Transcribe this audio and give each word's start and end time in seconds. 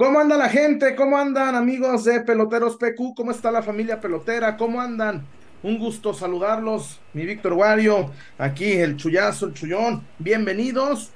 ¿Cómo 0.00 0.20
anda 0.20 0.36
la 0.36 0.48
gente? 0.48 0.94
¿Cómo 0.94 1.18
andan 1.18 1.56
amigos 1.56 2.04
de 2.04 2.20
Peloteros 2.20 2.76
PQ? 2.76 3.16
¿Cómo 3.16 3.32
está 3.32 3.50
la 3.50 3.64
familia 3.64 4.00
pelotera? 4.00 4.56
¿Cómo 4.56 4.80
andan? 4.80 5.26
Un 5.64 5.76
gusto 5.76 6.14
saludarlos, 6.14 7.00
mi 7.14 7.26
Víctor 7.26 7.54
Wario, 7.54 8.12
aquí 8.38 8.74
el 8.74 8.96
chullazo, 8.96 9.46
el 9.46 9.54
chullón. 9.54 10.04
Bienvenidos. 10.20 11.10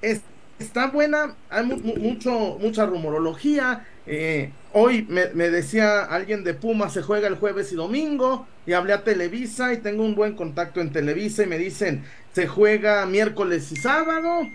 está 0.00 0.86
buena, 0.86 1.34
hay 1.50 1.64
mucho, 1.64 2.58
mucha 2.60 2.86
rumorología. 2.86 3.88
Eh, 4.06 4.52
hoy 4.72 5.04
me, 5.08 5.30
me, 5.30 5.50
decía 5.50 6.04
alguien 6.04 6.44
de 6.44 6.54
Puma, 6.54 6.90
se 6.90 7.02
juega 7.02 7.26
el 7.26 7.34
jueves 7.34 7.72
y 7.72 7.74
domingo, 7.74 8.46
y 8.66 8.72
hablé 8.74 8.92
a 8.92 9.02
Televisa 9.02 9.72
y 9.72 9.78
tengo 9.78 10.04
un 10.04 10.14
buen 10.14 10.36
contacto 10.36 10.80
en 10.80 10.92
Televisa 10.92 11.42
y 11.42 11.46
me 11.46 11.58
dicen, 11.58 12.04
se 12.32 12.46
juega 12.46 13.04
miércoles 13.04 13.72
y 13.72 13.76
sábado 13.76 14.46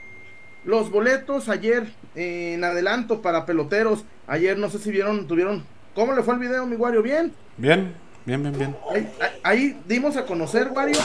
los 0.68 0.92
boletos 0.92 1.48
ayer 1.48 1.88
en 2.14 2.62
adelanto 2.62 3.22
para 3.22 3.46
peloteros. 3.46 4.04
Ayer 4.28 4.58
no 4.58 4.70
sé 4.70 4.80
si 4.80 4.92
vieron, 4.92 5.26
tuvieron. 5.26 5.64
¿Cómo 5.96 6.14
le 6.14 6.22
fue 6.22 6.34
el 6.34 6.42
video, 6.42 6.66
mi 6.68 6.76
Wario? 6.76 7.02
¿Bien? 7.02 7.34
Bien, 7.56 7.96
bien, 8.26 8.44
bien, 8.44 8.58
bien. 8.58 8.76
Ahí, 9.44 9.80
dimos 9.88 10.18
a 10.18 10.26
conocer, 10.26 10.68
Wario. 10.76 11.00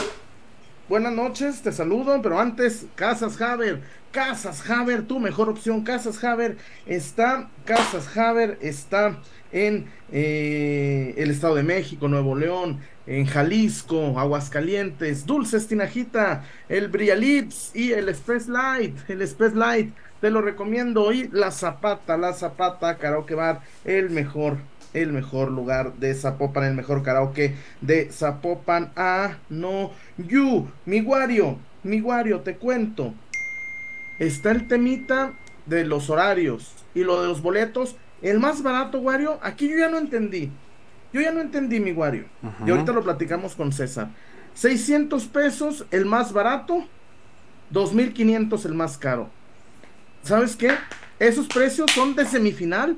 Buenas 0.88 1.12
noches, 1.12 1.62
te 1.62 1.71
saludo, 1.71 2.21
pero 2.21 2.41
antes, 2.41 2.87
Casas 2.97 3.41
Haber. 3.41 3.80
Casas 4.11 4.69
Haber, 4.69 5.05
tu 5.05 5.21
mejor 5.21 5.48
opción. 5.48 5.85
Casas 5.85 6.23
Haber 6.24 6.57
está, 6.85 7.49
Casas 7.65 8.16
Haber 8.16 8.59
está 8.60 9.21
en 9.52 9.87
eh, 10.10 11.15
el 11.16 11.30
Estado 11.30 11.54
de 11.54 11.63
México, 11.63 12.09
Nuevo 12.09 12.35
León, 12.35 12.80
en 13.06 13.26
Jalisco, 13.26 14.18
Aguascalientes, 14.18 15.26
Dulces 15.26 15.66
Tinajita, 15.66 16.45
el 16.68 16.88
Brialips 16.88 17.74
y 17.74 17.92
el 17.92 18.08
Express 18.08 18.48
Light, 18.48 18.96
el 19.08 19.22
Express 19.22 19.54
Light, 19.54 19.92
te 20.20 20.30
lo 20.30 20.40
recomiendo. 20.40 21.12
Y 21.12 21.28
la 21.28 21.50
Zapata, 21.50 22.16
la 22.16 22.32
Zapata, 22.32 22.96
Karaoke 22.96 23.34
Bar, 23.34 23.60
el 23.84 24.10
mejor, 24.10 24.58
el 24.95 25.12
mejor 25.12 25.50
lugar 25.50 25.95
de 25.95 26.14
Zapopan, 26.14 26.64
el 26.64 26.74
mejor 26.74 27.02
karaoke 27.02 27.56
de 27.80 28.10
Zapopan. 28.10 28.92
Ah, 28.96 29.38
no, 29.50 29.90
you, 30.16 30.68
mi 30.86 31.00
Wario, 31.00 31.58
mi 31.82 32.00
Wario, 32.00 32.40
te 32.40 32.56
cuento. 32.56 33.14
Está 34.18 34.52
el 34.52 34.68
temita 34.68 35.32
de 35.66 35.84
los 35.84 36.08
horarios 36.08 36.73
y 36.95 37.02
lo 37.02 37.20
de 37.20 37.28
los 37.28 37.42
boletos. 37.42 37.96
El 38.20 38.38
más 38.38 38.62
barato, 38.62 39.00
Wario, 39.00 39.40
aquí 39.42 39.68
yo 39.68 39.76
ya 39.76 39.88
no 39.88 39.98
entendí. 39.98 40.52
Yo 41.13 41.21
ya 41.21 41.32
no 41.32 41.41
entendí 41.41 41.80
mi 41.80 41.93
Wario. 41.93 42.24
Y 42.66 42.71
ahorita 42.71 42.93
lo 42.93 43.02
platicamos 43.02 43.55
con 43.55 43.73
César. 43.73 44.09
600 44.55 45.27
pesos 45.27 45.87
el 45.91 46.07
más 46.07 46.32
barato, 46.32 46.85
2500 47.71 48.65
el 48.65 48.74
más 48.74 48.99
caro. 48.99 49.29
¿Sabes 50.23 50.57
qué? 50.57 50.73
Esos 51.19 51.46
precios 51.46 51.91
son 51.93 52.15
de 52.15 52.27
semifinal 52.27 52.96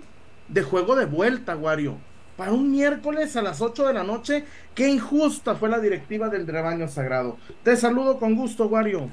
de 0.48 0.62
juego 0.62 0.96
de 0.96 1.06
vuelta, 1.06 1.56
Wario. 1.56 1.96
Para 2.36 2.52
un 2.52 2.70
miércoles 2.70 3.36
a 3.36 3.42
las 3.42 3.60
8 3.60 3.86
de 3.86 3.94
la 3.94 4.02
noche, 4.02 4.44
qué 4.74 4.88
injusta 4.88 5.54
fue 5.54 5.68
la 5.68 5.78
directiva 5.78 6.28
del 6.28 6.46
rebaño 6.46 6.88
sagrado. 6.88 7.38
Te 7.62 7.76
saludo 7.76 8.18
con 8.18 8.34
gusto, 8.34 8.66
Wario. 8.66 9.08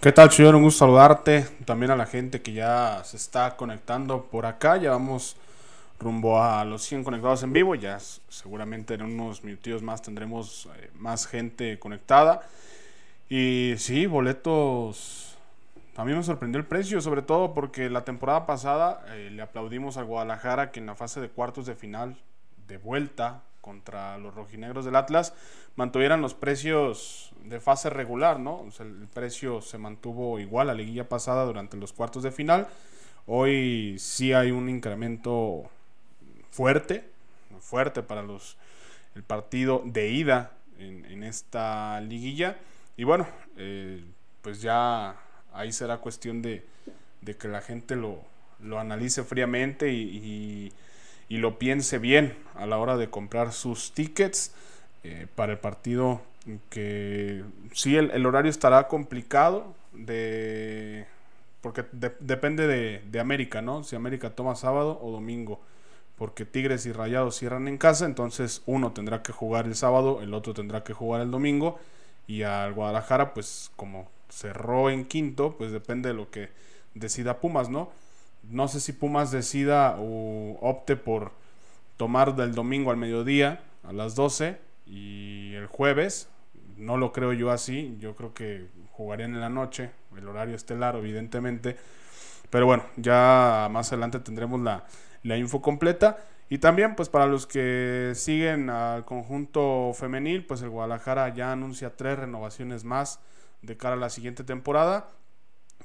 ¿Qué 0.00 0.10
tal, 0.10 0.28
Chuyón? 0.28 0.56
Un 0.56 0.64
gusto 0.64 0.80
saludarte. 0.80 1.46
También 1.64 1.92
a 1.92 1.96
la 1.96 2.06
gente 2.06 2.42
que 2.42 2.52
ya 2.52 3.02
se 3.04 3.16
está 3.16 3.56
conectando 3.56 4.24
por 4.24 4.46
acá. 4.46 4.76
Ya 4.76 4.90
vamos 4.90 5.36
rumbo 6.02 6.42
a 6.42 6.64
los 6.64 6.82
100 6.82 7.04
conectados 7.04 7.42
en 7.42 7.52
vivo. 7.52 7.74
Ya 7.74 7.98
seguramente 8.28 8.94
en 8.94 9.02
unos 9.02 9.44
minutos 9.44 9.82
más 9.82 10.02
tendremos 10.02 10.68
eh, 10.76 10.90
más 10.94 11.26
gente 11.26 11.78
conectada. 11.78 12.42
Y 13.28 13.74
sí, 13.78 14.06
boletos. 14.06 15.38
A 15.96 16.04
mí 16.04 16.14
me 16.14 16.22
sorprendió 16.22 16.58
el 16.58 16.66
precio, 16.66 17.00
sobre 17.00 17.22
todo 17.22 17.54
porque 17.54 17.90
la 17.90 18.04
temporada 18.04 18.46
pasada 18.46 19.04
eh, 19.08 19.30
le 19.30 19.42
aplaudimos 19.42 19.96
a 19.96 20.02
Guadalajara 20.02 20.70
que 20.70 20.80
en 20.80 20.86
la 20.86 20.94
fase 20.94 21.20
de 21.20 21.28
cuartos 21.28 21.66
de 21.66 21.74
final, 21.74 22.16
de 22.66 22.78
vuelta 22.78 23.42
contra 23.60 24.18
los 24.18 24.34
rojinegros 24.34 24.84
del 24.84 24.96
Atlas, 24.96 25.34
mantuvieran 25.76 26.20
los 26.20 26.34
precios 26.34 27.32
de 27.44 27.60
fase 27.60 27.90
regular, 27.90 28.38
¿no? 28.38 28.66
el 28.80 29.08
precio 29.12 29.60
se 29.60 29.78
mantuvo 29.78 30.38
igual 30.38 30.68
a 30.68 30.72
la 30.72 30.78
liguilla 30.78 31.08
pasada 31.08 31.44
durante 31.44 31.76
los 31.76 31.92
cuartos 31.92 32.22
de 32.22 32.32
final. 32.32 32.68
Hoy 33.26 33.96
sí 33.98 34.32
hay 34.32 34.50
un 34.50 34.68
incremento 34.68 35.70
fuerte, 36.52 37.04
fuerte 37.60 38.02
para 38.02 38.22
los 38.22 38.56
el 39.14 39.22
partido 39.22 39.82
de 39.84 40.10
ida 40.10 40.52
en, 40.78 41.22
esta 41.22 42.00
liguilla. 42.00 42.56
Y 42.96 43.04
bueno, 43.04 43.26
eh, 43.56 44.04
pues 44.42 44.62
ya 44.62 45.16
ahí 45.52 45.72
será 45.72 45.98
cuestión 45.98 46.42
de, 46.42 46.64
que 47.38 47.48
la 47.48 47.60
gente 47.60 47.96
lo, 47.96 48.20
lo 48.60 48.78
analice 48.78 49.22
fríamente 49.22 49.92
y, 49.92 50.72
y, 51.28 51.38
lo 51.38 51.58
piense 51.58 51.98
bien 51.98 52.36
a 52.54 52.66
la 52.66 52.76
hora 52.76 52.98
de 52.98 53.08
comprar 53.08 53.52
sus 53.52 53.92
tickets 53.92 54.52
eh, 55.02 55.26
para 55.34 55.52
el 55.52 55.58
partido 55.58 56.20
que 56.68 57.42
sí 57.72 57.96
el, 57.96 58.26
horario 58.26 58.50
estará 58.50 58.86
complicado 58.86 59.74
de 59.94 61.06
porque 61.62 61.86
depende 62.20 62.66
de, 62.66 63.02
de 63.10 63.20
América, 63.20 63.62
¿no? 63.62 63.82
Si 63.82 63.96
América 63.96 64.30
toma 64.30 64.56
sábado 64.56 64.98
o 65.00 65.10
domingo 65.10 65.58
porque 66.22 66.44
Tigres 66.44 66.86
y 66.86 66.92
Rayados 66.92 67.34
cierran 67.34 67.66
en 67.66 67.78
casa, 67.78 68.06
entonces 68.06 68.62
uno 68.66 68.92
tendrá 68.92 69.24
que 69.24 69.32
jugar 69.32 69.66
el 69.66 69.74
sábado, 69.74 70.22
el 70.22 70.34
otro 70.34 70.54
tendrá 70.54 70.84
que 70.84 70.92
jugar 70.92 71.20
el 71.20 71.32
domingo 71.32 71.80
y 72.28 72.42
al 72.42 72.74
Guadalajara 72.74 73.34
pues 73.34 73.72
como 73.74 74.08
cerró 74.28 74.88
en 74.88 75.04
quinto, 75.04 75.56
pues 75.58 75.72
depende 75.72 76.10
de 76.10 76.14
lo 76.14 76.30
que 76.30 76.50
decida 76.94 77.40
Pumas, 77.40 77.70
¿no? 77.70 77.90
No 78.44 78.68
sé 78.68 78.78
si 78.78 78.92
Pumas 78.92 79.32
decida 79.32 79.96
o 79.98 80.58
opte 80.60 80.94
por 80.94 81.32
tomar 81.96 82.36
del 82.36 82.54
domingo 82.54 82.92
al 82.92 82.98
mediodía 82.98 83.60
a 83.82 83.92
las 83.92 84.14
12 84.14 84.60
y 84.86 85.54
el 85.54 85.66
jueves, 85.66 86.28
no 86.76 86.98
lo 86.98 87.12
creo 87.12 87.32
yo 87.32 87.50
así, 87.50 87.96
yo 87.98 88.14
creo 88.14 88.32
que 88.32 88.68
jugarían 88.92 89.34
en 89.34 89.40
la 89.40 89.48
noche, 89.50 89.90
el 90.16 90.28
horario 90.28 90.54
estelar 90.54 90.94
evidentemente, 90.94 91.76
pero 92.48 92.66
bueno, 92.66 92.84
ya 92.96 93.66
más 93.72 93.90
adelante 93.90 94.20
tendremos 94.20 94.60
la, 94.60 94.84
la 95.22 95.36
info 95.36 95.60
completa. 95.60 96.18
Y 96.48 96.58
también, 96.58 96.94
pues 96.96 97.08
para 97.08 97.26
los 97.26 97.46
que 97.46 98.12
siguen 98.14 98.68
al 98.68 99.04
conjunto 99.04 99.92
femenil, 99.94 100.44
pues 100.44 100.60
el 100.62 100.68
Guadalajara 100.68 101.32
ya 101.34 101.52
anuncia 101.52 101.96
tres 101.96 102.18
renovaciones 102.18 102.84
más 102.84 103.20
de 103.62 103.76
cara 103.76 103.94
a 103.94 103.98
la 103.98 104.10
siguiente 104.10 104.44
temporada. 104.44 105.08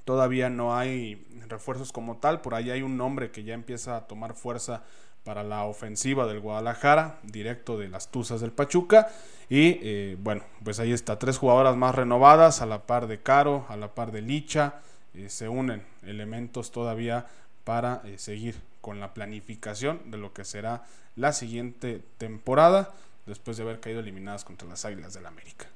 Todavía 0.04 0.50
no 0.50 0.76
hay 0.76 1.26
refuerzos 1.48 1.92
como 1.92 2.18
tal, 2.18 2.42
por 2.42 2.56
ahí 2.56 2.70
hay 2.70 2.82
un 2.82 2.98
nombre 2.98 3.32
que 3.32 3.44
ya 3.44 3.54
empieza 3.54 3.96
a 3.96 4.08
tomar 4.08 4.34
fuerza 4.34 4.84
para 5.24 5.44
la 5.44 5.66
ofensiva 5.66 6.26
del 6.26 6.40
Guadalajara, 6.40 7.20
directo 7.24 7.78
de 7.78 7.90
las 7.90 8.12
Tuzas 8.12 8.40
del 8.40 8.52
Pachuca. 8.52 9.10
Y 9.50 9.80
eh, 9.82 10.18
bueno, 10.20 10.44
pues 10.64 10.80
ahí 10.80 10.94
está, 10.94 11.20
tres 11.20 11.38
jugadoras 11.38 11.76
más 11.76 11.96
renovadas, 11.96 12.62
a 12.62 12.66
la 12.66 12.86
par 12.86 13.08
de 13.08 13.22
Caro, 13.22 13.66
a 13.68 13.76
la 13.76 13.94
par 13.94 14.14
de 14.14 14.22
Licha. 14.22 14.76
Eh, 15.14 15.28
se 15.30 15.50
unen 15.50 15.84
elementos 16.04 16.72
todavía 16.72 17.26
para 17.66 18.02
eh, 18.06 18.18
seguir 18.18 18.56
con 18.88 19.02
la 19.02 19.14
planificación 19.14 20.12
de 20.12 20.18
lo 20.18 20.32
que 20.32 20.46
será 20.46 20.86
la 21.18 21.34
siguiente 21.34 22.02
temporada 22.18 22.94
después 23.26 23.58
de 23.58 23.64
haber 23.64 23.82
caído 23.82 24.00
eliminadas 24.00 24.46
contra 24.46 24.66
las 24.66 24.86
Águilas 24.86 25.14
del 25.14 25.24
la 25.24 25.30
América. 25.30 25.68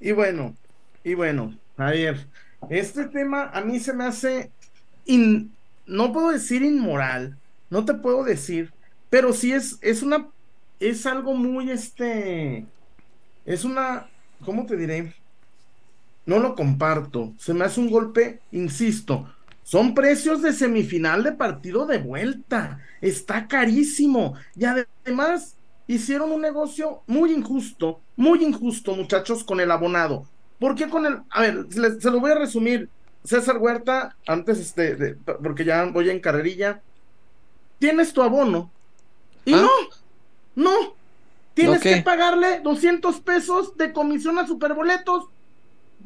Y 0.00 0.10
bueno, 0.10 0.56
y 1.04 1.14
bueno, 1.14 1.56
a 1.76 1.90
ver, 1.92 2.26
este 2.68 3.04
tema 3.04 3.48
a 3.54 3.60
mí 3.60 3.78
se 3.78 3.92
me 3.92 4.02
hace, 4.02 4.50
no 5.86 6.12
puedo 6.12 6.30
decir 6.32 6.62
inmoral, 6.62 7.38
no 7.70 7.84
te 7.84 7.94
puedo 7.94 8.24
decir, 8.24 8.72
pero 9.08 9.32
sí 9.32 9.52
es, 9.52 9.78
es 9.82 10.02
una, 10.02 10.30
es 10.80 11.06
algo 11.06 11.32
muy, 11.32 11.70
este, 11.70 12.66
es 13.46 13.64
una, 13.64 14.08
¿cómo 14.44 14.66
te 14.66 14.76
diré? 14.76 15.14
No 16.26 16.40
lo 16.40 16.56
comparto, 16.56 17.32
se 17.38 17.54
me 17.54 17.64
hace 17.64 17.78
un 17.78 17.88
golpe, 17.88 18.40
insisto, 18.50 19.32
son 19.62 19.94
precios 19.94 20.42
de 20.42 20.52
semifinal 20.52 21.22
de 21.22 21.32
partido 21.32 21.86
de 21.86 21.98
vuelta. 21.98 22.80
Está 23.00 23.46
carísimo. 23.46 24.34
Y 24.56 24.64
además 24.64 25.56
hicieron 25.86 26.32
un 26.32 26.40
negocio 26.40 27.02
muy 27.06 27.32
injusto, 27.32 28.00
muy 28.16 28.44
injusto, 28.44 28.94
muchachos, 28.94 29.44
con 29.44 29.60
el 29.60 29.70
abonado. 29.70 30.26
¿Por 30.58 30.74
qué 30.74 30.88
con 30.88 31.06
el... 31.06 31.18
A 31.30 31.42
ver, 31.42 31.66
se, 31.70 32.10
lo 32.10 32.20
voy 32.20 32.32
a 32.32 32.36
resumir. 32.36 32.88
César 33.24 33.58
Huerta, 33.58 34.16
antes, 34.26 34.58
este, 34.58 35.16
porque 35.42 35.64
ya 35.64 35.84
voy 35.84 36.10
en 36.10 36.18
carrerilla, 36.18 36.80
tienes 37.78 38.12
tu 38.12 38.20
abono. 38.20 38.68
Y 39.44 39.54
¿Ah? 39.54 39.62
no, 39.62 39.70
no. 40.56 40.94
Tienes 41.54 41.82
que 41.82 41.98
pagarle 41.98 42.60
200 42.60 43.20
pesos 43.20 43.76
de 43.76 43.92
comisión 43.92 44.38
a 44.38 44.46
Superboletos. 44.46 45.26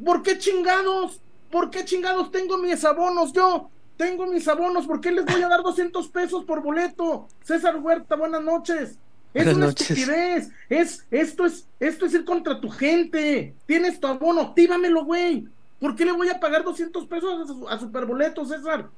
¿Por 0.05 0.23
qué 0.23 0.39
chingados? 0.39 1.21
¿Por 1.57 1.71
qué 1.71 1.87
chingados 1.87 2.31
tengo 2.31 2.59
mis 2.59 2.85
abonos 2.85 3.33
yo? 3.33 3.71
Tengo 3.97 4.27
mis 4.27 4.47
abonos, 4.47 4.87
¿por 4.87 5.01
qué 5.01 5.11
les 5.11 5.25
voy 5.25 5.41
a 5.41 5.49
dar 5.49 5.63
200 5.63 6.07
pesos 6.09 6.45
por 6.45 6.63
boleto? 6.63 7.29
César 7.43 7.79
Huerta, 7.79 8.15
buenas 8.15 8.43
noches. 8.43 8.99
Es 9.33 9.57
una 9.57 9.69
estupidez. 9.69 10.51
Es, 10.69 11.07
esto 11.11 11.47
es, 11.47 11.67
esto 11.81 12.05
es 12.05 12.13
ir 12.13 12.27
contra 12.27 12.61
tu 12.61 12.69
gente. 12.69 13.55
Tienes 13.65 13.99
tu 13.99 14.07
abono, 14.07 14.43
actívamelo, 14.43 15.07
güey. 15.07 15.49
¿Por 15.81 15.97
qué 15.97 16.05
le 16.05 16.13
voy 16.13 16.29
a 16.29 16.39
pagar 16.39 16.63
200 16.63 17.07
pesos 17.07 17.51
a, 17.67 17.73
a 17.73 17.81
Superboleto, 17.81 18.45
César? 18.45 18.91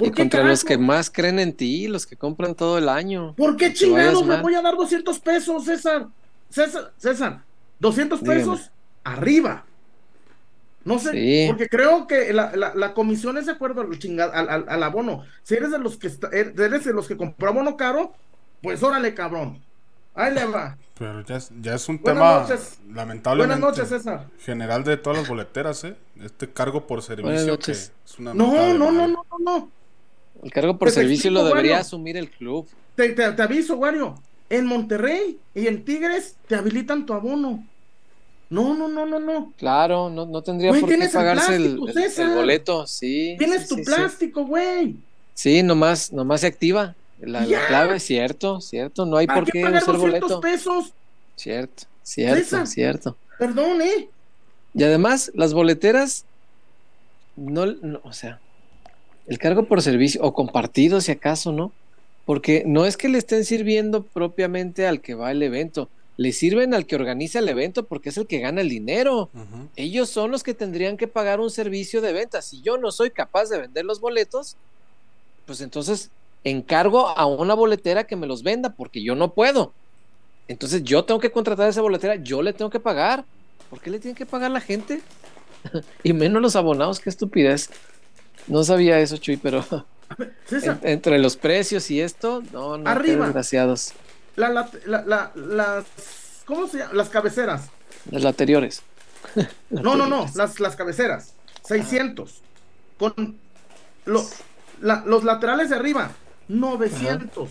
y 0.00 0.10
contra 0.10 0.42
los 0.42 0.64
que 0.64 0.76
más 0.76 1.08
creen 1.08 1.38
en 1.38 1.52
ti, 1.52 1.86
los 1.86 2.06
que 2.06 2.16
compran 2.16 2.56
todo 2.56 2.76
el 2.76 2.88
año. 2.88 3.36
¿Por 3.36 3.56
qué 3.56 3.72
chingados 3.72 4.26
me 4.26 4.42
voy 4.42 4.56
a 4.56 4.62
dar 4.62 4.74
200 4.74 5.16
pesos, 5.20 5.64
César? 5.64 6.08
César, 6.50 6.92
César, 6.96 7.44
200 7.78 8.18
pesos 8.18 8.72
arriba. 9.04 9.64
No 10.84 10.98
sé, 10.98 11.46
porque 11.48 11.68
creo 11.68 12.06
que 12.06 12.32
la, 12.32 12.92
comisión 12.94 13.38
es 13.38 13.46
de 13.46 13.52
acuerdo 13.52 13.80
al, 13.80 14.68
al, 14.68 14.82
abono. 14.82 15.24
Si 15.42 15.54
eres 15.54 15.70
de 15.70 15.78
los 15.78 15.96
que 15.96 16.08
er, 16.32 16.54
eres 16.60 16.84
de 16.84 16.92
los 16.92 17.08
que 17.08 17.16
compró 17.16 17.48
abono 17.48 17.76
caro, 17.76 18.12
pues 18.62 18.82
órale, 18.82 19.14
cabrón. 19.14 19.62
Ahí 20.14 20.32
le 20.32 20.44
va. 20.44 20.76
Pero 20.98 21.22
ya 21.22 21.36
es, 21.36 21.50
ya 21.60 21.74
es 21.74 21.88
un 21.88 21.98
tema 21.98 22.46
lamentablemente 22.92 23.60
Buenas 23.60 23.76
noches, 23.76 23.88
César. 23.88 24.28
general 24.38 24.84
de 24.84 24.96
todas 24.96 25.18
las 25.18 25.28
boleteras, 25.28 25.82
¿eh? 25.84 25.96
Este 26.22 26.48
cargo 26.48 26.86
por 26.86 27.02
servicio 27.02 27.58
que 27.58 27.72
es 27.72 27.92
una 28.18 28.32
No, 28.32 28.72
no, 28.74 28.92
no, 28.92 29.08
no, 29.08 29.24
no, 29.40 29.70
El 30.42 30.52
cargo 30.52 30.78
por 30.78 30.90
servicio 30.92 31.32
lo 31.32 31.44
debería 31.44 31.78
asumir 31.78 32.16
el 32.16 32.30
club. 32.30 32.68
Te, 32.94 33.08
te, 33.08 33.32
te 33.32 33.42
aviso, 33.42 33.76
Wario. 33.76 34.14
En 34.50 34.66
Monterrey 34.66 35.40
y 35.54 35.66
en 35.66 35.84
Tigres 35.84 36.36
te 36.46 36.54
habilitan 36.54 37.06
tu 37.06 37.14
abono. 37.14 37.66
No, 38.54 38.72
no, 38.72 38.86
no, 38.86 39.04
no, 39.04 39.18
no. 39.18 39.52
Claro, 39.56 40.10
no, 40.10 40.26
no 40.26 40.42
tendría 40.42 40.70
por 40.70 40.88
qué 40.88 41.08
pagarse 41.12 41.56
el, 41.56 41.76
boleto, 41.76 42.86
sí. 42.86 43.34
Tienes 43.36 43.66
tu 43.66 43.82
plástico, 43.82 44.46
güey. 44.46 44.94
Sí. 45.34 45.64
nomás, 45.64 46.12
nomás 46.12 46.42
se 46.42 46.46
activa. 46.46 46.94
La, 47.20 47.44
clave, 47.44 47.98
cierto, 47.98 48.60
cierto. 48.60 49.06
No 49.06 49.16
hay 49.16 49.26
por 49.26 49.50
qué, 49.50 49.64
usar 49.64 49.96
boleto. 49.96 50.40
pesos? 50.40 50.92
Cierto, 51.34 51.84
cierto, 52.04 52.64
cierto. 52.66 53.16
Perdón, 53.40 53.82
¿eh? 53.82 54.08
Y 54.72 54.84
además, 54.84 55.32
las 55.34 55.52
boleteras, 55.52 56.24
no, 57.34 57.66
no, 57.66 58.00
o 58.04 58.12
sea, 58.12 58.38
el 59.26 59.38
cargo 59.38 59.64
por 59.64 59.82
servicio, 59.82 60.22
o 60.22 60.32
compartido 60.32 61.00
si 61.00 61.10
acaso, 61.10 61.50
¿no? 61.50 61.72
Porque 62.24 62.62
no 62.66 62.86
es 62.86 62.96
que 62.96 63.08
le 63.08 63.18
estén 63.18 63.44
sirviendo 63.44 64.04
propiamente 64.04 64.86
al 64.86 65.00
que 65.00 65.14
va 65.14 65.28
al 65.28 65.42
evento, 65.42 65.88
le 66.16 66.32
sirven 66.32 66.74
al 66.74 66.86
que 66.86 66.94
organiza 66.94 67.40
el 67.40 67.48
evento 67.48 67.84
porque 67.86 68.10
es 68.10 68.16
el 68.16 68.26
que 68.26 68.38
gana 68.38 68.60
el 68.60 68.68
dinero. 68.68 69.30
Ellos 69.74 70.08
son 70.08 70.30
los 70.30 70.42
que 70.42 70.54
tendrían 70.54 70.96
que 70.96 71.08
pagar 71.08 71.40
un 71.40 71.50
servicio 71.50 72.00
de 72.00 72.12
venta. 72.12 72.40
Si 72.40 72.62
yo 72.62 72.78
no 72.78 72.92
soy 72.92 73.10
capaz 73.10 73.48
de 73.48 73.58
vender 73.58 73.84
los 73.84 74.00
boletos, 74.00 74.56
pues 75.46 75.60
entonces 75.60 76.10
encargo 76.44 77.08
a 77.08 77.26
una 77.26 77.54
boletera 77.54 78.04
que 78.04 78.16
me 78.16 78.26
los 78.26 78.42
venda 78.42 78.70
porque 78.70 79.02
yo 79.02 79.16
no 79.16 79.32
puedo. 79.32 79.72
Entonces 80.46 80.84
yo 80.84 81.04
tengo 81.04 81.20
que 81.20 81.32
contratar 81.32 81.66
a 81.66 81.70
esa 81.70 81.80
boletera, 81.80 82.16
yo 82.16 82.42
le 82.42 82.52
tengo 82.52 82.70
que 82.70 82.80
pagar. 82.80 83.24
¿Por 83.68 83.80
qué 83.80 83.90
le 83.90 83.98
tienen 83.98 84.14
que 84.14 84.26
pagar 84.26 84.50
la 84.50 84.60
gente? 84.60 85.00
y 86.04 86.12
menos 86.12 86.40
los 86.40 86.54
abonados, 86.54 87.00
qué 87.00 87.10
estupidez. 87.10 87.70
No 88.46 88.62
sabía 88.62 89.00
eso, 89.00 89.16
Chuy, 89.16 89.36
pero 89.36 89.64
entre 90.82 91.18
los 91.18 91.36
precios 91.36 91.90
y 91.90 92.00
esto, 92.00 92.42
no, 92.52 92.78
no, 92.78 92.88
Arriba. 92.88 93.24
desgraciados 93.24 93.94
la, 94.36 94.68
la, 94.86 95.32
las, 95.34 95.84
¿cómo 96.44 96.66
se 96.66 96.78
llama? 96.78 96.94
Las 96.94 97.08
cabeceras. 97.08 97.70
Las 98.10 98.24
anteriores. 98.24 98.82
no, 99.70 99.96
no, 99.96 100.06
no, 100.06 100.26
las, 100.34 100.60
las 100.60 100.76
cabeceras. 100.76 101.34
600. 101.64 102.42
Con 102.98 103.38
los 104.04 105.24
laterales 105.24 105.70
de 105.70 105.76
arriba, 105.76 106.10
900. 106.48 107.50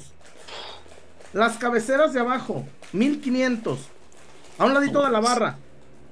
Las 1.34 1.58
cabeceras 1.58 2.14
de 2.14 2.20
abajo, 2.20 2.66
1500. 2.92 3.80
A 4.60 4.66
un 4.66 4.74
ladito 4.74 5.04
de 5.04 5.12
la 5.12 5.20
barra. 5.20 5.58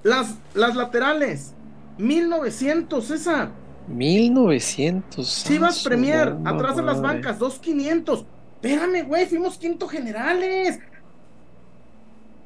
Las, 0.03 0.35
las 0.55 0.75
laterales, 0.75 1.53
1900, 1.99 3.05
César. 3.05 3.51
1900. 3.87 5.43
Chivas 5.45 5.83
Premier, 5.83 6.35
atrás 6.45 6.75
de 6.75 6.81
las 6.81 7.01
bancas, 7.01 7.37
2500. 7.37 8.25
Espérame, 8.61 9.07
güey, 9.07 9.25
fuimos 9.25 9.57
quinto 9.57 9.87
generales. 9.87 10.79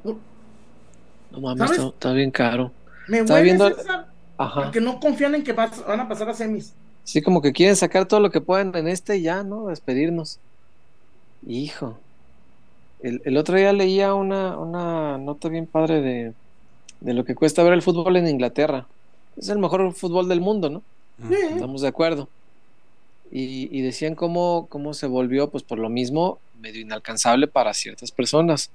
No 0.04 1.42
mames, 1.42 1.72
está, 1.72 2.14
bien 2.14 2.32
caro. 2.32 2.72
Me 3.10 3.20
está 3.20 3.42
viendo 3.42 3.70
Ajá. 4.38 4.64
Porque 4.64 4.80
no 4.80 5.00
confían 5.02 5.36
en 5.36 5.44
que 5.44 5.52
van 5.52 6.00
a 6.00 6.08
pasar 6.08 6.30
a 6.30 6.34
semis. 6.34 6.74
Sí, 7.04 7.22
como 7.22 7.42
que 7.42 7.52
quieren 7.52 7.76
sacar 7.76 8.06
todo 8.06 8.22
lo 8.22 8.32
que 8.32 8.40
puedan 8.40 8.74
en 8.76 8.88
este 8.88 9.18
y 9.18 9.24
ya, 9.24 9.44
¿no? 9.44 9.68
Despedirnos. 9.68 10.40
Hijo. 11.46 12.00
El, 13.02 13.38
otro 13.38 13.58
día 13.58 13.74
leía 13.74 14.14
una, 14.14 14.58
una 14.58 15.18
nota 15.18 15.50
bien 15.50 15.68
padre 15.68 16.02
de, 16.02 16.34
de, 17.02 17.14
lo 17.14 17.26
que 17.26 17.36
cuesta 17.36 17.62
ver 17.62 17.74
el 17.74 17.82
fútbol 17.82 18.16
en 18.16 18.28
Inglaterra. 18.28 18.88
Es 19.38 19.50
el 19.50 19.60
mejor 19.60 19.94
fútbol 19.94 20.30
del 20.30 20.40
mundo, 20.40 20.70
¿no? 20.70 20.82
Sí. 21.28 21.36
Estamos 21.52 21.82
de 21.82 21.90
acuerdo 21.90 22.30
y, 23.32 23.82
decían 23.82 24.16
cómo, 24.16 24.68
cómo 24.70 24.94
se 24.94 25.08
volvió, 25.08 25.50
pues 25.50 25.64
por 25.64 25.80
lo 25.80 25.90
mismo, 25.90 26.40
medio 26.62 26.82
inalcanzable 26.82 27.48
para 27.48 27.74
ciertas 27.74 28.12
personas, 28.12 28.70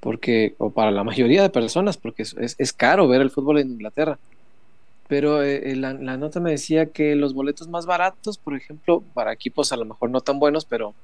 porque, 0.00 0.54
o 0.58 0.70
para 0.70 0.90
la 0.90 1.04
mayoría 1.04 1.42
de 1.42 1.50
personas, 1.50 1.96
porque 1.96 2.22
es, 2.22 2.34
es, 2.58 2.72
caro 2.72 3.08
ver 3.08 3.20
el 3.20 3.30
fútbol 3.30 3.58
en 3.58 3.70
Inglaterra. 3.72 4.18
Pero 5.08 5.42
eh, 5.42 5.72
eh, 5.72 5.76
la, 5.76 5.92
nota 5.92 6.40
me 6.40 6.50
decía 6.50 6.86
que 6.86 7.16
los 7.16 7.34
boletos 7.34 7.68
más 7.68 7.86
baratos, 7.86 8.38
por 8.38 8.54
ejemplo, 8.54 9.02
para 9.14 9.32
equipos 9.32 9.72
a 9.72 9.76
lo 9.76 9.84
mejor 9.84 10.10
no 10.10 10.20
tan 10.20 10.38
buenos, 10.38 10.64
pero, 10.64 10.94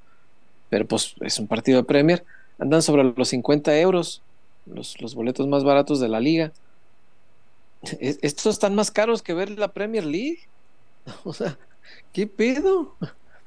pero 0.70 0.86
pues 0.86 1.14
es 1.20 1.38
un 1.38 1.46
partido 1.46 1.78
de 1.78 1.84
Premier, 1.84 2.24
andan 2.58 2.82
sobre 2.82 3.02
los 3.04 3.28
50 3.28 3.78
euros, 3.80 4.22
los, 4.66 5.00
los 5.00 5.14
boletos 5.14 5.46
más 5.46 5.64
baratos 5.64 6.00
de 6.00 6.08
la 6.08 6.20
liga. 6.20 6.52
Estos 8.00 8.54
están 8.54 8.74
más 8.74 8.90
caros 8.90 9.22
que 9.22 9.34
ver 9.34 9.50
la 9.50 9.68
Premier 9.68 10.04
League. 10.04 10.40
O 11.24 11.34
sea, 11.34 11.58
¿Qué 12.12 12.26
pedo? 12.26 12.94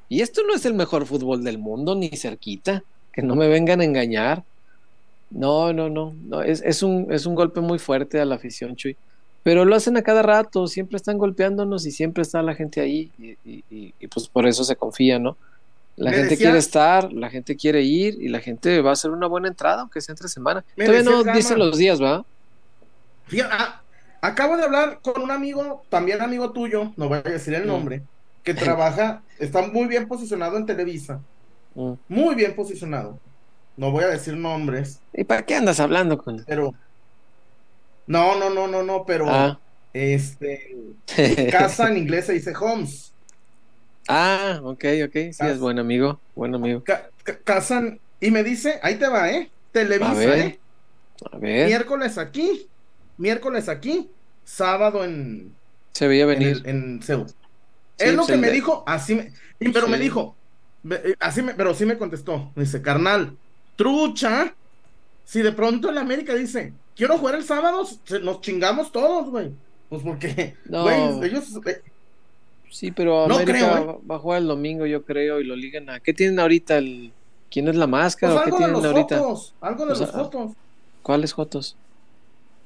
Y 0.08 0.22
esto 0.22 0.42
no 0.46 0.54
es 0.54 0.64
el 0.64 0.74
mejor 0.74 1.06
fútbol 1.06 1.44
del 1.44 1.58
mundo, 1.58 1.94
ni 1.94 2.08
cerquita. 2.10 2.82
Que 3.12 3.22
no 3.22 3.34
me 3.34 3.48
vengan 3.48 3.80
a 3.80 3.84
engañar. 3.84 4.44
No, 5.30 5.72
no, 5.72 5.88
no. 5.90 6.14
no 6.24 6.42
es, 6.42 6.62
es, 6.62 6.82
un, 6.82 7.08
es 7.10 7.26
un 7.26 7.34
golpe 7.34 7.60
muy 7.60 7.78
fuerte 7.78 8.20
a 8.20 8.24
la 8.24 8.36
afición, 8.36 8.76
Chuy. 8.76 8.96
Pero 9.42 9.64
lo 9.64 9.74
hacen 9.74 9.96
a 9.96 10.02
cada 10.02 10.22
rato, 10.22 10.66
siempre 10.66 10.96
están 10.96 11.18
golpeándonos 11.18 11.86
y 11.86 11.90
siempre 11.90 12.22
está 12.22 12.42
la 12.42 12.54
gente 12.54 12.80
ahí. 12.80 13.10
Y, 13.18 13.36
y, 13.70 14.06
pues 14.08 14.28
por 14.28 14.46
eso 14.46 14.64
se 14.64 14.76
confía, 14.76 15.18
¿no? 15.18 15.36
La 15.96 16.12
gente 16.12 16.36
quiere 16.36 16.58
estar, 16.58 17.12
la 17.12 17.28
gente 17.28 17.56
quiere 17.56 17.82
ir 17.82 18.16
y 18.20 18.28
la 18.28 18.40
gente 18.40 18.80
va 18.82 18.90
a 18.90 18.92
hacer 18.92 19.10
una 19.10 19.26
buena 19.26 19.48
entrada, 19.48 19.80
aunque 19.80 20.00
sea 20.00 20.12
entre 20.12 20.28
semana. 20.28 20.64
Todavía 20.76 21.02
no 21.02 21.24
dicen 21.24 21.58
los 21.58 21.76
días, 21.76 22.00
¿va? 22.00 22.24
Fíjate, 23.26 23.52
ah, 23.52 23.82
acabo 24.20 24.56
de 24.56 24.62
hablar 24.62 25.00
con 25.02 25.20
un 25.20 25.30
amigo, 25.30 25.82
también 25.88 26.22
amigo 26.22 26.52
tuyo, 26.52 26.92
no 26.96 27.08
voy 27.08 27.18
a 27.18 27.22
decir 27.22 27.54
el 27.54 27.64
mm. 27.64 27.66
nombre 27.66 28.02
que 28.48 28.54
trabaja, 28.64 29.22
está 29.38 29.60
muy 29.60 29.86
bien 29.86 30.08
posicionado 30.08 30.56
en 30.56 30.64
Televisa. 30.64 31.20
Mm. 31.74 31.92
Muy 32.08 32.34
bien 32.34 32.54
posicionado. 32.54 33.18
No 33.76 33.90
voy 33.90 34.04
a 34.04 34.08
decir 34.08 34.36
nombres. 34.36 35.00
¿Y 35.12 35.24
para 35.24 35.44
qué 35.44 35.54
andas 35.54 35.78
hablando 35.80 36.16
con 36.16 36.42
Pero. 36.46 36.74
No, 38.06 38.38
no, 38.38 38.48
no, 38.48 38.66
no, 38.66 38.82
no, 38.82 39.04
pero. 39.04 39.26
Ah. 39.28 39.60
Este. 39.92 40.76
casa 41.50 41.88
en 41.88 41.98
inglés 41.98 42.26
se 42.26 42.32
dice 42.32 42.54
Homes. 42.58 43.12
Ah, 44.08 44.60
ok, 44.62 44.84
ok. 45.04 45.12
Sí, 45.12 45.46
es 45.46 45.60
buen 45.60 45.78
amigo. 45.78 46.18
Buen 46.34 46.54
amigo. 46.54 46.82
casan. 47.44 48.00
Y 48.20 48.30
me 48.30 48.42
dice, 48.42 48.80
ahí 48.82 48.96
te 48.96 49.08
va, 49.08 49.30
¿eh? 49.30 49.50
Televisa, 49.72 50.38
¿eh? 50.38 50.58
A 51.30 51.36
ver. 51.36 51.66
Miércoles 51.66 52.16
aquí. 52.16 52.66
Miércoles 53.18 53.68
aquí. 53.68 54.08
Sábado 54.44 55.04
en. 55.04 55.54
Se 55.92 56.08
veía 56.08 56.24
venir. 56.24 56.62
En, 56.64 56.94
en 56.94 57.02
Seúl 57.02 57.26
es 57.98 58.14
lo 58.14 58.26
que 58.26 58.36
me 58.36 58.50
dijo, 58.50 58.84
así 58.86 59.14
me, 59.14 59.32
pero 59.72 59.88
me 59.88 59.98
dijo, 59.98 60.36
eh, 60.90 61.14
así 61.18 61.42
me, 61.42 61.54
pero 61.54 61.74
sí 61.74 61.84
me 61.84 61.98
contestó, 61.98 62.52
dice, 62.56 62.80
carnal, 62.82 63.36
trucha, 63.76 64.54
si 65.24 65.42
de 65.42 65.52
pronto 65.52 65.90
en 65.90 65.98
América 65.98 66.34
dice, 66.34 66.72
quiero 66.96 67.18
jugar 67.18 67.36
el 67.36 67.44
sábado, 67.44 67.86
nos 68.22 68.40
chingamos 68.40 68.90
todos, 68.90 69.30
güey. 69.30 69.50
Pues 69.88 70.02
porque, 70.02 70.56
güey, 70.66 71.24
ellos... 71.24 71.58
Eh, 71.66 71.82
sí, 72.70 72.90
pero 72.90 73.24
América 73.24 73.80
¿eh? 73.80 73.96
va 74.10 74.16
a 74.16 74.18
jugar 74.18 74.42
el 74.42 74.48
domingo, 74.48 74.86
yo 74.86 75.04
creo, 75.04 75.40
y 75.40 75.44
lo 75.44 75.56
ligan 75.56 75.88
a... 75.90 76.00
¿Qué 76.00 76.12
tienen 76.12 76.38
ahorita? 76.40 76.78
El... 76.78 77.12
¿Quién 77.50 77.68
es 77.68 77.76
la 77.76 77.86
máscara? 77.86 78.34
Pues 78.34 78.44
¿Qué 78.46 78.52
tienen 78.52 78.84
ahorita? 78.84 79.22
algo 79.60 79.86
de 79.86 79.98
los 79.98 80.10
fotos. 80.10 80.52
¿Cuáles 81.02 81.32
fotos? 81.32 81.76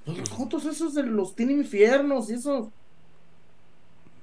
Los 0.06 0.28
fotos 0.30 0.64
esos 0.64 0.94
de 0.94 1.04
los 1.04 1.36
Tiene 1.36 1.52
Infiernos 1.52 2.30
y 2.30 2.34
esos... 2.34 2.68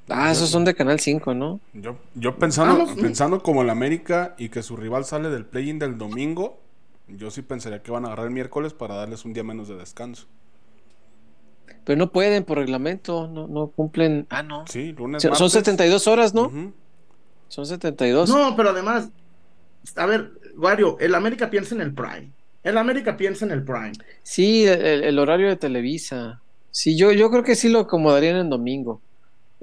Ah, 0.10 0.32
esos 0.32 0.50
son 0.50 0.66
de 0.66 0.74
Canal 0.74 1.00
5, 1.00 1.34
¿no? 1.34 1.60
Yo, 1.74 1.98
yo 2.16 2.36
pensando, 2.38 2.86
pensando 2.96 3.42
como 3.42 3.62
el 3.62 3.70
América 3.70 4.36
y 4.38 4.50
que 4.50 4.63
su 4.63 4.75
rival 4.75 5.06
sale 5.06 5.30
del 5.30 5.46
play-in 5.46 5.80
del 5.80 5.98
domingo, 5.98 6.60
yo 7.08 7.32
sí 7.32 7.42
pensaría 7.42 7.82
que 7.82 7.92
van 7.92 8.06
a 8.06 8.08
agarrar 8.08 8.28
el 8.28 8.34
miércoles 8.34 8.74
para 8.74 8.96
darles 8.96 9.25
un 9.25 9.34
día 9.34 9.44
menos 9.44 9.68
de 9.68 9.75
descanso. 9.75 10.28
Pero 11.84 11.98
no 11.98 12.12
pueden 12.12 12.44
por 12.44 12.58
reglamento, 12.58 13.28
no, 13.28 13.48
no 13.48 13.68
cumplen. 13.68 14.28
Ah, 14.30 14.44
no. 14.44 14.66
Sí, 14.68 14.92
lunes. 14.94 15.24
Son 15.34 15.50
72 15.50 16.08
horas, 16.08 16.34
¿no? 16.34 16.51
Son 17.48 17.66
72. 17.66 18.30
No, 18.30 18.56
pero 18.56 18.70
además, 18.70 19.10
a 19.96 20.06
ver, 20.06 20.32
Wario, 20.56 20.98
el 21.00 21.16
América 21.16 21.50
piensa 21.50 21.75
en 21.75 21.82
el 21.82 21.94
Prime. 21.94 22.32
El 22.63 22.78
América 22.78 23.18
piensa 23.18 23.46
en 23.46 23.51
el 23.51 23.63
Prime. 23.63 23.94
Sí, 24.22 24.66
el, 24.68 25.18
horario 25.18 25.48
de 25.48 25.56
Televisa. 25.56 26.42
Sí, 26.72 26.98
yo, 26.98 27.12
yo 27.12 27.32
creo 27.32 27.44
que 27.44 27.56
sí 27.56 27.70
lo 27.70 27.80
acomodarían 27.80 28.36
en 28.36 28.50
domingo. 28.50 29.01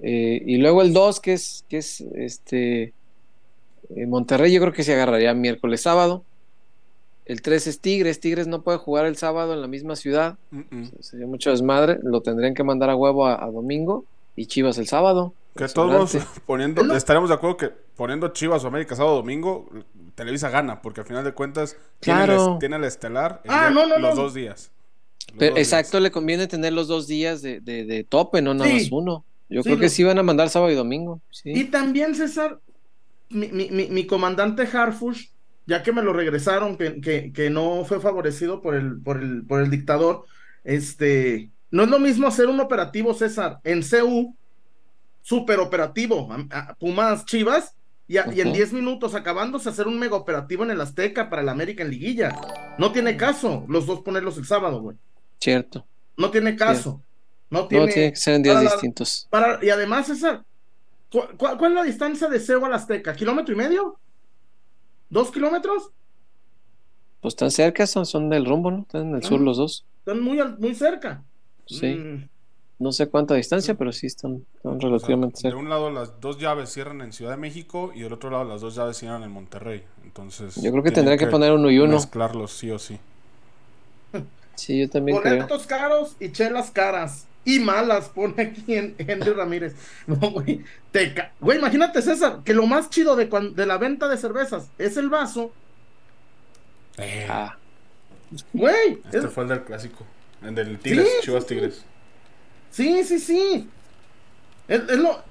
Eh, 0.02 0.42
y 0.44 0.56
luego 0.58 0.82
el 0.82 0.92
2, 0.92 1.20
que 1.20 1.32
es, 1.32 1.64
que 1.68 1.78
es 1.78 2.00
este 2.14 2.92
Eh, 3.94 4.04
Monterrey 4.06 4.52
yo 4.52 4.60
creo 4.60 4.72
que 4.72 4.82
se 4.82 4.94
agarraría 4.94 5.32
miércoles, 5.34 5.80
sábado. 5.82 6.24
El 7.24 7.40
3 7.42 7.66
es 7.68 7.80
Tigres. 7.80 8.20
Tigres 8.20 8.46
no 8.46 8.62
puede 8.62 8.78
jugar 8.78 9.06
el 9.06 9.16
sábado 9.16 9.52
en 9.54 9.60
la 9.60 9.68
misma 9.68 9.96
ciudad. 9.96 10.36
Sería 11.00 11.26
mucho 11.26 11.50
desmadre. 11.50 11.98
Lo 12.02 12.20
tendrían 12.20 12.54
que 12.54 12.62
mandar 12.64 12.90
a 12.90 12.96
huevo 12.96 13.26
a, 13.26 13.42
a 13.44 13.50
domingo. 13.50 14.04
Y 14.36 14.46
Chivas 14.46 14.78
el 14.78 14.86
sábado. 14.86 15.32
Que 15.56 15.66
todos 15.68 16.16
poniendo, 16.46 16.82
estaremos 16.94 17.28
de 17.30 17.34
acuerdo 17.36 17.56
que 17.56 17.70
poniendo 17.96 18.28
Chivas 18.28 18.62
o 18.64 18.68
América 18.68 18.94
sábado 18.94 19.16
domingo, 19.16 19.68
Televisa 20.14 20.50
gana, 20.50 20.82
porque 20.82 21.00
al 21.00 21.06
final 21.06 21.24
de 21.24 21.32
cuentas 21.32 21.76
tiene, 22.00 22.24
el, 22.24 22.58
tiene 22.60 22.76
el 22.76 22.84
estelar 22.84 23.40
el 23.44 23.50
Ah, 23.50 23.60
día- 23.68 23.70
no, 23.70 23.86
no, 23.86 23.98
los 23.98 24.14
no. 24.14 24.22
dos 24.22 24.34
días. 24.34 24.70
Los 25.28 25.36
Pero, 25.38 25.50
dos 25.52 25.56
días. 25.56 25.68
exacto, 25.68 25.98
le 26.00 26.10
conviene 26.10 26.46
tener 26.46 26.72
los 26.74 26.88
dos 26.88 27.06
días 27.06 27.40
de, 27.40 27.60
de- 27.60 27.84
de 27.86 28.04
tope, 28.04 28.42
no 28.42 28.52
nada 28.52 28.68
Sí. 28.70 28.76
más 28.82 28.92
uno. 28.92 29.24
Yo 29.48 29.62
Sí, 29.62 29.68
creo 29.70 29.78
que 29.78 29.88
sí 29.88 30.02
van 30.04 30.18
a 30.18 30.22
mandar 30.22 30.48
sábado 30.48 30.72
y 30.72 30.74
domingo. 30.74 31.20
Sí. 31.30 31.50
Y 31.54 31.64
también, 31.64 32.14
César, 32.14 32.60
mi, 33.30 33.48
mi, 33.48 33.70
mi, 33.70 33.86
mi 33.88 34.06
comandante 34.06 34.62
Harfush, 34.72 35.28
ya 35.66 35.82
que 35.82 35.92
me 35.92 36.02
lo 36.02 36.12
regresaron, 36.12 36.76
que, 36.76 37.00
que, 37.00 37.32
que 37.32 37.50
no 37.50 37.84
fue 37.84 38.00
favorecido 38.00 38.60
por 38.62 38.74
el, 38.74 39.00
por 39.00 39.22
el, 39.22 39.44
por 39.44 39.60
el 39.60 39.70
dictador, 39.70 40.24
este, 40.64 41.50
no 41.70 41.84
es 41.84 41.88
lo 41.88 41.98
mismo 41.98 42.26
hacer 42.26 42.46
un 42.46 42.60
operativo, 42.60 43.14
César, 43.14 43.58
en 43.64 43.82
CU, 43.82 44.34
super 45.22 45.58
operativo, 45.60 46.28
a- 46.32 46.46
a- 46.70 46.74
Pumas 46.74 47.24
Chivas, 47.24 47.74
y, 48.08 48.18
a- 48.18 48.32
y 48.32 48.40
en 48.40 48.48
Ujú. 48.48 48.56
10 48.56 48.72
minutos 48.72 49.14
acabándose 49.16 49.68
hacer 49.68 49.88
un 49.88 49.98
mega 49.98 50.14
operativo 50.16 50.62
en 50.64 50.70
el 50.70 50.80
Azteca 50.80 51.28
para 51.28 51.42
el 51.42 51.48
América 51.48 51.82
en 51.82 51.90
Liguilla. 51.90 52.36
No 52.78 52.92
tiene 52.92 53.16
caso 53.16 53.64
los 53.68 53.86
dos 53.86 54.00
ponerlos 54.02 54.38
el 54.38 54.46
sábado, 54.46 54.80
güey. 54.80 54.96
Cierto. 55.40 55.84
No 56.16 56.30
tiene 56.30 56.54
caso. 56.56 57.02
No, 57.50 57.68
tiene, 57.68 57.86
tiene 57.92 58.10
que 58.12 58.16
ser 58.16 58.34
en 58.34 58.42
días 58.42 58.54
para 58.56 58.64
la- 58.64 58.72
distintos. 58.72 59.26
para, 59.30 59.64
y 59.64 59.70
además, 59.70 60.06
César, 60.06 60.42
¿cu- 61.10 61.20
cu- 61.36 61.56
¿cuál 61.58 61.72
es 61.72 61.76
la 61.76 61.82
distancia 61.84 62.28
de 62.28 62.40
Cebo 62.40 62.66
al 62.66 62.74
Azteca? 62.74 63.14
¿Kilómetro 63.14 63.54
y 63.54 63.56
medio? 63.56 63.96
¿Dos 65.10 65.30
kilómetros? 65.30 65.90
Pues 67.20 67.32
están 67.32 67.50
cerca, 67.50 67.86
son, 67.86 68.04
son 68.06 68.28
del 68.28 68.44
rumbo, 68.46 68.70
¿no? 68.70 68.80
Están 68.80 69.08
en 69.10 69.14
el 69.16 69.22
sur 69.22 69.40
Ah. 69.40 69.44
los 69.44 69.56
dos. 69.56 69.84
Están 70.00 70.20
muy, 70.20 70.38
muy 70.58 70.74
cerca. 70.74 71.22
Sí. 71.66 71.94
Mm, 71.94 72.28
No 72.78 72.92
sé 72.92 73.06
cuánta 73.08 73.34
distancia, 73.34 73.74
pero 73.74 73.90
sí 73.90 74.06
están, 74.06 74.44
están 74.56 74.76
O 74.76 74.80
sea, 74.80 74.88
relativamente 74.90 75.36
de 75.38 75.40
cerca. 75.42 75.56
un 75.56 75.70
lado 75.70 75.90
las 75.90 76.20
dos 76.20 76.38
llaves 76.38 76.70
cierran 76.70 77.00
en 77.00 77.12
Ciudad 77.12 77.30
de 77.30 77.38
México 77.38 77.90
y 77.94 78.00
del 78.00 78.12
otro 78.12 78.28
lado 78.28 78.44
las 78.44 78.60
dos 78.60 78.74
llaves 78.74 78.98
cierran 78.98 79.22
en 79.22 79.30
Monterrey. 79.30 79.82
Entonces, 80.04 80.56
Yo 80.56 80.70
creo 80.72 80.82
que 80.82 80.90
tendría 80.90 81.16
que 81.16 81.26
poner 81.26 81.52
uno 81.52 81.70
y 81.70 81.78
uno. 81.78 81.94
Mezclarlos 81.94 82.52
sí 82.52 82.70
o 82.70 82.78
sí. 82.78 82.98
Sí, 84.56 84.78
yo 84.80 84.90
también 84.90 85.18
creo. 85.22 85.36
boletos 85.36 85.66
caros 85.66 86.16
y 86.20 86.30
chelas 86.32 86.70
caras. 86.70 87.26
Y 87.46 87.60
malas, 87.60 88.08
pone 88.10 88.42
aquí 88.42 88.74
en 88.74 88.94
Henry 88.98 89.32
Ramírez. 89.32 89.74
No, 90.06 90.16
güey. 90.16 90.62
te 90.90 91.14
ca- 91.14 91.32
Güey, 91.40 91.58
imagínate, 91.58 92.02
César, 92.02 92.40
que 92.44 92.52
lo 92.52 92.66
más 92.66 92.90
chido 92.90 93.16
de, 93.16 93.28
cuan- 93.30 93.54
de 93.54 93.64
la 93.66 93.78
venta 93.78 94.08
de 94.08 94.18
cervezas 94.18 94.68
es 94.78 94.96
el 94.98 95.08
vaso. 95.08 95.52
Eh, 96.98 97.26
Ah, 97.30 97.56
Güey. 98.52 99.00
este 99.04 99.18
es- 99.18 99.26
fue 99.30 99.44
el 99.44 99.48
del 99.50 99.62
clásico. 99.62 100.04
El 100.42 100.54
del 100.54 100.78
Tigres, 100.78 101.06
Sí, 101.06 101.24
Chivas. 101.26 101.46
Tigres. 101.46 101.84
Sí, 102.70 103.04
sí, 103.04 103.18
sí. 103.18 103.68
Es, 104.68 104.80
es 104.88 104.98
lo. 104.98 105.22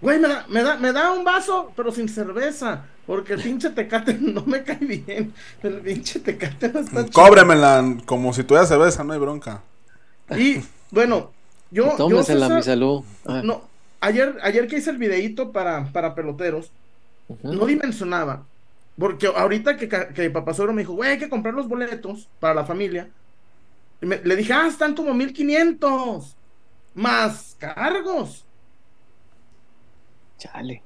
Güey, 0.00 0.18
me 0.20 0.28
da, 0.28 0.46
me, 0.48 0.62
da, 0.62 0.76
me 0.76 0.92
da 0.92 1.12
un 1.12 1.24
vaso, 1.24 1.72
pero 1.76 1.90
sin 1.90 2.08
cerveza. 2.08 2.84
Porque 3.06 3.32
el 3.32 3.42
pinche 3.42 3.70
tecate 3.70 4.14
no 4.20 4.44
me 4.46 4.62
cae 4.62 4.76
bien. 4.76 5.34
El 5.62 5.80
pinche 5.80 6.20
tecate 6.20 6.68
no 6.72 6.80
está 6.80 7.00
chido. 7.06 7.12
Cóbremela 7.12 7.96
como 8.06 8.32
si 8.32 8.44
tuviera 8.44 8.66
cerveza, 8.66 9.02
no 9.02 9.12
hay 9.14 9.18
bronca. 9.18 9.62
Y 10.36 10.60
bueno, 10.90 11.32
yo. 11.70 11.84
yo 11.90 11.96
tómesela, 11.96 12.48
mi 12.48 12.54
César, 12.56 12.64
salud. 12.64 13.04
Ah, 13.26 13.42
no, 13.44 13.62
ayer, 14.00 14.36
ayer 14.42 14.66
que 14.68 14.78
hice 14.78 14.90
el 14.90 14.98
videíto 14.98 15.52
para, 15.52 15.86
para 15.92 16.14
peloteros, 16.14 16.70
no 17.42 17.66
dimensionaba. 17.66 18.44
Porque 18.98 19.28
ahorita 19.28 19.76
que, 19.76 19.88
que 19.88 20.30
papá 20.30 20.54
suegro 20.54 20.72
me 20.72 20.82
dijo, 20.82 20.94
güey, 20.94 21.10
hay 21.12 21.18
que 21.18 21.28
comprar 21.28 21.54
los 21.54 21.68
boletos 21.68 22.28
para 22.40 22.54
la 22.54 22.64
familia. 22.64 23.08
Y 24.02 24.06
me- 24.06 24.20
le 24.22 24.34
dije, 24.36 24.52
ah, 24.52 24.66
están 24.66 24.94
como 24.94 25.14
1500 25.14 26.34
más 26.94 27.54
cargos. 27.60 28.44
Chale. 30.38 30.82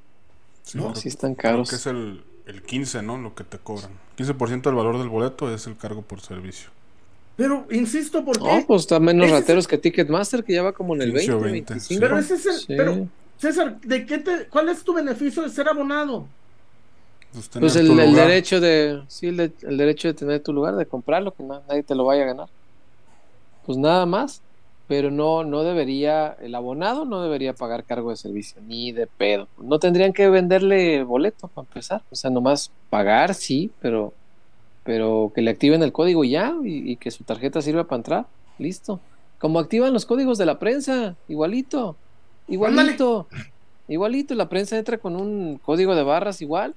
Sí, 0.62 0.78
No, 0.78 0.84
creo- 0.90 0.96
sí 0.96 1.08
están 1.08 1.34
creo 1.34 1.52
caros. 1.52 1.70
que 1.70 1.76
es 1.76 1.86
el, 1.86 2.24
el 2.46 2.62
15, 2.62 3.02
¿no? 3.02 3.18
Lo 3.18 3.34
que 3.34 3.44
te 3.44 3.58
cobran. 3.58 3.92
15% 4.16 4.62
del 4.70 4.74
valor 4.74 4.98
del 4.98 5.08
boleto 5.08 5.52
es 5.54 5.66
el 5.66 5.76
cargo 5.76 6.02
por 6.02 6.20
servicio. 6.20 6.70
Pero 7.36 7.66
insisto, 7.70 8.24
¿por 8.24 8.38
qué? 8.38 8.44
No, 8.44 8.66
pues 8.66 8.82
está 8.82 9.00
menos 9.00 9.26
Ese 9.26 9.34
es- 9.34 9.40
rateros 9.40 9.66
que 9.68 9.78
Ticketmaster, 9.78 10.44
que 10.44 10.52
ya 10.54 10.62
va 10.62 10.72
como 10.72 10.94
en 10.94 11.02
el 11.02 11.10
15 11.12 11.30
20, 11.32 11.32
o 11.32 11.40
20, 11.52 11.72
25. 11.74 12.00
Pero 12.00 12.18
ese 12.18 12.34
es 12.34 12.46
el. 12.46 12.54
Sí. 12.54 12.64
Pero, 12.76 13.06
César, 13.38 13.80
¿de 13.80 14.06
qué 14.06 14.18
te, 14.18 14.46
¿cuál 14.48 14.68
es 14.68 14.84
tu 14.84 14.92
beneficio 14.94 15.42
de 15.42 15.48
ser 15.48 15.68
abonado? 15.68 16.26
Pues, 17.32 17.48
Pues 17.58 17.76
el, 17.76 17.88
derecho 18.14 18.60
de, 18.60 19.02
sí, 19.08 19.28
el, 19.28 19.36
de- 19.38 19.52
el 19.62 19.76
derecho 19.78 20.08
de 20.08 20.14
tener 20.14 20.40
tu 20.42 20.52
lugar, 20.52 20.76
de 20.76 20.84
comprarlo, 20.86 21.32
que 21.34 21.42
na- 21.42 21.62
nadie 21.66 21.82
te 21.82 21.94
lo 21.94 22.04
vaya 22.04 22.22
a 22.22 22.26
ganar. 22.26 22.48
Pues 23.64 23.78
nada 23.78 24.04
más, 24.06 24.42
pero 24.86 25.10
no, 25.10 25.42
no 25.42 25.62
debería, 25.64 26.36
el 26.42 26.54
abonado 26.54 27.04
no 27.06 27.22
debería 27.22 27.54
pagar 27.54 27.84
cargo 27.84 28.10
de 28.10 28.16
servicio, 28.16 28.60
ni 28.66 28.92
de 28.92 29.06
pedo. 29.06 29.48
No 29.58 29.78
tendrían 29.78 30.12
que 30.12 30.28
venderle 30.28 31.02
boleto 31.04 31.48
para 31.48 31.66
empezar, 31.66 32.02
o 32.10 32.14
sea, 32.14 32.30
nomás 32.30 32.70
pagar, 32.90 33.34
sí, 33.34 33.70
pero, 33.80 34.12
pero 34.84 35.32
que 35.34 35.42
le 35.42 35.50
activen 35.50 35.82
el 35.82 35.92
código 35.92 36.24
ya 36.24 36.54
y, 36.64 36.92
y 36.92 36.96
que 36.96 37.10
su 37.10 37.24
tarjeta 37.24 37.62
sirva 37.62 37.86
para 37.86 37.98
entrar, 37.98 38.26
listo. 38.58 39.00
Como 39.38 39.58
activan 39.58 39.92
los 39.92 40.06
códigos 40.06 40.38
de 40.38 40.46
la 40.46 40.58
prensa, 40.58 41.16
igualito, 41.28 41.98
igualito, 42.48 43.28
igualito, 43.88 44.34
la 44.34 44.48
prensa 44.48 44.78
entra 44.78 44.98
con 44.98 45.16
un 45.16 45.58
código 45.58 45.94
de 45.94 46.02
barras 46.02 46.40
igual 46.40 46.74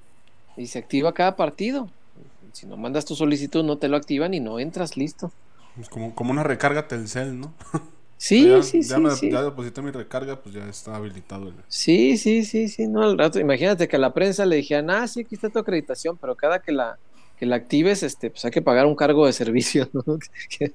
y 0.56 0.66
se 0.66 0.78
activa 0.78 1.14
cada 1.14 1.36
partido. 1.36 1.88
Si 2.52 2.66
no 2.66 2.76
mandas 2.76 3.04
tu 3.04 3.14
solicitud, 3.14 3.64
no 3.64 3.78
te 3.78 3.88
lo 3.88 3.96
activan 3.96 4.34
y 4.34 4.40
no 4.40 4.58
entras, 4.58 4.96
listo. 4.96 5.32
Pues 5.74 5.88
como, 5.88 6.14
como 6.14 6.30
una 6.30 6.42
recarga 6.42 6.88
Telcel, 6.88 7.38
¿no? 7.38 7.54
Sí, 8.18 8.48
ya, 8.48 8.62
sí, 8.62 8.82
ya 8.82 8.96
sí, 8.96 9.00
me- 9.02 9.10
sí. 9.10 9.30
ya 9.30 9.42
deposité 9.42 9.82
mi 9.82 9.90
recarga, 9.90 10.40
pues 10.42 10.54
ya 10.54 10.66
está 10.68 10.96
habilitado 10.96 11.48
el. 11.48 11.54
Sí, 11.68 12.16
sí, 12.16 12.44
sí, 12.44 12.68
sí, 12.68 12.88
no, 12.88 13.02
al 13.02 13.18
rato, 13.18 13.38
imagínate 13.38 13.86
que 13.88 13.96
a 13.96 13.98
la 13.98 14.14
prensa 14.14 14.46
le 14.46 14.56
dijeran, 14.56 14.88
ah, 14.88 15.06
sí, 15.06 15.20
aquí 15.20 15.34
está 15.34 15.50
tu 15.50 15.58
acreditación, 15.58 16.16
pero 16.18 16.34
cada 16.34 16.60
que 16.60 16.72
la, 16.72 16.98
que 17.38 17.44
la 17.46 17.56
actives, 17.56 18.02
este, 18.02 18.30
pues 18.30 18.44
hay 18.46 18.50
que 18.50 18.62
pagar 18.62 18.86
un 18.86 18.94
cargo 18.96 19.26
de 19.26 19.32
servicio, 19.32 19.88
¿no? 19.92 20.02
Que 20.58 20.72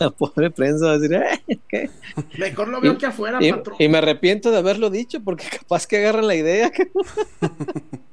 la 0.00 0.10
pobre 0.10 0.50
prensa 0.50 0.86
va 0.86 0.92
a 0.92 0.98
decir, 0.98 1.16
"Eh, 1.48 1.58
¿qué? 1.68 1.90
Mejor 2.38 2.68
lo 2.68 2.80
veo 2.80 2.92
Y- 2.92 2.98
que 2.98 3.06
afuera, 3.06 3.38
Y, 3.40 3.50
patrón. 3.52 3.76
y 3.78 3.88
me 3.88 3.98
arrepiento 3.98 4.50
de 4.50 4.58
haberlo 4.58 4.90
dicho, 4.90 5.22
porque 5.24 5.46
capaz 5.48 5.86
que 5.86 5.96
agarran 5.98 6.26
la 6.26 6.34
idea. 6.34 6.70
que- 6.70 6.90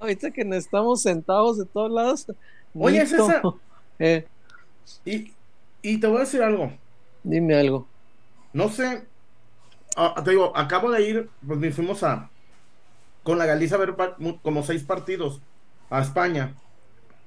Ahorita 0.00 0.30
que 0.30 0.44
nos 0.44 0.58
estamos 0.58 1.02
sentados 1.02 1.58
de 1.58 1.66
todos 1.66 1.90
lados. 1.90 2.26
Oye, 2.74 3.04
Nito, 3.04 3.26
César. 3.26 3.42
eh, 3.98 4.26
Y, 5.04 5.32
y 5.82 5.98
te 6.00 6.06
voy 6.06 6.18
a 6.18 6.20
decir 6.20 6.42
algo. 6.42 6.72
dime 7.22 7.54
algo. 7.54 7.86
No 8.52 8.68
sé. 8.68 9.02
ah, 9.96 10.20
te 10.24 10.30
digo, 10.30 10.56
acabo 10.56 10.90
de 10.90 11.02
ir, 11.02 11.28
pues 11.46 11.74
fuimos 11.74 12.02
a 12.02 12.30
con 13.22 13.36
la 13.38 13.44
Galicia 13.46 13.76
a 13.76 13.80
ver 13.80 13.94
como 14.42 14.62
seis 14.62 14.82
partidos 14.82 15.40
a 15.90 16.00
España. 16.00 16.54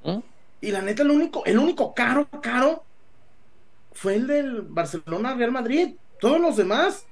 ¿Mm? 0.03 0.19
Y 0.61 0.71
la 0.71 0.81
neta, 0.81 1.03
el 1.03 1.11
único, 1.11 1.43
el 1.45 1.57
único 1.59 1.93
caro, 1.93 2.27
caro 2.41 2.83
fue 3.91 4.15
el 4.15 4.27
del 4.27 4.61
Barcelona 4.61 5.35
Real 5.35 5.51
Madrid. 5.51 5.95
Todos 6.19 6.39
los 6.39 6.55
demás, 6.55 7.05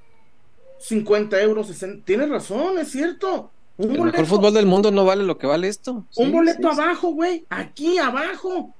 50 0.80 1.40
euros, 1.42 1.66
60. 1.68 2.04
Tienes 2.04 2.28
razón, 2.28 2.78
es 2.78 2.90
cierto. 2.90 3.50
Un 3.76 3.90
El 3.92 3.96
boleto, 3.98 4.18
mejor 4.18 4.26
fútbol 4.26 4.54
del 4.54 4.66
mundo 4.66 4.90
no 4.90 5.04
vale 5.04 5.22
lo 5.24 5.38
que 5.38 5.46
vale 5.46 5.68
esto. 5.68 5.92
un 5.92 6.06
Sí, 6.10 6.30
boleto 6.30 6.72
sí, 6.72 6.80
abajo, 6.80 7.08
güey. 7.12 7.44
Aquí 7.50 7.98
abajo. 7.98 8.74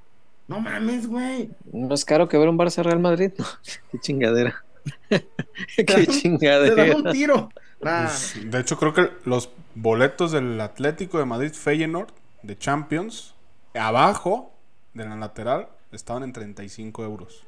No 0.49 0.61
mames, 0.61 1.07
güey. 1.07 1.50
No 1.73 1.95
es 1.95 2.05
caro 2.05 2.29
que 2.29 2.37
ver 2.38 2.49
un 2.49 2.59
Barça 2.59 2.83
Real 2.83 2.99
Madrid. 3.00 3.33
No, 3.38 3.45
qué 3.93 3.99
chingadera. 4.00 4.64
qué 5.09 5.85
Te 5.85 5.95
dan 5.95 6.07
chingadera. 6.07 6.97
un 6.97 7.11
tiro. 7.11 7.49
Nah. 7.81 8.05
Pues, 8.05 8.35
de 8.45 8.61
hecho, 8.61 8.76
creo 8.79 8.93
que 8.95 9.11
los 9.25 9.50
boletos 9.75 10.33
del 10.33 10.61
Atlético 10.61 11.19
de 11.19 11.25
Madrid 11.25 11.52
Feyenoord 11.52 12.09
de 12.42 12.56
Champions, 12.58 13.34
abajo 13.75 14.52
de 14.94 15.04
la 15.04 15.16
lateral, 15.16 15.68
estaban 15.92 16.22
en 16.22 16.32
35 16.32 17.04
euros. 17.04 17.42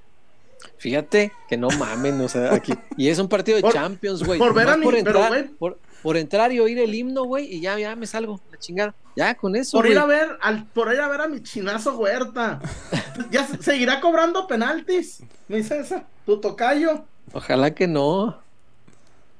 Fíjate 0.78 1.32
que 1.48 1.56
no 1.56 1.68
mamen, 1.78 2.20
o 2.20 2.28
sea, 2.28 2.54
aquí. 2.54 2.72
Y 2.96 3.08
es 3.08 3.18
un 3.18 3.28
partido 3.28 3.56
de 3.56 3.62
Por- 3.62 3.72
Champions, 3.72 4.22
güey. 4.22 4.38
por 4.38 4.54
ver 4.54 4.64
Nomás 4.66 4.74
a 4.74 4.78
mi- 4.78 4.84
por 4.84 4.94
pero, 4.94 5.08
entrar, 5.10 5.28
güey. 5.28 5.44
por, 5.58 5.78
por 6.02 6.16
entrar 6.16 6.52
y 6.52 6.60
oír 6.60 6.78
el 6.78 6.94
himno, 6.94 7.24
güey, 7.24 7.46
y 7.56 7.60
ya, 7.60 7.78
ya 7.78 7.94
me 7.96 8.06
salgo, 8.06 8.40
la 8.50 8.58
chingada. 8.58 8.94
Ya, 9.16 9.34
con 9.34 9.54
eso, 9.56 9.76
Por 9.76 9.84
güey. 9.86 9.92
ir 9.92 9.98
a 9.98 10.06
ver 10.06 10.38
al, 10.40 10.64
por 10.66 10.92
ir 10.92 11.00
a 11.00 11.08
ver 11.08 11.20
a 11.20 11.28
mi 11.28 11.42
chinazo 11.42 11.96
Huerta. 11.98 12.60
ya 13.30 13.46
se- 13.46 13.62
seguirá 13.62 14.00
cobrando 14.00 14.46
penaltis. 14.46 15.22
Mi 15.48 15.62
César, 15.62 16.06
tu 16.24 16.40
tocayo. 16.40 17.04
Ojalá 17.32 17.74
que 17.74 17.86
no. 17.86 18.38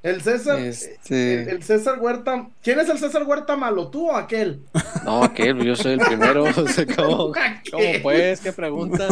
El 0.05 0.21
César. 0.23 0.61
Este- 0.61 1.43
El, 1.43 1.49
el 1.49 1.63
César 1.63 1.99
Huerta. 1.99 2.49
¿Quién 2.63 2.79
es 2.79 2.89
el 2.91 2.99
César 2.99 3.23
Huerta 3.25 3.57
malo? 3.57 3.89
¿Tú 3.89 4.11
o 4.11 4.15
aquel? 4.15 4.61
No, 5.05 5.25
aquel, 5.25 5.63
yo 5.65 5.75
soy 5.75 5.95
el 5.95 6.01
primero. 6.01 6.45
O 6.57 6.69
sea, 6.69 6.87
¿cómo, 6.95 7.33
pues? 8.03 8.41
¿Qué 8.41 8.53
pregunta? 8.53 9.09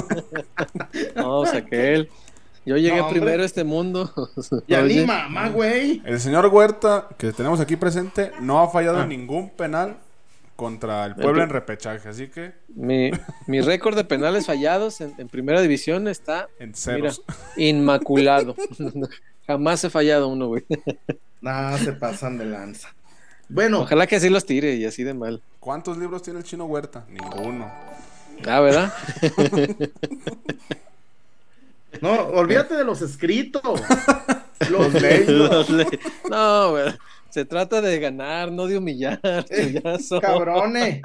no, 1.17 1.39
o 1.41 1.47
sea, 1.47 1.61
aquel. 1.61 2.09
Yo 2.65 2.77
llegué 2.77 2.99
No, 2.99 3.09
primero 3.09 3.43
a 3.43 3.47
este 3.47 3.65
mundo. 3.65 4.13
Ya 4.69 4.83
ni 4.83 4.99
Oye, 4.99 5.07
mamá, 5.07 5.49
güey. 5.49 6.01
El 6.05 6.21
señor 6.21 6.47
Huerta, 6.47 7.09
que 7.19 7.33
tenemos 7.33 7.59
aquí 7.59 7.75
presente, 7.77 8.31
no 8.41 8.61
ha 8.61 8.69
fallado 8.69 8.99
Ah. 9.01 9.07
ningún 9.07 9.49
penal 9.51 9.97
contra 10.57 11.07
el 11.07 11.15
pueblo 11.17 11.43
en 11.43 11.49
repechaje. 11.49 12.09
Así 12.09 12.29
que 12.29 12.53
Mi, 12.69 13.11
mi 13.49 13.61
récord 13.63 13.97
de 13.97 14.05
penales 14.05 14.47
fallados 14.47 15.01
en, 15.01 15.13
en 15.19 15.29
primera 15.29 15.61
división 15.63 16.07
está 16.07 16.49
en 16.61 16.75
ceros. 16.75 17.23
inmaculado. 17.57 18.55
Jamás 19.47 19.83
he 19.85 19.91
fallado 19.91 20.29
uno, 20.29 20.49
güey. 20.49 20.65
Nah, 21.41 21.77
se 21.77 21.93
pasan 21.93 22.39
de 22.39 22.45
lanza. 22.47 22.95
Bueno, 23.49 23.81
Ojalá 23.81 24.07
que 24.07 24.17
así 24.17 24.29
los 24.31 24.47
tire 24.47 24.77
y 24.77 24.85
así 24.85 25.03
de 25.03 25.13
mal. 25.15 25.43
¿Cuántos 25.59 25.99
libros 25.99 26.23
tiene 26.23 26.39
el 26.39 26.45
chino 26.45 26.65
Huerta? 26.67 27.05
Ninguno. 27.09 27.71
Ah, 28.47 28.61
¿verdad? 28.61 28.93
no, 32.01 32.13
olvídate 32.29 32.75
de 32.75 32.85
los 32.85 33.03
escritos. 33.03 33.63
Los 34.71 34.93
leyes. 35.01 35.29
Los 35.29 35.69
le- 35.71 35.87
no, 36.31 36.71
güey. 36.71 36.93
Se 37.29 37.45
trata 37.45 37.81
de 37.81 37.99
ganar, 37.99 38.53
no 38.53 38.67
de 38.67 38.79
humillar. 38.79 39.21
chullazo. 39.51 40.21
Cabrones. 40.21 41.01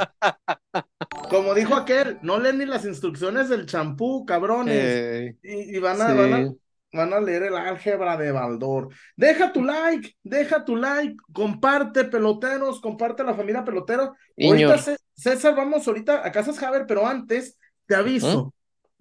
Como 1.29 1.53
dijo 1.53 1.75
aquel, 1.75 2.19
no 2.21 2.39
leen 2.39 2.57
ni 2.59 2.65
las 2.65 2.85
instrucciones 2.85 3.49
del 3.49 3.65
champú, 3.65 4.25
cabrones. 4.25 4.75
Eh, 4.77 5.35
Y, 5.43 5.77
y 5.77 5.79
van, 5.79 6.01
a, 6.01 6.07
sí. 6.07 6.13
van, 6.13 6.33
a, 6.33 6.53
van 6.97 7.13
a 7.13 7.21
leer 7.21 7.43
el 7.43 7.55
álgebra 7.55 8.17
de 8.17 8.31
Baldor. 8.33 8.89
Deja 9.15 9.53
tu 9.53 9.63
like, 9.63 10.17
deja 10.23 10.65
tu 10.65 10.75
like, 10.75 11.15
comparte 11.31 12.03
peloteros, 12.05 12.81
comparte 12.81 13.21
a 13.21 13.25
la 13.25 13.33
familia 13.35 13.63
pelotero. 13.63 14.15
Iñor, 14.35 14.71
Ahorita, 14.73 14.77
Cé- 14.79 14.97
César, 15.15 15.55
vamos 15.55 15.87
ahorita 15.87 16.25
a 16.27 16.31
Casas 16.31 16.61
Haber, 16.61 16.85
pero 16.85 17.07
antes 17.07 17.57
te 17.85 17.95
aviso. 17.95 18.53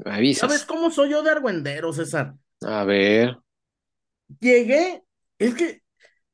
avisas. 0.05 0.49
¿Sabes 0.49 0.65
cómo 0.65 0.91
soy 0.93 1.11
yo 1.11 1.23
de 1.23 1.31
argüendero, 1.31 1.93
César? 1.93 2.35
A 2.63 2.85
ver. 2.85 3.37
Llegué, 4.41 5.03
es 5.39 5.55
que, 5.55 5.83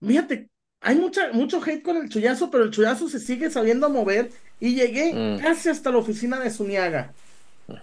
fíjate, 0.00 0.50
hay 0.80 0.96
mucha, 0.96 1.32
mucho 1.32 1.60
hate 1.62 1.82
con 1.82 1.96
el 1.96 2.08
chullazo, 2.08 2.50
pero 2.50 2.64
el 2.64 2.70
chullazo 2.70 3.08
se 3.08 3.20
sigue 3.20 3.50
sabiendo 3.50 3.88
mover 3.90 4.30
y 4.58 4.74
llegué 4.74 5.12
Mm. 5.14 5.40
casi 5.42 5.68
hasta 5.68 5.90
la 5.90 5.98
oficina 5.98 6.40
de 6.40 6.50
Zuniaga. 6.50 7.12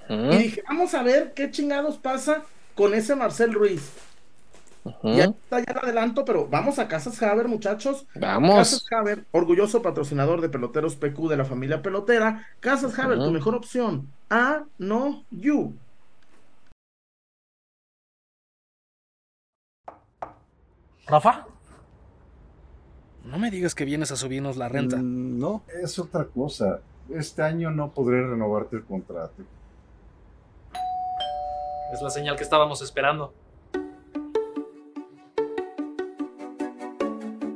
Y 0.09 0.37
dije, 0.37 0.61
vamos 0.67 0.93
a 0.93 1.03
ver 1.03 1.33
qué 1.33 1.49
chingados 1.51 1.97
pasa 1.97 2.43
con 2.79 2.93
ese 2.93 3.13
Marcel 3.13 3.53
Ruiz. 3.53 3.91
Ya 5.03 5.25
está, 5.25 5.59
ya 5.59 5.73
lo 5.73 5.83
adelanto, 5.83 6.23
pero 6.23 6.47
vamos 6.47 6.79
a 6.79 6.87
Casas 6.87 7.21
Haber, 7.21 7.49
muchachos. 7.49 8.07
Vamos. 8.15 8.55
Casas 8.55 8.85
Haber, 8.89 9.25
orgulloso 9.31 9.81
patrocinador 9.81 10.39
de 10.39 10.47
peloteros 10.47 10.95
PQ 10.95 11.27
de 11.27 11.35
la 11.35 11.43
familia 11.43 11.81
pelotera. 11.81 12.47
Casas 12.61 12.97
Haber, 12.97 13.17
tu 13.17 13.31
mejor 13.31 13.53
opción. 13.53 14.07
A, 14.29 14.63
no, 14.77 15.25
you. 15.29 15.73
¿Rafa? 21.05 21.47
No 23.25 23.39
me 23.39 23.51
digas 23.51 23.75
que 23.75 23.83
vienes 23.83 24.13
a 24.13 24.15
subirnos 24.15 24.55
la 24.55 24.69
renta. 24.69 24.95
Mm, 24.95 25.37
No, 25.37 25.63
es 25.83 25.99
otra 25.99 26.23
cosa. 26.23 26.79
Este 27.13 27.41
año 27.41 27.71
no 27.71 27.91
podré 27.91 28.25
renovarte 28.25 28.77
el 28.77 28.85
contrato. 28.85 29.43
Es 31.91 32.01
la 32.01 32.09
señal 32.09 32.35
que 32.35 32.43
estábamos 32.43 32.81
esperando. 32.81 33.33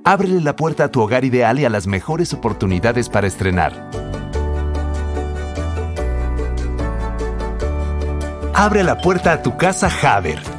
Ábrele 0.06 0.42
la 0.42 0.56
puerta 0.56 0.86
a 0.86 0.92
tu 0.92 1.02
hogar 1.02 1.24
ideal 1.24 1.60
y 1.60 1.66
a 1.66 1.70
las 1.70 1.88
mejores 1.88 2.34
oportunidades 2.34 3.10
para 3.10 3.28
estrenar. 3.28 3.89
Abre 8.54 8.84
la 8.84 8.98
puerta 8.98 9.34
a 9.34 9.41
tu 9.41 9.56
casa 9.56 9.89
Haber. 10.02 10.53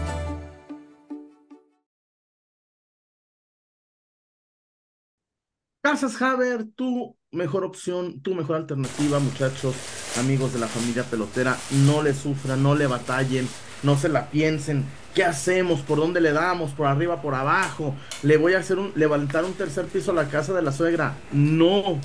Casas 5.94 6.20
Haber, 6.20 6.64
tu 6.74 7.14
mejor 7.30 7.62
opción, 7.62 8.18
tu 8.18 8.34
mejor 8.34 8.56
alternativa, 8.56 9.20
muchachos, 9.20 9.76
amigos 10.18 10.52
de 10.52 10.58
la 10.58 10.66
familia 10.66 11.04
pelotera. 11.04 11.56
No 11.70 12.02
le 12.02 12.14
sufran, 12.14 12.64
no 12.64 12.74
le 12.74 12.88
batallen, 12.88 13.48
no 13.84 13.96
se 13.96 14.08
la 14.08 14.28
piensen. 14.28 14.84
¿Qué 15.14 15.22
hacemos? 15.22 15.82
¿Por 15.82 15.98
dónde 15.98 16.20
le 16.20 16.32
damos? 16.32 16.72
¿Por 16.72 16.88
arriba? 16.88 17.22
¿Por 17.22 17.36
abajo? 17.36 17.94
¿Le 18.24 18.38
voy 18.38 18.54
a 18.54 18.58
hacer 18.58 18.80
un, 18.80 18.90
levantar 18.96 19.44
un 19.44 19.52
tercer 19.52 19.86
piso 19.86 20.10
a 20.10 20.14
la 20.14 20.28
casa 20.28 20.52
de 20.52 20.62
la 20.62 20.72
suegra? 20.72 21.14
No, 21.30 22.00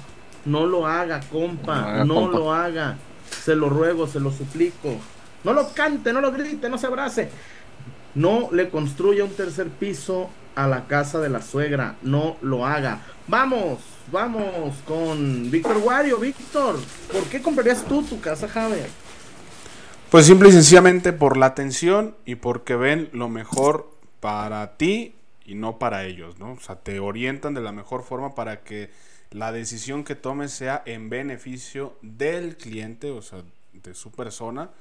no 0.45 0.67
lo 0.67 0.86
haga, 0.86 1.21
compa, 1.21 1.82
No 1.82 1.88
haga, 1.88 2.06
no 2.06 2.13
compa. 2.13 2.38
lo 2.38 2.54
haga. 2.54 2.97
Se 3.43 3.56
lo 3.56 3.69
ruego, 3.69 4.06
se 4.06 4.19
lo 4.19 4.32
suplico. 4.32 4.97
No 5.43 5.54
lo 5.54 5.73
cante, 5.73 6.13
no 6.13 6.21
lo 6.21 6.32
grite, 6.32 6.69
no 6.69 6.78
se 6.78 6.86
abrace. 6.86 7.32
No 8.15 8.50
le 8.52 8.69
construya 8.69 9.24
un 9.24 9.34
tercer 9.34 9.69
piso 9.69 10.30
a 10.56 10.67
la 10.67 10.88
casa 10.88 11.19
de 11.19 11.30
la 11.30 11.41
suegra. 11.41 11.95
No 12.02 12.38
lo 12.41 12.65
haga. 12.65 13.02
Vamos, 13.28 13.80
vamos 14.12 14.76
con 14.86 15.50
Víctor 15.52 15.78
Wario. 15.78 16.17
Víctor, 16.17 16.78
¿por 17.12 17.24
qué 17.26 17.41
comprarías 17.41 17.84
tú 17.86 18.04
tu 18.04 18.19
casa, 18.19 18.48
Javier? 18.48 18.89
Pues 20.10 20.26
simple 20.26 20.50
y 20.50 20.52
sencillamente 20.52 21.13
por 21.13 21.38
la 21.38 21.45
atención 21.45 22.15
y 22.26 22.36
porque 22.36 22.76
ven 22.76 23.10
lo 23.13 23.30
mejor 23.30 23.91
para 24.19 24.76
ti 24.76 25.13
y 25.45 25.56
no 25.56 25.78
para 25.78 26.06
ellos, 26.06 26.39
¿no? 26.39 26.54
O 26.54 26.60
sea, 26.60 26.76
te 26.76 27.00
orientan 27.00 27.54
de 27.54 27.62
la 27.62 27.72
mejor 27.72 28.04
forma 28.04 28.34
para 28.34 28.62
que 28.62 28.89
la 29.32 29.52
decisión 29.52 30.04
que 30.04 30.15
tomes 30.15 30.52
sea 30.52 30.82
en 30.86 31.10
beneficio 31.10 31.95
del 32.02 32.58
cliente, 32.58 33.12
o 33.12 33.22
sea, 33.22 33.43
de 33.74 33.93
su 33.93 34.12
persona. 34.12 34.72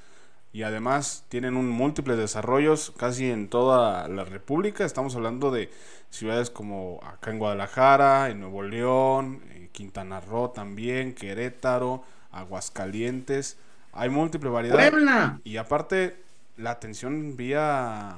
Y 0.53 0.63
además 0.63 1.25
tienen 1.29 1.57
un 1.57 1.69
múltiples 1.69 2.17
desarrollos 2.17 2.93
casi 2.97 3.31
en 3.31 3.49
toda 3.49 4.09
la 4.09 4.25
República. 4.25 4.85
Estamos 4.85 5.15
hablando 5.15 5.51
de 5.51 5.71
ciudades 6.11 6.51
como 6.51 7.01
acá 7.03 7.31
en 7.31 7.39
Guadalajara, 7.39 8.31
en 8.31 8.41
Nuevo 8.41 8.63
León, 8.63 9.43
en 9.55 9.69
Quintana 9.69 10.21
Roo 10.21 10.51
también, 10.51 11.15
Querétaro, 11.15 12.03
Aguascalientes. 12.33 13.59
Hay 13.93 14.09
múltiple 14.09 14.49
variedad. 14.49 14.91
Puebla. 14.91 15.41
Y 15.45 15.59
aparte, 15.59 16.17
la 16.57 16.71
atención 16.71 17.37
vía, 17.37 18.17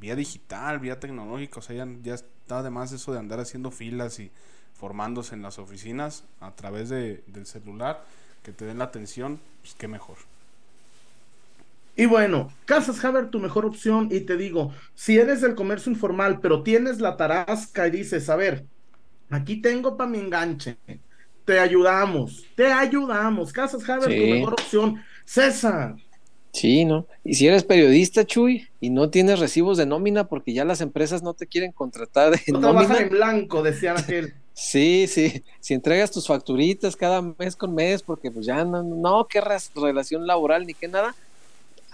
vía 0.00 0.16
digital, 0.16 0.78
vía 0.78 0.98
tecnológica, 0.98 1.60
o 1.60 1.62
sea, 1.62 1.76
ya, 1.76 1.88
ya 2.02 2.14
está 2.14 2.58
además 2.58 2.92
eso 2.92 3.12
de 3.12 3.18
andar 3.18 3.40
haciendo 3.40 3.70
filas 3.70 4.18
y 4.18 4.30
formándose 4.74 5.34
en 5.34 5.42
las 5.42 5.58
oficinas 5.58 6.24
a 6.40 6.52
través 6.52 6.88
de, 6.88 7.22
del 7.26 7.46
celular, 7.46 8.04
que 8.42 8.52
te 8.52 8.64
den 8.64 8.78
la 8.78 8.84
atención, 8.84 9.40
pues 9.62 9.74
qué 9.74 9.88
mejor. 9.88 10.16
Y 11.96 12.06
bueno, 12.06 12.52
Casas 12.66 13.02
Haber, 13.04 13.30
tu 13.30 13.38
mejor 13.40 13.64
opción. 13.66 14.08
Y 14.10 14.20
te 14.20 14.36
digo, 14.36 14.72
si 14.94 15.18
eres 15.18 15.40
del 15.40 15.54
comercio 15.54 15.90
informal, 15.90 16.40
pero 16.40 16.62
tienes 16.62 17.00
la 17.00 17.16
tarasca 17.16 17.88
y 17.88 17.90
dices, 17.90 18.28
a 18.28 18.36
ver, 18.36 18.66
aquí 19.30 19.60
tengo 19.60 19.96
para 19.96 20.10
mi 20.10 20.18
enganche. 20.18 20.78
Te 21.44 21.58
ayudamos, 21.58 22.44
te 22.54 22.66
ayudamos. 22.72 23.52
Casas 23.52 23.88
Haber, 23.88 24.08
tu 24.08 24.26
mejor 24.26 24.54
opción. 24.54 25.02
César, 25.24 25.96
Sí, 26.56 26.86
¿no? 26.86 27.06
Y 27.22 27.34
si 27.34 27.46
eres 27.46 27.64
periodista, 27.64 28.24
Chuy, 28.24 28.66
y 28.80 28.88
no 28.88 29.10
tienes 29.10 29.40
recibos 29.40 29.76
de 29.76 29.84
nómina 29.84 30.26
porque 30.26 30.54
ya 30.54 30.64
las 30.64 30.80
empresas 30.80 31.22
no 31.22 31.34
te 31.34 31.46
quieren 31.46 31.70
contratar 31.70 32.30
de 32.30 32.40
no 32.50 32.60
nómina. 32.60 32.98
en 32.98 33.10
blanco, 33.10 33.62
decía 33.62 33.92
aquel. 33.98 34.32
Sí, 34.54 35.06
sí. 35.06 35.44
Si 35.60 35.74
entregas 35.74 36.10
tus 36.10 36.26
facturitas 36.26 36.96
cada 36.96 37.20
mes 37.20 37.56
con 37.56 37.74
mes, 37.74 38.02
porque 38.02 38.30
pues 38.30 38.46
ya 38.46 38.64
no, 38.64 38.82
no, 38.82 39.26
qué 39.28 39.42
relación 39.74 40.26
laboral 40.26 40.66
ni 40.66 40.72
qué 40.72 40.88
nada. 40.88 41.14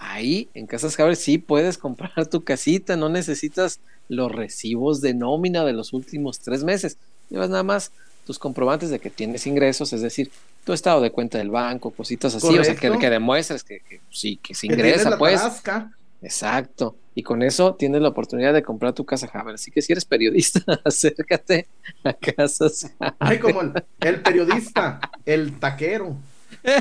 Ahí 0.05 0.49
en 0.53 0.67
Casas 0.67 0.99
Haber 0.99 1.15
sí 1.15 1.37
puedes 1.37 1.77
comprar 1.77 2.27
tu 2.27 2.43
casita, 2.43 2.97
no 2.97 3.07
necesitas 3.09 3.79
los 4.09 4.31
recibos 4.31 4.99
de 5.01 5.13
nómina 5.13 5.63
de 5.63 5.71
los 5.73 5.93
últimos 5.93 6.39
tres 6.39 6.63
meses. 6.63 6.97
Llevas 7.29 7.49
nada 7.49 7.63
más 7.63 7.91
tus 8.25 8.37
comprobantes 8.37 8.89
de 8.89 8.99
que 8.99 9.09
tienes 9.09 9.47
ingresos, 9.47 9.93
es 9.93 10.01
decir, 10.01 10.29
tu 10.65 10.73
estado 10.73 10.99
de 11.01 11.11
cuenta 11.11 11.37
del 11.37 11.49
banco, 11.49 11.91
cositas 11.91 12.35
así, 12.35 12.57
o 12.57 12.63
sea, 12.63 12.75
que, 12.75 13.09
demuestres 13.09 13.63
que, 13.63 13.79
que 13.79 14.01
sí, 14.09 14.37
que 14.41 14.53
se 14.53 14.67
ingresa, 14.67 15.17
pues. 15.17 15.39
tarasca. 15.41 15.91
Exacto. 16.21 16.95
Y 17.15 17.23
con 17.23 17.43
eso 17.43 17.75
tienes 17.75 18.01
la 18.01 18.09
oportunidad 18.09 18.53
de 18.53 18.63
comprar 18.63 18.93
tu 18.93 19.05
casa 19.05 19.29
Haber. 19.33 19.55
Así 19.55 19.71
que 19.71 19.81
si 19.81 19.91
eres 19.91 20.05
periodista, 20.05 20.61
acércate 20.85 21.67
a 22.03 22.13
Casas 22.13 22.91
Haber. 22.99 23.15
Ay, 23.19 23.39
como 23.39 23.61
el, 23.61 23.73
el 24.01 24.21
periodista, 24.21 24.99
el 25.25 25.59
taquero. 25.59 26.15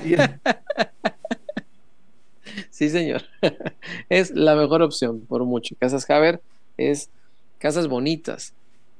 Y 0.04 0.14
el- 0.14 0.40
Sí, 2.82 2.90
señor. 2.90 3.22
es 4.08 4.32
la 4.32 4.56
mejor 4.56 4.82
opción, 4.82 5.20
por 5.20 5.44
mucho. 5.44 5.76
Casas 5.78 6.08
Haber 6.10 6.40
es 6.76 7.10
casas 7.60 7.86
bonitas, 7.86 8.54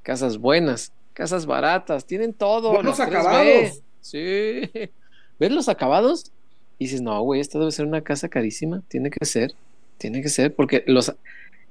casas 0.05 0.39
buenas, 0.39 0.93
casas 1.15 1.47
baratas, 1.47 2.05
tienen 2.07 2.33
todo. 2.33 2.73
3B. 2.99 3.03
acabados. 3.03 3.81
Sí. 4.01 4.71
¿Ves 5.41 5.51
los 5.51 5.69
acabados? 5.69 6.31
Y 6.79 6.85
dices, 6.85 7.01
no, 7.03 7.21
güey, 7.23 7.41
esta 7.41 7.59
debe 7.59 7.73
ser 7.73 7.87
una 7.87 8.03
casa 8.03 8.29
carísima. 8.29 8.83
Tiene 8.87 9.11
que 9.11 9.25
ser, 9.25 9.53
tiene 9.99 10.23
que 10.23 10.29
ser, 10.29 10.55
porque 10.55 10.85
los, 10.87 11.09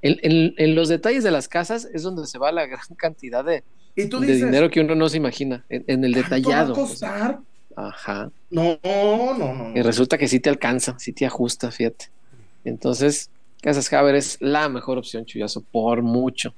en, 0.02 0.18
en- 0.22 0.54
en 0.58 0.74
los 0.74 0.90
detalles 0.90 1.24
de 1.24 1.30
las 1.30 1.48
casas 1.48 1.88
es 1.94 2.02
donde 2.02 2.26
se 2.26 2.36
va 2.36 2.52
la 2.52 2.66
gran 2.66 2.84
cantidad 2.96 3.42
de, 3.42 3.64
y 3.96 4.04
tú 4.06 4.20
de 4.20 4.26
dices, 4.26 4.44
dinero 4.44 4.68
que 4.70 4.80
uno 4.82 4.94
no 4.94 5.08
se 5.08 5.16
imagina, 5.16 5.64
en, 5.70 5.82
en 5.86 6.04
el 6.04 6.12
¿cuánto 6.12 6.30
va 6.30 6.36
a 6.36 6.38
detallado. 6.40 6.74
pues. 6.74 6.88
costar? 6.90 7.38
Ajá. 7.76 8.30
No, 8.50 8.78
no, 8.84 9.34
no. 9.38 9.54
no. 9.54 9.72
Y 9.76 9.82
resulta 9.82 10.18
que 10.18 10.28
sí 10.28 10.40
te 10.40 10.50
alcanza, 10.50 10.98
sí 10.98 11.12
te 11.12 11.26
ajusta, 11.26 11.70
fíjate. 11.70 12.06
Entonces, 12.64 13.30
Casas 13.60 13.92
Haber 13.92 14.14
es 14.16 14.36
la 14.40 14.68
mejor 14.68 14.98
opción, 14.98 15.24
Chuyazo, 15.24 15.62
por 15.72 16.02
mucho. 16.02 16.54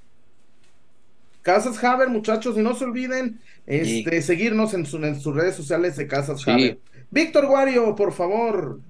Casas 1.43 1.83
Haber, 1.85 2.09
muchachos, 2.09 2.57
y 2.57 2.61
no 2.63 2.75
se 2.75 2.85
olviden 2.85 3.39
este, 3.67 4.23
seguirnos 4.23 4.73
en, 4.75 4.87
su- 4.87 4.97
en 5.05 5.21
sus 5.21 5.35
redes 5.35 5.55
sociales 5.55 5.97
de 5.97 6.07
Casas 6.07 6.41
Sí. 6.41 6.51
Haber. 6.51 6.79
Víctor 7.11 7.47
Guario, 7.47 7.95
por 7.95 8.13
favor. 8.13 8.81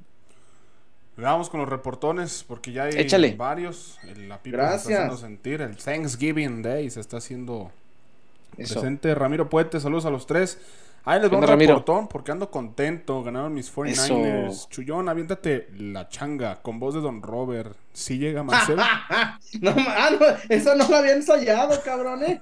Vamos 1.16 1.48
con 1.48 1.60
los 1.60 1.68
reportones 1.68 2.44
porque 2.46 2.72
ya 2.72 2.84
hay 2.84 2.94
Échale. 2.96 3.34
varios. 3.34 3.98
El- 4.04 4.28
La 4.28 4.38
pipa 4.42 4.56
se 4.56 4.62
Gracias. 4.62 4.80
está 4.90 4.94
haciendo 5.04 5.16
sentir. 5.16 5.60
El 5.60 5.76
Thanksgiving 5.76 6.62
Day 6.62 6.90
se 6.90 7.00
está 7.00 7.18
haciendo 7.18 7.70
Eso. 8.56 8.74
presente. 8.80 9.14
Ramiro 9.14 9.48
Puente, 9.48 9.78
saludos 9.80 10.06
a 10.06 10.10
los 10.10 10.26
tres. 10.26 10.58
Ahí 11.06 11.20
les 11.20 11.28
¿Qué 11.28 11.36
va 11.36 11.38
un 11.38 11.44
onda, 11.44 11.52
Ramiro? 11.52 11.74
reportón 11.74 12.08
porque 12.08 12.32
ando 12.32 12.50
contento. 12.50 13.22
Ganaron 13.22 13.52
mis 13.52 13.74
49ers. 13.74 14.48
Eso. 14.50 14.68
Chullón, 14.70 15.08
aviéntate 15.08 15.68
la 15.76 16.08
changa 16.08 16.62
con 16.62 16.80
voz 16.80 16.94
de 16.94 17.00
Don 17.00 17.20
Robert. 17.22 17.76
Si 17.92 18.18
llega 18.18 18.42
Marcelo. 18.42 18.82
no, 19.60 19.74
ah, 19.76 20.10
no, 20.18 20.26
eso 20.48 20.74
no 20.74 20.88
lo 20.88 20.96
había 20.96 21.12
ensayado, 21.12 21.80
cabrón, 21.82 22.22
¿eh? 22.24 22.40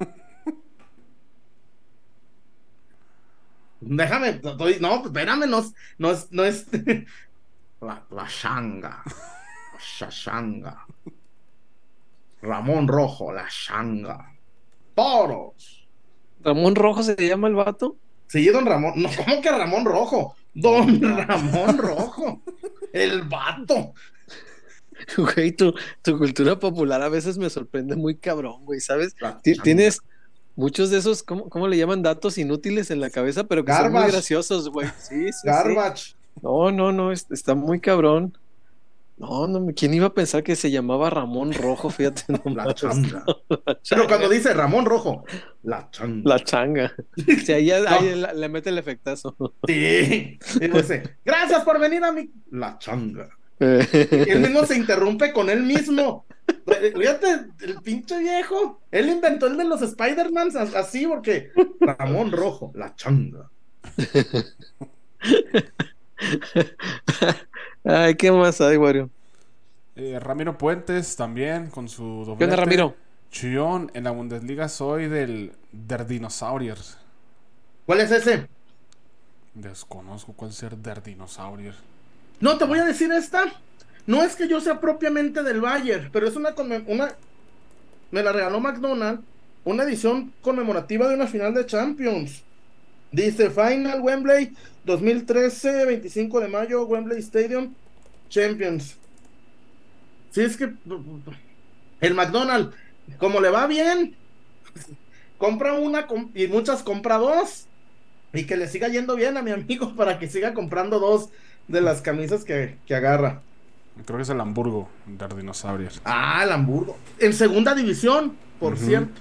Déjame, 3.80 4.28
estoy- 4.40 4.78
no, 4.80 5.04
espérame, 5.04 5.46
no, 5.48 5.58
es- 5.58 5.74
no 5.98 6.10
es, 6.12 6.30
no 6.30 6.44
es 6.44 6.66
la, 7.80 8.04
la 8.10 8.26
shanga, 8.28 9.02
la 9.04 9.78
shashanga, 9.80 10.86
Ramón 12.42 12.86
Rojo, 12.86 13.32
la 13.32 13.46
shanga, 13.50 14.32
toros. 14.94 15.88
Ramón 16.44 16.76
Rojo 16.76 17.02
se 17.02 17.16
llama 17.16 17.48
el 17.48 17.54
vato. 17.56 17.96
Sí, 18.32 18.46
don 18.48 18.64
Ramón, 18.66 18.94
no, 18.96 19.10
¿cómo 19.14 19.40
que 19.42 19.50
Ramón 19.50 19.84
Rojo? 19.84 20.34
Don 20.54 21.00
Ramón 21.02 21.76
Rojo, 21.78 22.42
el 22.92 23.22
vato. 23.22 23.92
Güey, 25.16 25.52
tu, 25.52 25.74
tu 26.02 26.16
cultura 26.16 26.58
popular 26.58 27.02
a 27.02 27.08
veces 27.08 27.36
me 27.36 27.50
sorprende 27.50 27.96
muy 27.96 28.16
cabrón, 28.16 28.64
güey, 28.64 28.80
¿sabes? 28.80 29.14
Shanga. 29.20 29.40
Tienes 29.62 29.98
muchos 30.54 30.90
de 30.90 30.98
esos, 30.98 31.22
¿cómo, 31.22 31.48
cómo 31.48 31.66
le 31.68 31.76
llaman? 31.76 32.02
Datos 32.02 32.38
inútiles 32.38 32.90
en 32.90 33.00
la 33.00 33.10
cabeza, 33.10 33.44
pero 33.44 33.64
que 33.64 33.72
son 33.72 33.82
muy 33.84 33.92
Garbage. 33.92 34.12
graciosos, 34.12 34.68
güey. 34.68 34.86
Sí, 34.98 35.26
sí, 35.26 35.32
sí. 35.32 35.46
Garbage. 35.48 36.14
No, 36.40 36.70
no, 36.70 36.92
no, 36.92 37.12
es- 37.12 37.26
está 37.30 37.54
muy 37.54 37.80
cabrón. 37.80 38.36
No, 39.22 39.46
no, 39.46 39.72
¿quién 39.76 39.94
iba 39.94 40.08
a 40.08 40.14
pensar 40.14 40.42
que 40.42 40.56
se 40.56 40.70
llamaba 40.72 41.08
Ramón 41.08 41.52
Rojo? 41.52 41.90
Fíjate 41.90 42.22
La 42.28 42.40
nomás. 42.44 42.74
changa. 42.74 43.24
La 43.48 43.56
Pero 43.64 43.78
changa. 43.82 44.06
cuando 44.08 44.28
dice 44.28 44.52
Ramón 44.52 44.84
Rojo, 44.84 45.24
la 45.62 45.88
changa. 45.90 46.22
La 46.28 46.40
changa. 46.42 46.92
Sí, 47.16 47.52
ahí, 47.52 47.70
ahí 47.70 47.84
No. 48.16 48.26
le, 48.26 48.34
le 48.34 48.48
mete 48.48 48.70
el 48.70 48.78
efectazo. 48.78 49.36
Sí. 49.66 50.38
Y 50.60 50.68
dice, 50.68 51.16
gracias 51.24 51.62
por 51.64 51.78
venir 51.78 52.02
a 52.04 52.10
mi. 52.12 52.30
La 52.50 52.76
changa. 52.78 53.28
Y 53.60 53.64
Eh, 53.64 54.26
él 54.28 54.40
mismo 54.40 54.66
se 54.66 54.76
interrumpe 54.76 55.32
con 55.32 55.48
él 55.48 55.62
mismo. 55.62 56.26
Fíjate, 56.66 57.28
el 57.60 57.76
pinche 57.80 58.18
viejo. 58.18 58.80
Él 58.90 59.08
inventó 59.08 59.46
el 59.46 59.56
de 59.56 59.64
los 59.64 59.80
Spider-Man 59.82 60.50
así 60.74 61.06
porque 61.06 61.50
Ramón 61.78 62.32
Rojo, 62.32 62.72
la 62.74 62.92
changa. 62.96 63.48
Ay, 67.84 68.14
¿qué 68.14 68.30
más 68.30 68.60
hay, 68.60 68.76
Wario? 68.76 69.10
Eh, 69.96 70.18
Ramiro 70.20 70.56
Puentes 70.56 71.16
también 71.16 71.68
con 71.68 71.88
su 71.88 72.24
doblete. 72.24 72.38
¿Qué 72.38 72.44
onda, 72.44 72.56
Ramiro? 72.56 72.96
Chullón, 73.30 73.90
en 73.94 74.04
la 74.04 74.10
Bundesliga 74.10 74.68
soy 74.68 75.08
del 75.08 75.52
Der 75.72 76.06
Dinosauriers. 76.06 76.98
¿Cuál 77.86 78.00
es 78.00 78.10
ese? 78.10 78.46
Desconozco 79.54 80.32
cuál 80.34 80.52
ser 80.52 80.76
Der 80.76 81.02
Dinosauriers. 81.02 81.76
No, 82.40 82.56
te 82.58 82.64
voy 82.64 82.78
a 82.78 82.84
decir 82.84 83.10
esta. 83.12 83.44
No 84.06 84.22
es 84.22 84.36
que 84.36 84.48
yo 84.48 84.60
sea 84.60 84.80
propiamente 84.80 85.42
del 85.42 85.60
Bayern, 85.60 86.10
pero 86.12 86.26
es 86.26 86.36
una, 86.36 86.54
una 86.86 87.14
me 88.10 88.22
la 88.22 88.32
regaló 88.32 88.60
McDonald's, 88.60 89.22
una 89.64 89.84
edición 89.84 90.32
conmemorativa 90.42 91.08
de 91.08 91.14
una 91.14 91.26
final 91.26 91.54
de 91.54 91.66
Champions. 91.66 92.42
Dice 93.12 93.50
Final 93.50 94.00
Wembley 94.00 94.54
2013, 94.84 95.84
25 95.84 96.40
de 96.40 96.48
mayo, 96.48 96.86
Wembley 96.86 97.18
Stadium, 97.20 97.74
Champions. 98.28 98.96
Si 100.30 100.40
es 100.40 100.56
que 100.56 100.72
el 102.00 102.14
McDonald's, 102.14 102.74
como 103.18 103.40
le 103.40 103.50
va 103.50 103.66
bien, 103.66 104.16
compra 105.38 105.74
una 105.74 106.06
y 106.34 106.46
muchas 106.46 106.82
compra 106.82 107.18
dos. 107.18 107.66
Y 108.34 108.44
que 108.44 108.56
le 108.56 108.66
siga 108.66 108.88
yendo 108.88 109.14
bien 109.14 109.36
a 109.36 109.42
mi 109.42 109.50
amigo 109.50 109.94
para 109.96 110.18
que 110.18 110.26
siga 110.26 110.54
comprando 110.54 110.98
dos 110.98 111.28
de 111.68 111.82
las 111.82 112.00
camisas 112.00 112.44
que, 112.44 112.76
que 112.86 112.94
agarra. 112.94 113.42
Creo 114.06 114.16
que 114.16 114.22
es 114.22 114.30
el 114.30 114.40
Hamburgo, 114.40 114.88
Der 115.06 115.34
Dinosauriers. 115.34 116.00
Ah, 116.04 116.42
el 116.44 116.52
Hamburgo. 116.52 116.96
En 117.18 117.34
segunda 117.34 117.74
división, 117.74 118.34
por 118.58 118.78
cierto. 118.78 119.20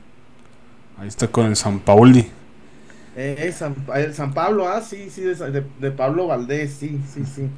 Ahí 0.98 1.10
está 1.10 1.28
con 1.28 1.48
el 1.48 1.58
San 1.58 1.80
Pauli. 1.80 2.32
Eh, 3.24 3.52
San, 3.52 3.76
el 3.96 4.14
San 4.14 4.34
Pablo, 4.34 4.68
ah, 4.68 4.82
sí, 4.82 5.10
sí, 5.10 5.22
de, 5.22 5.36
de- 5.36 5.66
de 5.80 5.92
Pablo 5.92 6.28
Valdés, 6.28 6.74
sí, 6.74 7.00
sí, 7.14 7.24
sí. 7.26 7.50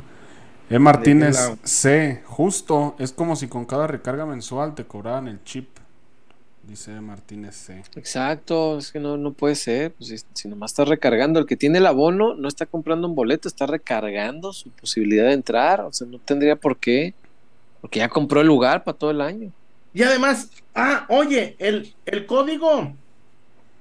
E. 0.70 0.80
Martínez? 0.80 1.38
C. 1.64 2.22
Justo, 2.26 2.96
es 3.00 3.12
como 3.12 3.36
si 3.36 3.48
con 3.48 3.66
cada 3.66 3.88
recarga 3.88 4.26
mensual 4.26 4.76
te 4.76 4.86
cobraran 4.86 5.28
el 5.28 5.44
chip. 5.44 5.70
Dice 6.68 6.96
E. 6.96 7.02
Martínez 7.02 7.56
C. 7.56 7.84
Exacto, 7.96 8.78
es 8.78 8.92
que 8.92 9.00
no, 9.00 9.18
no 9.18 9.34
puede 9.34 9.56
ser. 9.56 9.94
Pues 9.94 10.10
si, 10.10 10.18
si 10.34 10.48
nomás 10.48 10.72
está 10.72 10.86
recargando, 10.86 11.40
el 11.40 11.46
que 11.46 11.58
tiene 11.58 11.78
el 11.80 11.86
abono 11.86 12.36
no 12.36 12.48
está 12.48 12.66
comprando 12.66 13.08
un 13.08 13.16
boleto, 13.16 13.48
está 13.48 13.66
recargando 13.66 14.54
su 14.54 14.70
posibilidad 14.72 15.26
de 15.26 15.34
entrar. 15.34 15.82
O 15.82 15.92
sea, 15.94 16.08
no 16.08 16.20
tendría 16.20 16.56
por 16.56 16.78
qué. 16.78 17.14
Porque 17.82 18.00
ya 18.00 18.10
compró 18.10 18.42
el 18.42 18.48
lugar 18.48 18.84
para 18.84 18.98
todo 18.98 19.12
el 19.12 19.22
año. 19.22 19.52
Y 19.94 20.04
además, 20.04 20.50
ah, 20.74 21.06
oye, 21.10 21.56
el, 21.60 21.94
el 22.06 22.26
código, 22.26 22.94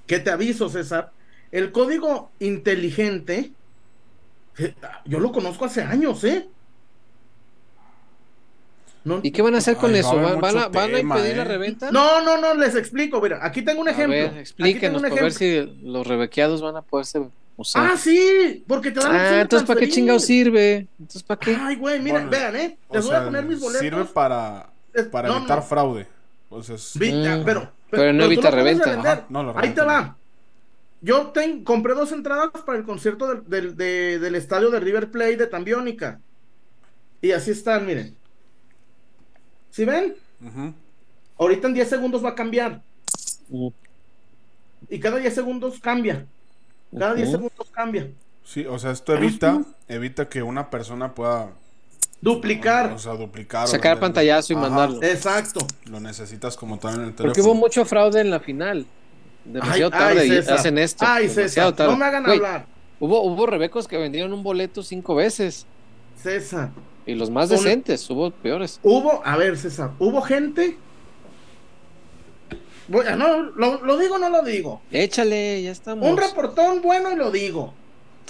que 0.06 0.18
te 0.18 0.30
aviso, 0.30 0.68
César, 0.68 1.12
el 1.52 1.70
código 1.70 2.30
inteligente, 2.40 3.52
eh, 4.58 4.74
yo 5.04 5.20
lo 5.20 5.30
conozco 5.32 5.66
hace 5.66 5.82
años, 5.82 6.24
¿eh? 6.24 6.48
No, 9.04 9.18
¿Y 9.20 9.32
qué 9.32 9.42
van 9.42 9.54
a 9.56 9.58
hacer 9.58 9.76
con 9.76 9.90
Ay, 9.90 9.94
va 9.94 9.98
eso? 10.00 10.12
a 10.12 10.22
¿Van, 10.22 10.40
van 10.40 10.58
a, 10.58 10.68
van 10.68 10.94
a 10.94 10.98
impedir 11.00 11.36
la 11.36 11.42
¿eh? 11.42 11.46
reventa? 11.46 11.90
no, 11.90 12.20
no, 12.22 12.38
no, 12.40 12.54
les 12.54 12.76
explico, 12.76 13.20
mira, 13.20 13.40
aquí 13.44 13.62
tengo 13.62 13.80
un 13.80 13.88
A 13.88 13.90
ejemplo. 13.90 14.14
ver, 14.14 14.24
Aquí 14.26 14.30
tengo 14.32 14.40
explíquenos 14.40 15.02
un 15.02 15.08
para 15.08 15.22
ver 15.22 15.32
ejemplo. 15.32 15.74
si 15.74 15.82
los 15.90 16.06
rebequeados 16.06 16.62
van 16.62 16.76
a 16.76 16.82
poderse 16.82 17.20
usar. 17.56 17.90
Ah, 17.92 17.96
sí, 17.96 18.64
porque 18.68 18.92
te 18.92 19.00
dan 19.00 19.12
la 19.12 19.18
opción 19.18 19.38
Ah, 19.38 19.42
entonces 19.42 19.66
¿para 19.66 19.80
qué 19.80 19.88
chingados 19.88 20.24
sirve? 20.24 20.86
Entonces 21.00 21.22
¿para 21.24 21.40
qué? 21.40 21.56
Ay, 21.60 21.74
güey, 21.76 21.98
miren, 21.98 22.28
Bueno, 22.28 22.30
vean, 22.30 22.54
¿eh? 22.56 22.78
Les 22.92 23.02
voy 23.02 23.10
sea, 23.10 23.22
a 23.22 23.24
poner 23.24 23.44
mis 23.44 23.58
boletos. 23.60 23.80
sirve 23.80 24.04
para, 24.04 24.72
para 25.10 25.28
no, 25.28 25.38
evitar 25.38 25.58
no. 25.58 25.62
fraude. 25.64 26.06
O 26.48 26.62
sea, 26.62 26.76
es- 26.76 26.92
Vi- 26.96 27.10
ah, 27.26 27.38
Mm, 27.38 27.44
pero, 27.44 27.72
pero 27.90 28.12
no 28.12 28.24
evita 28.24 28.50
reventa. 28.52 28.92
Ajá, 29.00 29.26
no, 29.30 29.42
lo 29.42 29.58
Ahí 29.58 29.70
te 29.70 29.80
va. 29.80 30.16
Yo 31.02 31.26
ten- 31.32 31.64
compré 31.64 31.94
dos 31.94 32.12
entradas 32.12 32.50
para 32.64 32.78
el 32.78 32.84
concierto 32.84 33.26
del, 33.26 33.44
del- 33.48 33.76
de- 33.76 34.18
del 34.20 34.34
estadio 34.36 34.70
de 34.70 34.80
River 34.80 35.10
Plate 35.10 35.36
de 35.36 35.46
Tambiónica. 35.48 36.20
Y 37.20 37.32
así 37.32 37.50
están, 37.50 37.84
miren. 37.86 38.16
¿Sí 39.70 39.84
ven? 39.84 40.14
Ujú. 40.44 40.72
Ahorita 41.38 41.66
en 41.68 41.74
10 41.74 41.88
segundos 41.88 42.24
va 42.24 42.30
a 42.30 42.34
cambiar. 42.34 42.82
Y 44.88 44.98
cada 45.00 45.18
10 45.18 45.34
segundos 45.34 45.78
cambia. 45.80 46.26
Cada 46.96 47.14
10 47.14 47.28
ujú. 47.28 47.36
segundos 47.36 47.68
cambia. 47.72 48.08
Sí, 48.44 48.66
o 48.66 48.78
sea, 48.78 48.90
esto 48.90 49.14
evita, 49.14 49.62
evita 49.88 50.28
que 50.28 50.42
una 50.42 50.68
persona 50.70 51.14
pueda 51.14 51.50
Duplicar. 52.20 52.92
o 52.92 52.98
sea, 52.98 53.14
duplicar. 53.14 53.66
Sacar 53.66 53.98
pantallazo 53.98 54.52
y 54.52 54.56
Ajá, 54.56 54.68
mandarlo. 54.68 55.02
Exacto. 55.02 55.60
Lo 55.90 56.00
necesitas 56.00 56.56
como 56.56 56.78
tal 56.78 56.94
en 56.96 57.00
el 57.02 57.12
Porque 57.12 57.32
teléfono. 57.32 57.44
hubo 57.46 57.54
mucho 57.54 57.84
fraude 57.84 58.20
en 58.20 58.30
la 58.30 58.40
final. 58.40 58.86
Demasiado 59.44 59.90
Ay, 59.94 59.98
tarde 60.00 60.20
ay, 60.22 60.28
César. 60.28 60.54
hacen 60.58 60.78
esto. 60.78 61.04
Ay, 61.06 61.28
César, 61.28 61.72
tarde. 61.74 61.90
no 61.92 61.98
me 61.98 62.04
hagan 62.04 62.28
hablar. 62.28 62.66
Hubo, 63.00 63.22
hubo 63.22 63.46
rebecos 63.46 63.88
que 63.88 63.96
vendieron 63.98 64.32
un 64.32 64.42
boleto 64.42 64.82
cinco 64.82 65.14
veces. 65.16 65.66
César. 66.22 66.70
Y 67.04 67.14
los 67.16 67.30
más 67.30 67.48
decentes, 67.48 68.08
hubo 68.10 68.30
peores. 68.30 68.78
Hubo, 68.84 69.20
a 69.24 69.36
ver, 69.36 69.56
César, 69.58 69.90
hubo 69.98 70.22
gente. 70.22 70.76
Voy- 72.88 73.04
no, 73.16 73.42
lo, 73.42 73.84
lo 73.84 73.98
digo 73.98 74.16
o 74.16 74.18
no 74.18 74.28
lo 74.28 74.42
digo. 74.42 74.82
Échale, 74.90 75.62
ya 75.62 75.70
estamos. 75.72 76.08
Un 76.08 76.16
reportón 76.16 76.82
bueno 76.82 77.10
y 77.12 77.16
lo 77.16 77.30
digo. 77.30 77.74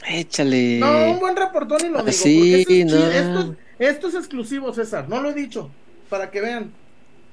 Échale. 0.08 0.78
No, 0.78 1.12
un 1.12 1.20
buen 1.20 1.36
reportón 1.36 1.80
y 1.84 1.88
lo 1.88 1.98
Ah, 2.00 2.02
digo. 2.02 2.12
sí, 2.12 2.64
porque 2.64 2.80
esto, 2.82 2.96
es, 3.10 3.26
no. 3.26 3.40
esto 3.40 3.52
es- 3.78 3.88
esto 3.90 4.08
es 4.08 4.14
exclusivo, 4.14 4.72
César. 4.72 5.08
No 5.08 5.20
lo 5.20 5.30
he 5.30 5.34
dicho. 5.34 5.70
Para 6.08 6.30
que 6.30 6.40
vean. 6.40 6.70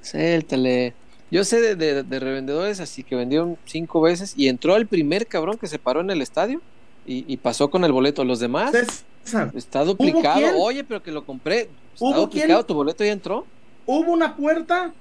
Suéltale. 0.02 0.94
Yo 1.32 1.44
sé 1.44 1.62
de, 1.62 1.76
de- 1.76 2.04
de 2.04 2.20
revendedores 2.20 2.80
así 2.80 3.04
que 3.04 3.16
vendieron 3.16 3.58
cinco 3.66 4.02
veces 4.02 4.34
y 4.36 4.48
entró 4.48 4.76
el 4.76 4.88
primer 4.88 5.28
cabrón 5.28 5.58
que 5.58 5.68
se 5.68 5.78
paró 5.80 6.02
en 6.02 6.10
el 6.10 6.22
estadio 6.22 6.62
y, 7.06 7.24
y 7.32 7.38
pasó 7.38 7.70
con 7.70 7.84
el 7.84 7.92
boleto. 7.92 8.24
Los 8.24 8.40
demás 8.40 8.72
César, 8.72 9.52
está 9.56 9.84
duplicado. 9.84 10.58
Oye, 10.58 10.84
pero 10.84 11.04
que 11.04 11.12
lo 11.12 11.26
compré. 11.26 11.62
Está 11.62 12.06
¿Hubo 12.06 12.20
duplicado, 12.22 12.60
quién? 12.62 12.68
tu 12.68 12.74
boleto 12.74 13.04
ya 13.04 13.12
entró. 13.12 13.46
hubo 13.86 14.12
una 14.12 14.36
puerta. 14.36 14.94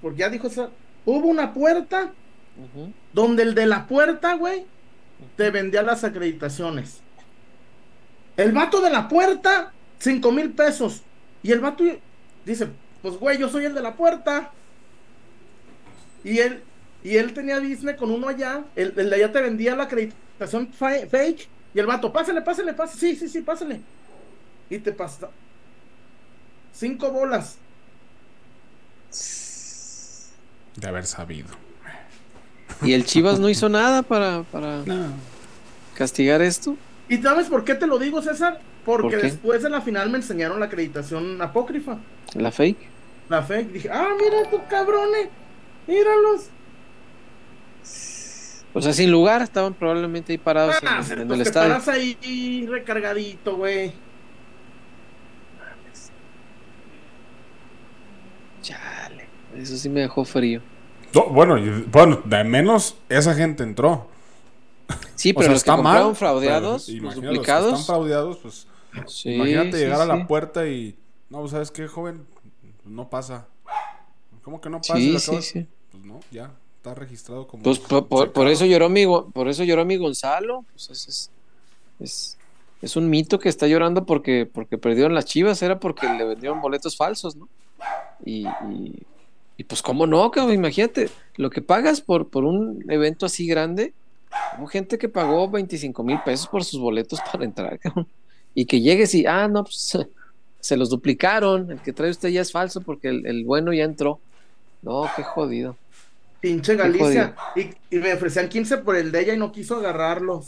Porque 0.00 0.20
ya 0.20 0.30
dijo 0.30 0.48
César. 0.48 0.70
Hubo 1.04 1.26
una 1.28 1.52
puerta 1.52 2.12
donde 3.12 3.42
el 3.42 3.54
de 3.54 3.66
la 3.66 3.86
puerta, 3.86 4.34
güey, 4.34 4.64
te 5.36 5.50
vendía 5.50 5.82
las 5.82 6.04
acreditaciones. 6.04 7.00
El 8.36 8.52
vato 8.52 8.80
de 8.80 8.90
la 8.90 9.08
puerta, 9.08 9.72
cinco 9.98 10.32
mil 10.32 10.50
pesos. 10.52 11.02
Y 11.42 11.52
el 11.52 11.60
vato 11.60 11.84
dice, 12.44 12.68
pues 13.02 13.16
güey, 13.18 13.38
yo 13.38 13.48
soy 13.48 13.64
el 13.66 13.74
de 13.74 13.82
la 13.82 13.94
puerta. 13.94 14.50
Y 16.24 16.38
él, 16.38 16.62
y 17.02 17.16
él 17.16 17.32
tenía 17.34 17.60
Disney 17.60 17.94
con 17.96 18.10
uno 18.10 18.28
allá, 18.28 18.64
el, 18.74 18.94
el 18.96 19.10
de 19.10 19.16
allá 19.16 19.30
te 19.32 19.40
vendía 19.42 19.76
la 19.76 19.84
acreditación 19.84 20.72
fa- 20.72 21.06
fake, 21.10 21.48
y 21.74 21.78
el 21.78 21.86
vato, 21.86 22.12
pásale, 22.12 22.40
pásale, 22.42 22.72
pásale, 22.72 22.98
sí, 23.00 23.14
sí, 23.16 23.28
sí, 23.28 23.42
pásale. 23.42 23.80
Y 24.70 24.78
te 24.78 24.92
pasa 24.92 25.28
cinco 26.72 27.10
bolas. 27.10 27.58
De 30.76 30.88
haber 30.88 31.06
sabido. 31.06 31.48
Y 32.82 32.94
el 32.94 33.04
Chivas 33.04 33.38
no 33.38 33.48
hizo 33.48 33.68
nada 33.68 34.02
para, 34.02 34.42
para 34.44 34.82
castigar 35.94 36.42
esto. 36.42 36.76
¿Y 37.08 37.18
sabes 37.18 37.46
por 37.48 37.64
qué 37.64 37.74
te 37.74 37.86
lo 37.86 37.98
digo, 37.98 38.20
César? 38.22 38.60
Porque 38.84 39.16
después 39.16 39.62
de 39.62 39.70
la 39.70 39.80
final 39.80 40.10
me 40.10 40.18
enseñaron 40.18 40.58
la 40.60 40.66
acreditación 40.66 41.40
apócrifa, 41.40 41.98
La 42.34 42.50
fake. 42.50 42.78
la 43.28 43.42
fake. 43.42 43.72
Dije, 43.72 43.90
ah, 43.90 44.08
mira 44.18 44.42
estos 44.42 44.60
cabrones, 44.68 45.28
míralos. 45.86 46.48
O 48.76 48.80
sea, 48.82 48.92
sin 48.92 49.10
lugar, 49.12 49.40
estaban 49.42 49.74
probablemente 49.74 50.32
ahí 50.32 50.38
parados 50.38 50.76
en- 50.82 50.88
Ah, 50.88 50.96
en, 50.98 51.04
pues 51.04 51.20
el 51.20 51.28
te 51.36 51.42
estadio. 51.42 51.68
paras 51.74 51.88
ahí 51.88 52.66
recargadito, 52.68 53.56
güey. 53.56 53.92
Chale, 58.62 59.26
eso 59.56 59.76
sí 59.76 59.88
me 59.88 60.00
dejó 60.00 60.24
frío. 60.24 60.62
No, 61.14 61.26
bueno, 61.28 61.56
bueno, 61.92 62.20
de 62.24 62.44
menos 62.44 62.96
esa 63.08 63.34
gente 63.34 63.62
entró. 63.62 64.08
Sí, 65.14 65.30
O 65.30 65.34
pero 65.34 65.42
sea, 65.44 65.52
los 65.52 65.62
que 65.62 65.70
está 65.70 65.76
compraron 65.76 66.06
mal. 66.08 66.16
fraudeados, 66.16 66.86
pero 66.86 67.02
los 67.04 67.04
imagínate, 67.04 67.14
los 67.14 67.20
que 67.20 67.26
duplicados. 67.38 67.72
están 67.80 67.86
fraudeados, 67.86 68.38
pues 68.38 68.66
sí, 69.06 69.34
imagínate 69.34 69.72
sí, 69.72 69.78
llegar 69.78 70.00
a 70.00 70.04
sí. 70.12 70.18
la 70.18 70.26
puerta 70.26 70.66
y. 70.66 70.98
No, 71.30 71.46
¿sabes 71.48 71.70
qué, 71.70 71.86
joven? 71.86 72.26
No 72.84 73.08
pasa. 73.08 73.46
¿Cómo 74.44 74.60
que 74.60 74.68
no 74.70 74.78
pasa? 74.78 74.94
Sí, 74.98 75.18
sí, 75.18 75.42
sí. 75.42 75.66
Pues 75.90 76.04
no, 76.04 76.20
ya 76.30 76.52
está 76.76 76.94
registrado 76.94 77.46
como. 77.46 77.62
Pues 77.62 77.78
por, 77.78 78.06
por- 78.06 78.32
por 78.32 78.48
eso 78.48 78.66
lloró 78.66 78.88
mi, 78.88 79.04
por 79.06 79.48
eso 79.48 79.64
lloró 79.64 79.84
mi 79.84 79.96
Gonzalo. 79.96 80.64
Pues 80.72 80.90
es, 80.90 81.08
es, 81.08 81.30
es, 82.00 82.38
es 82.82 82.96
un 82.96 83.08
mito 83.08 83.38
que 83.38 83.48
está 83.48 83.66
llorando 83.66 84.04
porque, 84.04 84.46
porque 84.46 84.76
perdieron 84.78 85.14
las 85.14 85.24
chivas, 85.24 85.62
era 85.62 85.80
porque 85.80 86.06
le 86.06 86.24
vendieron 86.24 86.60
boletos 86.60 86.96
falsos, 86.96 87.36
¿no? 87.36 87.48
Y, 88.24 88.46
y, 88.46 89.02
y 89.56 89.64
pues 89.64 89.80
cómo 89.82 90.06
no, 90.06 90.30
cabrón, 90.30 90.54
imagínate, 90.54 91.10
lo 91.36 91.50
que 91.50 91.62
pagas 91.62 92.00
por, 92.00 92.28
por 92.28 92.44
un 92.44 92.84
evento 92.90 93.24
así 93.26 93.46
grande, 93.46 93.94
hubo 94.58 94.66
gente 94.66 94.98
que 94.98 95.08
pagó 95.08 95.48
25 95.48 96.02
mil 96.02 96.20
pesos 96.24 96.48
por 96.48 96.64
sus 96.64 96.80
boletos 96.80 97.20
para 97.32 97.44
entrar, 97.44 97.78
cabrón. 97.78 98.06
Y 98.54 98.66
que 98.66 98.80
llegues 98.80 99.14
y, 99.14 99.24
ah, 99.26 99.48
no, 99.48 99.64
pues 99.64 99.98
se 100.60 100.76
los 100.76 100.90
duplicaron, 100.90 101.70
el 101.70 101.80
que 101.80 101.92
trae 101.92 102.10
usted 102.10 102.28
ya 102.28 102.42
es 102.42 102.52
falso 102.52 102.80
porque 102.82 103.08
el, 103.08 103.26
el 103.26 103.44
bueno 103.44 103.72
ya 103.72 103.84
entró. 103.84 104.20
No, 104.84 105.10
qué 105.16 105.22
jodido. 105.22 105.76
Pinche 106.40 106.76
Galicia. 106.76 107.34
Y, 107.56 107.70
y 107.90 107.98
me 107.98 108.12
ofrecían 108.12 108.48
15 108.48 108.78
por 108.78 108.96
el 108.96 109.10
de 109.10 109.20
ella 109.22 109.34
y 109.34 109.38
no 109.38 109.50
quiso 109.50 109.76
agarrarlos. 109.76 110.46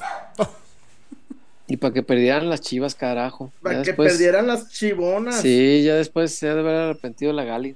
Y 1.66 1.79
para 1.79 1.92
que 1.94 2.03
perdieran 2.03 2.49
las 2.49 2.61
chivas, 2.61 2.94
carajo. 2.94 3.51
Ya 3.57 3.62
Para 3.62 3.83
que 3.83 3.87
después- 3.90 4.12
perdieran 4.12 4.46
las 4.46 4.68
chibonas. 4.70 5.40
Sí, 5.40 5.83
ya 5.85 5.94
después 5.94 6.35
se 6.35 6.49
ha 6.49 6.55
de 6.55 6.61
haber 6.61 6.75
arrepentido 6.77 7.33
la 7.33 7.44
Gali. 7.44 7.75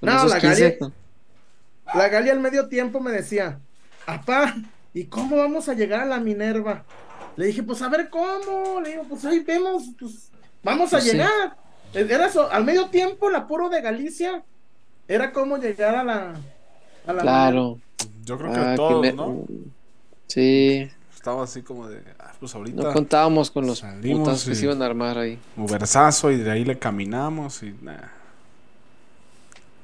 Con 0.00 0.08
No, 0.08 0.24
la 0.26 0.40
15, 0.40 0.78
Gali- 0.80 0.92
La 1.94 2.08
Gali 2.08 2.30
al 2.30 2.40
medio 2.40 2.68
tiempo 2.68 2.98
me 3.00 3.12
decía, 3.12 3.58
apá, 4.06 4.56
¿y 4.94 5.04
cómo 5.04 5.36
vamos 5.36 5.68
a 5.68 5.74
llegar 5.74 6.00
a 6.00 6.06
la 6.06 6.18
Minerva? 6.20 6.84
Le 7.36 7.46
dije, 7.46 7.62
pues 7.62 7.80
a 7.82 7.88
ver 7.88 8.08
cómo. 8.10 8.80
Le 8.80 8.90
digo, 8.90 9.04
pues 9.08 9.24
ahí 9.24 9.40
vemos, 9.40 9.84
pues 9.98 10.30
vamos 10.64 10.88
a 10.92 10.96
Pues 10.96 11.04
sí. 11.04 11.10
llegar. 11.12 11.56
Era 11.92 12.26
eso, 12.26 12.50
al 12.50 12.64
medio 12.64 12.86
tiempo, 12.88 13.28
el 13.28 13.36
apuro 13.36 13.68
de 13.68 13.80
Galicia 13.82 14.42
era 15.14 15.32
cómo 15.32 15.56
llegar 15.58 15.94
a 15.94 16.04
la. 16.04 16.34
A 17.06 17.12
la 17.12 17.22
Claro. 17.22 17.78
Yo 18.24 18.38
creo 18.38 18.52
que 18.52 18.58
Ah, 18.58 18.70
que 18.70 18.76
todos, 18.76 19.00
me- 19.02 19.12
¿no? 19.12 19.44
Sí, 20.26 20.88
Estaba 21.14 21.44
así 21.44 21.62
como 21.62 21.88
de. 21.88 22.02
Ah, 22.18 22.32
pues 22.40 22.54
ahorita. 22.54 22.82
no 22.82 22.92
contábamos 22.92 23.50
con 23.50 23.66
los 23.66 23.80
Salimos 23.80 24.20
putas 24.28 24.44
que 24.44 24.54
se 24.54 24.64
iban 24.64 24.80
a 24.82 24.86
armar 24.86 25.18
ahí. 25.18 25.38
Ubersazo 25.56 26.30
y 26.30 26.36
de 26.38 26.50
ahí 26.50 26.64
le 26.64 26.78
caminamos 26.78 27.62
y. 27.62 27.74
nah. 27.82 27.96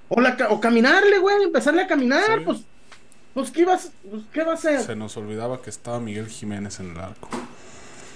O, 0.09 0.21
la 0.21 0.37
o 0.51 0.61
caminarle, 0.61 1.19
güey, 1.19 1.43
empezarle 1.43 1.83
a 1.83 1.87
caminar, 1.87 2.39
Sí. 2.39 2.45
pues. 2.45 2.59
Pues, 3.35 3.51
¿qué, 3.51 3.63
ibas, 3.63 3.91
pues, 4.11 4.23
¿qué 4.33 4.45
va 4.45 4.53
a 4.53 4.55
hacer? 4.55 4.81
Se 4.81 4.97
nos 4.97 5.15
olvidaba 5.19 5.61
que 5.61 5.69
estaba 5.69 6.01
Miguel 6.01 6.29
Jiménez 6.29 6.81
en 6.81 6.93
el 6.93 6.99
arco. 6.99 7.29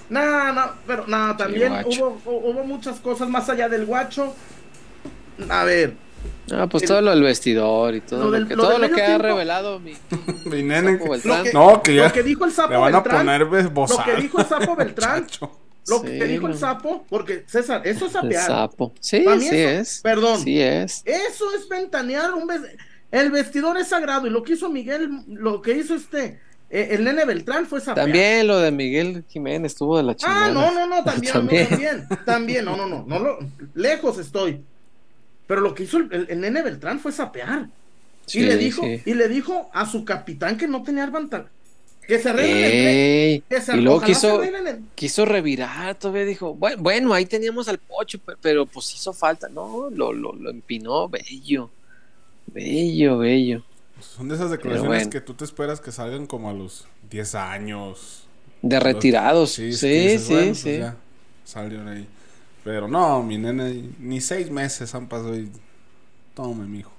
No, 0.09 0.53
no, 0.55 0.63
pero 0.87 1.07
no, 1.07 1.37
también 1.37 1.73
guacho. 1.73 1.89
hubo, 1.91 2.21
hu- 2.25 2.51
hubo 2.53 2.65
muchas 2.65 3.01
cosas 3.01 3.29
más 3.29 3.49
allá 3.51 3.69
del 3.69 3.85
guacho. 3.85 4.35
A 5.51 5.65
ver, 5.65 5.95
Ah, 6.53 6.67
pues 6.67 6.83
El- 6.83 6.89
todo 6.89 7.01
lo 7.01 7.11
del 7.11 7.23
vestidor 7.23 7.95
y 7.95 8.01
todo 8.01 8.21
lo 8.21 8.27
lo, 8.27 8.31
del- 8.33 8.49
que, 8.49 8.57
lo 8.57 8.63
todo 8.65 8.79
lo 8.79 8.91
que 8.91 9.03
ha 9.03 9.07
tiempo. 9.07 9.23
revelado 9.23 9.79
mi 9.79 9.95
Mi 10.47 10.63
nene. 10.63 10.99
Que-. 10.99 11.29
Lo 11.29 11.45
No, 11.53 11.83
que 11.83 11.95
ya. 11.95 12.05
lo 12.09 12.13
que 12.13 12.23
dijo 12.23 12.45
el 12.45 12.53
sapo 12.53 12.71
Le 12.71 12.77
van 12.77 12.95
a 12.95 13.01
Beltrán, 13.01 13.19
poner 13.27 13.41
lo 13.43 13.71
bozal. 13.71 14.05
que 14.05 14.21
dijo 14.21 14.41
el 14.41 14.47
sapo 14.47 14.75
Beltrán, 14.77 15.27
Chacho. 15.27 15.51
lo 15.89 16.03
que 16.03 16.19
Sí, 16.21 16.25
dijo 16.27 16.47
el 16.49 16.59
sapo, 16.59 17.05
porque 17.09 17.45
César, 17.47 17.83
eso 17.87 18.07
es 18.07 18.15
el 18.15 18.21
sapear. 18.23 18.47
sapo. 18.47 18.93
Sí, 19.01 19.25
sí 19.41 19.47
eso- 19.49 19.55
es. 19.55 20.01
perdón. 20.03 20.41
Sí 20.43 20.61
es. 20.61 21.03
Eso 21.05 21.45
es 21.55 21.69
ventanear 21.69 22.33
un 22.35 22.47
ves- 22.49 22.77
El 23.13 23.31
vestidor 23.31 23.77
es 23.79 23.89
sagrado 23.89 24.27
y 24.27 24.31
lo 24.31 24.43
que 24.43 24.55
hizo 24.55 24.69
Miguel, 24.71 25.09
lo 25.29 25.63
que 25.63 25.77
hizo 25.77 25.95
este, 25.95 26.41
eh, 26.69 26.89
el 26.93 27.05
nene 27.05 27.25
Beltrán 27.25 27.67
fue 27.67 27.81
sapear. 27.81 28.07
También 28.07 28.47
lo 28.49 28.59
de 28.59 28.71
Miguel 28.73 29.25
Jiménez 29.29 29.73
estuvo 29.73 29.97
de 29.97 30.03
la 30.03 30.15
chingada. 30.17 30.47
Ah, 30.47 30.51
no, 30.51 30.73
no, 30.73 30.87
no, 30.87 31.03
también, 31.05 31.33
También. 31.33 31.67
No, 31.71 31.77
también, 31.77 32.09
también, 32.25 32.65
no, 32.65 32.77
no, 32.77 32.87
no, 32.87 33.05
no, 33.07 33.19
lo, 33.21 33.39
lejos 33.75 34.19
estoy. 34.19 34.63
Pero 35.51 35.63
lo 35.63 35.75
que 35.75 35.83
hizo 35.83 35.97
el, 35.97 36.13
el- 36.13 36.27
el 36.31 36.41
nene 36.41 36.63
Beltrán 36.63 37.01
fue 37.01 37.11
sapear. 37.11 37.67
Sí, 38.25 38.39
y 38.39 38.43
le 38.45 38.57
dijo, 38.57 38.83
sí. 38.85 39.03
y 39.05 39.15
le 39.15 39.27
dijo 39.27 39.69
a 39.75 39.85
su 39.85 40.05
capitán 40.05 40.57
que 40.57 40.69
no 40.69 40.85
tenía 40.85 41.03
arbantal. 41.03 41.49
Que 42.07 42.21
se 42.21 42.29
arreglen 42.29 42.57
el 42.57 42.71
tren, 42.71 42.87
Ey, 42.87 43.43
que 43.49 43.61
se- 43.61 43.77
y 43.77 43.81
luego 43.81 44.01
quiso, 44.01 44.41
el- 44.45 44.83
quiso 44.95 45.25
revirar, 45.25 45.97
todavía 45.97 46.25
dijo, 46.25 46.55
bueno, 46.55 46.81
bueno, 46.81 47.13
ahí 47.15 47.27
teníamos 47.27 47.67
al 47.67 47.79
pocho, 47.79 48.21
pe- 48.21 48.35
pero 48.41 48.65
pues 48.65 48.95
hizo 48.95 49.13
falta. 49.13 49.49
No, 49.49 49.91
lo, 49.91 50.13
lo, 50.13 50.33
lo 50.37 50.51
empinó, 50.51 51.09
bello. 51.09 51.69
Bello, 52.47 53.19
bello. 53.19 53.65
Son 54.01 54.29
de 54.29 54.37
esas 54.37 54.53
declaraciones 54.53 54.89
bueno. 54.99 55.11
que 55.11 55.21
tú 55.21 55.35
te 55.35 55.45
esperas 55.45 55.81
que 55.81 55.91
salgan 55.91 56.29
como 56.29 56.49
a 56.49 56.53
los 56.53 56.87
10 57.11 57.35
años. 57.35 58.23
De 58.63 58.79
retirados. 58.79 59.51
Sí, 59.51 59.73
Sí, 59.73 59.79
sí, 59.79 59.89
dices, 59.89 60.29
bueno, 60.29 60.55
sí. 60.55 60.63
pues 60.63 60.79
ya 60.79 60.97
salieron 61.45 61.89
ahí. 61.89 62.07
Pero 62.65 62.89
no, 62.89 63.23
mi 63.23 63.39
nene, 63.39 63.91
ni 63.99 64.21
seis 64.21 64.51
meses 64.51 64.95
han 64.95 65.09
pasado 65.09 65.37
y. 65.37 65.51
Tome, 66.35 66.67
mijo. 66.67 66.93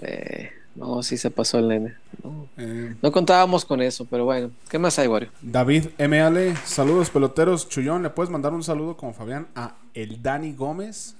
Eh, 0.00 0.50
no, 0.74 1.02
sí 1.02 1.16
se 1.16 1.30
pasó 1.30 1.58
el 1.58 1.68
nene. 1.68 1.96
No, 2.22 2.48
Eh, 2.56 2.94
no 3.02 3.12
contábamos 3.12 3.64
con 3.64 3.82
eso, 3.82 4.04
pero 4.04 4.24
bueno. 4.24 4.50
¿Qué 4.68 4.78
más 4.78 4.98
hay, 4.98 5.08
Wario? 5.08 5.30
David 5.42 5.86
ML, 5.98 6.56
saludos 6.64 7.10
peloteros. 7.10 7.68
Chullón, 7.68 8.02
¿le 8.02 8.10
puedes 8.10 8.30
mandar 8.30 8.52
un 8.54 8.62
saludo 8.62 8.96
como 8.96 9.12
Fabián 9.12 9.48
a 9.54 9.76
el 9.94 10.22
Dani 10.22 10.52
Gómez? 10.52 11.16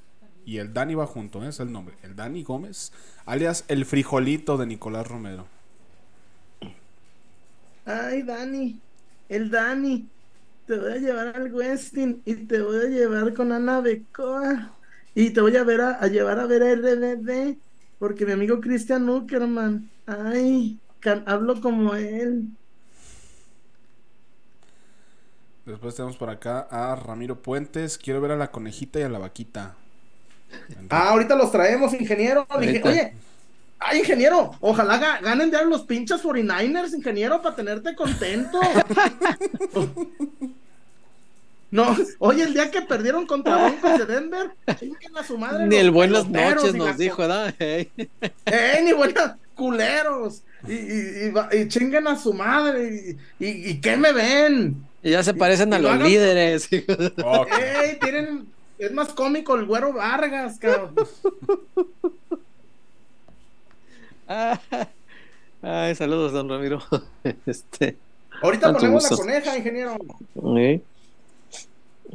Y 0.46 0.58
el 0.58 0.72
Dani 0.72 0.94
va 0.94 1.06
junto, 1.06 1.44
¿eh? 1.44 1.48
es 1.48 1.60
el 1.60 1.70
nombre. 1.70 1.96
El 2.02 2.16
Dani 2.16 2.42
Gómez, 2.42 2.92
alias 3.26 3.64
el 3.68 3.84
frijolito 3.84 4.56
de 4.56 4.66
Nicolás 4.66 5.06
Romero. 5.06 5.46
Ay, 7.84 8.22
Dani, 8.22 8.78
el 9.28 9.50
Dani, 9.50 10.06
te 10.68 10.78
voy 10.78 10.92
a 10.92 10.96
llevar 10.98 11.36
al 11.36 11.52
Westin 11.54 12.22
y 12.26 12.46
te 12.46 12.62
voy 12.62 12.78
a 12.86 12.88
llevar 12.90 13.34
con 13.34 13.52
Ana 13.52 13.80
Becoa 13.82 14.78
y 15.14 15.32
te 15.32 15.40
voy 15.42 15.56
a 15.56 15.64
ver 15.64 15.80
a, 15.82 15.92
a 16.02 16.08
llevar 16.08 16.40
a 16.40 16.46
ver 16.46 16.62
a 16.64 16.72
RBD 16.72 17.60
porque 17.98 18.26
mi 18.26 18.32
amigo 18.32 18.60
Christian 18.60 19.08
Uckerman, 19.10 19.92
ay, 20.06 20.82
can- 21.00 21.24
hablo 21.28 21.60
como 21.62 21.94
él. 21.96 22.56
Después 25.64 25.94
tenemos 25.94 26.16
por 26.16 26.30
acá 26.30 26.66
a 26.68 26.96
Ramiro 26.96 27.42
Puentes. 27.42 27.96
Quiero 27.98 28.20
ver 28.20 28.32
a 28.32 28.36
la 28.36 28.50
conejita 28.50 28.98
y 28.98 29.02
a 29.04 29.08
la 29.08 29.20
vaquita. 29.20 29.76
Ah, 30.90 31.10
ahorita 31.10 31.36
los 31.36 31.50
traemos, 31.52 31.92
ingeniero. 31.94 32.46
Ahorita. 32.48 32.88
oye, 32.88 33.16
ay, 33.80 33.98
ingeniero, 34.00 34.52
ojalá 34.60 35.00
ga- 35.00 35.20
ganen 35.22 35.50
ya 35.50 35.62
los 35.62 35.82
pinches 35.82 36.22
49ers, 36.22 36.94
ingeniero, 36.94 37.40
para 37.42 37.56
tenerte 37.56 37.94
contento. 37.94 38.60
No, 41.70 41.94
oye, 42.20 42.44
el 42.44 42.54
día 42.54 42.70
que 42.70 42.80
perdieron 42.80 43.26
contra 43.26 43.56
Broncos 43.58 43.98
de 43.98 44.06
Denver, 44.06 44.50
chinguen 44.80 45.14
a 45.18 45.22
su 45.22 45.36
madre. 45.36 45.66
Ni 45.66 45.76
el 45.76 45.90
buenas 45.90 46.26
noches 46.26 46.74
nos 46.74 46.96
dijo, 46.96 47.18
¿verdad? 47.18 47.54
Ey. 47.58 47.90
¡Eh, 48.46 48.80
ni 48.82 48.94
buenas 48.94 49.34
culeros! 49.54 50.40
Y, 50.66 50.72
y, 50.72 51.24
y 51.26 51.30
va- 51.30 51.50
y 51.54 51.68
chinguen 51.68 52.08
a 52.08 52.16
su 52.16 52.32
madre. 52.32 53.18
¿Y, 53.38 53.44
y, 53.44 53.70
y 53.72 53.80
qué 53.82 53.98
me 53.98 54.12
ven? 54.14 54.82
Y 55.02 55.10
ya 55.10 55.22
se 55.22 55.34
parecen 55.34 55.70
y 55.70 55.74
a 55.74 55.78
lo 55.78 55.88
los 55.90 55.92
hagan- 55.98 56.08
líderes. 56.08 56.70
Ok. 57.22 57.48
¡Ey! 57.58 57.98
Tienen. 58.00 58.46
Es 58.78 58.90
más 58.92 59.08
cómico 59.10 59.54
el 59.56 59.66
güero 59.66 59.92
Vargas, 59.92 60.58
cabrón. 60.58 60.94
Ay, 65.62 65.94
saludos, 65.94 66.32
don 66.32 66.48
Ramiro. 66.48 66.80
Este, 67.46 67.96
Ahorita 68.42 68.72
ponemos 68.72 69.02
la 69.02 69.08
gusto. 69.10 69.24
coneja, 69.24 69.56
ingeniero. 69.58 69.96
¿eh? 70.56 70.80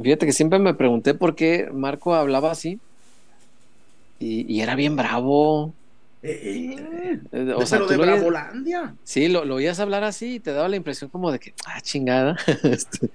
Fíjate 0.02 0.26
que 0.26 0.32
siempre 0.32 0.58
me 0.60 0.73
pregunté 0.73 1.13
por 1.13 1.36
qué 1.36 1.69
Marco 1.73 2.15
hablaba 2.15 2.52
así. 2.52 2.80
Y, 4.19 4.52
y 4.52 4.62
era 4.62 4.76
bien 4.76 4.95
bravo. 4.95 5.73
Eh, 6.21 6.78
eh, 6.78 7.19
Eh, 7.34 7.54
O 7.58 7.65
sea, 7.65 7.80
de 7.80 7.97
lo 7.97 8.04
oías- 8.04 8.15
Bravolandia. 8.19 8.95
Sí, 9.04 9.28
lo, 9.28 9.43
lo 9.43 9.56
oías 9.56 9.80
hablar 9.82 10.04
así 10.06 10.36
y 10.36 10.39
te 10.39 10.54
daba 10.54 10.69
la 10.69 10.78
impresión 10.78 11.10
como 11.10 11.32
de 11.32 11.39
que, 11.39 11.54
ah, 11.65 11.82
chingada. 11.82 12.38
Este, 12.63 13.10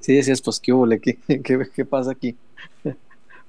sí, 0.00 0.14
decías, 0.14 0.40
pues, 0.40 0.58
¿qué, 0.58 0.72
hubo, 0.72 0.88
¿Qué, 0.88 1.18
qué, 1.26 1.60
qué 1.74 1.84
pasa 1.84 2.12
aquí? 2.12 2.34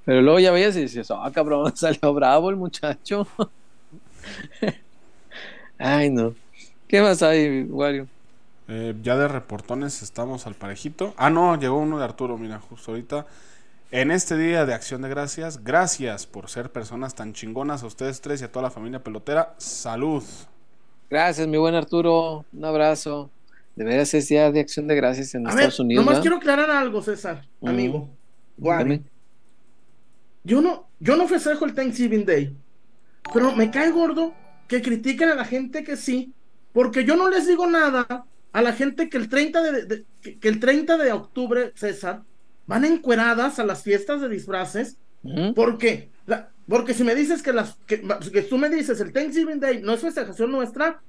Pero 0.04 0.20
luego 0.20 0.38
ya 0.40 0.50
veías 0.50 0.76
y 0.76 0.82
decías, 0.82 1.10
ah, 1.10 1.30
cabrón, 1.32 1.74
salió 1.76 2.12
bravo 2.12 2.50
el 2.50 2.56
muchacho. 2.56 3.26
Ay, 5.78 6.10
no. 6.10 6.34
¿Qué 6.88 7.00
más 7.00 7.22
hay, 7.22 7.62
Wario? 7.64 8.06
Eh, 8.68 8.94
ya 9.02 9.16
de 9.16 9.28
reportones 9.28 10.02
estamos 10.02 10.46
al 10.46 10.54
parejito. 10.54 11.14
Ah, 11.16 11.30
no, 11.30 11.58
llegó 11.58 11.78
uno 11.78 11.98
de 11.98 12.04
Arturo, 12.04 12.38
mira, 12.38 12.58
justo 12.60 12.92
ahorita. 12.92 13.26
En 13.90 14.10
este 14.10 14.36
día 14.38 14.64
de 14.64 14.72
acción 14.72 15.02
de 15.02 15.08
gracias, 15.08 15.62
gracias 15.62 16.26
por 16.26 16.48
ser 16.48 16.70
personas 16.70 17.14
tan 17.14 17.34
chingonas 17.34 17.82
a 17.82 17.86
ustedes 17.86 18.20
tres 18.20 18.40
y 18.40 18.44
a 18.44 18.52
toda 18.52 18.62
la 18.62 18.70
familia 18.70 19.02
pelotera. 19.02 19.54
Salud. 19.58 20.22
Gracias, 21.10 21.46
mi 21.46 21.58
buen 21.58 21.74
Arturo. 21.74 22.44
Un 22.52 22.64
abrazo. 22.64 23.30
De 23.76 23.84
veras 23.84 24.12
es 24.14 24.28
día 24.28 24.50
de 24.50 24.60
acción 24.60 24.86
de 24.86 24.94
gracias 24.96 25.34
en 25.34 25.46
A 25.46 25.50
ver, 25.50 25.58
Estados 25.60 25.80
Unidos. 25.80 26.04
nomás 26.04 26.14
¿verdad? 26.18 26.22
quiero 26.22 26.36
aclarar 26.36 26.70
algo, 26.70 27.02
César, 27.02 27.46
Mm. 27.60 27.68
amigo. 27.68 28.08
Dígame. 28.56 29.02
Yo 30.44 30.60
no, 30.60 30.86
yo 31.00 31.16
no 31.16 31.26
festejo 31.28 31.64
el 31.64 31.74
Thanksgiving 31.74 32.24
Day, 32.26 32.56
pero 33.32 33.52
me 33.54 33.70
cae 33.70 33.90
gordo 33.90 34.34
que 34.68 34.82
critiquen 34.82 35.28
a 35.30 35.34
la 35.34 35.44
gente 35.44 35.84
que 35.84 35.96
sí, 35.96 36.32
porque 36.72 37.04
yo 37.04 37.16
no 37.16 37.28
les 37.28 37.46
digo 37.46 37.66
nada 37.66 38.24
a 38.52 38.62
la 38.62 38.72
gente 38.72 39.08
que 39.08 39.16
el 39.16 39.28
30 39.28 39.62
de, 39.62 39.84
de- 39.86 40.04
que, 40.20 40.38
que 40.38 40.48
el 40.48 40.60
30 40.60 40.96
de 40.96 41.12
octubre, 41.12 41.72
César, 41.74 42.22
van 42.66 42.84
encueradas 42.84 43.58
a 43.58 43.64
las 43.64 43.82
fiestas 43.82 44.20
de 44.20 44.28
disfraces, 44.28 44.96
porque 45.54 46.10
la- 46.26 46.50
porque 46.68 46.94
si 46.94 47.04
me 47.04 47.14
dices 47.14 47.42
que 47.42 47.52
las 47.52 47.76
que, 47.86 48.02
que 48.32 48.42
tú 48.42 48.56
me 48.58 48.68
dices 48.70 49.00
el 49.00 49.12
Thanksgiving 49.12 49.60
Day 49.60 49.82
no 49.82 49.92
es 49.94 50.00
festejación 50.00 50.50
nuestra, 50.50 51.00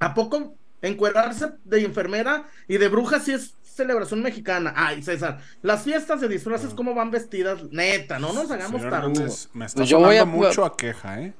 ¿a 0.00 0.14
poco 0.14 0.54
encuerarse 0.82 1.52
de 1.64 1.80
enfermera 1.84 2.44
y 2.66 2.78
de 2.78 2.88
bruja 2.88 3.20
si 3.20 3.32
es 3.32 3.54
celebración 3.62 4.22
mexicana? 4.22 4.72
Ay, 4.76 5.02
César, 5.02 5.38
las 5.62 5.82
fiestas 5.82 6.20
de 6.20 6.28
disfraces 6.28 6.74
cómo 6.74 6.94
van 6.94 7.10
vestidas, 7.10 7.62
neta, 7.70 8.18
no 8.18 8.32
nos 8.32 8.50
hagamos 8.50 8.80
Señor. 8.82 8.94
Hernández, 8.94 9.48
me 9.54 9.64
está 9.66 9.78
Pues 9.78 9.88
yo 9.88 9.98
voy 10.00 10.16
a- 10.16 10.24
mucho 10.24 10.64
a 10.64 10.76
queja, 10.76 11.20
¿eh? 11.20 11.32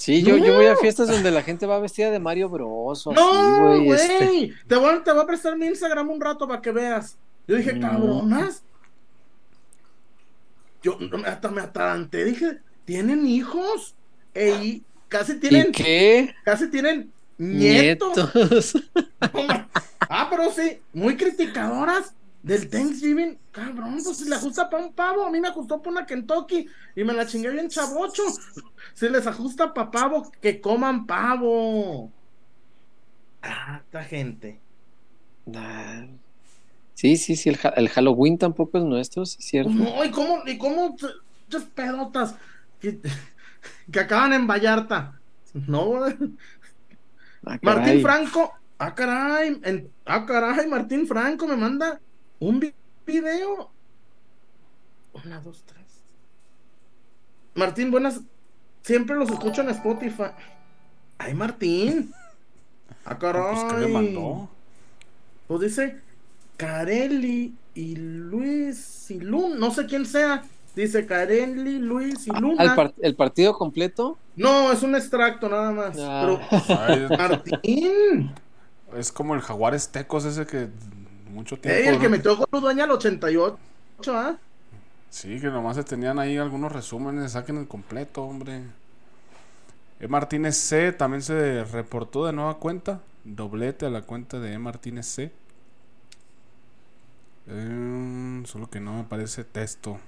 Sí, 0.00 0.22
yo, 0.22 0.38
yo 0.38 0.54
voy 0.54 0.64
a 0.64 0.76
fiestas 0.76 1.08
donde 1.08 1.30
la 1.30 1.42
gente 1.42 1.66
va 1.66 1.78
vestida 1.78 2.10
de 2.10 2.18
Mario 2.18 2.48
Bros. 2.48 3.06
así, 3.06 3.14
No, 3.14 3.66
güey, 3.68 3.84
güey. 3.84 4.00
este. 4.00 4.54
Te, 4.66 4.76
voy, 4.76 4.94
a- 4.94 5.04
te 5.04 5.12
voy 5.12 5.20
a 5.22 5.26
prestar 5.26 5.58
mi 5.58 5.66
Instagram 5.66 6.08
un 6.08 6.18
rato 6.18 6.48
para 6.48 6.62
que 6.62 6.72
veas. 6.72 7.18
Yo 7.46 7.56
dije, 7.56 7.74
No. 7.74 7.86
cabronas. 7.90 8.62
Yo 10.82 10.96
hasta 11.26 11.50
me 11.50 11.60
ataranté. 11.60 12.24
Dije, 12.24 12.60
¿tienen 12.86 13.26
hijos? 13.26 13.94
Ey, 14.32 14.82
casi 15.08 15.32
¿Y 15.32 15.40
tienen, 15.40 15.70
qué? 15.72 16.34
casi 16.46 16.70
tienen 16.70 17.12
nietos. 17.36 18.34
Nietos. 18.34 18.78
ah, 20.08 20.28
pero 20.30 20.50
sí, 20.50 20.80
muy 20.94 21.18
criticadoras 21.18 22.14
del 22.42 22.68
Thanksgiving. 22.68 23.38
Cabrón, 23.52 23.98
pues 24.02 24.18
si 24.18 24.28
le 24.28 24.36
ajusta 24.36 24.70
para 24.70 24.84
un 24.84 24.92
pavo, 24.92 25.24
a 25.24 25.30
mí 25.30 25.40
me 25.40 25.48
ajustó 25.48 25.78
para 25.78 25.90
una 25.90 26.06
Kentucky 26.06 26.66
y 26.96 27.04
me 27.04 27.12
la 27.12 27.26
chingué 27.26 27.50
bien 27.50 27.68
chavocho. 27.68 28.22
Si 28.94 29.08
les 29.08 29.26
ajusta 29.26 29.72
para 29.74 29.90
pavo, 29.90 30.30
que 30.40 30.60
coman 30.60 31.06
pavo. 31.06 32.10
Ah, 33.42 33.80
esta 33.84 34.04
gente. 34.04 34.60
Nah. 35.46 36.06
Sí, 36.94 37.16
sí, 37.16 37.34
sí, 37.36 37.48
el, 37.48 37.58
ha- 37.62 37.70
el 37.70 37.88
Halloween 37.88 38.36
tampoco 38.36 38.76
es 38.78 38.84
nuestro, 38.84 39.24
sí, 39.24 39.36
es 39.40 39.44
cierto. 39.46 39.70
No, 39.72 40.04
y 40.04 40.10
cómo, 40.10 40.42
y 40.46 40.58
cómo, 40.58 40.90
muchas 40.90 41.64
pedotas 41.74 42.34
que, 42.78 43.00
que 43.90 44.00
acaban 44.00 44.34
en 44.34 44.46
Vallarta. 44.46 45.18
No. 45.54 46.04
Ah. 46.04 47.58
Martín 47.62 48.02
Franco, 48.02 48.52
ah 48.78 48.94
caray, 48.94 49.58
en- 49.64 49.90
ah 50.04 50.26
caray, 50.26 50.66
Martín 50.68 51.06
Franco 51.06 51.46
me 51.46 51.56
manda 51.56 51.98
un 52.40 52.58
vi- 52.60 52.74
video. 53.06 53.70
Una, 55.24 55.40
dos, 55.40 55.62
tres. 55.66 55.80
Martín, 57.54 57.90
buenas. 57.90 58.20
Siempre 58.82 59.16
los 59.16 59.30
escucho 59.30 59.60
en 59.62 59.70
Spotify. 59.70 60.30
Ay, 61.18 61.34
Martín. 61.34 62.12
Ah, 63.04 63.18
caray. 63.18 63.54
Pues, 63.54 63.72
¿qué 63.74 63.80
le 63.80 63.88
mandó? 63.88 64.48
Pues 65.46 65.60
dice 65.60 66.00
Carelli 66.56 67.54
y 67.74 67.96
Luis 67.96 69.10
y 69.10 69.20
Luna, 69.20 69.56
no 69.56 69.70
sé 69.70 69.86
quién 69.86 70.06
sea. 70.06 70.42
Dice 70.76 71.04
Carelli, 71.04 71.78
Luis 71.78 72.26
y 72.28 72.30
Luna. 72.30 72.62
¿Al 72.62 72.74
par- 72.76 72.94
¿El 73.02 73.16
partido 73.16 73.54
completo? 73.58 74.16
No, 74.36 74.70
es 74.72 74.82
un 74.82 74.94
extracto 74.94 75.48
nada 75.48 75.72
más. 75.72 75.96
Ah. 75.98 76.38
Ay, 76.88 77.06
Martín. 77.18 78.32
es 78.96 79.10
como 79.12 79.34
el 79.34 79.40
jaguares 79.40 79.88
tecos 79.90 80.24
ese 80.24 80.46
que 80.46 80.68
mucho 81.30 81.58
tiempo. 81.58 81.82
Ey, 81.82 81.88
el 81.88 81.98
que 81.98 82.08
¿no? 82.08 82.10
metió 82.10 82.36
con 82.36 82.46
Ludueña 82.52 82.84
al 82.84 82.90
88, 82.92 83.58
¿ah? 84.16 84.36
Sí, 85.08 85.40
que 85.40 85.48
nomás 85.48 85.76
se 85.76 85.84
tenían 85.84 86.18
ahí 86.18 86.36
algunos 86.36 86.72
resúmenes, 86.72 87.32
saquen 87.32 87.58
el 87.58 87.68
completo, 87.68 88.22
hombre. 88.24 88.62
E. 90.00 90.08
Martínez 90.08 90.56
C 90.56 90.92
también 90.92 91.22
se 91.22 91.64
reportó 91.64 92.26
de 92.26 92.32
nueva 92.32 92.58
cuenta. 92.58 93.00
Doblete 93.24 93.86
a 93.86 93.90
la 93.90 94.02
cuenta 94.02 94.38
de 94.40 94.52
E. 94.54 94.58
Martínez 94.58 95.06
C. 95.06 95.32
Eh, 97.48 98.42
solo 98.46 98.68
que 98.70 98.80
no 98.80 98.94
me 98.94 99.00
aparece 99.00 99.44
texto. 99.44 99.98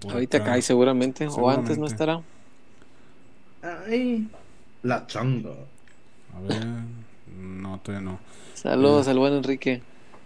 Por 0.00 0.12
Ahorita 0.12 0.38
acá. 0.38 0.46
cae 0.52 0.62
seguramente, 0.62 1.26
o 1.28 1.48
antes 1.50 1.78
no 1.78 1.86
Seguramente. 1.86 1.86
estará. 1.88 2.22
Ay, 3.62 4.30
la 4.82 5.06
changa. 5.06 5.50
A 6.34 6.40
ver. 6.40 6.66
No, 7.26 7.80
todavía 7.80 8.04
no. 8.10 8.20
Saludos 8.66 9.06
al 9.06 9.16
buen 9.20 9.32
Enrique. 9.32 9.80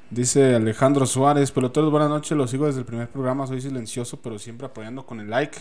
Dice 0.08 0.54
Alejandro 0.54 1.04
Suárez, 1.04 1.52
peloteros, 1.52 1.90
buenas 1.90 2.08
noches, 2.08 2.38
los 2.38 2.50
sigo 2.50 2.64
desde 2.64 2.78
el 2.80 2.86
primer 2.86 3.10
programa, 3.10 3.46
soy 3.46 3.60
silencioso, 3.60 4.22
pero 4.22 4.38
siempre 4.38 4.66
apoyando 4.66 5.04
con 5.04 5.20
el 5.20 5.28
like. 5.28 5.58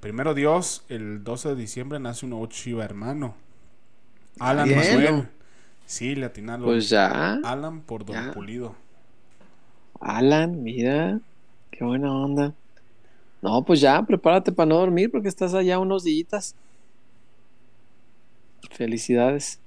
Primero 0.00 0.34
Dios, 0.34 0.84
el 0.90 1.24
12 1.24 1.48
de 1.48 1.54
diciembre 1.54 1.98
nace 1.98 2.26
un 2.26 2.30
nuevo 2.32 2.46
chiva 2.48 2.84
hermano. 2.84 3.36
Alan 4.38 4.68
Bien. 4.68 4.80
Manuel. 4.80 5.28
Sí, 5.86 6.14
le 6.14 6.26
atinaron. 6.26 6.66
Pues 6.66 6.90
ya, 6.90 7.40
Alan 7.42 7.80
por 7.80 8.04
Don 8.04 8.14
Ya. 8.14 8.32
Pulido. 8.32 8.74
Alan, 9.98 10.62
mira, 10.62 11.20
qué 11.70 11.86
buena 11.86 12.12
onda. 12.12 12.52
No, 13.40 13.62
pues 13.62 13.80
ya, 13.80 14.02
prepárate 14.02 14.52
para 14.52 14.68
no 14.68 14.76
dormir 14.76 15.10
porque 15.10 15.28
estás 15.28 15.54
allá 15.54 15.78
unos 15.78 16.04
días. 16.04 16.54
Felicidades. 18.72 19.59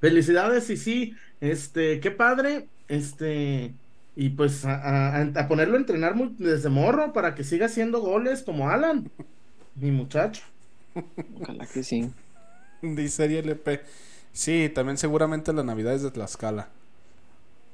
Felicidades 0.00 0.70
y 0.70 0.76
sí, 0.76 1.14
este, 1.40 2.00
qué 2.00 2.10
padre, 2.12 2.70
este, 2.88 3.76
y 4.14 4.30
pues 4.30 4.64
a, 4.64 4.74
a- 5.20 5.22
a 5.22 5.48
ponerlo 5.48 5.74
a 5.76 5.78
entrenar 5.80 6.14
muy, 6.14 6.34
desde 6.38 6.68
morro 6.68 7.12
para 7.12 7.34
que 7.34 7.44
siga 7.44 7.66
haciendo 7.66 8.00
goles 8.00 8.42
como 8.44 8.70
Alan, 8.70 9.10
mi 9.74 9.90
muchacho. 9.92 10.44
Ojalá 11.32 11.68
que 11.68 11.82
sí. 11.82 12.14
Dice 12.82 13.24
LP. 13.38 13.82
Sí, 14.32 14.70
también 14.74 14.98
seguramente 14.98 15.52
la 15.52 15.64
Navidad 15.64 15.94
es 15.94 16.02
de 16.02 16.10
Tlaxcala. 16.10 16.70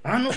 Ah, 0.03 0.19
no. 0.19 0.31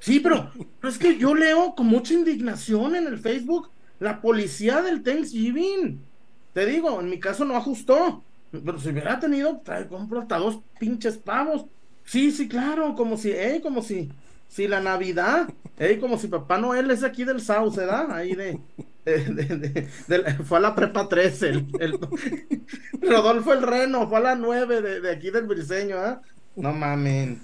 Sí, 0.00 0.20
pero, 0.20 0.52
pero 0.80 0.90
es 0.92 0.98
que 0.98 1.18
yo 1.18 1.34
leo 1.34 1.74
con 1.76 1.86
mucha 1.88 2.14
indignación 2.14 2.96
en 2.96 3.06
el 3.06 3.18
Facebook 3.18 3.72
la 3.98 4.20
policía 4.20 4.82
del 4.82 5.02
Thanksgiving. 5.02 6.10
Te 6.52 6.66
digo, 6.66 7.00
en 7.00 7.10
mi 7.10 7.20
caso 7.20 7.44
no 7.44 7.56
ajustó. 7.56 8.26
Pero 8.52 8.78
si 8.78 8.90
hubiera 8.90 9.18
tenido, 9.18 9.60
trae, 9.64 9.86
compro 9.88 10.20
hasta 10.20 10.36
dos 10.38 10.60
pinches 10.78 11.16
pavos. 11.18 11.64
Sí, 12.04 12.30
sí, 12.30 12.48
claro, 12.48 12.94
como 12.94 13.16
si, 13.16 13.30
ey, 13.32 13.60
como 13.60 13.80
si, 13.82 14.10
si 14.48 14.68
la 14.68 14.80
Navidad, 14.80 15.48
ey, 15.78 15.98
como 15.98 16.18
si 16.18 16.28
Papá 16.28 16.58
Noel 16.58 16.90
es 16.90 17.02
aquí 17.02 17.24
del 17.24 17.40
South, 17.40 17.74
¿verdad? 17.76 18.10
Ahí 18.12 18.34
de, 18.34 18.58
de- 19.04 19.18
de- 19.24 19.56
de- 19.56 19.88
de- 20.08 20.34
fue 20.44 20.58
a 20.58 20.60
la 20.60 20.74
prepa 20.74 21.08
13, 21.08 21.48
el, 21.48 21.66
el- 21.80 21.98
Rodolfo 23.00 23.52
el 23.52 23.62
Reno, 23.62 24.08
fue 24.08 24.18
a 24.18 24.20
la 24.20 24.34
9 24.34 24.82
de, 24.82 25.00
de 25.00 25.10
aquí 25.10 25.30
del 25.30 25.46
Briseño, 25.46 25.96
¿ah? 25.98 26.20
No 26.56 26.72
mamen. 26.72 27.40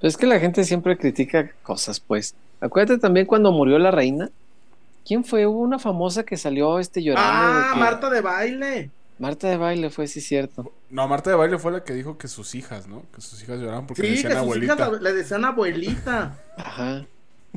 Pero 0.00 0.08
es 0.08 0.16
que 0.16 0.26
la 0.26 0.38
gente 0.38 0.64
siempre 0.64 0.96
critica 0.96 1.50
cosas, 1.62 2.00
pues. 2.00 2.34
Acuérdate 2.60 3.00
también 3.00 3.26
cuando 3.26 3.50
murió 3.52 3.78
la 3.78 3.90
reina. 3.90 4.30
¿Quién 5.04 5.24
fue? 5.24 5.46
Hubo 5.46 5.58
una 5.60 5.78
famosa 5.80 6.22
que 6.22 6.36
salió 6.36 6.78
este 6.78 7.02
llorando. 7.02 7.30
de 7.54 7.60
Ah, 7.64 7.70
que- 7.74 7.80
Marta 7.80 8.10
de 8.10 8.20
baile. 8.20 8.90
Marta 9.18 9.48
de 9.48 9.56
baile 9.56 9.90
fue, 9.90 10.06
sí, 10.08 10.20
cierto. 10.20 10.72
No, 10.90 11.06
Marta 11.06 11.30
de 11.30 11.36
Baile 11.36 11.58
fue 11.58 11.70
la 11.72 11.84
que 11.84 11.92
dijo 11.94 12.18
que 12.18 12.28
sus 12.28 12.54
hijas, 12.54 12.88
¿no? 12.88 13.02
Que 13.14 13.20
sus 13.20 13.40
hijas 13.42 13.60
lloraban 13.60 13.86
porque 13.86 14.02
Sí, 14.02 14.08
le 14.08 14.14
que 14.14 14.16
decían 14.16 14.32
sus 14.32 14.40
abuelita. 14.42 14.74
hijas 14.74 15.02
le 15.02 15.12
decían 15.12 15.44
abuelita. 15.44 16.38
Ajá. 16.56 17.06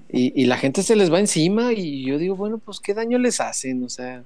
Y, 0.09 0.41
y 0.41 0.45
la 0.45 0.57
gente 0.57 0.83
se 0.83 0.95
les 0.95 1.11
va 1.11 1.19
encima 1.19 1.73
y 1.73 2.05
yo 2.05 2.17
digo, 2.17 2.35
bueno, 2.35 2.57
pues 2.59 2.79
qué 2.79 2.93
daño 2.93 3.17
les 3.17 3.41
hacen, 3.41 3.83
o 3.83 3.89
sea, 3.89 4.23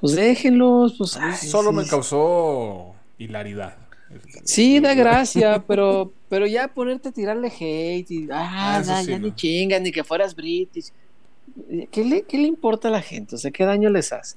pues 0.00 0.14
déjenlos, 0.14 0.94
pues. 0.96 1.16
Ay, 1.16 1.34
solo 1.36 1.70
sí, 1.70 1.76
me 1.76 1.86
causó 1.86 2.94
hilaridad. 3.18 3.76
Sí, 4.44 4.80
da 4.80 4.94
gracia, 4.94 5.64
pero, 5.66 6.12
pero 6.28 6.46
ya 6.46 6.68
ponerte 6.68 7.08
a 7.10 7.12
tirarle 7.12 7.48
hate 7.48 8.10
y, 8.10 8.28
ah, 8.30 8.76
Ah, 8.76 8.82
da, 8.82 9.02
sí, 9.02 9.10
ya 9.10 9.18
no. 9.18 9.26
ni 9.26 9.34
chingas, 9.34 9.80
ni 9.80 9.90
que 9.92 10.04
fueras 10.04 10.34
British. 10.34 10.92
¿Qué 11.90 12.04
le, 12.04 12.22
qué 12.22 12.38
le 12.38 12.46
importa 12.46 12.88
a 12.88 12.90
la 12.90 13.02
gente? 13.02 13.34
O 13.36 13.38
sea, 13.38 13.50
¿qué 13.50 13.64
daño 13.64 13.90
les 13.90 14.12
hace? 14.12 14.36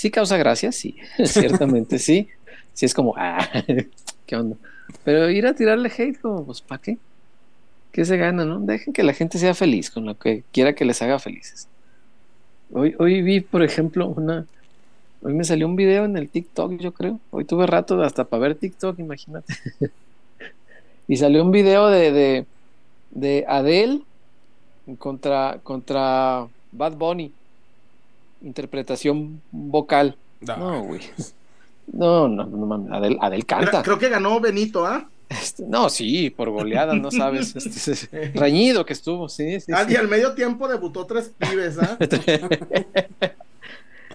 Sí 0.00 0.10
causa 0.10 0.38
gracia, 0.38 0.72
sí, 0.72 0.96
ciertamente 1.26 1.98
sí. 1.98 2.30
Sí 2.72 2.86
es 2.86 2.94
como, 2.94 3.12
ah, 3.18 3.46
¿qué 4.26 4.34
onda? 4.34 4.56
Pero 5.04 5.28
ir 5.28 5.46
a 5.46 5.52
tirarle 5.52 5.92
hate, 5.94 6.18
como, 6.18 6.46
pues, 6.46 6.62
¿para 6.62 6.80
qué? 6.80 6.96
¿Qué 7.92 8.06
se 8.06 8.16
gana, 8.16 8.46
no? 8.46 8.60
Dejen 8.60 8.94
que 8.94 9.02
la 9.02 9.12
gente 9.12 9.36
sea 9.36 9.52
feliz 9.52 9.90
con 9.90 10.06
lo 10.06 10.18
que 10.18 10.42
quiera 10.52 10.72
que 10.72 10.86
les 10.86 11.02
haga 11.02 11.18
felices. 11.18 11.68
Hoy, 12.72 12.94
hoy 12.98 13.20
vi, 13.20 13.40
por 13.40 13.62
ejemplo, 13.62 14.06
una. 14.06 14.46
Hoy 15.20 15.34
me 15.34 15.44
salió 15.44 15.66
un 15.66 15.76
video 15.76 16.06
en 16.06 16.16
el 16.16 16.30
TikTok, 16.30 16.78
yo 16.78 16.92
creo. 16.92 17.20
Hoy 17.30 17.44
tuve 17.44 17.66
rato 17.66 18.02
hasta 18.02 18.24
para 18.24 18.40
ver 18.40 18.54
TikTok, 18.54 18.98
imagínate. 19.00 19.52
y 21.08 21.18
salió 21.18 21.44
un 21.44 21.50
video 21.50 21.88
de, 21.88 22.10
de, 22.10 22.46
de 23.10 23.44
Adele 23.46 24.00
contra, 24.98 25.60
contra 25.62 26.46
Bad 26.72 26.94
Bunny. 26.94 27.34
Interpretación 28.42 29.40
vocal. 29.50 30.16
No. 30.40 30.56
No, 30.56 30.82
güey. 30.84 31.00
No, 31.92 32.28
no, 32.28 32.44
no, 32.46 32.66
mames. 32.66 32.92
Adel, 32.92 33.18
Adel 33.20 33.44
canta. 33.46 33.82
Creo 33.82 33.98
que 33.98 34.08
ganó 34.08 34.40
Benito, 34.40 34.86
¿ah? 34.86 35.08
Este, 35.28 35.64
no, 35.64 35.88
sí, 35.88 36.30
por 36.30 36.50
goleada, 36.50 36.94
no 36.94 37.10
sabes. 37.10 37.54
Este, 37.56 37.92
este, 37.92 38.32
reñido 38.34 38.84
que 38.84 38.92
estuvo, 38.94 39.28
sí, 39.28 39.60
sí. 39.60 39.72
Ah, 39.74 39.84
sí. 39.86 39.92
Y 39.92 39.96
al 39.96 40.08
medio 40.08 40.32
tiempo 40.34 40.66
debutó 40.68 41.06
tres 41.06 41.32
pibes, 41.38 41.78
¿ah? 41.78 41.96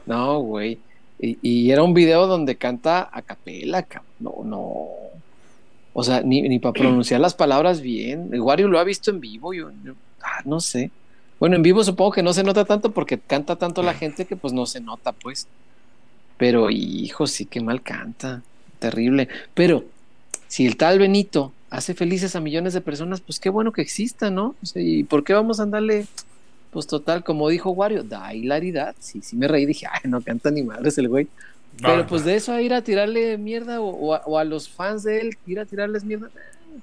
No, 0.06 0.40
güey. 0.40 0.78
Y, 1.20 1.38
y 1.42 1.72
era 1.72 1.84
un 1.84 1.94
video 1.94 2.28
donde 2.28 2.58
canta 2.58 3.10
a 3.12 3.22
capela, 3.22 3.84
cabrón. 3.84 4.12
No, 4.20 4.34
no. 4.44 4.88
O 5.94 6.04
sea, 6.04 6.22
ni, 6.22 6.42
ni 6.42 6.60
para 6.60 6.74
pronunciar 6.74 7.22
las 7.22 7.34
palabras 7.34 7.80
bien. 7.82 8.30
El 8.34 8.42
Wario 8.42 8.68
lo 8.68 8.80
ha 8.80 8.84
visto 8.84 9.10
en 9.12 9.20
vivo, 9.22 9.54
yo, 9.54 9.72
yo- 9.84 9.94
ah, 10.22 10.42
no 10.44 10.60
sé. 10.60 10.92
Bueno, 11.40 11.56
en 11.56 11.64
vivo 11.64 11.84
supongo 11.84 12.12
que 12.12 12.24
no 12.24 12.34
se 12.34 12.44
nota 12.44 12.66
tanto 12.66 12.92
porque 12.92 13.20
canta 13.20 13.56
tanto 13.56 13.84
la 13.84 13.94
gente 13.94 14.26
que 14.26 14.36
pues 14.36 14.54
no 14.54 14.66
se 14.66 14.80
nota, 14.80 15.12
pues. 15.12 15.48
Pero, 16.38 16.70
hijo, 16.70 17.28
sí 17.28 17.46
que 17.46 17.62
mal 17.62 17.82
canta. 17.82 18.42
Terrible. 18.80 19.28
Pero, 19.54 19.86
si 20.48 20.66
el 20.66 20.78
tal 20.78 21.00
Benito 21.00 21.52
hace 21.70 21.94
felices 21.94 22.36
a 22.36 22.40
millones 22.42 22.74
de 22.74 22.82
personas, 22.82 23.22
pues 23.22 23.40
qué 23.40 23.50
bueno 23.50 23.72
que 23.72 23.82
exista, 23.82 24.30
¿no? 24.30 24.56
O 24.62 24.66
sea, 24.66 24.82
¿y 24.82 25.04
por 25.04 25.24
qué 25.24 25.34
vamos 25.34 25.60
a 25.60 25.64
andarle 25.64 26.08
pues 26.72 26.88
total, 26.88 27.24
como 27.24 27.48
dijo 27.48 27.70
Wario, 27.72 28.04
da 28.04 28.34
hilaridad. 28.34 28.96
Sí, 29.00 29.22
sí 29.22 29.38
me 29.38 29.48
reí, 29.48 29.66
dije, 29.66 29.88
ay, 29.90 30.10
no 30.10 30.22
canta 30.22 30.52
ni 30.52 30.62
madres 30.62 30.98
el 30.98 31.08
güey. 31.08 31.30
Pero 31.82 32.00
No, 32.00 32.08
pues 32.08 32.26
de 32.26 32.36
eso 32.36 32.52
a 32.52 32.62
ir 32.62 32.74
a 32.74 32.82
tirarle 32.82 33.38
mierda 33.38 33.80
o, 33.80 33.88
o 33.88 34.14
a, 34.14 34.22
o 34.26 34.38
a 34.38 34.44
los 34.44 34.68
fans 34.68 35.04
de 35.04 35.22
él, 35.22 35.38
ir 35.48 35.58
a 35.58 35.66
tirarles 35.66 36.04
mierda. 36.04 36.28
eh, 36.28 36.80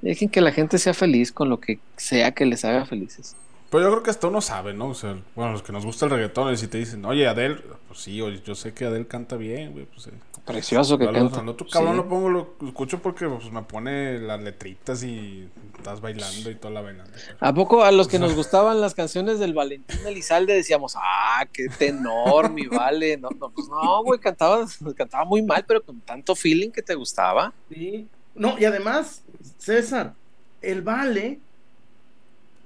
Dejen 0.00 0.30
que 0.30 0.40
la 0.40 0.52
gente 0.52 0.78
sea 0.78 0.94
feliz 0.94 1.32
con 1.32 1.50
lo 1.50 1.60
que 1.60 1.78
sea 1.98 2.32
que 2.32 2.46
les 2.46 2.64
haga 2.64 2.86
felices. 2.86 3.36
Pero 3.70 3.84
yo 3.84 3.90
creo 3.90 4.02
que 4.02 4.10
hasta 4.10 4.28
uno 4.28 4.40
sabe, 4.40 4.72
¿no? 4.74 4.88
O 4.88 4.94
sea, 4.94 5.16
bueno, 5.34 5.52
los 5.52 5.62
que 5.62 5.72
nos 5.72 5.84
gusta 5.84 6.06
el 6.06 6.12
reggaetón, 6.12 6.52
y 6.52 6.56
si 6.56 6.68
te 6.68 6.78
dicen, 6.78 7.04
oye, 7.04 7.26
Adel, 7.26 7.62
pues 7.88 8.00
sí, 8.00 8.20
oye, 8.22 8.40
yo 8.44 8.54
sé 8.54 8.72
que 8.72 8.84
Adel 8.86 9.06
canta 9.06 9.36
bien, 9.36 9.72
güey, 9.72 9.86
pues 9.86 10.04
sí. 10.04 10.10
Precioso 10.44 10.96
que 10.96 11.10
canta. 11.10 11.40
al 11.40 11.48
otro 11.48 11.66
cabrón 11.68 11.94
Sí. 11.94 11.96
lo 11.96 12.08
pongo, 12.08 12.28
lo 12.30 12.54
escucho 12.68 13.00
porque 13.00 13.26
pues, 13.28 13.50
me 13.50 13.62
pone 13.62 14.20
las 14.20 14.40
letritas 14.40 15.02
y 15.02 15.48
estás 15.76 16.00
bailando 16.00 16.48
y 16.48 16.54
toda 16.54 16.72
la 16.72 16.82
vaina. 16.82 17.04
¿A 17.40 17.52
poco 17.52 17.82
a 17.82 17.90
los 17.90 18.06
que 18.06 18.20
nos 18.20 18.32
gustaban 18.36 18.80
las 18.80 18.94
canciones 18.94 19.40
del 19.40 19.54
Valentín 19.54 19.98
Elizalde 20.06 20.54
decíamos, 20.54 20.94
ah, 20.96 21.44
qué 21.52 21.66
tenor, 21.76 22.52
mi 22.52 22.66
vale? 22.68 23.16
No, 23.16 23.28
no, 23.30 23.50
pues 23.50 23.66
no, 23.68 24.04
güey, 24.04 24.20
cantaba, 24.20 24.64
cantaba 24.96 25.24
muy 25.24 25.42
mal, 25.42 25.64
pero 25.66 25.82
con 25.82 26.00
tanto 26.02 26.36
feeling 26.36 26.70
que 26.70 26.82
te 26.82 26.94
gustaba. 26.94 27.52
Sí. 27.68 28.06
No, 28.36 28.56
y 28.56 28.66
además, 28.66 29.24
César, 29.58 30.14
el 30.62 30.82
Vale, 30.82 31.40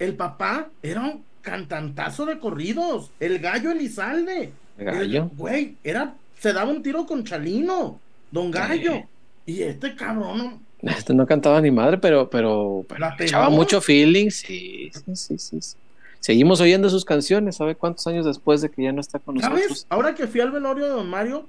el 0.01 0.15
papá, 0.17 0.69
era 0.83 1.03
un 1.03 1.25
cantantazo 1.43 2.27
de 2.27 2.39
corridos. 2.41 3.11
El 3.21 3.39
gallo 3.39 3.71
Elizalde. 3.71 4.53
El 4.79 4.85
gallo. 4.85 5.23
El- 5.31 5.37
Güey, 5.39 5.77
era, 5.85 6.15
se 6.39 6.53
daba 6.53 6.71
un 6.71 6.83
tiro 6.83 7.07
con 7.07 7.23
Chalino, 7.25 8.01
Don 8.33 8.51
Gallo. 8.51 9.05
Y 9.47 9.63
este 9.63 9.95
cabrón, 9.95 10.61
Este 10.83 11.13
no 11.15 11.27
cantaba 11.27 11.61
ni 11.61 11.71
madre, 11.71 11.99
pero, 11.99 12.29
pero, 12.31 12.85
pero 12.89 13.07
echaba 13.19 13.51
mucho 13.51 13.81
feeling, 13.81 14.31
sí, 14.31 14.91
sí, 14.95 15.15
sí, 15.17 15.39
sí, 15.39 15.61
sí. 15.61 15.77
Seguimos 16.21 16.61
oyendo 16.61 16.89
sus 16.91 17.05
canciones, 17.05 17.57
¿sabe 17.57 17.75
cuántos 17.75 18.07
años 18.07 18.27
después 18.27 18.61
de 18.61 18.71
que 18.71 18.83
ya 18.85 18.93
no 18.93 19.01
está 19.01 19.19
con 19.19 19.39
¿sabes? 19.41 19.57
nosotros? 19.59 19.87
Ahora 19.89 20.15
que 20.15 20.27
fui 20.27 20.41
al 20.41 20.51
velorio 20.51 20.85
de 20.85 20.91
Don 20.91 21.09
Mario, 21.09 21.47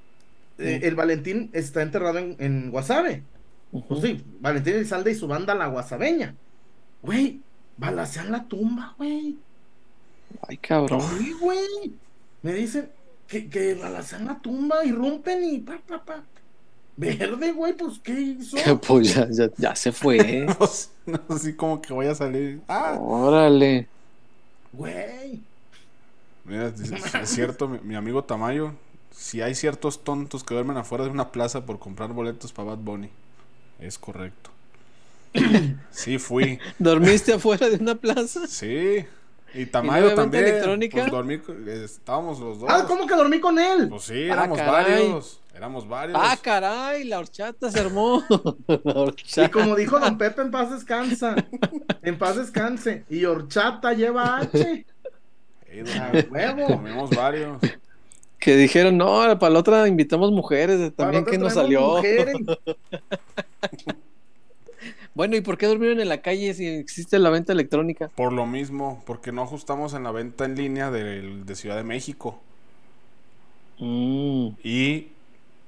eh, 0.57 0.79
Sí. 0.81 0.87
el 0.87 0.95
Valentín 0.95 1.49
está 1.53 1.81
enterrado 1.81 2.17
en, 2.19 2.35
en 2.39 2.71
Guasave. 2.71 3.23
Ujú. 3.73 3.87
Pues 3.87 4.01
sí, 4.01 4.21
Valentín 4.39 4.75
Elizalde 4.75 5.11
y 5.11 5.15
su 5.15 5.27
banda 5.27 5.55
La 5.55 5.67
Guasabeña. 5.67 6.35
Güey, 7.01 7.39
balacean 7.81 8.31
la 8.31 8.43
tumba, 8.43 8.93
güey. 8.97 9.35
Ay, 10.47 10.57
cabrón. 10.57 11.01
Sí, 11.01 11.33
güey. 11.41 11.93
Me 12.43 12.53
dicen 12.53 12.89
que, 13.27 13.49
que 13.49 13.73
balacean 13.73 14.25
la 14.25 14.39
tumba, 14.39 14.85
irrumpen 14.85 15.43
y 15.43 15.57
pa, 15.59 15.79
pa, 15.85 16.03
pa. 16.05 16.23
Verde, 16.95 17.51
güey, 17.53 17.73
pues 17.73 17.99
¿qué 17.99 18.13
hizo? 18.13 18.57
Pues 18.87 19.15
ya, 19.15 19.27
ya, 19.29 19.49
ya 19.57 19.75
se 19.75 19.91
fue. 19.91 20.45
Pues, 20.57 20.91
no, 21.05 21.19
así 21.29 21.53
como 21.55 21.81
que 21.81 21.93
voy 21.93 22.05
a 22.05 22.15
salir. 22.15 22.61
Ah, 22.67 22.97
Órale. 22.99 23.87
Güey. 24.71 25.41
mira, 26.45 26.67
es, 26.67 26.79
es 27.15 27.29
cierto, 27.29 27.67
mi, 27.67 27.79
mi 27.79 27.95
amigo 27.95 28.23
Tamayo. 28.23 28.73
Si 29.11 29.41
hay 29.41 29.55
ciertos 29.55 30.03
tontos 30.03 30.43
que 30.43 30.53
duermen 30.53 30.77
afuera 30.77 31.03
de 31.03 31.09
una 31.09 31.31
plaza 31.31 31.65
por 31.65 31.79
comprar 31.79 32.13
boletos 32.13 32.53
para 32.53 32.69
Bad 32.69 32.77
Bunny. 32.77 33.09
Es 33.79 33.97
correcto. 33.97 34.51
Sí, 35.91 36.17
fui. 36.19 36.59
¿Dormiste 36.79 37.33
afuera 37.33 37.69
de 37.69 37.77
una 37.77 37.95
plaza? 37.95 38.47
Sí. 38.47 39.05
Y 39.53 39.65
Tamayo 39.65 40.05
venta 40.07 40.21
también. 40.21 40.45
electrónica? 40.45 40.97
Pues 40.99 41.11
dormí, 41.11 41.41
estábamos 41.67 42.39
los 42.39 42.59
dos. 42.61 42.69
Ah, 42.71 42.85
¿cómo 42.87 43.05
que 43.05 43.15
dormí 43.15 43.39
con 43.41 43.59
él? 43.59 43.89
Pues 43.89 44.03
sí, 44.03 44.23
Ah, 44.29 44.33
éramos 44.33 44.57
varios. 44.59 45.37
Éramos 45.53 45.87
varios. 45.87 46.17
Ah, 46.21 46.37
caray, 46.41 47.03
la 47.03 47.19
horchata 47.19 47.69
se 47.69 47.79
armó. 47.81 48.23
Y 49.37 49.47
como 49.49 49.75
dijo 49.75 49.99
don 49.99 50.17
Pepe, 50.17 50.41
en 50.43 50.51
paz 50.51 50.71
descansa. 50.71 51.35
En 52.01 52.17
paz 52.17 52.37
descanse. 52.37 53.03
Y 53.09 53.25
horchata 53.25 53.93
lleva 53.93 54.37
H. 54.37 54.85
Dormí- 55.69 56.27
huevo. 56.31 56.67
Comimos 56.67 57.09
varios. 57.09 57.57
Que 58.39 58.55
dijeron, 58.55 58.97
no, 58.97 59.19
para 59.37 59.49
la 59.53 59.59
otra 59.59 59.87
invitamos 59.87 60.31
mujeres, 60.31 60.95
también 60.95 61.25
que 61.25 61.37
nos 61.37 61.53
salió. 61.53 61.97
mujeres. 61.97 62.35
Bueno, 65.13 65.35
¿y 65.35 65.41
por 65.41 65.57
qué 65.57 65.67
durmieron 65.67 65.99
en 65.99 66.07
la 66.09 66.21
calle 66.21 66.53
si 66.53 66.65
existe 66.67 67.19
la 67.19 67.29
venta 67.29 67.51
electrónica? 67.53 68.09
Por 68.15 68.31
lo 68.31 68.45
mismo, 68.45 69.03
porque 69.05 69.31
no 69.31 69.41
ajustamos 69.41 69.93
en 69.93 70.03
la 70.03 70.11
venta 70.11 70.45
en 70.45 70.55
línea 70.55 70.89
del- 70.89 71.45
de, 71.45 71.55
Ciudad 71.55 71.75
de 71.75 71.83
México. 71.83 72.39
Mm, 73.79 74.49
Y 74.63 75.07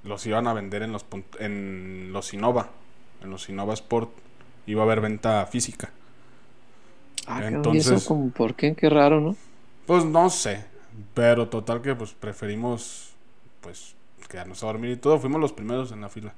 los 0.03 0.25
iban 0.27 0.47
a 0.47 0.53
vender 0.53 0.83
en 0.83 0.91
los 0.91 1.05
en 1.39 2.11
los 2.13 2.33
Innova. 2.33 2.69
En 3.23 3.29
los 3.29 3.47
Innova 3.49 3.73
Sport. 3.73 4.11
Iba 4.67 4.81
a 4.81 4.85
haber 4.85 5.01
venta 5.01 5.45
física. 5.45 5.89
Ah, 7.25 7.39
cabrón, 7.39 7.51
¿y 7.53 7.55
Entonces- 7.55 7.91
eso 7.91 8.07
como, 8.07 8.29
¿por 8.31 8.53
qué? 8.55 8.75
Qué 8.75 8.89
raro, 8.89 9.19
¿no? 9.21 9.35
Pues 9.85 10.05
no 10.05 10.29
sé. 10.29 10.65
Pero 11.13 11.49
total 11.49 11.81
que 11.81 11.95
pues 11.95 12.13
preferimos 12.13 13.09
pues 13.61 13.95
quedarnos 14.29 14.61
a 14.63 14.67
dormir 14.67 14.91
y 14.91 14.95
todo. 14.97 15.19
Fuimos 15.19 15.39
los 15.41 15.53
primeros 15.53 15.91
en 15.91 16.01
la 16.01 16.09
fila. 16.09 16.33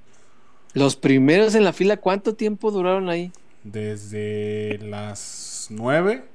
Los 0.76 0.98
primeros 0.98 1.56
en 1.56 1.64
la 1.64 1.72
fila, 1.72 1.96
¿cuánto 1.96 2.36
tiempo 2.36 2.70
duraron 2.70 3.08
ahí? 3.08 3.32
Desde 3.64 4.78
las 4.80 5.68
9 5.70 6.26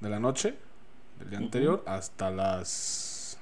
de 0.00 0.08
la 0.08 0.18
noche 0.18 0.54
del 1.18 1.28
día 1.28 1.38
anterior 1.38 1.84
hasta 1.86 2.30
las 2.30 3.38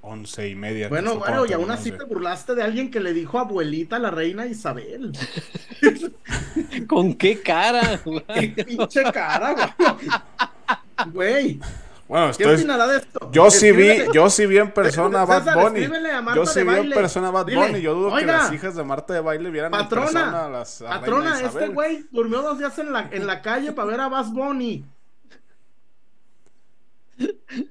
once 0.00 0.48
y 0.48 0.56
media. 0.56 0.88
Bueno, 0.88 1.18
bueno, 1.18 1.46
y 1.46 1.52
aún 1.52 1.70
así 1.70 1.92
te 1.92 2.02
burlaste 2.02 2.56
de 2.56 2.64
alguien 2.64 2.90
que 2.90 2.98
le 2.98 3.12
dijo 3.12 3.38
abuelita 3.38 3.94
a 3.94 3.98
la 4.00 4.10
reina 4.10 4.46
Isabel. 4.46 5.12
¿Con 6.88 7.14
qué 7.14 7.40
cara? 7.40 8.00
Qué 8.34 8.64
pinche 8.64 9.04
cara, 9.04 9.76
güey. 11.12 11.60
Güey, 11.60 11.60
Bueno, 12.08 12.26
¿qué 12.26 12.30
estoy... 12.44 12.54
opinará 12.54 12.86
de 12.86 12.98
esto? 12.98 13.30
Yo 13.32 13.50
sí 13.50 13.72
vi, 13.72 13.98
yo 14.14 14.30
sí 14.30 14.46
vi 14.46 14.58
en 14.58 14.70
persona 14.72 15.22
a 15.22 15.24
Bad 15.24 15.54
Bunny. 15.54 15.80
escríbele 15.80 16.10
a 16.12 16.22
Marta 16.22 16.36
Yo 16.40 16.46
sí 16.46 16.62
vi 16.62 16.74
en 16.74 16.90
persona 16.90 17.28
a 17.28 17.30
Bad 17.32 17.46
Dile, 17.46 17.66
Bunny. 17.66 17.80
Yo 17.80 17.94
dudo 17.94 18.08
que 18.10 18.14
"Oiga, 18.14 18.32
las 18.38 18.52
hijas 18.52 18.76
de 18.76 18.84
Marta 18.84 19.14
de 19.14 19.20
Baile 19.20 19.50
vieran 19.50 19.74
en 19.74 19.88
persona 19.88 20.44
a 20.46 20.48
las 20.48 20.82
a 20.82 20.88
patrona, 20.88 21.32
Reina 21.34 21.48
este 21.48 21.68
güey 21.68 22.06
durmió 22.12 22.42
dos 22.42 22.58
días 22.58 22.78
en 22.78 22.92
la, 22.92 23.08
en 23.10 23.26
la 23.26 23.42
calle 23.42 23.72
para 23.72 23.88
ver 23.88 24.00
a 24.00 24.08
Bass 24.08 24.32
Bunny. 24.32 24.84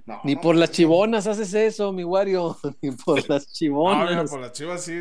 No, 0.06 0.22
Ni 0.24 0.36
no, 0.36 0.42
por 0.42 0.56
las 0.56 0.70
no. 0.70 0.74
chivonas 0.76 1.28
haces 1.28 1.54
eso, 1.54 1.92
mi 1.92 2.04
Wario. 2.04 2.58
Ni 2.82 2.92
por 2.92 3.18
las 3.30 3.44
Ah, 3.44 4.06
mira, 4.10 4.26
chivonas. 4.26 4.30
por 4.32 4.40
las 4.42 4.52
chivas 4.54 4.82
sí 4.84 5.00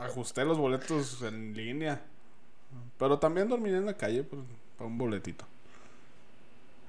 ajusté 0.00 0.44
los 0.44 0.58
boletos 0.58 1.22
en 1.22 1.54
línea. 1.56 2.02
Pero 2.98 3.18
también 3.18 3.48
dormí 3.48 3.70
en 3.70 3.86
la 3.86 3.94
calle 3.94 4.24
pues, 4.24 4.42
para 4.76 4.88
un 4.88 4.98
boletito. 4.98 5.44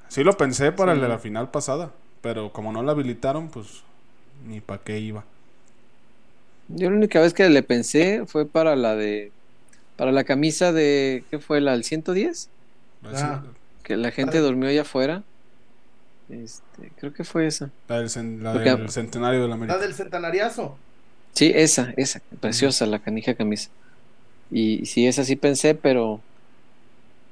Sí 0.10 0.24
lo 0.24 0.36
pensé 0.38 0.72
para 0.72 0.92
el 0.94 1.00
de 1.00 1.06
Sí. 1.06 1.12
la 1.12 1.20
final 1.20 1.50
pasada. 1.52 1.92
Pero 2.22 2.52
como 2.52 2.74
no 2.74 2.84
la 2.84 2.92
habilitaron, 2.92 3.50
pues 3.50 3.84
ni 4.46 4.60
para 4.60 4.82
qué 4.84 5.00
iba. 5.00 5.24
Yo 6.68 6.90
la 6.90 6.98
única 6.98 7.20
vez 7.22 7.34
que 7.34 7.48
le 7.50 7.64
pensé 7.64 8.26
fue 8.28 8.46
para 8.46 8.76
la 8.76 8.96
de. 8.96 9.32
Para 9.96 10.12
la 10.12 10.24
camisa 10.26 10.72
de. 10.74 11.24
¿Qué 11.30 11.40
fue? 11.40 11.62
¿La 11.62 11.72
del 11.72 11.84
110? 11.84 12.50
Ah. 13.06 13.42
Que 13.84 13.96
la 13.98 14.12
gente 14.12 14.40
durmió 14.40 14.70
allá 14.70 14.82
afuera. 14.82 15.24
Este, 16.30 16.92
creo 17.00 17.14
que 17.14 17.24
fue 17.24 17.48
esa. 17.48 17.70
La 17.88 18.00
del, 18.00 18.10
cen- 18.10 18.42
la 18.42 18.54
Porque- 18.54 18.70
del 18.76 18.90
centenario 18.90 19.42
de 19.42 19.48
la 19.48 19.56
América. 19.56 19.78
La 19.78 19.82
del 19.82 19.94
centenariazo. 19.96 20.78
Sí, 21.34 21.52
esa, 21.56 21.94
esa, 21.98 22.22
preciosa 22.40 22.86
la 22.86 23.00
canija 23.00 23.34
camisa. 23.34 23.70
Y 24.52 24.86
sí, 24.86 25.08
esa 25.08 25.24
sí 25.24 25.36
pensé, 25.36 25.74
pero 25.76 26.22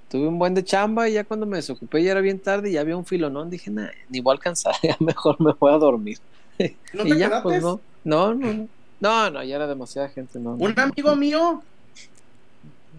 tuve 0.10 0.28
un 0.28 0.40
buen 0.40 0.54
de 0.54 0.64
chamba 0.64 1.10
y 1.10 1.14
ya 1.14 1.24
cuando 1.24 1.46
me 1.46 1.58
desocupé 1.58 2.04
ya 2.04 2.12
era 2.12 2.22
bien 2.22 2.40
tarde 2.40 2.70
y 2.70 2.74
ya 2.74 2.82
había 2.82 2.98
un 2.98 3.06
filonón, 3.06 3.50
dije, 3.50 3.70
nah, 3.70 3.90
ni 4.10 4.20
voy 4.20 4.32
a 4.32 4.36
alcanzar, 4.36 4.76
ya 4.84 4.96
mejor 5.00 5.40
me 5.42 5.54
voy 5.60 5.74
a 5.74 5.78
dormir. 5.78 6.18
¿No 6.94 7.06
y 7.06 7.12
te 7.12 7.18
ya, 7.18 7.42
pues 7.44 7.62
no, 7.62 7.80
no, 8.04 8.34
no, 8.34 8.68
no, 9.00 9.30
no, 9.30 9.44
ya 9.44 9.56
era 9.56 9.68
demasiada 9.68 10.10
gente, 10.10 10.40
no. 10.40 10.56
no. 10.56 10.64
Un 10.64 10.80
amigo 10.80 11.16
mío 11.16 11.62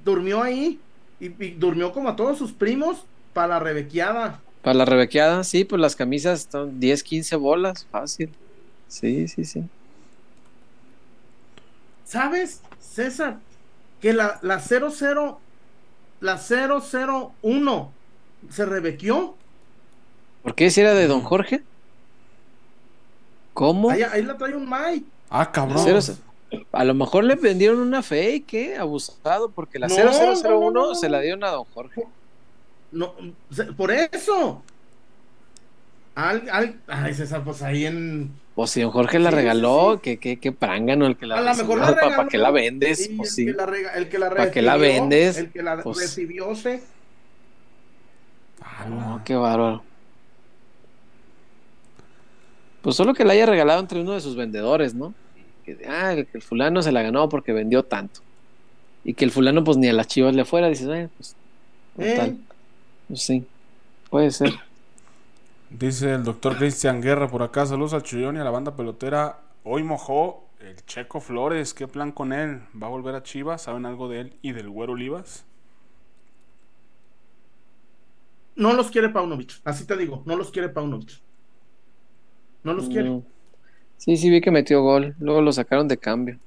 durmió 0.05 0.43
ahí 0.43 0.79
y, 1.21 1.27
y 1.45 1.51
durmió 1.53 1.93
como 1.93 2.09
a 2.09 2.17
todos 2.17 2.39
sus 2.39 2.53
primos 2.53 3.05
para 3.33 3.49
la 3.49 3.61
rebequeada. 3.61 4.41
Para 4.63 4.75
la 4.75 4.85
rebequeada, 4.85 5.45
sí, 5.45 5.65
pues 5.65 5.81
las 5.81 5.97
camisas 5.97 6.49
son 6.51 6.81
10, 6.81 7.03
15 7.03 7.37
bolas, 7.37 7.87
fácil. 7.91 8.31
Sí, 8.89 9.29
sí, 9.29 9.45
sí. 9.45 9.65
¿Sabes, 12.05 12.63
César? 12.81 13.39
Que 14.01 14.13
la, 14.13 14.39
la 14.43 14.61
00, 14.61 15.41
la 16.21 16.39
001 16.39 17.93
se 18.51 18.65
rebequeó. 18.67 19.35
¿Por 20.43 20.55
qué 20.55 20.71
si 20.71 20.81
era 20.81 20.95
de 20.95 21.07
Don 21.07 21.23
Jorge? 21.23 21.63
¿Cómo? 23.55 23.91
Ahí, 23.91 24.03
ahí 24.03 24.23
la 24.23 24.37
trae 24.37 24.55
un 24.55 24.69
Mike. 24.69 25.07
Ah, 25.31 25.51
cabrón. 25.51 25.83
Cero- 25.85 26.01
a 26.73 26.85
lo 26.85 26.95
mejor 26.95 27.25
le 27.25 27.35
vendieron 27.35 27.81
una 27.81 28.03
fake, 28.03 28.55
¿eh? 28.55 28.77
Abusado, 28.79 29.51
porque 29.51 29.79
la 29.79 29.89
No, 29.89 29.95
0001 29.95 30.43
no, 30.43 30.71
no, 30.71 30.87
no. 30.89 30.95
se 30.95 31.09
la 31.09 31.21
dieron 31.21 31.45
a 31.45 31.51
Don 31.51 31.65
Jorge. 31.75 32.05
No, 32.91 33.15
por 33.77 33.91
eso. 33.91 34.63
Al, 36.21 36.49
al, 36.51 36.75
ay, 36.89 37.15
César, 37.15 37.45
pues 37.45 37.63
ahí 37.63 37.87
en. 37.87 38.33
O 38.57 38.67
si 38.67 38.81
Don 38.81 38.91
Jorge 38.91 39.21
la 39.21 39.31
Sí, 39.31 39.37
sí, 39.37 39.41
regaló, 39.41 39.93
sí. 39.95 40.01
que, 40.03 40.17
que, 40.19 40.37
que 40.41 40.51
prángano 40.51 41.07
el 41.07 41.17
que 41.17 41.27
la 41.27 41.37
A 41.37 41.41
lo 41.43 41.55
mejor 41.55 41.79
la 41.79 41.95
¿Para 41.95 42.09
regaló, 42.09 42.29
qué 42.29 42.39
la 42.39 42.51
vendes? 42.51 43.09
y 43.09 43.15
Pues 43.15 43.29
el, 43.31 43.35
sí. 43.37 43.47
que 43.47 43.53
la 43.53 43.67
rega- 43.67 43.93
el 43.95 44.09
que 44.09 44.19
la 44.19 44.29
¿Para 44.31 44.51
qué 44.51 44.61
la 44.63 44.77
recibió, 44.77 45.01
vendes? 45.01 45.37
El 45.37 45.51
que 45.53 45.63
la 45.63 45.81
Pues- 45.81 45.99
recibió 45.99 46.55
se. 46.57 46.83
Ah, 48.61 48.87
No, 48.89 49.23
qué 49.25 49.37
bárbaro. 49.37 49.85
Pues 52.83 52.97
solo 52.97 53.15
que 53.15 53.25
la 53.25 53.35
haya 53.35 53.47
regalado 53.47 53.81
entre 53.81 54.01
uno 54.01 54.13
de 54.15 54.21
sus 54.21 54.35
vendedores, 54.35 54.95
¿no? 54.95 55.15
Que, 55.65 55.79
ah, 55.89 56.13
el, 56.15 56.27
que 56.27 56.39
el 56.39 56.43
fulano 56.43 56.83
se 56.83 56.91
la 56.91 57.03
ganó 57.03 57.29
porque 57.29 57.53
vendió 57.53 57.85
tanto. 57.85 58.21
Y 59.05 59.15
que 59.15 59.25
el 59.25 59.31
fulano, 59.31 59.63
pues 59.63 59.77
ni 59.77 59.89
a 59.89 59.93
las 59.93 60.09
chivas 60.09 60.35
le 60.35 60.45
fuera, 60.45 60.69
dices, 60.69 60.89
eh, 60.89 61.09
pues, 61.17 61.37
total. 61.97 62.29
Eh, 62.31 62.37
Pues 63.07 63.23
sí, 63.23 63.45
puede 64.11 64.31
ser. 64.33 64.53
Dice 65.71 66.15
el 66.15 66.25
doctor 66.25 66.57
Cristian 66.57 67.01
Guerra 67.01 67.29
por 67.29 67.43
acá. 67.43 67.67
Saludos 67.67 67.93
al 67.93 68.03
Chuyón 68.03 68.37
y 68.37 68.41
a 68.41 68.45
la 68.45 68.51
banda 68.51 68.75
pelotera. 68.75 69.41
Hoy 69.65 69.83
mojó 69.83 70.49
el 70.61 70.77
Checo 70.87 71.21
Flores. 71.21 71.75
¿Qué 71.75 71.87
plan 71.87 72.13
con 72.13 72.33
él? 72.33 72.63
¿Va 72.81 72.87
a 72.87 72.91
volver 72.91 73.15
a 73.15 73.23
Chivas? 73.23 73.63
¿Saben 73.63 73.87
algo 73.87 74.09
de 74.09 74.21
él 74.21 74.33
y 74.43 74.53
del 74.53 74.71
Güero 74.71 74.95
Olivas? 74.95 75.45
no 78.59 78.73
los 78.75 78.91
quiere 78.91 79.09
Paunovic. 79.09 79.61
Así 79.65 79.87
te 79.87 79.97
digo, 79.97 80.23
no 80.27 80.37
los 80.37 80.51
quiere 80.51 80.69
Paunovic. 80.69 81.21
No 82.65 82.75
los 82.75 82.89
quiere. 82.89 83.09
Mm. 83.09 83.23
Sí, 83.97 84.17
sí, 84.17 84.31
vi 84.31 84.41
que 84.41 84.51
metió 84.51 84.83
gol. 84.83 85.15
Luego 85.21 85.41
lo 85.41 85.53
sacaron 85.53 85.89
de 85.89 85.97
cambio. 85.97 86.39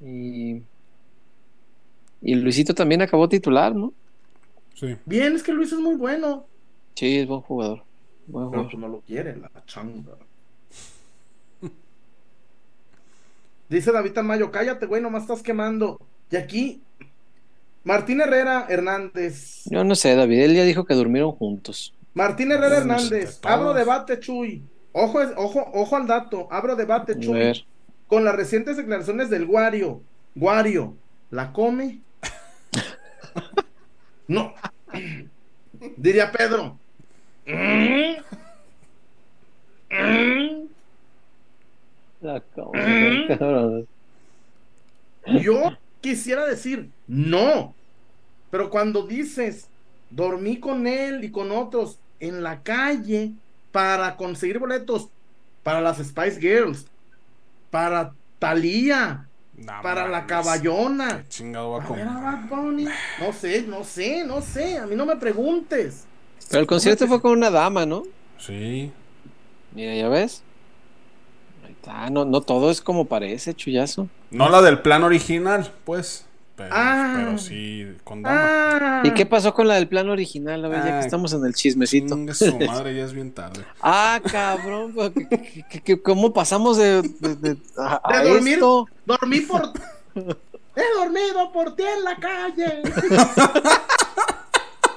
Y, 0.00 0.62
y 2.22 2.34
Luisito 2.34 2.74
también 2.74 3.02
acabó 3.02 3.28
titular, 3.28 3.74
¿no? 3.74 3.92
Sí. 4.74 4.96
Bien, 5.04 5.34
es 5.34 5.42
que 5.42 5.52
Luis 5.52 5.72
es 5.72 5.78
muy 5.78 5.96
bueno. 5.96 6.46
Sí, 6.96 7.18
es 7.18 7.28
buen 7.28 7.42
jugador. 7.42 7.82
Buen 8.26 8.46
Pero 8.50 8.60
jugador. 8.62 8.70
pues 8.70 8.80
no 8.80 8.88
lo 8.88 9.00
quiere, 9.02 9.36
la 9.36 9.50
changa. 9.66 10.12
Dice 13.68 13.92
David 13.92 14.12
Tamayo, 14.12 14.50
cállate, 14.50 14.86
güey, 14.86 15.02
nomás 15.02 15.22
estás 15.22 15.42
quemando. 15.42 16.00
Y 16.30 16.36
aquí, 16.36 16.82
Martín 17.84 18.20
Herrera 18.20 18.66
Hernández. 18.68 19.62
Yo 19.66 19.84
no 19.84 19.94
sé, 19.94 20.14
David, 20.16 20.40
él 20.40 20.54
ya 20.54 20.64
dijo 20.64 20.84
que 20.84 20.94
durmieron 20.94 21.32
juntos. 21.32 21.92
Martín 22.14 22.52
Herrera 22.52 22.78
Hernández, 22.78 23.40
abro 23.42 23.74
debate, 23.74 24.18
Chuy. 24.20 24.62
Ojo, 24.92 25.18
ojo, 25.36 25.70
ojo 25.74 25.96
al 25.96 26.06
dato, 26.06 26.48
abro 26.50 26.74
debate, 26.76 27.12
A 27.12 27.18
Chuy. 27.18 27.38
ver. 27.38 27.64
Con 28.06 28.24
las 28.24 28.34
recientes 28.36 28.76
declaraciones 28.76 29.30
del 29.30 29.46
Guario. 29.46 30.00
Guario, 30.34 30.94
¿la 31.30 31.52
come? 31.52 32.00
no. 34.28 34.54
Diría 35.96 36.30
Pedro. 36.32 36.78
Mm. 37.46 38.16
Mm. 39.90 40.68
Yo 45.40 45.76
quisiera 46.00 46.46
decir 46.46 46.90
no, 47.06 47.74
pero 48.50 48.70
cuando 48.70 49.06
dices 49.06 49.68
dormí 50.10 50.58
con 50.58 50.86
él 50.86 51.24
y 51.24 51.30
con 51.30 51.50
otros 51.52 51.98
en 52.20 52.42
la 52.42 52.62
calle 52.62 53.32
para 53.72 54.16
conseguir 54.16 54.58
boletos 54.58 55.08
para 55.62 55.80
las 55.80 55.98
Spice 55.98 56.40
Girls, 56.40 56.86
para 57.70 58.12
Thalía, 58.38 59.28
para 59.82 60.08
la 60.08 60.26
caballona, 60.26 61.22
¿Qué 61.22 61.28
chingado 61.28 61.72
va 61.72 61.82
a 61.82 61.86
a 61.86 61.90
ver 61.90 62.06
a 62.06 62.10
comer? 62.10 62.22
Bad 62.22 62.48
Bunny. 62.48 62.88
No 63.20 63.32
sé, 63.32 63.62
no 63.62 63.84
sé, 63.84 64.24
no 64.24 64.42
sé, 64.42 64.78
a 64.78 64.86
mí 64.86 64.94
no 64.94 65.06
me 65.06 65.16
preguntes. 65.16 66.06
Pero 66.48 66.60
el 66.60 66.66
concierto 66.66 67.06
fue 67.08 67.20
con 67.20 67.32
una 67.32 67.50
dama, 67.50 67.86
¿no? 67.86 68.04
Sí. 68.38 68.90
Mira, 69.74 69.94
ya 69.94 70.08
ves. 70.08 70.42
Ahí 71.64 71.72
está, 71.72 72.08
no, 72.10 72.24
no 72.24 72.40
todo 72.40 72.70
es 72.70 72.80
como 72.80 73.06
parece, 73.06 73.54
chullazo. 73.54 74.08
No 74.30 74.48
la 74.48 74.62
del 74.62 74.80
plan 74.80 75.02
original, 75.02 75.72
pues. 75.84 76.24
Pero, 76.56 76.70
Ah. 76.72 77.12
pero 77.16 77.36
sí, 77.36 77.86
con 78.02 78.22
dama. 78.22 78.38
Ah, 78.40 79.02
¿Y 79.04 79.10
qué 79.12 79.26
pasó 79.26 79.52
con 79.52 79.68
la 79.68 79.74
del 79.74 79.88
plan 79.88 80.08
original? 80.08 80.64
A 80.64 80.68
ver, 80.68 80.78
ya 80.84 80.96
Ah, 80.96 81.00
que 81.00 81.04
estamos 81.04 81.32
en 81.34 81.44
el 81.44 81.52
chismecito. 81.54 82.16
Su 82.32 82.56
madre, 82.66 82.96
ya 82.96 83.04
es 83.04 83.12
bien 83.12 83.30
tarde. 83.32 83.62
Ah, 83.82 84.20
cabrón, 84.24 84.92
pues, 84.94 85.10
¿qué- 85.14 85.28
qué- 85.28 85.64
qué- 85.68 85.80
qué- 85.82 86.00
¿cómo 86.02 86.32
pasamos 86.32 86.78
de, 86.78 87.02
de- 87.02 87.36
de- 87.36 87.56
a, 87.76 88.00
a 88.02 88.22
De 88.22 88.28
dormir. 88.30 88.54
esto? 88.54 88.86
dormí 89.04 89.40
por. 89.40 89.70
He 90.76 90.94
dormido 90.98 91.52
por 91.52 91.74
ti 91.76 91.82
en 91.82 92.04
la 92.04 92.16
calle. 92.16 92.82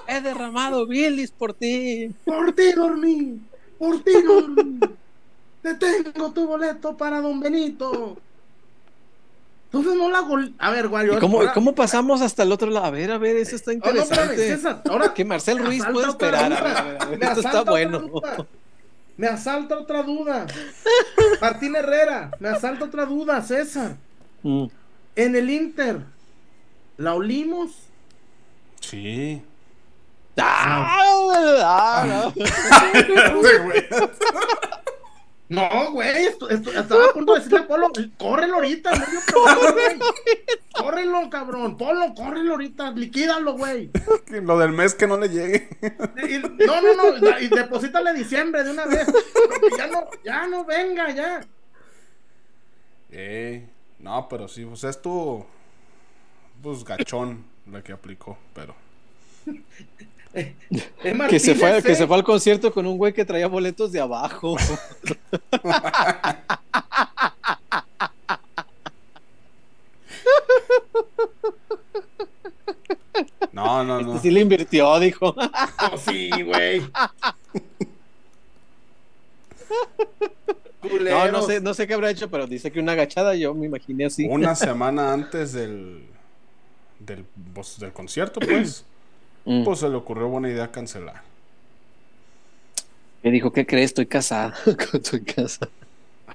He 0.09 0.21
derramado 0.21 0.87
bilis 0.87 1.31
por 1.31 1.53
ti. 1.53 2.11
Por 2.25 2.51
ti 2.53 2.71
dormí. 2.73 3.39
Por 3.77 4.03
ti 4.03 4.11
dormí. 4.25 4.79
Te 5.61 5.75
tengo 5.75 6.31
tu 6.31 6.47
boleto 6.47 6.97
para 6.97 7.21
Don 7.21 7.39
Benito. 7.39 8.17
Entonces 9.65 9.93
no 9.95 10.09
la 10.09 10.21
gol. 10.21 10.53
A 10.57 10.71
ver, 10.71 10.87
Wario. 10.87 11.15
¿Y 11.15 11.19
cómo, 11.19 11.39
ahora- 11.41 11.53
cómo 11.53 11.75
pasamos 11.75 12.21
hasta 12.21 12.41
el 12.43 12.51
otro 12.51 12.71
lado? 12.71 12.87
A 12.87 12.91
ver, 12.91 13.11
a 13.11 13.17
ver, 13.19 13.35
eso 13.37 13.55
está 13.55 13.71
Oh, 13.71 13.75
no, 13.75 13.79
espérame, 14.01 14.01
interesante. 14.31 14.37
César, 14.37 14.81
ahora 14.89 15.13
que 15.13 15.23
Marcel 15.25 15.59
Ruiz 15.59 15.83
puede 15.93 16.07
esperar. 16.09 16.51
A 16.51 16.55
duda. 16.57 16.63
ver, 16.63 16.77
a 16.77 16.83
ver, 16.83 17.01
a 17.01 17.05
ver, 17.05 17.19
Me 17.19 17.25
esto 17.27 17.39
está 17.41 17.63
bueno. 17.63 18.09
Me 19.15 19.27
asalta 19.27 19.77
otra 19.77 20.01
duda. 20.01 20.47
Martín 21.41 21.75
Herrera, 21.75 22.31
me 22.39 22.49
asalta 22.49 22.85
otra 22.85 23.05
duda, 23.05 23.41
César. 23.43 23.95
Mm. 24.41 24.65
En 25.15 25.35
el 25.35 25.49
Inter, 25.49 25.99
¿la 26.97 27.13
olimos? 27.13 27.71
Sí. 28.79 29.41
Ah, 30.41 32.05
no. 32.07 32.33
No, 35.49 35.91
güey, 35.93 36.25
esto- 36.27 36.47
esto- 36.47 36.71
estaba 36.71 37.05
a 37.05 37.13
punto 37.13 37.33
de 37.33 37.39
decirle 37.39 37.59
a 37.59 37.67
Polo, 37.67 37.87
córrelo 38.19 38.55
ahorita, 38.55 38.91
medio 38.91 39.19
programa, 39.25 39.71
güey. 39.97 39.99
Córrelo, 40.71 41.27
cabrón, 41.31 41.75
Polo, 41.75 42.13
córrelo 42.13 42.51
ahorita, 42.51 42.91
liquídalo, 42.91 43.53
güey. 43.53 43.89
Lo 44.43 44.59
del 44.59 44.73
mes 44.73 44.93
que 44.93 45.07
no 45.07 45.17
le 45.17 45.27
llegue. 45.29 45.67
Y- 46.23 46.35
y- 46.35 46.39
no, 46.67 46.81
no, 46.81 47.17
no, 47.17 47.39
y 47.39 47.47
deposítale 47.47 48.13
diciembre 48.13 48.63
de 48.63 48.69
una 48.71 48.85
vez. 48.85 49.05
Porque 49.05 49.75
ya 49.75 49.87
no, 49.87 50.07
ya 50.23 50.45
no 50.45 50.65
venga, 50.65 51.09
ya. 51.09 51.41
Eh, 53.11 53.67
no, 53.97 54.29
pero 54.29 54.47
sí, 54.47 54.63
pues 54.65 54.83
esto. 54.83 55.47
Pues 56.61 56.83
gachón 56.83 57.43
la 57.65 57.81
que 57.81 57.91
aplicó, 57.93 58.37
pero. 58.53 58.75
Es 60.33 60.53
Que 61.29 61.39
se, 61.39 61.55
fue, 61.55 61.81
que 61.81 61.91
¿eh? 61.91 61.95
se 61.95 62.05
fue 62.05 62.15
al 62.15 62.23
concierto 62.23 62.71
con 62.71 62.85
un 62.85 62.97
güey 62.97 63.13
que 63.13 63.25
traía 63.25 63.47
boletos 63.47 63.91
de 63.91 63.99
abajo. 63.99 64.55
No, 73.51 73.83
no, 73.83 74.01
no. 74.01 74.15
Este 74.15 74.29
sí 74.29 74.31
le 74.31 74.41
invirtió, 74.41 74.99
dijo. 74.99 75.35
Oh, 75.35 75.97
sí, 75.97 76.29
güey. 76.43 76.81
No, 80.81 81.31
no 81.31 81.41
sé, 81.41 81.59
no 81.59 81.73
sé 81.73 81.87
qué 81.87 81.93
habrá 81.93 82.09
hecho, 82.09 82.29
pero 82.29 82.47
dice 82.47 82.71
que 82.71 82.79
una 82.79 82.93
agachada 82.93 83.35
yo 83.35 83.53
me 83.53 83.65
imaginé 83.65 84.05
así. 84.05 84.25
Una 84.29 84.55
semana 84.55 85.11
antes 85.11 85.53
del. 85.53 86.05
Del, 86.99 87.25
pues, 87.53 87.79
del 87.79 87.91
concierto, 87.91 88.39
pues. 88.39 88.85
Mm. 89.49 89.63
Pues 89.63 89.79
se 89.79 89.89
le 89.89 89.95
ocurrió 89.95 90.27
buena 90.27 90.47
idea 90.47 90.69
cancelar. 90.71 91.23
Me 93.23 93.31
dijo, 93.31 93.51
¿qué 93.51 93.65
crees? 93.65 93.87
Estoy 93.87 94.05
casada. 94.05 94.53
Estoy 94.93 95.23
casada. 95.23 95.71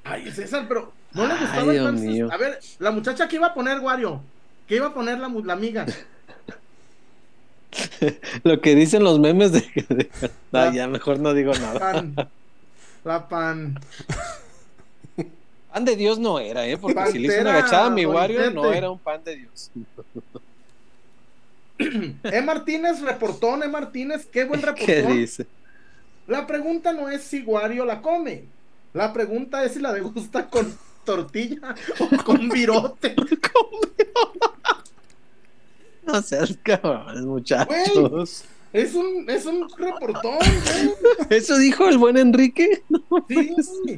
Ay, 0.02 0.32
César, 0.32 0.66
pero 0.66 0.92
no 1.12 1.24
le 1.26 1.32
Ay, 1.34 1.38
gustaba 1.40 1.72
Dios 1.72 1.76
entonces. 1.86 2.08
mío. 2.08 2.28
A 2.32 2.36
ver, 2.36 2.58
la 2.80 2.90
muchacha 2.90 3.28
que 3.28 3.36
iba 3.36 3.46
a 3.46 3.54
poner, 3.54 3.78
Wario. 3.78 4.20
¿Qué 4.66 4.76
iba 4.76 4.88
a 4.88 4.94
poner 4.94 5.20
la, 5.20 5.28
la 5.28 5.52
amiga? 5.52 5.86
Lo 8.42 8.60
que 8.60 8.74
dicen 8.74 9.04
los 9.04 9.20
memes 9.20 9.52
de... 9.52 9.60
de- 9.88 10.10
ya 10.74 10.88
mejor 10.88 11.20
no 11.20 11.34
digo 11.34 11.52
nada. 11.54 11.78
Pan. 11.78 12.16
La 13.04 13.28
pan. 13.28 13.78
Pan 15.72 15.84
de 15.84 15.94
Dios 15.94 16.18
no 16.18 16.40
era, 16.40 16.66
¿eh? 16.66 16.78
Porque 16.78 17.12
si 17.12 17.18
le 17.18 17.28
hizo 17.28 17.40
una 17.42 17.50
agachada 17.50 17.86
a 17.86 17.90
mi 17.90 18.06
Wario, 18.06 18.50
no 18.50 18.72
era 18.72 18.90
un 18.90 18.98
pan 18.98 19.22
de 19.22 19.36
Dios. 19.36 19.70
E. 22.22 22.40
Martínez, 22.42 23.00
reportón, 23.00 23.62
E. 23.62 23.68
Martínez, 23.68 24.26
qué 24.26 24.44
buen 24.44 24.60
¿Qué 24.74 25.00
reportón. 25.02 25.16
dice? 25.16 25.46
La 26.26 26.46
pregunta 26.46 26.92
no 26.92 27.08
es 27.10 27.22
si 27.22 27.42
Wario 27.42 27.84
la 27.84 28.00
come. 28.00 28.44
La 28.92 29.12
pregunta 29.12 29.64
es 29.64 29.72
si 29.74 29.80
la 29.80 29.92
degusta 29.92 30.48
con 30.48 30.72
tortilla 31.04 31.74
o 31.98 32.08
con 32.24 32.48
virote. 32.48 33.14
No 36.02 36.22
seas 36.22 36.56
cabrón, 36.62 37.26
muchachos. 37.26 38.44
Es 38.72 38.94
un, 38.94 39.28
es 39.30 39.46
un 39.46 39.68
reportón, 39.76 40.38
güey. 40.38 40.94
¿Eso 41.30 41.56
dijo 41.58 41.88
el 41.88 41.96
buen 41.98 42.16
Enrique? 42.16 42.82
Sí. 43.28 43.96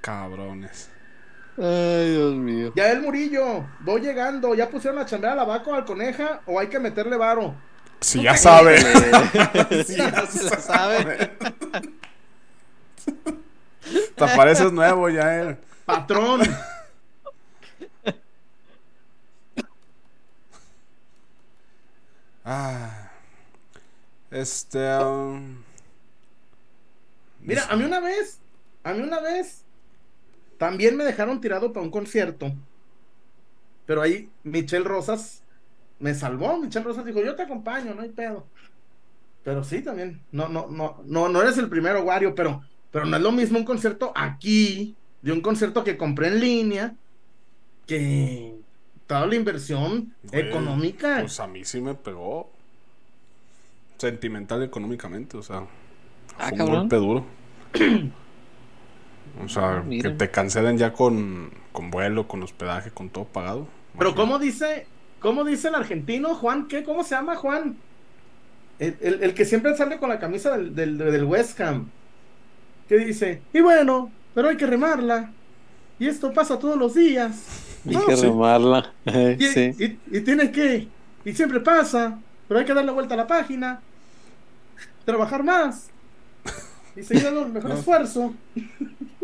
Cabrones. 0.00 0.90
Ay, 1.56 2.12
Dios 2.12 2.34
mío. 2.34 2.72
Ya 2.74 2.90
el 2.90 3.00
Murillo, 3.02 3.64
voy 3.80 4.00
llegando. 4.00 4.54
¿Ya 4.54 4.68
pusieron 4.68 4.98
a 5.00 5.06
chambear 5.06 5.34
a 5.34 5.36
la 5.36 5.44
vaca 5.44 5.70
o 5.70 5.74
al 5.74 5.84
coneja 5.84 6.40
o 6.46 6.58
hay 6.58 6.66
que 6.68 6.78
meterle 6.80 7.16
varo? 7.16 7.54
Si 8.00 8.22
ya 8.22 8.36
sabe. 8.36 8.78
Sí, 9.86 9.96
ya 9.96 10.26
sabe. 10.26 11.36
Te 14.16 14.26
pareces 14.36 14.72
nuevo 14.72 15.08
ya 15.08 15.40
él. 15.40 15.58
Patrón. 15.84 16.40
Ah. 22.44 23.10
Este. 24.30 24.78
um, 24.98 25.62
Mira, 27.40 27.66
a 27.68 27.76
mí 27.76 27.84
una 27.84 28.00
vez, 28.00 28.38
a 28.82 28.92
mí 28.92 29.02
una 29.02 29.20
vez, 29.20 29.63
también 30.58 30.96
me 30.96 31.04
dejaron 31.04 31.40
tirado 31.40 31.72
para 31.72 31.84
un 31.84 31.90
concierto. 31.90 32.52
Pero 33.86 34.02
ahí 34.02 34.30
Michelle 34.42 34.84
Rosas 34.84 35.42
me 35.98 36.14
salvó. 36.14 36.58
Michelle 36.58 36.84
Rosas 36.84 37.04
dijo, 37.04 37.22
yo 37.22 37.34
te 37.34 37.42
acompaño, 37.42 37.94
no 37.94 38.02
hay 38.02 38.10
pedo. 38.10 38.46
Pero 39.42 39.62
sí, 39.64 39.82
también. 39.82 40.20
No, 40.32 40.48
no, 40.48 40.68
no, 40.68 41.02
no, 41.04 41.28
no 41.28 41.42
eres 41.42 41.58
el 41.58 41.68
primero, 41.68 42.02
Wario, 42.02 42.34
pero, 42.34 42.62
pero 42.90 43.04
no 43.06 43.16
es 43.16 43.22
lo 43.22 43.32
mismo 43.32 43.58
un 43.58 43.64
concierto 43.64 44.12
aquí, 44.16 44.96
de 45.22 45.32
un 45.32 45.40
concierto 45.42 45.84
que 45.84 45.96
compré 45.98 46.28
en 46.28 46.40
línea, 46.40 46.96
que 47.86 48.56
toda 49.06 49.26
la 49.26 49.34
inversión 49.36 50.14
Güey, 50.22 50.42
económica. 50.48 51.20
Pues 51.20 51.38
a 51.40 51.46
mí 51.46 51.64
sí 51.64 51.80
me 51.80 51.94
pegó. 51.94 52.50
Sentimental 53.98 54.62
y 54.62 54.64
económicamente, 54.66 55.36
o 55.36 55.42
sea. 55.42 55.66
Ah, 56.38 56.50
fue 56.50 56.58
un 56.58 56.66
cabrón. 56.66 56.80
golpe 56.80 56.96
duro. 56.96 57.26
O 59.42 59.48
sea, 59.48 59.88
que 60.00 60.10
Mira. 60.10 60.16
te 60.16 60.30
cancelen 60.30 60.78
ya 60.78 60.92
con, 60.92 61.50
con 61.72 61.90
vuelo, 61.90 62.28
con 62.28 62.42
hospedaje, 62.42 62.90
con 62.92 63.10
todo 63.10 63.24
pagado. 63.26 63.68
Pero 63.98 64.14
Imagínate. 64.14 64.14
¿cómo 64.14 64.38
dice, 64.38 64.86
cómo 65.20 65.44
dice 65.44 65.68
el 65.68 65.74
argentino, 65.76 66.34
Juan? 66.34 66.68
¿Qué? 66.68 66.84
¿Cómo 66.84 67.04
se 67.04 67.14
llama, 67.14 67.36
Juan? 67.36 67.82
El, 68.78 68.96
el- 69.00 69.22
el 69.22 69.34
que 69.34 69.44
siempre 69.44 69.76
sale 69.76 69.98
con 69.98 70.08
la 70.08 70.18
camisa 70.18 70.56
del, 70.56 70.74
del, 70.74 70.98
del 70.98 71.24
West 71.24 71.60
Ham. 71.60 71.90
Que 72.88 72.98
dice, 72.98 73.42
y 73.52 73.60
bueno, 73.60 74.12
pero 74.34 74.48
hay 74.48 74.56
que 74.56 74.66
remarla. 74.66 75.32
Y 75.98 76.08
esto 76.08 76.32
pasa 76.32 76.58
todos 76.58 76.76
los 76.78 76.94
días. 76.94 77.52
Hay 77.86 77.96
No, 77.96 78.06
que 78.06 78.16
sí. 78.16 78.26
remarla. 78.26 78.94
Y, 79.38 79.44
sí. 79.48 79.74
y, 79.78 80.00
y 80.18 80.20
tienes 80.22 80.50
que, 80.50 80.88
y 81.24 81.32
siempre 81.34 81.60
pasa, 81.60 82.18
pero 82.48 82.60
hay 82.60 82.66
que 82.66 82.74
darle 82.74 82.92
vuelta 82.92 83.14
a 83.14 83.18
la 83.18 83.26
página. 83.26 83.84
Trabajar 85.04 85.42
más. 85.42 85.93
Y 86.96 87.02
seguir 87.02 87.24
dando 87.24 87.42
el 87.46 87.52
mejor 87.52 87.70
No. 87.70 87.76
esfuerzo. 87.78 88.34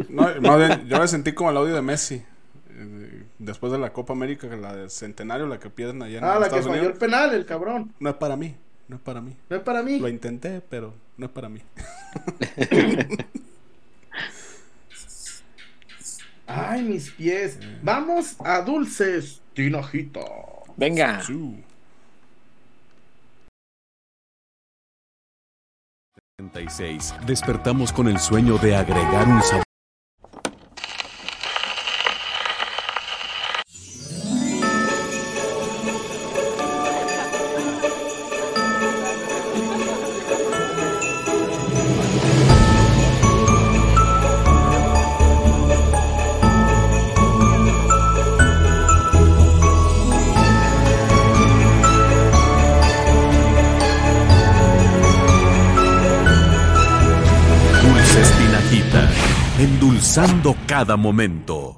No, 0.09 0.29
más 0.41 0.59
bien, 0.59 0.87
yo 0.89 0.99
me 0.99 1.07
sentí 1.09 1.33
como 1.33 1.51
el 1.51 1.57
audio 1.57 1.75
de 1.75 1.83
Messi. 1.83 2.23
eh, 2.71 3.25
Después 3.39 3.73
de 3.73 3.79
la 3.79 3.93
Copa 3.93 4.13
América, 4.13 4.47
la 4.49 4.75
del 4.77 4.91
centenario, 4.91 5.47
la 5.47 5.59
que 5.59 5.71
pierden 5.71 6.03
allá 6.03 6.19
en 6.19 6.25
Ah, 6.25 6.39
la 6.39 6.49
que 6.49 6.57
falló 6.57 6.71
Unidos. 6.71 6.87
el 6.93 6.99
penal, 6.99 7.33
el 7.35 7.47
cabrón. 7.47 7.93
No 8.01 8.11
es 8.11 8.17
para 8.17 8.37
mí, 8.37 8.55
no 8.89 8.97
es 8.97 9.03
para 9.03 9.21
mí. 9.21 9.37
No 9.49 9.57
es 9.57 9.63
para 9.63 9.83
mí. 9.83 9.99
Lo 9.99 10.09
intenté, 10.09 10.61
pero 10.69 10.95
no 11.17 11.27
es 11.27 11.33
para 11.33 11.49
mí. 11.49 11.61
Ay, 16.47 16.83
mis 16.83 17.11
pies. 17.13 17.59
Vamos 17.83 18.37
a 18.45 18.61
dulces, 18.63 19.41
Tinojito. 19.55 20.25
Venga. 20.77 21.23
Su. 21.23 21.57
Despertamos 27.27 27.93
con 27.93 28.09
el 28.09 28.19
sueño 28.19 28.59
de 28.59 28.77
agregar 28.77 29.29
un 29.29 29.43
sabor. 29.43 29.70
Cada 60.81 60.97
momento. 60.97 61.77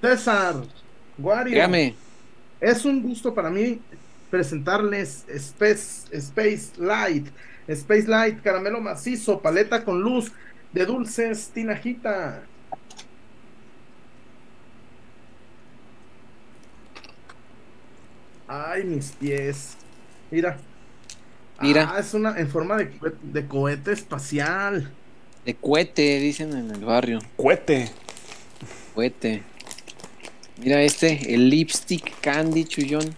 César, 0.00 0.56
Wario. 1.18 1.52
Dígame. 1.54 1.94
Es 2.60 2.84
un 2.84 3.00
gusto 3.00 3.32
para 3.32 3.48
mí 3.48 3.80
presentarles 4.28 5.24
Space, 5.28 6.08
Space 6.10 6.72
Light. 6.78 7.28
Space 7.68 8.08
Light, 8.08 8.42
caramelo 8.42 8.80
macizo, 8.80 9.40
paleta 9.40 9.84
con 9.84 10.00
luz 10.00 10.32
de 10.72 10.84
dulces, 10.84 11.50
tinajita. 11.54 12.42
Ay, 18.48 18.84
mis 18.84 19.12
pies. 19.12 19.76
Mira. 20.30 20.58
Mira. 21.60 21.92
Ah, 21.94 22.00
es 22.00 22.14
una 22.14 22.38
en 22.38 22.48
forma 22.48 22.76
de, 22.76 22.90
cohe- 22.98 23.14
de 23.22 23.46
cohete 23.46 23.92
espacial. 23.92 24.90
De 25.44 25.54
cohete, 25.54 26.18
dicen 26.20 26.52
en 26.56 26.70
el 26.70 26.84
barrio. 26.84 27.18
Cuete. 27.36 27.90
Cohete. 28.94 29.42
Mira 30.58 30.82
este, 30.82 31.34
el 31.34 31.48
lipstick 31.50 32.20
candy 32.20 32.64
chullón. 32.64 33.14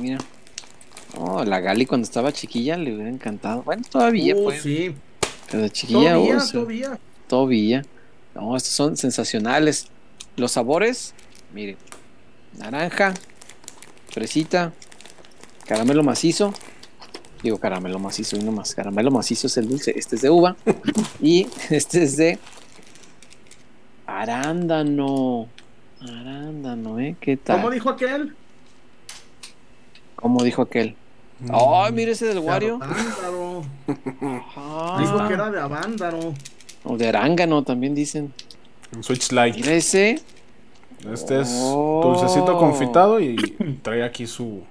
Mira. 0.00 0.18
Oh, 1.16 1.42
la 1.44 1.60
Gali 1.60 1.86
cuando 1.86 2.04
estaba 2.04 2.32
chiquilla 2.32 2.76
le 2.76 2.94
hubiera 2.94 3.10
encantado. 3.10 3.62
Bueno, 3.62 3.82
todavía, 3.90 4.34
Uh, 4.36 4.44
pues. 4.44 4.62
sí. 4.62 4.94
Pero 5.50 5.62
de 5.62 5.70
chiquilla, 5.70 6.12
Todavía, 6.14 6.36
oh, 6.38 6.52
todavía. 6.52 6.98
todavía. 7.26 7.82
No, 8.34 8.56
estos 8.56 8.72
son 8.74 8.96
sensacionales. 8.96 9.86
Los 10.36 10.52
sabores, 10.52 11.14
miren. 11.52 11.76
Naranja, 12.58 13.14
fresita, 14.10 14.72
caramelo 15.66 16.02
macizo. 16.02 16.52
Digo 17.42 17.58
caramelo 17.58 17.98
macizo 17.98 18.36
y 18.36 18.40
no 18.40 18.52
más. 18.52 18.74
Caramelo 18.74 19.10
macizo 19.10 19.46
es 19.46 19.56
el 19.56 19.68
dulce. 19.68 19.92
Este 19.96 20.16
es 20.16 20.22
de 20.22 20.30
uva. 20.30 20.56
y 21.22 21.46
este 21.70 22.02
es 22.02 22.16
de 22.16 22.38
arándano. 24.06 25.48
Arándano, 26.00 26.98
¿eh? 26.98 27.16
¿Qué 27.20 27.36
tal? 27.36 27.56
¿Cómo 27.56 27.70
dijo 27.70 27.90
aquel? 27.90 28.34
¿Cómo 30.16 30.42
dijo 30.42 30.62
aquel? 30.62 30.96
Ay, 31.52 31.92
mire 31.92 32.12
ese 32.12 32.26
del 32.26 32.38
Wario. 32.38 32.80
Avándaro. 32.82 33.62
Ajá. 33.86 34.98
Dijo 35.00 35.28
que 35.28 35.34
era 35.34 35.50
de 35.50 35.60
Avándaro. 35.60 36.34
O 36.84 36.96
de 36.96 37.08
arángano 37.08 37.62
también 37.62 37.94
dicen. 37.94 38.32
Un 38.94 39.04
Switch 39.04 39.30
Lite. 39.30 39.58
Mira 39.58 39.74
ese. 39.74 40.20
Este 41.12 41.40
es 41.40 41.48
Oh. 41.52 42.00
dulcecito 42.04 42.58
confitado 42.58 43.20
y 43.20 43.36
trae 43.82 44.02
aquí 44.02 44.26
su. 44.26 44.62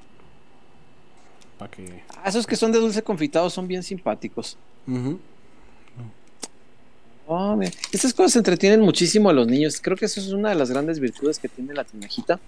Para 1.57 1.71
que. 1.71 2.03
Ah, 2.15 2.27
esos 2.29 2.45
que 2.45 2.55
son 2.55 2.71
de 2.71 2.79
dulce 2.79 3.01
confitado 3.01 3.49
son 3.49 3.67
bien 3.67 3.83
simpáticos. 3.83 4.57
Oh, 7.29 7.55
mira. 7.57 7.71
Estas 7.91 8.13
cosas 8.13 8.37
entretienen 8.37 8.79
muchísimo 8.79 9.29
a 9.29 9.33
los 9.33 9.47
niños. 9.47 9.81
Creo 9.81 9.97
que 9.97 10.05
eso 10.05 10.19
es 10.21 10.29
una 10.31 10.49
de 10.49 10.55
las 10.55 10.71
grandes 10.71 10.99
virtudes 10.99 11.39
que 11.39 11.49
tiene 11.49 11.73
la 11.73 11.83
tinajita. 11.83 12.39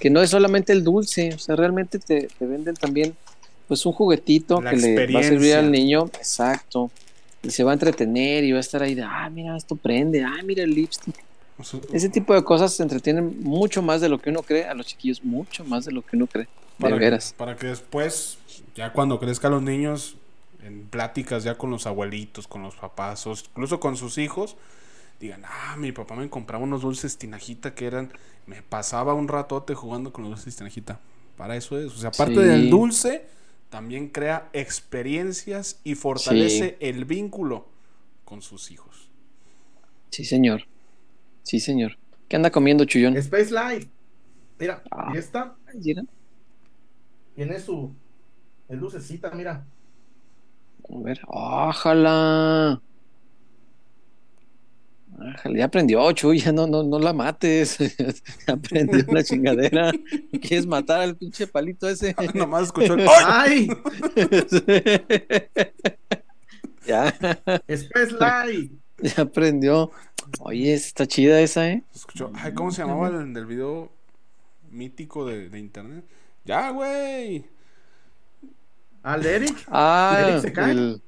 Que 0.00 0.08
no 0.08 0.22
es 0.22 0.30
solamente 0.30 0.72
el 0.72 0.82
dulce, 0.82 1.34
o 1.34 1.38
sea, 1.38 1.56
realmente 1.56 1.98
te, 1.98 2.28
te 2.38 2.46
venden 2.46 2.74
también 2.74 3.14
pues 3.68 3.84
un 3.86 3.92
juguetito 3.92 4.60
La 4.62 4.70
que 4.70 4.76
le 4.76 5.12
va 5.12 5.20
a 5.20 5.22
servir 5.22 5.54
al 5.56 5.70
niño. 5.70 6.06
Exacto. 6.14 6.90
Y 7.42 7.50
se 7.50 7.64
va 7.64 7.72
a 7.72 7.74
entretener 7.74 8.44
y 8.44 8.52
va 8.52 8.58
a 8.58 8.60
estar 8.60 8.82
ahí 8.82 8.94
de, 8.94 9.02
ah, 9.02 9.28
mira, 9.30 9.56
esto 9.56 9.76
prende, 9.76 10.22
ah, 10.22 10.36
mira 10.42 10.62
el 10.62 10.74
lipstick. 10.74 11.14
O 11.58 11.64
sea, 11.64 11.80
Ese 11.92 12.08
tipo 12.08 12.34
de 12.34 12.42
cosas 12.42 12.72
se 12.74 12.82
entretienen 12.82 13.42
mucho 13.42 13.80
más 13.82 14.00
de 14.00 14.08
lo 14.08 14.18
que 14.18 14.30
uno 14.30 14.42
cree 14.42 14.64
a 14.66 14.74
los 14.74 14.86
chiquillos, 14.86 15.22
mucho 15.24 15.64
más 15.64 15.84
de 15.84 15.92
lo 15.92 16.02
que 16.02 16.16
uno 16.16 16.26
cree. 16.26 16.48
Para, 16.78 16.96
veras. 16.96 17.32
para 17.36 17.54
que 17.56 17.68
después, 17.68 18.38
ya 18.74 18.92
cuando 18.92 19.20
crezcan 19.20 19.52
los 19.52 19.62
niños, 19.62 20.16
en 20.64 20.86
pláticas 20.88 21.44
ya 21.44 21.56
con 21.56 21.70
los 21.70 21.86
abuelitos, 21.86 22.48
con 22.48 22.62
los 22.62 22.74
papás, 22.74 23.26
o 23.28 23.32
incluso 23.32 23.78
con 23.78 23.96
sus 23.96 24.18
hijos, 24.18 24.56
digan, 25.20 25.42
ah, 25.44 25.76
mi 25.78 25.92
papá 25.92 26.16
me 26.16 26.28
compraba 26.28 26.64
unos 26.64 26.82
dulces 26.82 27.16
tinajita 27.18 27.74
que 27.74 27.86
eran, 27.86 28.12
me 28.46 28.62
pasaba 28.62 29.14
un 29.14 29.28
ratote 29.28 29.74
jugando 29.74 30.12
con 30.12 30.24
los 30.24 30.32
dulces 30.32 30.56
tinajita. 30.56 30.98
Para 31.36 31.54
eso 31.56 31.78
es, 31.78 31.92
o 31.92 31.96
sea, 31.96 32.08
aparte 32.08 32.34
Sí. 32.34 32.40
del 32.40 32.70
dulce, 32.70 33.26
también 33.70 34.08
crea 34.08 34.48
experiencias 34.52 35.78
y 35.84 35.94
fortalece 35.94 36.76
el 36.80 37.04
vínculo 37.04 37.66
con 38.24 38.42
sus 38.42 38.70
hijos. 38.72 39.08
Sí, 40.10 40.24
señor. 40.24 40.64
Sí, 41.44 41.60
señor. 41.60 41.96
¿Qué 42.28 42.34
anda 42.36 42.50
comiendo 42.50 42.84
Chuyón? 42.84 43.16
Space 43.16 43.50
Life. 43.52 43.88
Mira, 44.58 44.82
Ah. 44.90 45.12
y 45.14 45.18
esta 45.18 45.54
mira. 45.74 46.02
tiene 47.36 47.60
su 47.60 47.92
es 48.68 48.78
lucecita, 48.78 49.30
mira. 49.30 49.64
A 50.90 50.98
ver, 51.02 51.20
ojalá. 51.28 52.80
Ya 55.54 55.66
aprendió, 55.66 56.10
Chuy, 56.12 56.40
ya 56.40 56.50
no, 56.50 56.66
no, 56.66 56.82
no 56.82 56.98
la 56.98 57.12
mates. 57.12 57.78
Aprendió 58.48 59.04
una 59.08 59.22
chingadera. 59.22 59.92
¿Quieres 60.42 60.66
matar 60.66 61.02
al 61.02 61.16
pinche 61.16 61.46
palito 61.46 61.88
ese? 61.88 62.16
Nomás 62.34 62.64
escuchó 62.64 62.94
el 62.94 63.06
¡Ay! 63.28 63.68
¡Ay! 64.16 64.16
ya, 66.86 67.08
Space 67.68 68.12
Life. 68.18 68.74
ya 69.16 69.22
aprendió. 69.22 69.90
Oye, 70.40 70.72
está 70.74 71.06
chida 71.06 71.40
esa, 71.40 71.68
¿eh? 71.68 71.82
Escuchó, 71.94 72.30
ay, 72.34 72.54
¿cómo 72.54 72.70
se 72.70 72.82
llamaba 72.82 73.08
el 73.08 73.32
del 73.34 73.46
video 73.46 73.90
mítico 74.70 75.26
de, 75.26 75.48
de 75.48 75.58
internet? 75.58 76.04
Ya, 76.44 76.70
güey. 76.70 77.46
Al 79.02 79.24
Eric. 79.24 79.56
Ah, 79.68 80.24
¿Eric 80.26 80.40
se 80.40 80.52
cae? 80.52 80.70
el- 80.72 81.02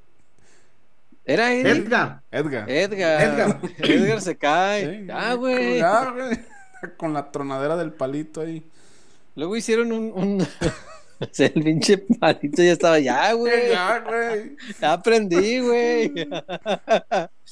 Era 1.25 1.51
Eric. 1.53 1.85
Edgar. 1.85 2.21
Edgar. 2.31 2.69
Edgar. 2.69 3.21
Edgar. 3.21 3.59
Edgar 3.79 4.21
se 4.21 4.37
cae. 4.37 4.99
Sí, 5.01 5.05
Ya, 5.07 5.33
güey. 5.33 5.77
Ya, 5.79 6.11
güey. 6.11 6.39
Con 6.97 7.13
la 7.13 7.31
tronadera 7.31 7.75
del 7.75 7.91
palito 7.91 8.41
ahí. 8.41 8.63
Luego 9.35 9.55
hicieron 9.57 9.91
un. 9.91 10.11
un... 10.13 10.47
o 11.19 11.27
sea, 11.31 11.47
el 11.47 11.63
pinche 11.63 11.97
palito 11.97 12.61
ya 12.63 12.73
estaba. 12.73 12.99
Ya, 12.99 13.33
güey. 13.33 13.69
Ya, 13.69 13.99
güey. 13.99 14.55
Ya 14.81 14.93
aprendí, 14.93 15.59
güey. 15.59 16.13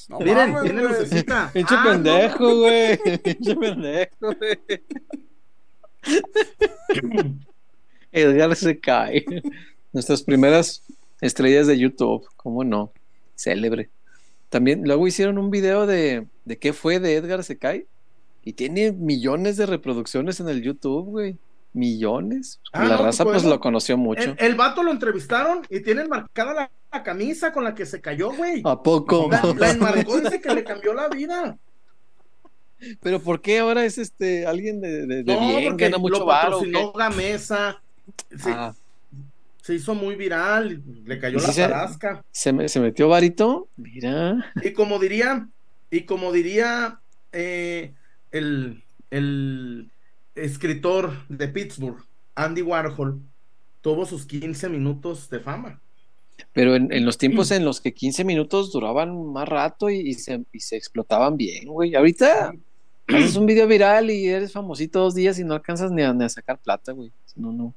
No 0.08 0.20
Miren, 0.20 0.52
mames, 0.52 0.74
lucecita. 0.74 1.50
Pinche 1.52 1.74
Ah, 1.74 1.82
no. 1.84 1.90
pendejo, 1.90 2.56
güey. 2.58 2.98
Pinche 3.22 3.56
pendejo, 3.56 4.10
güey. 4.20 4.58
Edgar 8.12 8.54
se 8.56 8.78
cae. 8.78 9.24
Nuestras 9.92 10.22
primeras 10.22 10.82
estrellas 11.20 11.66
de 11.66 11.78
YouTube, 11.78 12.28
¿cómo 12.36 12.62
no? 12.62 12.92
Célebre. 13.34 13.88
También 14.48 14.82
luego 14.84 15.06
hicieron 15.06 15.38
un 15.38 15.50
video 15.50 15.86
de, 15.86 16.26
de 16.44 16.58
qué 16.58 16.72
fue 16.72 17.00
de 17.00 17.16
Edgar 17.16 17.42
se 17.42 17.58
cae. 17.58 17.86
Y 18.44 18.52
tiene 18.52 18.92
millones 18.92 19.56
de 19.56 19.66
reproducciones 19.66 20.38
en 20.40 20.48
el 20.48 20.62
YouTube, 20.62 21.06
güey. 21.06 21.36
Millones. 21.76 22.60
Ah, 22.72 22.84
la 22.84 22.96
no, 22.96 23.02
raza 23.04 23.24
pues 23.24 23.36
podemos- 23.36 23.54
lo 23.54 23.60
conoció 23.60 23.96
mucho. 23.96 24.22
El, 24.22 24.36
el 24.38 24.54
vato 24.56 24.82
lo 24.82 24.90
entrevistaron 24.90 25.62
y 25.70 25.80
tienen 25.80 26.08
marcada 26.08 26.54
la, 26.54 26.70
la 26.92 27.02
camisa 27.02 27.52
con 27.52 27.64
la 27.64 27.74
que 27.74 27.86
se 27.86 28.00
cayó, 28.00 28.32
güey. 28.32 28.62
¿A 28.64 28.82
poco? 28.82 29.28
La, 29.30 29.42
la 29.56 29.70
enmarcó, 29.70 30.18
dice 30.20 30.40
que 30.40 30.54
le 30.54 30.64
cambió 30.64 30.94
la 30.94 31.08
vida. 31.08 31.56
Pero 33.02 33.20
¿por 33.20 33.40
qué 33.40 33.58
ahora 33.60 33.84
es 33.84 33.98
este 33.98 34.46
alguien 34.46 34.80
de, 34.80 35.06
de, 35.06 35.22
de 35.22 35.34
No, 35.34 35.40
bien? 35.48 35.70
porque 35.70 35.84
Gana 35.84 35.98
mucho 35.98 36.18
lo 36.20 36.26
patrocinó 36.26 36.92
Gamesa. 36.92 37.80
Se, 38.36 38.50
Ah, 38.50 38.74
se 39.62 39.74
hizo 39.74 39.94
muy 39.94 40.14
viral, 40.14 40.82
le 41.04 41.18
cayó 41.18 41.38
¿Y 41.38 41.40
sí 41.40 41.46
la 41.48 41.52
se- 41.52 41.60
tarasca. 41.62 42.24
¿se, 42.30 42.52
me- 42.52 42.68
¿Se 42.68 42.78
metió 42.80 43.08
varito? 43.08 43.68
Mira. 43.76 44.52
Y 44.62 44.72
como 44.72 44.98
diría, 44.98 45.48
y 45.90 46.02
como 46.02 46.32
diría 46.32 47.00
eh, 47.32 47.92
el, 48.30 48.84
el 49.10 49.90
escritor 50.36 51.26
de 51.28 51.48
Pittsburgh, 51.48 52.02
Andy 52.34 52.62
Warhol, 52.62 53.20
tuvo 53.80 54.06
sus 54.06 54.26
15 54.26 54.68
minutos 54.68 55.28
de 55.30 55.40
fama. 55.40 55.80
Pero 56.52 56.76
en, 56.76 56.92
en 56.92 57.04
los 57.04 57.18
tiempos 57.18 57.50
en 57.50 57.64
los 57.64 57.80
que 57.80 57.94
15 57.94 58.24
minutos 58.24 58.72
duraban 58.72 59.32
más 59.32 59.48
rato 59.48 59.88
y, 59.90 59.96
y 60.00 60.14
se, 60.14 60.44
y 60.52 60.60
se 60.60 60.76
explotaban 60.76 61.36
bien, 61.36 61.66
güey. 61.66 61.94
Ahorita 61.94 62.54
haces 63.08 63.36
un 63.36 63.46
video 63.46 63.66
viral 63.66 64.10
y 64.10 64.26
eres 64.26 64.52
famosito 64.52 65.00
dos 65.00 65.14
días 65.14 65.38
y 65.38 65.44
no 65.44 65.54
alcanzas 65.54 65.90
ni 65.90 66.02
a, 66.02 66.12
ni 66.12 66.24
a 66.24 66.28
sacar 66.28 66.58
plata, 66.58 66.92
güey. 66.92 67.10
No, 67.36 67.52
no. 67.52 67.74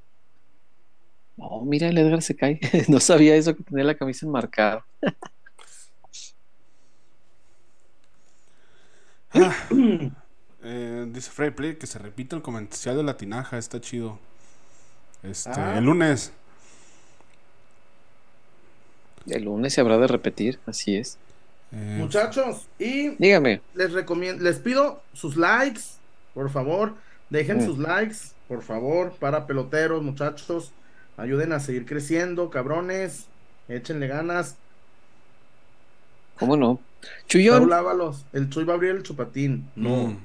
No, 1.38 1.62
mira, 1.62 1.88
el 1.88 1.98
Edgar 1.98 2.22
se 2.22 2.36
cae. 2.36 2.60
No 2.90 3.00
sabía 3.00 3.36
eso 3.36 3.56
que 3.56 3.64
tenía 3.64 3.86
la 3.86 3.96
camisa 3.96 4.26
enmarcada. 4.26 4.86
Eh, 10.64 11.06
dice 11.10 11.32
Freddy 11.32 11.52
Play 11.52 11.76
que 11.76 11.88
se 11.88 12.00
repite 12.00 12.36
el 12.36 12.42
comercial 12.42 12.98
de 12.98 13.04
la 13.04 13.18
tinaja. 13.18 13.58
Está 13.58 13.80
chido. 13.80 14.20
Este, 15.24 15.52
Ah. 15.56 15.78
el 15.78 15.86
lunes. 15.86 16.32
El 19.28 19.44
lunes 19.44 19.74
se 19.74 19.82
habrá 19.82 19.98
de 19.98 20.08
repetir, 20.08 20.60
así 20.66 20.96
es. 20.96 21.18
Eh, 21.72 21.96
Muchachos, 22.00 22.68
y 22.80 23.10
Dígame. 23.18 23.62
les 23.76 23.92
recomiendo, 23.92 24.44
les 24.44 24.58
pido 24.58 25.04
sus 25.14 25.36
likes, 25.38 25.82
por 26.34 26.50
favor, 26.50 26.96
dejen 27.30 27.58
Mm. 27.60 27.66
sus 27.66 27.78
likes, 27.78 28.16
por 28.48 28.64
favor, 28.64 29.14
para 29.20 29.46
peloteros, 29.46 30.02
muchachos, 30.02 30.72
ayuden 31.18 31.52
a 31.54 31.60
seguir 31.60 31.86
creciendo, 31.86 32.50
cabrones, 32.50 33.26
échenle 33.68 34.08
ganas. 34.08 34.56
¿Cómo 36.40 36.58
no? 36.58 36.80
Raúl 37.02 37.28
Chuyón, 37.28 37.74
Ábalos, 37.74 38.26
el 38.34 38.50
Chuy 38.50 38.64
va 38.66 38.74
a 38.74 38.76
abrir 38.76 38.92
el 38.92 39.04
chupatín. 39.04 39.70
No. 39.76 40.08
mm. 40.08 40.18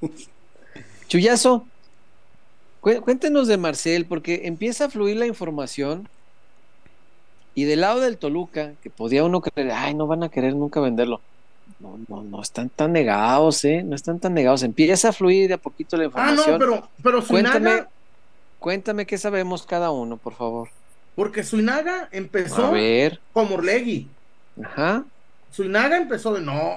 Chuyazo, 1.08 1.66
cué- 2.80 3.00
cuéntenos 3.00 3.46
de 3.48 3.56
Marcel, 3.56 4.06
porque 4.06 4.42
empieza 4.44 4.86
a 4.86 4.90
fluir 4.90 5.16
la 5.16 5.26
información 5.26 6.08
y 7.54 7.64
del 7.64 7.82
lado 7.82 8.00
del 8.00 8.18
Toluca, 8.18 8.72
que 8.82 8.90
podía 8.90 9.24
uno 9.24 9.40
creer, 9.40 9.70
ay, 9.72 9.94
no 9.94 10.06
van 10.06 10.24
a 10.24 10.28
querer 10.28 10.54
nunca 10.56 10.80
venderlo. 10.80 11.20
No, 11.80 11.98
no, 12.08 12.22
no 12.22 12.42
están 12.42 12.68
tan 12.68 12.92
negados, 12.92 13.64
¿eh? 13.64 13.82
No 13.84 13.94
están 13.94 14.18
tan 14.20 14.34
negados. 14.34 14.62
Empieza 14.62 15.10
a 15.10 15.12
fluir 15.12 15.48
de 15.48 15.54
a 15.54 15.58
poquito 15.58 15.96
la 15.96 16.04
Ah, 16.04 16.06
información. 16.06 16.52
no, 16.52 16.58
pero, 16.58 16.88
pero 17.02 17.24
Cuéntame, 17.26 17.58
Suinaga, 17.70 17.88
cuéntame 18.58 19.06
qué 19.06 19.18
sabemos 19.18 19.64
cada 19.64 19.90
uno, 19.90 20.16
por 20.16 20.34
favor. 20.34 20.68
porque 21.14 21.42
Suinaga 21.44 22.08
empezó 22.12 22.66
A 22.66 22.70
ver. 22.70 23.20
como 23.32 23.54
Orlegui. 23.54 24.08
Ajá. 24.62 25.04
Suinaga 25.50 25.96
empezó 25.96 26.34
de 26.34 26.40
no. 26.42 26.74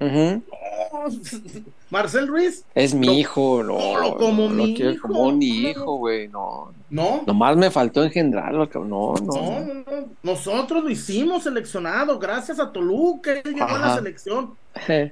ujú. 0.00 0.42
no. 0.52 1.62
Marcel 1.90 2.26
Ruiz, 2.26 2.64
Es 2.74 2.94
mi 2.94 3.06
Lo- 3.06 3.12
hijo, 3.12 3.62
no. 3.62 3.78
no, 3.78 3.98
lo 4.00 4.16
como 4.16 4.48
no, 4.48 4.54
mi 4.54 4.74
quiero 4.74 4.90
hijo, 4.90 5.06
como 5.08 5.38
hijo, 5.40 5.96
güey, 5.98 6.26
no. 6.28 6.72
no. 6.90 7.22
Nomás 7.26 7.56
me 7.56 7.70
faltó 7.70 8.02
engendrarlo, 8.02 8.68
cabrón. 8.68 8.90
No, 8.90 9.14
no. 9.14 9.32
No, 9.32 9.60
no. 9.60 9.74
no, 9.74 9.84
no. 10.00 10.08
Nosotros 10.22 10.82
lo 10.82 10.90
hicimos 10.90 11.44
seleccionado 11.44 12.18
gracias 12.18 12.58
a 12.58 12.72
Toluca. 12.72 13.32
Él 13.34 13.54
llegó 13.54 13.66
a 13.66 13.78
la 13.78 13.86
Ajá. 13.86 13.94
selección. 13.96 14.54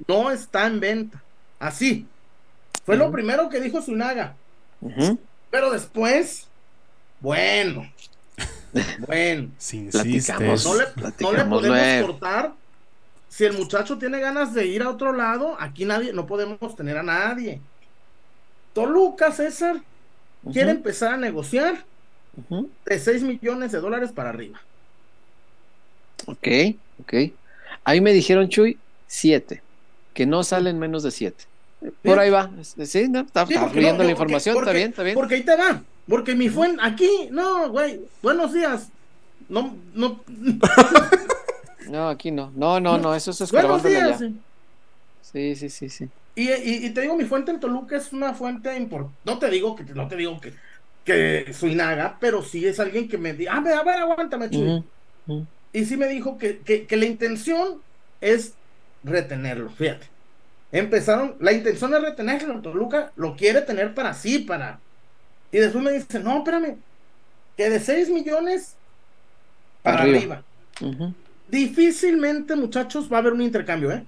No 0.09 0.30
está 0.32 0.66
en 0.66 0.80
venta. 0.80 1.22
Así. 1.61 2.07
Fue 2.84 2.97
lo 2.97 3.05
Ujú. 3.05 3.12
primero 3.12 3.49
que 3.49 3.61
dijo 3.61 3.80
Sunaga. 3.80 4.34
Ujú. 4.80 5.16
Pero 5.51 5.70
después, 5.70 6.49
bueno. 7.20 7.88
Bueno. 9.07 9.49
Si 9.59 9.83
Platicamos. 9.91 10.64
insistes. 10.64 10.64
No 10.64 10.75
le, 10.75 10.85
no 10.85 10.87
le 10.87 10.93
Platicamos 10.93 11.49
podemos 11.61 11.79
luego. 11.79 12.07
cortar. 12.09 12.53
Si 13.29 13.45
el 13.45 13.53
muchacho 13.55 13.99
tiene 13.99 14.20
ganas 14.20 14.55
de 14.55 14.66
ir 14.66 14.83
a 14.83 14.91
otro 14.91 15.12
lado, 15.12 15.57
aquí 15.59 15.85
nadie, 15.85 16.12
no 16.12 16.27
podemos 16.27 16.77
tener 16.77 16.97
a 16.99 17.03
nadie. 17.03 17.61
Toluca, 18.72 19.33
César, 19.33 19.77
quiere 20.53 20.70
empezar 20.70 21.14
a 21.14 21.16
negociar 21.16 21.85
de 22.87 22.99
6 22.99 23.22
millones 23.22 23.72
de 23.72 23.81
dólares 23.81 24.12
para 24.12 24.29
arriba. 24.31 24.61
Ok, 26.27 26.49
ok. 27.03 27.14
Ahí 27.85 28.01
me 28.01 28.12
dijeron, 28.12 28.49
Chuy, 28.49 28.79
siete. 29.07 29.62
Que 30.14 30.27
no 30.27 30.43
salen 30.45 30.79
menos 30.79 31.03
de 31.03 31.11
siete. 31.11 31.45
Por 32.03 32.18
ahí 32.18 32.31
va. 32.31 32.51
Sí, 32.62 33.09
no, 33.09 33.20
está, 33.20 33.47
Sí, 33.47 33.55
está 33.55 33.68
fluyendo 33.68 33.99
no, 33.99 34.05
la 34.05 34.11
no, 34.11 34.16
porque- 34.16 34.33
información, 34.33 34.57
está 34.59 34.72
bien, 34.72 34.91
está 34.91 35.03
bien. 35.03 35.14
Porque 35.14 35.35
ahí 35.35 35.43
te 35.43 35.57
va. 35.57 35.83
Porque 36.09 36.34
mi 36.34 36.48
fuente, 36.48 36.80
aquí, 36.82 37.28
no, 37.30 37.70
güey, 37.70 38.00
buenos 38.22 38.52
días. 38.52 38.88
No, 39.48 39.74
no. 39.94 40.20
No, 41.88 42.09
aquí 42.09 42.30
no. 42.30 42.50
No, 42.57 42.80
no, 42.80 42.96
no, 42.96 43.14
eso 43.14 43.30
es 43.30 43.52
Buenos 43.52 43.82
días. 43.82 44.22
allá. 44.22 44.32
Sí, 45.20 45.55
sí, 45.55 45.68
sí, 45.68 45.90
sí. 45.90 46.09
Y, 46.34 46.50
y- 46.50 46.86
y 46.86 46.90
te 46.90 47.02
digo, 47.02 47.14
mi 47.14 47.24
fuente 47.24 47.50
en 47.50 47.61
Toluca 47.61 47.96
es 47.96 48.11
una 48.12 48.32
fuente 48.32 48.74
importante. 48.76 49.18
No 49.24 49.38
te 49.38 49.50
digo 49.50 49.76
que 49.76 49.84
no 49.84 50.09
te 50.09 50.16
digo 50.16 50.40
que, 50.40 50.55
que 51.05 51.52
soy 51.52 51.74
naga, 51.74 52.16
pero 52.18 52.42
sí 52.42 52.66
es 52.66 52.80
alguien 52.80 53.07
que 53.07 53.18
me 53.18 53.34
dice, 53.34 53.50
a 53.50 53.61
ver, 53.61 53.74
a 53.74 53.82
ver, 53.82 53.96
aguántame, 53.98 54.46
ujú. 55.26 55.46
Y 55.74 55.84
sí 55.84 55.96
me 55.98 56.09
dijo 56.09 56.38
que, 56.38 56.61
que- 56.61 56.86
que 56.86 56.96
la 56.96 57.05
intención 57.05 57.82
es 58.22 58.55
retenerlo, 59.02 59.68
fíjate. 59.70 60.07
Empezaron, 60.72 61.36
la 61.38 61.52
intención 61.52 61.92
es 61.94 62.00
retenerlo, 62.00 62.62
Toluca 62.62 63.12
lo 63.16 63.36
quiere 63.36 63.61
tener 63.61 63.92
para 63.94 64.14
sí, 64.14 64.38
para... 64.38 64.80
Y 65.55 65.59
después 65.59 65.84
me 65.84 65.92
dice, 65.92 66.18
no, 66.18 66.38
espérame, 66.38 66.78
que 67.57 67.70
de 67.70 67.78
6 67.78 68.11
millones 68.11 68.74
para 69.84 70.02
Arriba. 70.02 70.42
Difícilmente, 71.48 72.57
muchachos, 72.57 73.09
va 73.09 73.18
a 73.18 73.20
haber 73.20 73.34
un 73.34 73.42
intercambio, 73.42 73.92
¿eh? 73.92 74.05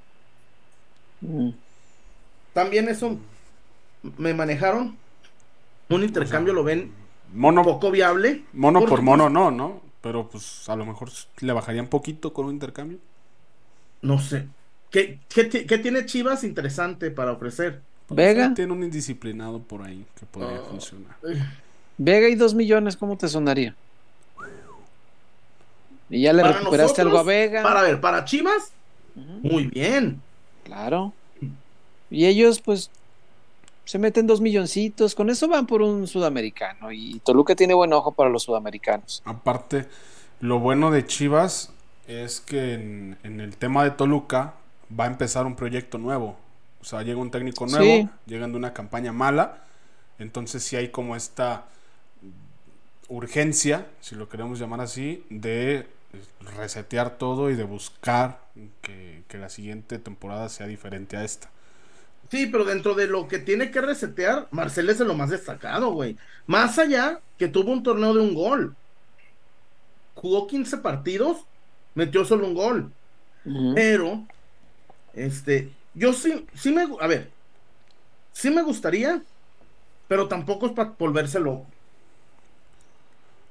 ujú. 1.23 1.55
También 2.53 2.89
eso 2.89 3.17
me 4.19 4.35
manejaron. 4.35 4.97
Un 5.89 6.03
intercambio 6.03 6.53
lo 6.53 6.65
ven 6.65 6.93
Mono, 7.33 7.63
poco 7.63 7.93
viable. 7.93 8.43
mono 8.53 8.85
por 8.85 9.03
mono 9.03 9.31
no, 9.31 9.53
¿no? 9.53 9.83
Pero 10.01 10.29
pues 10.29 10.69
a 10.69 10.75
lo 10.75 10.85
mejor 10.85 11.11
le 11.41 11.53
bajaría 11.53 11.83
un 11.83 11.89
poquito 11.89 12.33
con 12.33 12.47
un 12.47 12.55
intercambio. 12.55 12.99
No 14.03 14.19
sé. 14.19 14.49
¿Qué, 14.91 15.21
qué 15.29 15.79
tiene 15.79 16.07
Chivas 16.07 16.45
interesante 16.45 17.11
para 17.11 17.33
ofrecer? 17.33 17.83
Vega, 18.09 18.55
Tiene 18.55 18.73
un 18.73 18.85
indisciplinado 18.85 19.59
por 19.61 19.83
ahí 19.83 20.05
que 20.19 20.27
podría 20.27 20.61
Oh. 20.61 20.67
funcionar. 20.67 21.17
Vega 21.99 22.29
y 22.29 22.35
dos 22.35 22.55
millones, 22.55 22.97
¿cómo 22.97 23.17
te 23.17 23.29
sonaría? 23.29 23.75
Y 26.09 26.23
ya 26.23 26.33
le 26.33 26.43
Para 26.43 26.59
recuperaste 26.59 27.03
algo 27.03 27.19
a 27.19 27.23
Vega. 27.25 27.63
Para 27.63 27.83
ver, 27.83 28.01
para 28.01 28.25
Chivas, 28.25 28.71
muy 29.43 29.67
bien. 29.67 30.21
Claro. 30.65 31.13
Y 32.11 32.27
ellos, 32.27 32.61
pues, 32.61 32.91
se 33.85 33.99
meten 33.99 34.27
dos 34.29 34.41
milloncitos. 34.41 35.15
Con 35.17 35.31
eso 35.31 35.49
van 35.49 35.67
por 35.67 35.83
un 35.83 36.07
sudamericano. 36.07 36.93
Y 36.93 37.21
Toluca 37.25 37.57
tiene 37.57 37.75
buen 37.75 37.93
ojo 37.93 38.13
para 38.13 38.31
los 38.31 38.45
sudamericanos. 38.45 39.23
Aparte, 39.25 39.89
lo 40.41 40.61
bueno 40.61 40.93
de 40.93 41.05
Chivas 41.07 41.73
es 42.07 42.41
que 42.41 42.75
en, 42.75 43.19
en 43.25 43.41
el 43.41 43.57
tema 43.57 43.83
de 43.83 43.91
Toluca 43.91 44.55
va 44.99 45.05
a 45.05 45.09
empezar 45.09 45.45
un 45.47 45.57
proyecto 45.57 45.99
nuevo. 45.99 46.37
O 46.81 46.85
sea, 46.85 47.03
llega 47.03 47.19
un 47.21 47.31
técnico 47.31 47.67
nuevo, 47.67 47.85
Sí. 47.85 48.09
llegan 48.27 48.53
de 48.53 48.59
una 48.59 48.73
campaña 48.73 49.13
mala. 49.13 49.65
Entonces 50.19 50.63
sí 50.63 50.77
hay 50.77 50.91
como 50.91 51.17
esta 51.17 51.67
urgencia, 53.09 53.87
si 54.01 54.15
lo 54.15 54.29
queremos 54.29 54.59
llamar 54.59 54.81
así, 54.81 55.25
de 55.31 55.87
resetear 56.57 57.19
todo 57.19 57.51
y 57.51 57.55
de 57.55 57.65
buscar 57.65 58.41
que, 58.83 59.23
que 59.29 59.39
la 59.39 59.49
siguiente 59.49 59.99
temporada 59.99 60.49
sea 60.49 60.67
diferente 60.67 61.17
a 61.17 61.25
esta. 61.25 61.51
Sí, 62.31 62.47
pero 62.47 62.65
dentro 62.65 62.95
de 62.95 63.07
lo 63.07 63.29
que 63.29 63.39
tiene 63.39 63.71
que 63.71 63.81
resetear, 63.81 64.49
Marcel 64.51 64.89
es 64.91 64.99
de 64.99 65.05
lo 65.05 65.15
más 65.15 65.31
destacado, 65.31 65.93
güey. 65.93 66.17
Más 66.47 66.79
allá 66.79 67.21
que 67.39 67.47
tuvo 67.49 67.71
un 67.73 67.83
torneo 67.85 68.15
de 68.15 68.21
un 68.21 68.35
gol. 68.35 68.75
Jugó 70.15 70.47
15 70.47 70.79
partidos, 70.79 71.39
metió 71.95 72.25
solo 72.25 72.47
un 72.47 72.55
gol. 72.55 72.93
Pero, 73.77 74.25
este, 75.15 75.71
yo 75.97 76.13
sí, 76.15 76.51
sí 76.55 76.73
me, 76.73 76.85
a 77.01 77.09
ver, 77.09 77.37
sí 78.33 78.51
me 78.51 78.63
gustaría, 78.63 79.25
pero 80.09 80.29
tampoco 80.29 80.67
es 80.69 80.73
para 80.75 80.91
volverse 80.99 81.41
loco. 81.41 81.75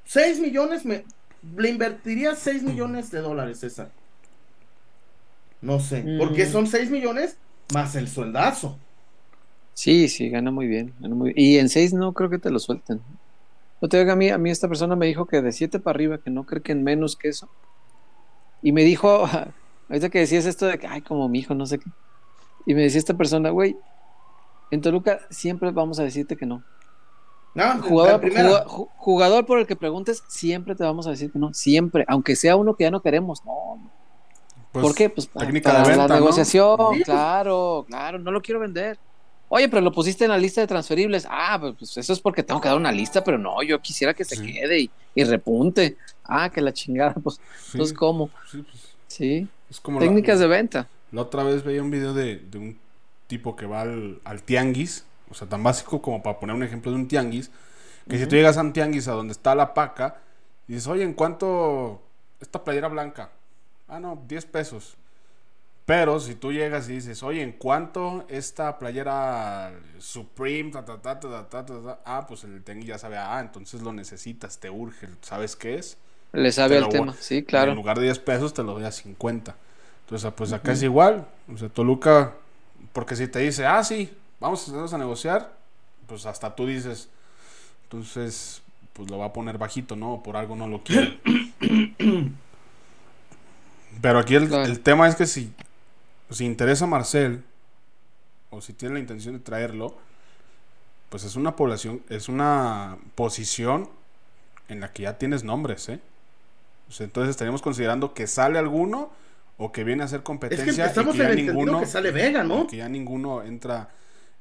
6 0.04 0.40
millones, 0.40 0.86
me, 0.86 1.06
le 1.42 1.70
invertiría 1.70 2.36
6 2.36 2.64
millones 2.64 3.12
de 3.12 3.20
dólares, 3.22 3.60
César. 3.60 3.96
No 5.62 5.80
sé, 5.82 6.14
porque 6.16 6.46
son 6.46 6.68
6 6.68 6.90
millones 6.92 7.42
más 7.68 7.96
el 7.96 8.08
sueldazo. 8.08 8.86
Sí, 9.74 10.08
sí, 10.08 10.30
gana 10.30 10.52
muy 10.52 10.68
bien. 10.68 10.96
gana 11.00 11.16
muy- 11.16 11.34
Y 11.36 11.58
en 11.58 11.70
seis 11.70 11.94
no 11.94 12.14
creo 12.14 12.30
que 12.30 12.40
te 12.40 12.50
lo 12.52 12.60
suelten. 12.60 13.04
No 13.82 13.90
te 13.90 14.00
digo, 14.00 14.12
a 14.14 14.16
mí, 14.18 14.30
a 14.30 14.38
mí 14.40 14.52
esta 14.52 14.68
persona 14.70 14.96
me 14.98 15.08
dijo 15.08 15.28
que 15.28 15.42
de 15.42 15.52
siete 15.54 15.80
para 15.80 15.96
arriba, 15.98 16.20
que 16.24 16.32
no 16.32 16.46
cree 16.46 16.62
que 16.64 16.72
en 16.74 16.84
menos 16.84 17.18
que 17.18 17.30
eso. 17.30 17.52
Y 18.62 18.72
me 18.72 18.84
dijo, 18.84 19.26
ahorita 19.90 20.10
que 20.10 20.20
decías 20.20 20.46
esto 20.46 20.66
de 20.68 20.80
que, 20.80 20.88
ay, 20.88 21.02
como 21.04 21.30
mi 21.30 21.40
hijo, 21.40 21.56
no 21.56 21.66
sé 21.66 21.80
qué. 21.80 21.92
Y 22.66 22.74
me 22.74 22.82
decía 22.84 23.00
esta 23.00 23.14
persona, 23.14 23.50
güey, 23.52 23.76
en 24.72 24.82
Toluca 24.82 25.20
siempre 25.30 25.72
vamos 25.72 26.00
a 26.00 26.04
decirte 26.04 26.36
que 26.36 26.46
no. 26.46 26.64
No, 27.54 27.82
Jugador, 27.82 28.14
la 28.14 28.20
primera. 28.20 28.50
juga- 28.50 28.66
ju- 28.66 28.90
jugador 28.98 29.46
por 29.46 29.60
el 29.60 29.66
que 29.68 29.76
preguntes, 29.78 30.24
siempre 30.28 30.76
te 30.76 30.84
vamos 30.84 31.08
a 31.08 31.12
decir 31.12 31.32
que 31.32 31.40
no. 31.40 31.54
Siempre. 31.54 32.04
Aunque 32.08 32.36
sea 32.36 32.56
uno 32.58 32.76
que 32.76 32.84
ya 32.84 32.92
no 32.92 33.02
queremos. 33.02 33.46
No. 33.46 33.80
Pues, 34.74 34.84
¿Por 34.86 34.94
qué? 34.96 35.10
Pues 35.10 35.28
para 35.28 35.46
de 35.46 35.54
venta, 35.54 36.08
la 36.08 36.16
negociación. 36.16 36.76
Pues. 36.78 37.04
Claro, 37.06 37.86
claro. 37.88 38.20
No 38.20 38.32
lo 38.32 38.42
quiero 38.42 38.60
vender. 38.60 38.98
Oye, 39.48 39.70
pero 39.70 39.82
lo 39.82 39.92
pusiste 39.94 40.26
en 40.26 40.32
la 40.32 40.38
lista 40.38 40.60
de 40.60 40.68
transferibles. 40.68 41.26
Ah, 41.30 41.58
pues, 41.62 41.76
pues 41.80 41.98
eso 41.98 42.12
es 42.12 42.20
porque 42.20 42.44
tengo 42.44 42.60
que 42.60 42.68
dar 42.68 42.76
una 42.78 42.92
lista, 42.92 43.24
pero 43.24 43.38
no, 43.38 43.62
yo 43.64 43.80
quisiera 43.80 44.14
que 44.14 44.26
se 44.26 44.36
Sí. 44.36 44.52
quede 44.54 44.80
y, 44.82 44.92
y 45.14 45.24
repunte. 45.24 45.96
Ah, 46.26 46.50
que 46.50 46.60
la 46.60 46.74
chingada, 46.74 47.14
pues, 47.24 47.36
Sí, 47.36 47.70
entonces, 47.74 47.96
¿cómo? 47.98 48.30
sí, 48.52 48.64
pues, 48.64 48.96
Sí, 49.08 49.48
es 49.70 49.80
como 49.80 50.00
la- 50.02 50.08
técnicas 50.08 50.40
de 50.40 50.48
venta. 50.48 50.90
La 51.16 51.22
otra 51.24 51.44
vez 51.44 51.64
veía 51.64 51.82
un 51.82 51.92
video 51.92 52.14
de, 52.14 52.38
de 52.38 52.58
un 52.58 52.80
tipo 53.28 53.56
que 53.56 53.66
va 53.66 53.82
al, 53.82 54.22
al 54.24 54.44
tianguis, 54.44 55.06
o 55.30 55.34
sea, 55.34 55.48
tan 55.50 55.64
básico 55.64 56.02
como 56.02 56.22
para 56.24 56.40
poner 56.40 56.56
un 56.56 56.64
ejemplo 56.64 56.92
de 56.92 56.98
un 56.98 57.08
tianguis, 57.08 57.52
que 58.08 58.18
si 58.20 58.28
tú 58.28 58.36
llegas 58.36 58.58
a 58.58 58.62
un 58.62 58.74
tianguis 58.74 59.08
a 59.08 59.14
donde 59.14 59.34
está 59.34 59.56
la 59.56 59.74
paca, 59.74 60.18
y 60.68 60.74
dices, 60.74 60.88
oye, 60.88 61.04
¿en 61.04 61.14
cuánto 61.14 62.02
esta 62.42 62.64
playera 62.64 62.88
blanca? 62.90 63.32
Ah, 63.88 64.00
no, 64.00 64.24
10 64.28 64.46
pesos. 64.48 64.98
Pero 65.86 66.20
si 66.20 66.36
tú 66.36 66.52
llegas 66.52 66.90
y 66.90 66.94
dices, 66.94 67.22
oye, 67.24 67.44
¿en 67.44 67.54
cuánto 67.54 68.26
esta 68.30 68.80
playera 68.80 69.74
Supreme? 70.00 70.72
Ta, 70.72 70.84
ta, 70.86 71.00
ta, 71.02 71.20
ta, 71.20 71.50
ta, 71.50 71.66
ta, 71.66 71.82
ta? 71.84 72.00
Ah, 72.06 72.26
pues 72.28 72.44
el 72.44 72.64
tianguis 72.64 72.88
ya 72.88 72.98
sabe, 72.98 73.18
ah, 73.18 73.40
entonces 73.40 73.82
lo 73.84 73.94
necesitas, 73.94 74.60
te 74.60 74.70
urge, 74.72 75.10
¿sabes 75.22 75.56
qué 75.56 75.76
es? 75.76 75.98
Le 76.34 76.52
sabe 76.52 76.78
al 76.78 76.82
lo 76.84 76.90
tema. 76.90 77.16
Sí, 77.20 77.38
En 77.38 77.46
claro. 77.46 77.74
lugar 77.74 77.98
de 77.98 78.04
10 78.06 78.20
pesos 78.20 78.54
te 78.54 78.64
lo 78.64 78.74
doy 78.74 78.84
a 78.84 78.92
50. 78.92 79.56
Entonces, 80.06 80.32
pues 80.36 80.54
acá 80.54 80.72
es 80.74 80.84
igual. 80.84 81.28
O 81.52 81.58
sea, 81.58 81.68
Toluca, 81.70 82.36
porque 82.94 83.16
si 83.16 83.28
te 83.28 83.40
dice, 83.40 83.66
ah, 83.66 83.84
sí, 83.84 84.16
vamos 84.40 84.70
a 84.70 84.96
a 84.96 84.98
negociar, 85.00 85.58
pues 86.08 86.26
hasta 86.28 86.56
tú 86.56 86.68
dices, 86.68 87.10
entonces, 87.84 88.62
pues 88.94 89.10
lo 89.10 89.18
va 89.18 89.26
a 89.26 89.34
poner 89.34 89.58
bajito, 89.58 89.96
¿no? 89.96 90.22
Por 90.24 90.38
algo 90.38 90.56
no 90.56 90.68
lo 90.68 90.84
quiere. 90.84 91.20
Pero 94.02 94.20
aquí 94.20 94.36
el, 94.36 94.48
Claro. 94.48 94.66
el 94.66 94.80
tema 94.82 95.08
es 95.08 95.16
que 95.16 95.26
si, 95.26 95.52
si 96.30 96.46
interesa 96.46 96.86
a 96.86 96.88
Marcel, 96.88 97.44
o 98.52 98.62
si 98.62 98.74
tiene 98.74 98.94
la 98.94 99.00
intención 99.00 99.34
de 99.34 99.40
traerlo, 99.40 99.98
pues 101.10 101.24
es 101.24 101.36
una 101.36 101.56
población, 101.56 102.02
es 102.10 102.30
una 102.30 102.98
posición 103.16 103.90
en 104.68 104.82
la 104.82 104.92
que 104.92 105.04
ya 105.04 105.18
tienes 105.18 105.44
nombres, 105.44 105.90
¿eh? 105.90 106.00
Entonces 107.00 107.32
estaríamos 107.32 107.62
considerando 107.64 108.14
que 108.14 108.28
sale 108.28 108.60
alguno 108.60 109.10
o 109.58 109.72
que 109.72 109.84
viene 109.84 110.04
a 110.04 110.06
hacer 110.06 110.20
Es 110.20 110.24
competencia 110.24 110.66
que 110.66 110.90
estamos 110.90 111.16
y 111.16 111.18
que 111.20 111.24
en 111.24 111.30
ya 111.30 111.34
el 111.40 111.46
ninguno 111.48 111.80
que 111.80 111.86
sale 111.86 112.12
Vega, 112.12 112.44
¿no? 112.44 112.68
que 112.68 112.78
ya 112.78 112.90
ninguno 112.90 113.44
entra 113.44 113.90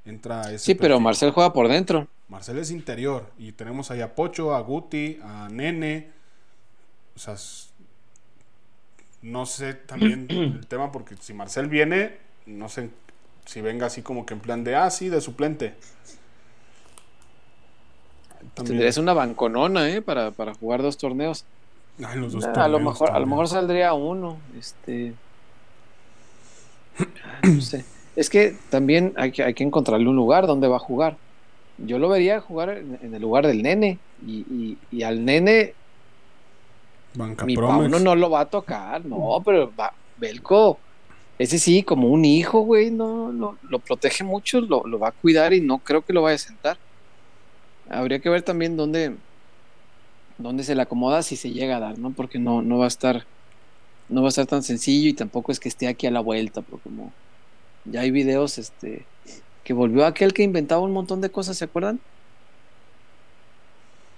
entra 0.05 0.43
a 0.43 0.53
ese 0.53 0.59
Sí, 0.59 0.75
pero 0.75 0.95
perfil. 0.95 1.05
Marcel 1.05 1.31
juega 1.31 1.53
por 1.53 1.69
dentro. 1.69 2.09
Marcel 2.29 2.59
es 2.59 2.71
interior 2.71 3.31
y 3.39 3.53
tenemos 3.53 3.91
ahí 3.91 4.01
a 4.01 4.15
Pocho, 4.15 4.55
a 4.55 4.61
Guti, 4.61 5.19
a 5.23 5.49
Nene. 5.51 6.11
O 7.15 7.19
sea, 7.19 7.37
no 9.23 9.47
sé 9.47 9.75
también 9.75 10.27
el 10.31 10.67
tema 10.67 10.91
porque 10.93 11.17
si 11.21 11.33
Marcel 11.33 11.69
viene, 11.69 12.19
no 12.47 12.69
sé 12.69 12.91
si 13.47 13.61
venga 13.61 13.87
así 13.87 14.03
como 14.03 14.27
que 14.27 14.35
en 14.35 14.41
plan 14.41 14.65
de, 14.65 14.75
ah, 14.75 14.91
sí, 14.91 15.09
de 15.09 15.21
suplente. 15.21 15.75
También- 18.55 18.73
Tendrías 18.77 18.99
una 18.99 19.15
banconona, 19.15 19.89
¿eh? 19.91 20.03
Para, 20.03 20.31
para 20.33 20.55
jugar 20.55 20.83
dos 20.83 20.99
torneos. 20.99 21.45
Ay, 22.03 22.19
los 22.19 22.33
dos 22.33 22.45
a 22.45 22.69
lo 22.69 22.79
mejor, 22.81 23.11
a 23.11 23.19
lo 23.21 23.27
mejor 23.27 23.49
saldría 23.49 23.93
uno. 23.95 24.39
Este. 24.59 25.15
Ah, 26.99 27.41
No 27.47 27.61
sé. 27.61 27.85
Es 28.17 28.31
que 28.31 28.57
también 28.71 29.13
hay 29.17 29.33
que, 29.33 29.43
hay 29.43 29.55
que 29.55 29.65
encontrarle 29.65 30.09
un 30.09 30.17
lugar 30.17 30.47
donde 30.47 30.69
va 30.69 30.77
a 30.77 30.81
jugar. 30.81 31.17
Yo 31.79 31.99
lo 31.99 32.09
vería 32.09 32.41
jugar 32.41 32.71
en, 32.71 32.99
en 33.03 33.15
el 33.15 33.21
lugar 33.23 33.47
del 33.47 33.63
nene. 33.63 33.99
Y, 34.27 34.41
y- 34.49 34.79
y 34.91 35.03
al 35.03 35.25
nene, 35.25 35.75
Banca 37.15 37.45
mi. 37.45 37.57
Pauno 37.57 37.99
no 37.99 38.15
lo 38.15 38.31
va 38.31 38.41
a 38.41 38.47
tocar. 38.47 39.05
No, 39.05 39.43
pero 39.45 39.73
va, 39.79 39.93
Belco, 40.17 40.79
ese 41.39 41.59
sí, 41.59 41.83
como 41.83 42.09
un 42.09 42.25
hijo, 42.25 42.61
güey, 42.61 42.91
no, 42.93 43.33
no, 43.33 43.59
lo 43.69 43.79
protege 43.81 44.23
mucho, 44.23 44.61
lo, 44.61 44.85
lo 44.87 44.99
va 45.01 45.09
a 45.09 45.13
cuidar 45.13 45.53
y 45.53 45.61
no 45.61 45.79
creo 45.79 46.03
que 46.03 46.13
lo 46.13 46.23
vaya 46.23 46.37
a 46.37 46.39
sentar. 46.39 46.77
Habría 47.91 48.21
que 48.21 48.29
ver 48.31 48.43
también 48.43 48.77
dónde, 48.77 49.17
dónde 50.39 50.65
se 50.65 50.75
le 50.75 50.83
acomoda 50.83 51.23
si 51.23 51.37
se 51.37 51.51
llega 51.51 51.77
a 51.77 51.81
dar, 51.81 51.99
¿no? 51.99 52.11
Porque 52.11 52.39
no, 52.39 52.63
no 52.63 52.79
va 52.79 52.85
a 52.87 52.89
estar, 52.89 53.25
no 54.09 54.23
va 54.23 54.29
a 54.29 54.31
estar 54.31 54.47
tan 54.47 54.63
sencillo 54.63 55.09
y 55.09 55.15
tampoco 55.15 55.53
es 55.53 55.61
que 55.61 55.69
esté 55.69 55.87
aquí 55.89 56.07
a 56.07 56.11
la 56.11 56.21
vuelta, 56.21 56.61
porque 56.63 56.83
como 56.85 57.13
ya 57.85 58.01
hay 58.01 58.11
videos, 58.11 58.59
este, 58.59 59.05
que 59.63 59.73
volvió 59.73 60.05
aquel 60.07 60.33
que 60.33 60.43
inventaba 60.43 60.83
un 60.83 60.93
montón 60.93 61.21
de 61.21 61.31
cosas, 61.31 61.57
¿se 61.59 61.65
acuerdan? 61.67 62.01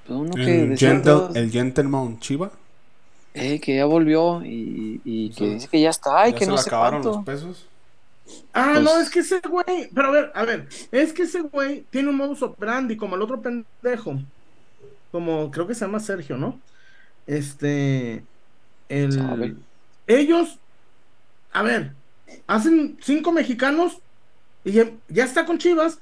Pues 0.07 0.19
uno 0.19 0.35
que 0.35 0.63
El, 0.63 0.79
gentle- 0.79 1.03
todos- 1.03 1.37
el 1.37 1.51
Gentleman 1.51 2.19
Chiva. 2.21 2.51
Eh, 3.35 3.61
que 3.61 3.77
ya 3.77 3.85
volvió 3.85 4.43
y, 4.47 5.01
y 5.05 5.29
que 5.31 5.47
dice 5.51 5.69
que 5.69 5.79
ya 5.81 5.91
está 5.91 6.27
y 6.27 6.33
¿Ya 6.33 6.39
que 6.39 6.45
se 6.47 6.51
no 6.51 6.57
le 6.57 6.63
sé 6.63 6.69
acabaron 6.71 7.03
cuánto. 7.03 7.19
los 7.19 7.27
pesos? 7.27 7.67
Ah, 8.55 8.71
Pues- 8.75 8.85
no, 8.85 8.99
es 9.01 9.11
que 9.11 9.19
ese 9.21 9.41
güey, 9.47 9.91
pero 9.95 10.09
a 10.09 10.11
ver, 10.11 10.33
a 10.35 10.45
ver, 10.45 10.69
es 10.91 11.13
que 11.13 11.25
ese 11.25 11.43
güey 11.43 11.85
tiene 11.91 12.09
un 12.09 12.17
modus 12.17 12.41
operandi 12.43 12.97
como 12.97 13.15
el 13.15 13.21
otro 13.23 13.43
pendejo, 13.43 14.19
como 15.11 15.51
creo 15.51 15.67
que 15.67 15.75
se 15.75 15.85
llama 15.87 16.01
Sergio, 16.01 16.37
¿no? 16.39 16.65
Este, 17.27 18.29
el, 18.89 19.15
Sabe. 19.17 19.57
ellos, 20.07 20.63
a 21.51 21.63
ver, 21.63 21.99
hacen 22.47 22.99
cinco 23.03 23.33
mexicanos 23.33 24.03
y 24.65 24.73
ya, 24.73 24.99
ya 25.09 25.25
está 25.25 25.47
con 25.47 25.59
Chivas 25.59 26.01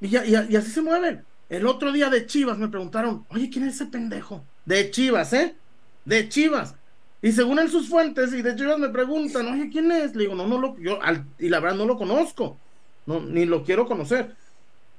y, 0.00 0.10
ya, 0.10 0.24
y, 0.26 0.32
y 0.52 0.56
así 0.56 0.70
se 0.70 0.82
mueven. 0.82 1.28
El 1.48 1.66
otro 1.66 1.92
día 1.92 2.10
de 2.10 2.26
Chivas 2.26 2.58
me 2.58 2.68
preguntaron, 2.68 3.26
oye, 3.30 3.50
¿quién 3.50 3.66
es 3.66 3.76
ese 3.76 3.86
pendejo? 3.88 4.50
De 4.64 4.90
Chivas, 4.90 5.32
¿eh? 5.34 5.60
De 6.04 6.28
Chivas. 6.28 6.76
Y 7.20 7.32
según 7.32 7.58
en 7.60 7.68
sus 7.70 7.88
fuentes 7.88 8.32
y 8.34 8.42
de 8.42 8.56
Chivas 8.56 8.78
me 8.78 8.90
preguntan, 8.90 9.48
oye, 9.48 9.70
¿quién 9.70 9.90
es? 9.92 10.14
Le 10.16 10.24
digo, 10.24 10.34
no, 10.34 10.46
no 10.48 10.58
lo, 10.58 10.76
yo, 10.78 11.00
al- 11.02 11.32
y 11.38 11.48
la 11.48 11.60
verdad 11.60 11.76
no 11.78 11.86
lo 11.86 11.96
conozco, 11.96 12.64
no, 13.06 13.20
ni 13.20 13.44
lo 13.46 13.64
quiero 13.64 13.86
conocer. 13.86 14.36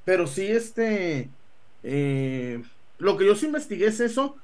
Pero 0.03 0.27
sí, 0.27 0.45
este, 0.47 1.35
eh, 1.83 2.63
lo 2.97 3.17
que 3.17 3.25
yo 3.25 3.35
sí 3.35 3.47
investigué 3.47 3.87
es 3.87 3.99
eso. 3.99 4.37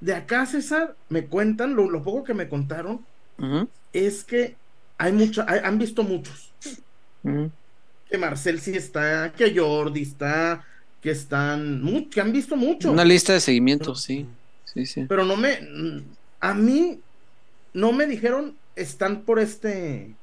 De 0.00 0.14
acá, 0.14 0.46
César, 0.46 0.96
me 1.08 1.28
cuentan, 1.28 1.74
lo, 1.76 1.88
lo 1.90 2.02
poco 2.02 2.24
que 2.24 2.34
me 2.34 2.48
contaron, 2.48 3.06
es 3.92 4.24
que 4.24 4.56
hay 4.98 5.12
mucha, 5.12 5.44
hay- 5.48 5.60
han 5.64 5.78
visto 5.78 6.02
muchos. 6.02 6.54
Que 7.22 8.18
Marcel 8.18 8.60
sí 8.60 8.72
está, 8.76 9.32
que 9.32 9.56
Jordi 9.58 10.02
está, 10.02 10.64
que 11.00 11.10
están, 11.10 11.82
que 12.10 12.20
han 12.20 12.32
visto 12.32 12.56
mucho. 12.56 12.90
Una 12.92 13.04
lista 13.04 13.32
de 13.32 13.40
seguimiento, 13.40 13.94
sí. 13.94 14.26
Sí, 14.64 14.86
sí. 14.86 15.04
Pero 15.08 15.24
no 15.24 15.36
me, 15.36 15.58
a 16.40 16.54
mí 16.54 17.00
no 17.74 17.92
me 17.92 18.06
dijeron, 18.06 18.58
están 18.74 19.24
por 19.24 19.38
este, 19.38 20.16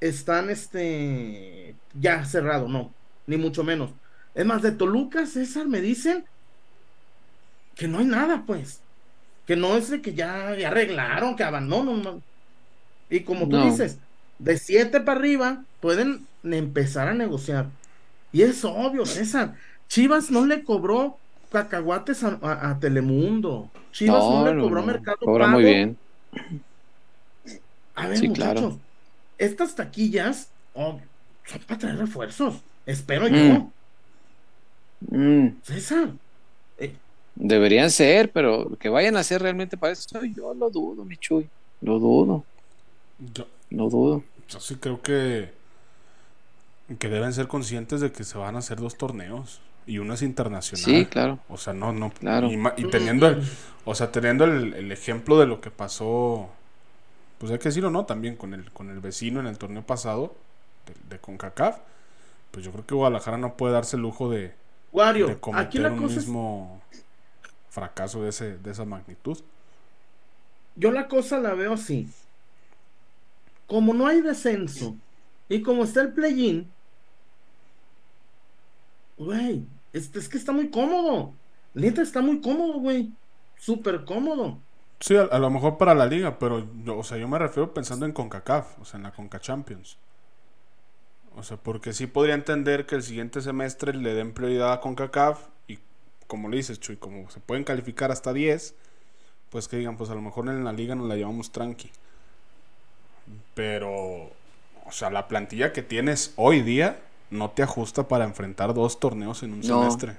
están 0.00 0.50
este, 0.50 1.74
ya 1.92 2.24
cerrado, 2.24 2.68
no, 2.68 2.94
ni 3.26 3.36
mucho 3.36 3.64
menos. 3.64 3.92
Es 4.34 4.44
más, 4.46 4.62
de 4.62 4.72
Toluca, 4.72 5.26
César, 5.26 5.66
me 5.68 5.80
dicen 5.80 6.24
que 7.74 7.88
no 7.88 7.98
hay 7.98 8.04
nada, 8.06 8.44
pues, 8.46 8.80
que 9.46 9.56
no 9.56 9.76
es 9.76 9.90
de 9.90 10.00
que 10.02 10.14
ya, 10.14 10.56
ya 10.56 10.68
arreglaron, 10.68 11.36
que 11.36 11.44
abandonan. 11.44 12.02
no. 12.02 12.22
Y 13.10 13.20
como 13.24 13.48
tú 13.48 13.56
No. 13.58 13.66
dices, 13.66 13.98
de 14.38 14.58
siete 14.58 15.00
para 15.00 15.18
arriba 15.20 15.64
pueden 15.80 16.26
empezar 16.42 17.08
a 17.08 17.14
negociar. 17.14 17.66
Y 18.32 18.42
es 18.42 18.64
obvio, 18.64 19.06
César, 19.06 19.54
Chivas 19.88 20.30
no 20.30 20.46
le 20.46 20.64
cobró 20.64 21.20
cacahuates 21.50 22.24
a, 22.24 22.38
a- 22.42 22.70
a 22.70 22.80
Telemundo. 22.80 23.70
Chivas 23.92 24.24
no, 24.24 24.44
le 24.44 24.60
cobró 24.60 24.82
Mercado 24.82 25.18
Cobra 25.20 25.46
Pago. 25.46 25.50
muy 25.50 25.64
bien. 25.64 25.98
A 27.94 28.08
ver, 28.08 28.18
Sí, 28.18 28.28
muchachos, 28.28 28.54
claro. 28.60 28.80
estas 29.38 29.74
taquillas 29.74 30.52
oh, 30.72 31.00
son 31.44 31.60
para 31.62 31.78
traer 31.78 31.98
refuerzos. 31.98 32.64
Espero 32.86 33.28
Mm. 33.28 33.34
yo, 33.34 33.73
Mm, 35.10 35.62
César. 35.62 36.18
deberían 37.36 37.90
ser, 37.90 38.32
pero 38.32 38.76
que 38.78 38.88
vayan 38.88 39.16
a 39.16 39.24
ser 39.24 39.42
realmente 39.42 39.76
para 39.76 39.92
eso, 39.92 40.20
yo 40.24 40.54
lo 40.54 40.70
dudo, 40.70 41.04
mi 41.04 41.16
Chuy. 41.16 41.48
Lo 41.80 41.98
dudo, 42.00 42.44
Yo, 43.18 43.46
lo 43.70 43.88
dudo. 43.90 44.24
yo 44.48 44.60
sí 44.60 44.76
creo 44.76 45.02
que, 45.02 45.52
que 46.98 47.08
deben 47.08 47.32
ser 47.32 47.48
conscientes 47.48 48.00
de 48.00 48.12
que 48.12 48.24
se 48.24 48.38
van 48.38 48.56
a 48.56 48.58
hacer 48.58 48.78
dos 48.80 48.96
torneos 48.96 49.60
y 49.86 49.98
uno 49.98 50.14
es 50.14 50.22
internacional. 50.22 50.84
Sí, 50.84 51.06
claro. 51.06 51.38
O 51.48 51.56
sea, 51.56 51.72
no, 51.72 51.92
no. 51.92 52.12
Claro. 52.12 52.56
Y 52.76 52.84
teniendo 52.86 53.26
el, 53.28 53.42
o 53.84 53.94
sea, 53.94 54.12
teniendo 54.12 54.44
el, 54.44 54.74
el 54.74 54.92
ejemplo 54.92 55.38
de 55.38 55.46
lo 55.46 55.60
que 55.60 55.70
pasó, 55.70 56.50
pues 57.38 57.52
hay 57.52 57.58
que 57.58 57.68
decirlo, 57.70 57.90
¿no? 57.90 58.06
También 58.06 58.36
con 58.36 58.54
el, 58.54 58.70
con 58.72 58.90
el 58.90 59.00
vecino 59.00 59.40
en 59.40 59.46
el 59.46 59.58
torneo 59.58 59.82
pasado 59.86 60.34
de, 60.86 61.16
de 61.16 61.20
CONCACAF, 61.20 61.78
pues 62.50 62.64
yo 62.64 62.72
creo 62.72 62.86
que 62.86 62.94
Guadalajara 62.94 63.38
no 63.38 63.56
puede 63.56 63.74
darse 63.74 63.96
el 63.96 64.02
lujo 64.02 64.30
de, 64.30 64.54
de 65.02 65.32
Wario, 65.32 65.40
aquí 65.52 65.78
cometer 65.78 65.80
la 65.80 65.92
un 65.92 65.98
cosa 65.98 66.20
es, 66.20 66.26
mismo 66.26 66.82
fracaso 67.70 68.22
de, 68.22 68.30
ese, 68.30 68.58
de 68.58 68.70
esa 68.70 68.84
magnitud. 68.84 69.38
yo 70.76 70.90
la 70.92 71.08
cosa 71.08 71.38
la 71.40 71.54
veo 71.54 71.74
así. 71.74 72.08
Como 73.66 73.94
no 73.94 74.06
hay 74.06 74.20
descenso 74.20 74.96
y 75.48 75.62
como 75.62 75.84
está 75.84 76.00
el 76.02 76.12
play-in, 76.12 76.70
güey, 79.16 79.66
es, 79.92 80.14
es 80.14 80.28
que 80.28 80.36
está 80.38 80.52
muy 80.52 80.70
cómodo. 80.70 81.34
Neta 81.74 82.02
está 82.02 82.20
muy 82.20 82.40
cómodo, 82.40 82.74
güey. 82.80 83.12
Súper 83.56 84.04
cómodo. 84.04 84.58
Sí, 85.00 85.16
a, 85.16 85.22
a 85.24 85.38
lo 85.38 85.50
mejor 85.50 85.78
para 85.78 85.94
la 85.94 86.06
liga, 86.06 86.38
pero 86.38 86.66
yo, 86.84 86.98
o 86.98 87.04
sea, 87.04 87.18
yo 87.18 87.28
me 87.28 87.38
refiero 87.38 87.74
pensando 87.74 88.06
en 88.06 88.12
CONCACAF, 88.12 88.80
o 88.80 88.84
sea, 88.84 88.98
en 88.98 89.04
la 89.04 89.12
CONCA 89.12 89.40
Champions. 89.40 89.98
O 91.36 91.42
sea, 91.42 91.56
porque 91.56 91.92
sí 91.92 92.06
podría 92.06 92.34
entender 92.34 92.86
que 92.86 92.94
el 92.94 93.02
siguiente 93.02 93.40
semestre 93.40 93.94
le 93.94 94.14
den 94.14 94.32
prioridad 94.32 94.72
a 94.72 94.80
CONCACAF 94.80 95.40
y 95.68 95.78
como 96.26 96.48
le 96.48 96.58
dices, 96.58 96.78
Chuy, 96.80 96.96
como 96.96 97.28
se 97.30 97.40
pueden 97.40 97.64
calificar 97.64 98.12
hasta 98.12 98.32
10, 98.32 98.74
pues 99.50 99.68
que 99.68 99.76
digan, 99.78 99.96
pues 99.96 100.10
a 100.10 100.14
lo 100.14 100.22
mejor 100.22 100.48
en 100.48 100.64
la 100.64 100.72
liga 100.72 100.94
nos 100.94 101.08
la 101.08 101.16
llevamos 101.16 101.52
tranqui. 101.52 101.90
Pero, 103.54 103.92
o 104.86 104.92
sea, 104.92 105.10
la 105.10 105.28
plantilla 105.28 105.72
que 105.72 105.82
tienes 105.82 106.32
hoy 106.36 106.62
día 106.62 107.00
no 107.30 107.50
te 107.50 107.62
ajusta 107.62 108.08
para 108.08 108.24
enfrentar 108.24 108.74
dos 108.74 109.00
torneos 109.00 109.42
en 109.42 109.52
un 109.52 109.62
No. 109.62 109.80
semestre. 109.80 110.16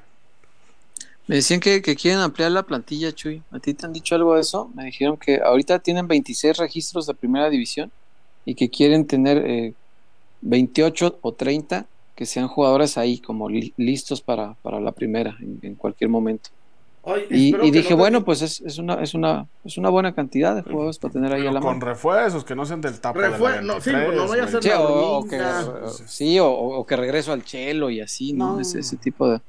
Me 1.28 1.38
decían 1.38 1.60
que, 1.60 1.82
que 1.82 1.96
quieren 1.96 2.20
ampliar 2.20 2.52
la 2.52 2.64
plantilla, 2.64 3.12
Chuy. 3.12 3.44
¿A 3.52 3.60
ti 3.60 3.74
te 3.74 3.86
han 3.86 3.94
dicho 3.94 4.16
algo 4.16 4.36
de 4.36 4.42
eso? 4.42 4.70
Me 4.76 4.86
dijeron 4.86 5.18
que 5.18 5.40
ahorita 5.44 5.80
tienen 5.80 6.08
26 6.08 6.58
registros 6.58 7.08
de 7.08 7.16
primera 7.16 7.50
división 7.50 7.92
y 8.46 8.54
que 8.56 8.70
quieren 8.70 9.08
tener 9.08 9.38
eh, 9.40 9.74
28 10.46 11.20
o 11.22 11.34
30 11.34 11.86
que 12.16 12.26
sean 12.26 12.48
jugadores 12.48 12.98
ahí 12.98 13.20
como 13.20 13.50
li- 13.50 13.74
listos 13.78 14.22
para, 14.22 14.54
para 14.62 14.80
la 14.80 14.92
primera 14.94 15.36
en, 15.42 15.60
en 15.62 15.76
cualquier 15.76 16.10
momento. 16.10 16.50
Ay, 17.04 17.26
Y, 17.30 17.52
dije, 17.72 17.90
no 17.90 17.96
te- 17.98 18.00
bueno, 18.00 18.24
pues 18.26 18.42
es, 18.42 18.62
es, 18.62 18.78
una, 18.78 18.96
es, 18.96 19.14
una, 19.14 19.46
es 19.64 19.78
una 19.78 19.90
buena 19.90 20.16
cantidad 20.16 20.56
de 20.56 20.62
jugadores 20.64 20.98
para 20.98 21.12
tener 21.14 21.34
ahí 21.34 21.46
a 21.46 21.52
la 21.52 21.60
con 21.60 21.74
mano. 21.78 21.86
refuerzos, 21.86 22.44
que 22.46 22.56
no 22.56 22.66
sean 22.66 22.82
del 22.82 22.94
de 22.94 23.62
no, 23.62 23.80
sí, 23.82 23.92
23, 23.92 24.16
no 24.16 24.28
vaya 24.28 24.44
a 24.44 24.46
güey. 24.48 24.52
ser 24.52 24.64
Sí, 24.64 24.70
la 24.70 24.82
o, 24.82 25.18
o 25.20 25.28
que, 25.28 25.40
o- 25.42 25.88
sí, 25.90 26.40
o, 26.40 26.48
o 26.50 26.86
que 26.86 26.96
regreso 26.96 27.32
al 27.34 27.44
chelo 27.44 27.90
y 27.90 28.00
así, 28.02 28.34
¿no? 28.34 28.54
No. 28.56 28.60
Ese, 28.62 28.80
ese 28.80 28.98
tipo 28.98 29.30
de... 29.30 29.40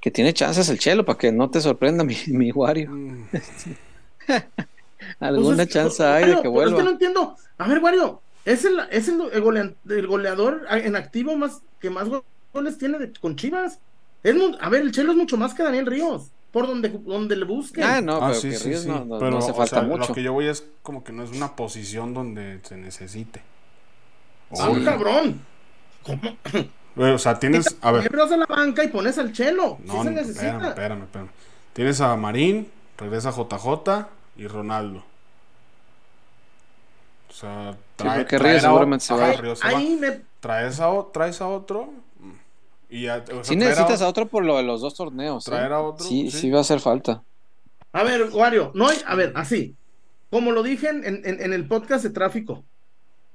Que 0.00 0.10
tiene 0.10 0.32
chances 0.32 0.68
el 0.68 0.78
chelo 0.78 1.04
para 1.04 1.18
que 1.18 1.32
no 1.32 1.50
te 1.50 1.60
sorprenda 1.60 2.04
mi, 2.04 2.16
mi 2.28 2.52
Wario. 2.52 2.90
Mm. 2.90 3.24
Alguna 5.20 5.56
Pues 5.56 5.68
es- 5.68 5.72
chance 5.74 6.02
hay 6.04 6.24
de 6.26 6.36
que 6.36 6.36
pero 6.36 6.36
Es 6.36 6.42
que 6.42 6.48
vuelva. 6.50 6.82
no 6.84 6.90
entiendo. 6.90 7.36
A 7.58 7.68
ver, 7.68 7.78
Wario, 7.82 8.20
es 8.52 8.64
el, 8.64 8.80
es 8.90 9.08
el, 9.08 9.20
el 9.32 9.42
golea- 9.42 9.74
el 9.88 10.06
goleador 10.06 10.66
en 10.70 10.96
activo 10.96 11.36
más 11.36 11.62
que 11.80 11.90
más 11.90 12.08
go- 12.08 12.24
goles 12.52 12.78
tiene 12.78 12.98
de- 12.98 13.12
con 13.20 13.36
Chivas. 13.36 13.78
Es 14.22 14.34
a 14.60 14.68
ver, 14.68 14.82
el 14.82 14.92
Chelo 14.92 15.12
es 15.12 15.16
mucho 15.18 15.36
más 15.36 15.54
que 15.54 15.62
Daniel 15.62 15.86
Ríos. 15.86 16.30
Por 16.52 16.66
donde, 16.66 16.88
donde 16.88 17.36
le 17.36 17.44
busquen. 17.44 17.84
Ah, 17.84 18.00
no, 18.00 18.16
Ah, 18.16 18.28
pero 18.30 18.40
sí, 18.40 18.50
que 18.50 18.58
Ríos 18.58 18.82
sí. 18.82 18.88
no, 18.88 19.04
no- 19.04 19.18
Pero, 19.20 19.30
no 19.30 19.38
hace 19.38 19.52
o 19.52 19.66
sea, 19.66 19.82
mucho. 19.82 20.08
Lo 20.08 20.14
que 20.14 20.22
yo 20.24 20.32
voy 20.32 20.48
es 20.48 20.64
como 20.82 21.04
que 21.04 21.12
no 21.12 21.22
es 21.22 21.30
una 21.30 21.54
posición 21.54 22.12
donde 22.12 22.58
se 22.64 22.76
necesite. 22.76 23.40
Ah, 24.58 24.68
Uy. 24.70 24.84
cabrón. 24.84 25.40
¿Cómo? 26.02 26.36
O 27.14 27.18
sea, 27.18 27.38
tienes. 27.38 27.76
A 27.80 27.92
ver. 27.92 28.10
A 28.20 28.36
la 28.36 28.46
banca 28.46 28.82
y 28.82 28.88
pones 28.88 29.16
al 29.18 29.32
Chelo. 29.32 29.78
Sí 29.80 29.92
No, 29.94 30.02
se 30.02 30.10
necesita. 30.10 30.40
espérame, 30.48 30.68
espérame, 30.70 31.02
espérame. 31.04 31.28
Tienes 31.72 32.00
a 32.00 32.16
Marín, 32.16 32.68
regresa 32.98 33.30
JJ 33.30 34.08
y 34.36 34.46
Ronaldo. 34.48 35.04
O 37.30 37.32
sea, 37.32 37.76
trae, 37.96 38.18
porque 38.18 38.36
traer 38.38 38.54
Ríos 38.56 38.64
a 38.64 38.68
o- 38.68 38.70
seguramente 38.72 39.04
se 39.06 39.14
va. 39.14 39.30
Ajá, 39.30 39.54
se 39.56 39.62
va. 39.64 39.68
ahí 39.78 39.96
me. 39.98 40.20
Traes 40.40 40.80
a, 40.80 40.90
traes 41.12 41.40
a 41.40 41.48
otro. 41.48 41.90
Y 42.88 43.02
ya, 43.04 43.22
o 43.22 43.26
sea, 43.26 43.44
Sí 43.44 43.56
traer 43.56 43.70
necesitas 43.70 44.02
a, 44.02 44.06
a 44.06 44.08
otro 44.08 44.26
por 44.26 44.44
lo 44.44 44.56
de 44.56 44.64
los 44.64 44.80
dos 44.80 44.94
torneos. 44.94 45.46
¿eh? 45.46 45.50
Traer 45.50 45.72
a 45.72 45.80
otro, 45.80 46.04
Sí, 46.04 46.30
sí. 46.30 46.38
sí 46.38 46.50
va 46.50 46.58
a 46.58 46.62
hacer 46.62 46.80
falta. 46.80 47.22
A 47.92 48.02
ver, 48.02 48.30
Wario, 48.32 48.72
no 48.74 48.88
hay. 48.88 48.98
A 49.06 49.14
ver, 49.14 49.32
así. 49.36 49.76
Como 50.28 50.50
lo 50.52 50.62
dije 50.62 50.88
en, 50.88 51.04
en- 51.04 51.24
en 51.24 51.52
el 51.52 51.66
podcast 51.68 52.02
de 52.04 52.10
tráfico. 52.10 52.64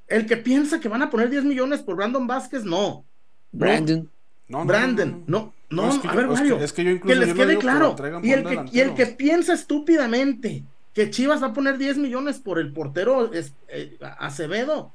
El 0.07 0.25
que 0.27 0.37
piensa 0.37 0.79
que 0.79 0.87
van 0.89 1.01
a 1.01 1.09
poner 1.09 1.29
10 1.29 1.45
millones 1.45 1.81
por 1.81 1.95
Brandon 1.95 2.27
Vázquez, 2.27 2.63
no. 2.63 3.05
Brandon. 3.51 4.09
No, 4.47 4.59
no, 4.59 4.65
Brandon, 4.65 5.23
no, 5.25 5.53
no, 5.71 5.89
es 5.89 5.97
que 5.97 6.07
a 6.07 6.11
yo- 6.13 6.17
ver, 6.17 6.25
es 6.25 6.29
que- 6.29 6.51
Wario, 6.51 6.57
es 6.63 6.73
que 6.73 6.83
yo 6.83 6.89
que 6.91 6.95
incluso 6.97 7.19
les 7.19 7.27
yo 7.29 7.33
no 7.33 7.39
quede 7.41 7.53
que 7.55 7.59
claro. 7.61 7.95
traigan 7.95 8.23
y, 8.23 8.29
por 8.29 8.37
el 8.37 8.43
que, 8.69 8.77
y 8.77 8.79
el 8.81 8.93
que 8.93 9.05
piensa 9.07 9.53
estúpidamente 9.53 10.63
que 10.95 11.11
Chivas 11.11 11.43
va 11.43 11.47
a 11.47 11.53
poner 11.53 11.77
10 11.77 11.97
millones 11.97 12.39
por 12.39 12.57
el 12.57 12.73
portero 12.73 13.31
es- 13.33 13.53
eh, 13.67 13.97
Acevedo, 14.17 14.91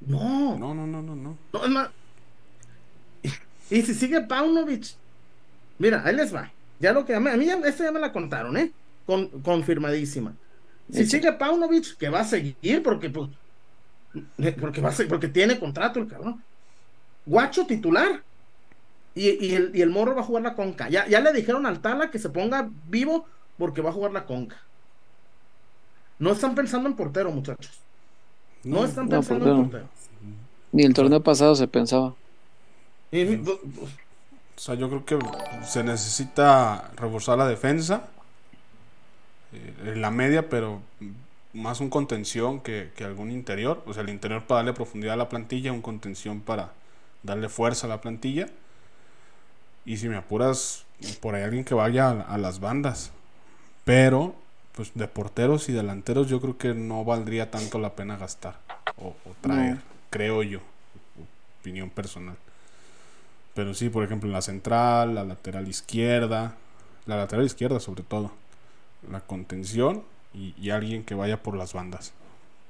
no, 0.00 0.58
no, 0.58 0.74
No, 0.74 0.86
no, 0.86 1.02
no, 1.02 1.14
no, 1.16 1.38
no. 1.52 1.64
es 1.64 1.70
más. 1.70 1.90
Y, 3.70 3.82
si 3.82 3.94
sigue 3.94 4.20
Paunovic, 4.22 4.84
mira, 5.78 6.02
ahí 6.04 6.14
les 6.16 6.34
va. 6.34 6.50
Ya 6.80 6.92
lo 6.92 7.04
que 7.06 7.14
a 7.14 7.20
mí, 7.20 7.30
a 7.30 7.36
mí 7.36 7.46
ya, 7.46 7.54
esta 7.64 7.84
ya 7.84 7.92
me 7.92 8.00
la 8.00 8.12
contaron, 8.12 8.56
¿eh? 8.56 8.72
Con, 9.06 9.28
confirmadísima. 9.42 10.34
Si 10.90 11.02
Echa. 11.02 11.10
sigue 11.10 11.32
Paunovic, 11.32 11.96
que 11.96 12.08
va 12.08 12.20
a 12.20 12.24
seguir 12.24 12.82
porque, 12.82 13.08
pues, 13.10 13.30
porque, 14.60 14.80
va 14.80 14.90
a 14.90 14.92
seguir, 14.92 15.08
porque 15.08 15.28
tiene 15.28 15.58
contrato 15.58 16.00
el 16.00 16.08
cabrón. 16.08 16.42
Guacho 17.24 17.66
titular. 17.66 18.22
Y, 19.14 19.28
y 19.46 19.54
el, 19.54 19.70
y 19.74 19.82
el 19.82 19.90
morro 19.90 20.14
va 20.14 20.22
a 20.22 20.24
jugar 20.24 20.42
la 20.42 20.54
conca. 20.54 20.88
Ya, 20.88 21.06
ya 21.06 21.20
le 21.20 21.32
dijeron 21.32 21.66
al 21.66 21.80
Tala 21.80 22.10
que 22.10 22.18
se 22.18 22.30
ponga 22.30 22.70
vivo 22.88 23.26
porque 23.58 23.82
va 23.82 23.90
a 23.90 23.92
jugar 23.92 24.12
la 24.12 24.24
conca. 24.26 24.56
No 26.18 26.32
están 26.32 26.54
pensando 26.54 26.88
en 26.88 26.96
portero, 26.96 27.30
muchachos. 27.30 27.80
No, 28.64 28.84
están 28.84 29.04
no, 29.04 29.10
pensando 29.10 29.46
en 29.46 29.56
portero. 29.56 29.88
Ni 30.72 30.84
el 30.84 30.94
torneo 30.94 31.22
pasado 31.22 31.54
se 31.54 31.68
pensaba. 31.68 32.14
Y 33.10 33.24
O 33.36 33.58
sea, 34.56 34.74
yo 34.74 34.88
creo 34.88 35.04
que 35.04 35.18
se 35.66 35.82
necesita 35.82 36.90
reforzar 36.96 37.38
la 37.38 37.46
defensa, 37.48 38.08
eh, 39.52 39.74
en 39.92 40.00
la 40.02 40.10
media, 40.10 40.48
pero 40.48 40.82
más 41.52 41.80
un 41.80 41.90
contención 41.90 42.60
que, 42.60 42.92
que 42.96 43.04
algún 43.04 43.30
interior. 43.30 43.82
O 43.86 43.92
sea, 43.94 44.02
el 44.02 44.10
interior 44.10 44.44
para 44.46 44.58
darle 44.58 44.72
profundidad 44.72 45.14
a 45.14 45.16
la 45.16 45.28
plantilla, 45.28 45.72
un 45.72 45.82
contención 45.82 46.40
para 46.40 46.72
darle 47.22 47.48
fuerza 47.48 47.86
a 47.86 47.90
la 47.90 48.00
plantilla. 48.00 48.48
Y 49.84 49.96
si 49.96 50.08
me 50.08 50.16
apuras, 50.16 50.84
por 51.20 51.34
ahí 51.34 51.42
alguien 51.42 51.64
que 51.64 51.74
vaya 51.74 52.08
a, 52.10 52.20
a 52.22 52.38
las 52.38 52.60
bandas. 52.60 53.12
Pero, 53.84 54.36
pues 54.74 54.92
de 54.94 55.06
porteros 55.06 55.68
y 55.68 55.72
delanteros, 55.72 56.28
yo 56.28 56.40
creo 56.40 56.56
que 56.56 56.74
no 56.74 57.04
valdría 57.04 57.50
tanto 57.50 57.78
la 57.78 57.94
pena 57.94 58.16
gastar 58.16 58.58
o, 58.96 59.08
o 59.08 59.34
traer, 59.40 59.78
creo 60.10 60.42
yo. 60.42 60.60
Opinión 61.60 61.90
personal. 61.90 62.36
Pero 63.54 63.74
sí, 63.74 63.90
por 63.90 64.02
ejemplo, 64.02 64.28
en 64.28 64.32
la 64.32 64.42
central, 64.42 65.14
la 65.14 65.24
lateral 65.24 65.68
izquierda, 65.68 66.56
la 67.06 67.16
lateral 67.16 67.44
izquierda 67.44 67.80
sobre 67.80 68.02
todo, 68.02 68.32
la 69.10 69.20
contención 69.20 70.02
y, 70.32 70.54
y 70.58 70.70
alguien 70.70 71.04
que 71.04 71.14
vaya 71.14 71.42
por 71.42 71.56
las 71.56 71.74
bandas. 71.74 72.12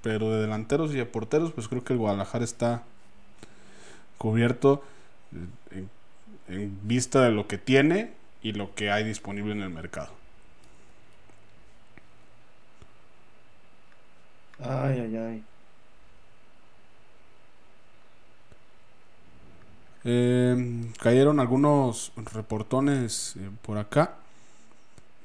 Pero 0.03 0.31
de 0.31 0.41
delanteros 0.41 0.93
y 0.93 0.97
de 0.97 1.07
porteros, 1.07 1.53
pues 1.53 1.69
creo 1.69 1.85
que 1.85 1.93
el 1.93 2.01
Guadalajara 2.01 2.45
está 2.45 2.83
cubierto 4.19 4.83
eh, 5.71 5.87
en, 6.49 6.55
en 6.55 6.79
vista 6.83 7.23
de 7.23 7.31
lo 7.31 7.47
que 7.47 7.59
tiene 7.59 8.13
y 8.43 8.53
lo 8.53 8.75
que 8.75 8.91
hay 8.91 9.05
disponible 9.05 9.53
en 9.53 9.63
el 9.63 9.71
mercado. 9.71 10.22
Ay, 14.63 15.01
ay, 15.01 15.17
ay. 15.17 15.45
Eh, 20.05 20.91
cayeron 21.01 21.41
algunos 21.41 22.13
reportones 22.17 23.37
eh, 23.37 23.51
por 23.63 23.79
acá. 23.79 24.17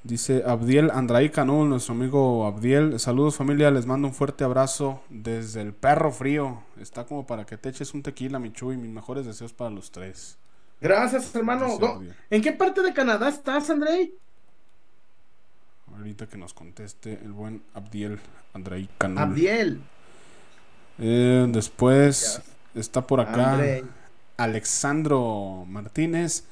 Dice 0.03 0.43
Abdiel 0.45 0.89
Andraí 0.91 1.29
Canul, 1.29 1.69
nuestro 1.69 1.93
amigo 1.93 2.45
Abdiel. 2.45 2.99
Saludos 2.99 3.35
familia, 3.35 3.71
les 3.71 3.85
mando 3.85 4.07
un 4.07 4.13
fuerte 4.13 4.43
abrazo 4.43 5.01
desde 5.09 5.61
el 5.61 5.73
perro 5.73 6.11
frío. 6.11 6.63
Está 6.79 7.05
como 7.05 7.25
para 7.27 7.45
que 7.45 7.57
te 7.57 7.69
eches 7.69 7.93
un 7.93 8.03
tequila, 8.03 8.39
Michu, 8.39 8.71
y 8.71 8.77
mis 8.77 8.91
mejores 8.91 9.25
deseos 9.25 9.53
para 9.53 9.69
los 9.69 9.91
tres. 9.91 10.38
Gracias, 10.79 11.33
hermano. 11.35 11.67
¿En 12.29 12.41
qué 12.41 12.53
parte 12.53 12.81
de 12.83 12.93
Canadá 12.93 13.29
estás, 13.29 13.69
Andrei? 13.69 14.13
Ahorita 15.97 16.27
que 16.27 16.37
nos 16.37 16.53
conteste 16.53 17.19
el 17.23 17.31
buen 17.31 17.63
Abdiel 17.73 18.19
Andraí 18.53 18.87
Canul. 18.99 19.17
Abdiel. 19.17 19.81
Eh, 20.99 21.47
después 21.49 22.41
está 22.75 23.07
por 23.07 23.19
acá 23.19 23.53
Andrei. 23.53 23.83
Alexandro 24.37 25.65
Martínez. 25.67 26.45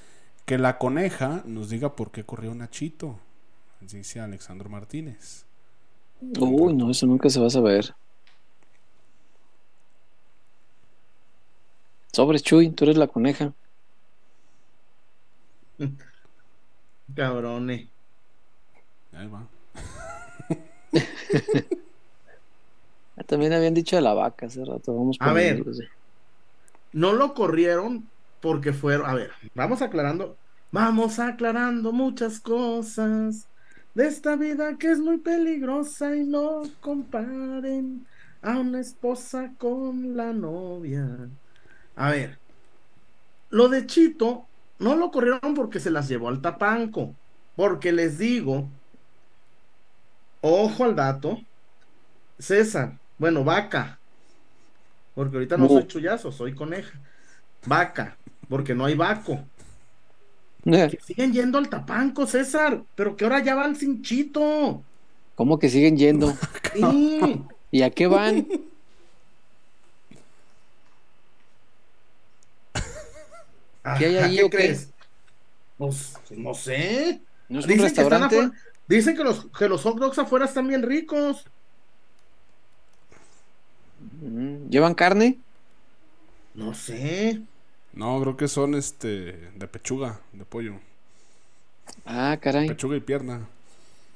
Que 0.46 0.58
la 0.60 0.78
coneja 0.78 1.42
nos 1.46 1.70
diga 1.70 1.96
por 1.96 2.12
qué 2.12 2.24
corrió 2.24 2.54
Nachito. 2.54 3.20
Dice 3.82 4.20
Alexandro 4.20 4.70
Martínez. 4.70 5.46
Uy, 6.22 6.74
no, 6.74 6.92
eso 6.92 7.06
nunca 7.06 7.30
se 7.30 7.40
va 7.40 7.48
a 7.48 7.52
saber. 7.52 7.96
Sobre 12.14 12.40
Chuy, 12.40 12.70
tú 12.70 12.86
eres 12.86 12.98
la 12.98 13.08
coneja. 13.08 13.54
Cabrones. 17.16 17.95
Ahí 19.16 19.28
va. 19.28 19.48
Ah, 23.18 23.24
También 23.24 23.54
habían 23.54 23.74
dicho 23.74 23.96
de 23.96 24.02
la 24.02 24.14
vaca 24.14 24.48
hace 24.48 24.66
rato. 24.66 24.94
Vamos 24.94 25.16
A 25.22 25.32
ver. 25.32 25.64
No 26.92 27.14
lo 27.14 27.34
corrieron 27.34 28.10
porque 28.42 28.74
fueron. 28.74 29.10
A 29.10 29.14
ver, 29.14 29.32
vamos 29.54 29.82
aclarando. 29.82 30.36
Vamos 30.72 31.20
aclarando 31.20 31.94
muchas 31.94 32.42
cosas 32.42 33.48
de 33.94 34.08
esta 34.08 34.36
vida 34.36 34.78
que 34.78 34.92
es 34.92 35.00
muy 35.00 35.18
peligrosa 35.18 36.14
y 36.14 36.26
no 36.26 36.64
comparen 36.82 38.06
a 38.42 38.60
una 38.60 38.82
esposa 38.82 39.54
con 39.58 40.18
la 40.18 40.34
novia. 40.34 41.30
A 41.96 42.12
ver, 42.12 42.38
lo 43.50 43.70
de 43.70 43.86
Chito 43.86 44.46
no 44.80 44.96
lo 44.96 45.12
corrieron 45.12 45.54
porque 45.54 45.80
se 45.80 45.92
las 45.92 46.10
llevó 46.10 46.28
al 46.28 46.42
tapanco. 46.42 47.16
Porque 47.56 47.94
les 47.94 48.18
digo, 48.18 48.68
ojo 50.46 50.84
al 50.84 50.96
dato, 50.96 51.40
César, 52.40 53.00
bueno, 53.18 53.44
vaca, 53.44 54.00
porque 55.14 55.38
ahorita 55.38 55.58
no 55.58 55.70
soy 55.70 55.88
chullazo, 55.88 56.32
soy 56.32 56.54
coneja. 56.54 57.00
Vaca, 57.66 58.18
porque 58.50 58.76
no 58.76 58.86
hay 58.86 58.96
vaco. 58.96 59.46
Eh, 60.66 60.88
Que 60.90 61.00
siguen 61.00 61.34
yendo 61.34 61.58
al 61.58 61.70
tapanco, 61.70 62.28
César, 62.28 62.84
pero 62.96 63.16
que 63.16 63.26
ahora 63.26 63.44
ya 63.44 63.56
van 63.56 63.76
sin 63.76 64.02
Chito. 64.02 64.84
¿Cómo 65.36 65.60
que 65.60 65.70
siguen 65.70 65.98
yendo? 65.98 66.34
Sí. 66.74 67.46
¿Y 67.72 67.84
a 67.84 67.90
qué 67.92 68.08
van? 68.08 68.48
¿Qué 73.94 74.06
hay 74.06 74.18
ahí 74.18 74.36
¿qué 74.38 74.44
o 74.44 74.50
qué? 74.50 74.52
crees? 74.58 74.94
Pues 75.78 76.20
no 76.30 76.54
sé. 76.54 77.22
¿No 77.48 77.60
es 77.60 77.68
un 77.68 77.70
Dicen 77.74 77.94
que 77.94 78.02
están 78.02 78.22
restaurante? 78.22 78.58
Dicen 78.88 79.16
que 79.16 79.24
los, 79.24 79.48
que 79.58 79.70
los 79.70 79.84
hot 79.84 79.98
dogs 80.00 80.18
afuera 80.20 80.46
están 80.46 80.68
bien 80.68 80.84
ricos. 80.84 81.46
Mm, 84.00 84.70
¿Llevan 84.70 84.96
carne? 84.96 85.44
No 86.54 86.74
sé. 86.74 87.46
No, 87.94 88.20
creo 88.22 88.38
que 88.38 88.48
son 88.48 88.76
este 88.76 89.52
de 89.56 89.68
pechuga, 89.68 90.22
de 90.34 90.46
pollo. 90.46 90.80
Ah, 92.06 92.38
caray. 92.42 92.68
Pechuga 92.68 92.98
y 92.98 93.02
pierna. 93.02 93.48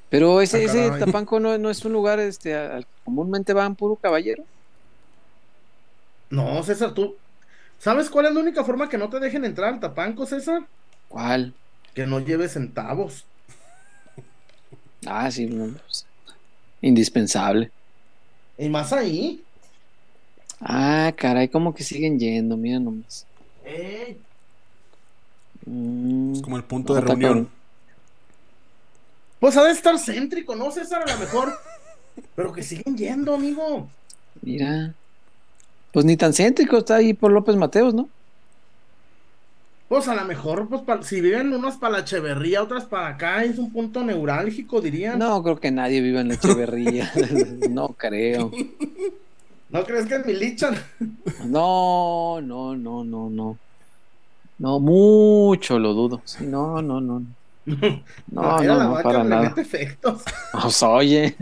Pero 0.08 0.40
ese, 0.40 0.64
Ah, 0.64 0.64
ese. 0.64 0.92
Tapanco 0.92 1.38
no, 1.40 1.56
no 1.58 1.70
es 1.70 1.84
un 1.84 1.92
lugar 1.92 2.18
este, 2.20 2.54
al 2.56 2.86
que 2.86 2.92
comúnmente 3.04 3.52
van 3.52 3.76
puro 3.76 3.96
caballero. 3.96 4.48
No, 6.30 6.62
César, 6.62 6.94
tú. 6.94 7.20
¿Sabes 7.78 8.10
cuál 8.10 8.26
es 8.26 8.34
la 8.34 8.40
única 8.40 8.64
forma 8.64 8.88
que 8.88 8.98
no 8.98 9.10
te 9.10 9.20
dejen 9.20 9.44
entrar 9.44 9.74
al 9.74 9.80
tapanco, 9.80 10.26
César? 10.26 10.68
¿Cuál? 11.08 11.54
Que 11.94 12.06
no 12.06 12.20
lleves 12.20 12.52
centavos. 12.54 13.29
Ah, 15.06 15.30
sí, 15.30 15.48
indispensable. 16.82 17.70
Y 18.58 18.68
más 18.68 18.92
ahí. 18.92 19.42
Ah, 20.60 21.12
caray, 21.16 21.48
¿cómo 21.48 21.74
que 21.74 21.82
siguen 21.82 22.18
yendo? 22.18 22.56
Mira 22.56 22.78
nomás. 22.78 23.26
Mm, 25.64 26.34
Es 26.34 26.42
como 26.42 26.56
el 26.56 26.64
punto 26.64 26.94
no, 26.94 27.00
de 27.00 27.06
reunión. 27.06 27.48
Pues 29.38 29.56
ha 29.56 29.64
de 29.64 29.72
estar 29.72 29.98
céntrico, 29.98 30.54
¿no, 30.54 30.70
César? 30.70 31.02
A 31.02 31.12
lo 31.12 31.18
mejor. 31.18 31.54
Pero 32.36 32.52
que 32.52 32.62
siguen 32.62 32.96
yendo, 32.96 33.34
amigo. 33.34 33.88
Mira. 34.42 34.94
Pues 35.92 36.04
ni 36.04 36.16
tan 36.16 36.32
céntrico, 36.34 36.78
está 36.78 36.96
ahí 36.96 37.14
por 37.14 37.32
López 37.32 37.56
Mateos, 37.56 37.94
¿no? 37.94 38.08
Pues 39.90 40.06
a 40.06 40.14
lo 40.14 40.24
mejor, 40.24 40.68
pues 40.68 41.04
si 41.04 41.20
viven 41.20 41.52
unos 41.52 41.76
para 41.76 41.94
la 41.94 41.98
Echeverría, 42.02 42.62
otras 42.62 42.84
para 42.84 43.08
acá, 43.08 43.42
es 43.42 43.58
un 43.58 43.72
punto 43.72 44.04
neurálgico, 44.04 44.80
dirían. 44.80 45.18
¿No, 45.18 45.30
No, 45.30 45.42
creo 45.42 45.58
que 45.58 45.72
nadie 45.72 46.00
vive 46.00 46.20
en 46.20 46.28
la 46.28 46.34
Echeverría. 46.34 47.10
no 47.70 47.88
creo. 47.98 48.52
crees 49.84 50.06
que 50.06 50.20
milichan? 50.20 50.76
No, 51.44 52.40
no, 52.40 52.76
no, 52.76 53.02
no, 53.02 53.30
no. 53.30 53.58
No, 54.60 54.78
mucho 54.78 55.80
lo 55.80 55.92
dudo. 55.92 56.22
Sí, 56.24 56.46
no, 56.46 56.80
no, 56.80 57.00
no. 57.00 57.24
No, 57.66 58.62
no, 58.62 58.62
no, 58.62 58.90
vaca, 58.92 59.02
para 59.02 59.24
nada. 59.24 59.54
efectos. 59.56 60.22
Pues, 60.52 60.82
oye, 60.84 61.34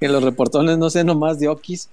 que 0.00 0.08
los 0.08 0.24
reportones 0.24 0.76
no 0.76 0.90
sean 0.90 1.06
nomás 1.06 1.38
de 1.38 1.46
Okis. 1.46 1.88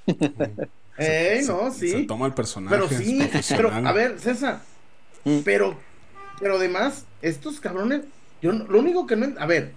Ey, 0.97 1.43
Se- 1.43 1.51
no, 1.51 1.71
Se 1.71 1.87
sí. 1.87 2.05
toma 2.05 2.25
el 2.27 2.33
personaje. 2.33 2.75
Pero 2.75 2.87
sí, 2.89 3.27
pero 3.55 3.71
a 3.71 3.91
ver, 3.91 4.19
César, 4.19 4.61
Mm. 5.23 5.39
pero, 5.45 5.75
pero 6.39 6.55
además, 6.57 7.05
estos 7.21 7.59
cabrones, 7.59 8.01
yo 8.41 8.51
no- 8.53 8.65
lo 8.65 8.79
único 8.79 9.05
que 9.07 9.15
no, 9.15 9.39
a 9.39 9.45
ver, 9.45 9.71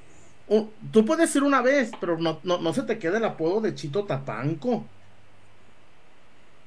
tú 0.93 1.05
puedes 1.05 1.35
ir 1.37 1.43
una 1.43 1.63
vez, 1.63 1.91
pero 2.01 2.19
no, 2.19 2.41
no, 2.43 2.59
no 2.59 2.73
se 2.75 2.83
te 2.83 2.99
queda 2.99 3.19
el 3.19 3.25
apodo 3.25 3.61
de 3.61 3.75
Chito 3.75 4.05
Tapanco. 4.05 4.85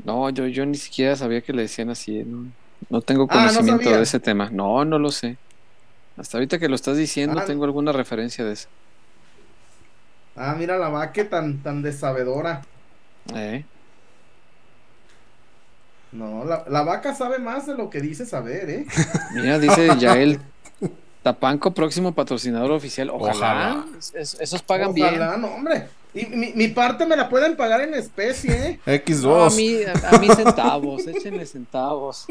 No, 0.04 0.30
yo, 0.30 0.48
yo 0.48 0.66
ni 0.66 0.78
siquiera 0.78 1.16
sabía 1.16 1.42
que 1.42 1.54
le 1.54 1.64
decían 1.64 1.90
así. 1.90 2.24
No, 2.24 2.46
no 2.90 3.02
tengo 3.02 3.28
Ah, 3.30 3.48
¿no 3.48 3.48
conocimiento 3.50 3.90
de 3.92 4.02
ese 4.04 4.20
tema. 4.20 4.50
No, 4.52 4.86
no 4.86 5.00
lo 5.00 5.12
sé. 5.12 5.38
Hasta 6.18 6.38
ahorita 6.38 6.58
que 6.60 6.70
lo 6.70 6.76
estás 6.76 6.98
diciendo, 6.98 7.40
Ah, 7.40 7.46
tengo 7.46 7.66
alguna 7.66 7.92
referencia 7.92 8.46
de 8.46 8.54
eso. 8.54 8.68
Ah, 10.36 10.56
mira 10.58 10.78
la 10.78 10.90
vaca 10.90 11.28
tan, 11.28 11.58
tan 11.64 11.82
desabedora. 11.82 12.62
¿Eh? 13.36 13.66
No, 16.12 16.46
la, 16.46 16.64
la 16.70 16.84
vaca 16.84 17.14
sabe 17.14 17.38
más 17.40 17.68
de 17.68 17.76
lo 17.76 17.90
que 17.90 18.00
dice 18.02 18.26
saber, 18.26 18.70
¿eh? 18.70 18.86
Mira, 19.34 19.60
dice 19.60 19.90
Yael 20.00 20.40
Tapanco, 21.24 21.72
próximo 21.74 22.14
patrocinador 22.14 22.72
oficial. 22.72 23.10
Ojalá. 23.10 23.34
Ojalá. 23.36 23.86
Es- 24.14 24.38
esos 24.40 24.62
pagan 24.64 24.94
bien. 24.94 25.08
Ojalá, 25.16 25.38
no, 25.38 25.48
hombre. 25.48 25.88
Y 26.14 26.26
mi, 26.28 26.54
mi 26.54 26.70
parte 26.70 27.06
me 27.06 27.16
la 27.18 27.28
pueden 27.28 27.58
pagar 27.58 27.82
en 27.82 27.94
especie, 27.94 28.52
¿eh? 28.54 28.80
No, 28.86 28.94
X2. 28.94 29.54
a 29.54 29.56
mí, 29.56 29.84
a, 29.84 30.16
a 30.16 30.20
mí 30.20 30.28
centavos, 30.34 31.06
échenle 31.06 31.46
centavos. 31.46 32.26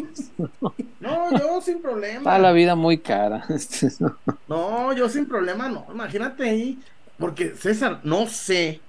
No, 0.99 1.39
yo 1.39 1.61
sin 1.61 1.81
problema. 1.83 2.19
Está 2.19 2.39
la 2.39 2.53
vida 2.53 2.75
muy 2.75 2.99
cara. 2.99 3.45
No. 4.49 4.93
Yo 4.95 5.09
sin 5.11 5.27
problema, 5.27 5.69
no. 5.69 5.87
Imagínate 5.93 6.49
ahí. 6.49 6.79
Porque 7.19 7.51
César, 7.55 8.01
no 8.03 8.27
sé. 8.27 8.81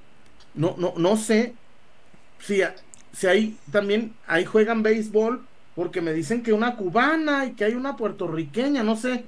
No, 0.53 0.75
no, 0.77 0.93
no 0.97 1.17
sé 1.17 1.53
si, 2.39 2.61
si 3.17 3.27
ahí 3.27 3.57
también 3.71 4.13
ahí 4.27 4.45
juegan 4.45 4.83
béisbol. 4.83 5.45
Porque 5.75 6.01
me 6.01 6.11
dicen 6.11 6.41
que 6.41 6.53
una 6.53 6.75
cubana 6.75 7.45
y 7.45 7.51
que 7.51 7.63
hay 7.65 7.73
una 7.75 7.95
puertorriqueña, 7.97 8.81
no 8.83 8.95
sé. 8.95 9.25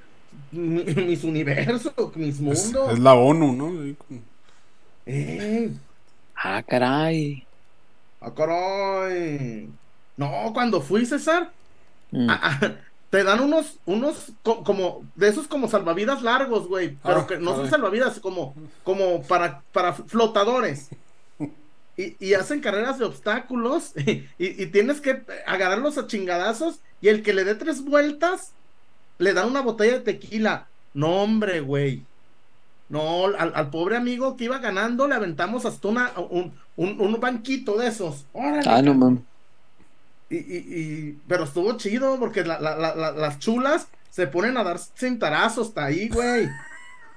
mi- 0.51 0.83
Mis 1.07 1.23
universos, 1.23 1.93
mis 2.15 2.39
mundos. 2.39 2.91
es 2.93 2.99
la 2.99 3.13
ONU, 3.13 3.53
¿no? 3.53 3.95
Eh, 5.05 5.71
Ah, 6.35 6.63
caray. 6.67 7.45
ah, 8.21 8.33
caray. 8.33 9.69
No, 10.17 10.51
cuando 10.53 10.81
fui, 10.81 11.05
César, 11.05 11.51
Mm. 12.11 12.27
te 13.11 13.23
dan 13.23 13.39
unos, 13.41 13.77
unos 13.85 14.31
co- 14.41 14.63
como, 14.63 15.03
de 15.15 15.27
esos 15.29 15.47
como 15.47 15.67
salvavidas 15.67 16.23
largos, 16.23 16.67
güey, 16.67 16.97
pero 17.03 17.19
Ah, 17.21 17.27
que 17.27 17.37
no 17.37 17.55
son 17.55 17.69
salvavidas, 17.69 18.19
como, 18.19 18.55
como 18.83 19.21
para, 19.23 19.61
para 19.71 19.93
flotadores. 19.93 20.89
Y, 21.99 22.15
y 22.25 22.33
hacen 22.33 22.61
carreras 22.61 22.97
de 22.97 23.03
obstáculos 23.05 23.91
y, 23.97 24.23
y 24.37 24.65
tienes 24.67 25.01
que 25.01 25.21
agarrarlos 25.45 25.97
a 25.97 26.07
chingadazos 26.07 26.79
y 27.01 27.09
el 27.09 27.23
que 27.23 27.33
le 27.33 27.43
dé 27.43 27.55
tres 27.55 27.83
vueltas 27.83 28.53
le 29.17 29.33
dan 29.33 29.47
una 29.49 29.61
botella 29.61 29.93
de 29.93 29.99
tequila. 30.13 30.67
No, 30.93 31.23
hombre, 31.23 31.59
güey. 31.59 32.03
No, 32.87 33.25
al, 33.25 33.51
al 33.53 33.69
pobre 33.69 33.97
amigo 33.97 34.37
que 34.37 34.45
iba 34.45 34.59
ganando 34.59 35.07
le 35.09 35.15
aventamos 35.15 35.65
hasta 35.65 35.87
una, 35.89 36.11
un, 36.17 36.53
un, 36.77 37.01
un 37.01 37.19
banquito 37.19 37.77
de 37.77 37.87
esos. 37.87 38.25
Órale, 38.31 38.61
Ah, 38.65 38.81
no 38.81 38.93
mames. 38.93 39.21
y, 40.29 40.37
y, 40.37 40.57
y- 40.57 41.17
pero 41.27 41.43
estuvo 41.43 41.75
chido 41.77 42.17
porque 42.17 42.43
la- 42.45 42.59
la- 42.61 42.77
la- 42.77 42.95
la- 42.95 43.11
las 43.11 43.39
chulas 43.39 43.87
se 44.09 44.25
ponen 44.27 44.55
a 44.57 44.63
dar 44.63 44.79
cintarazos 44.79 45.67
hasta 45.67 45.85
ahí, 45.85 46.07
güey. 46.07 46.47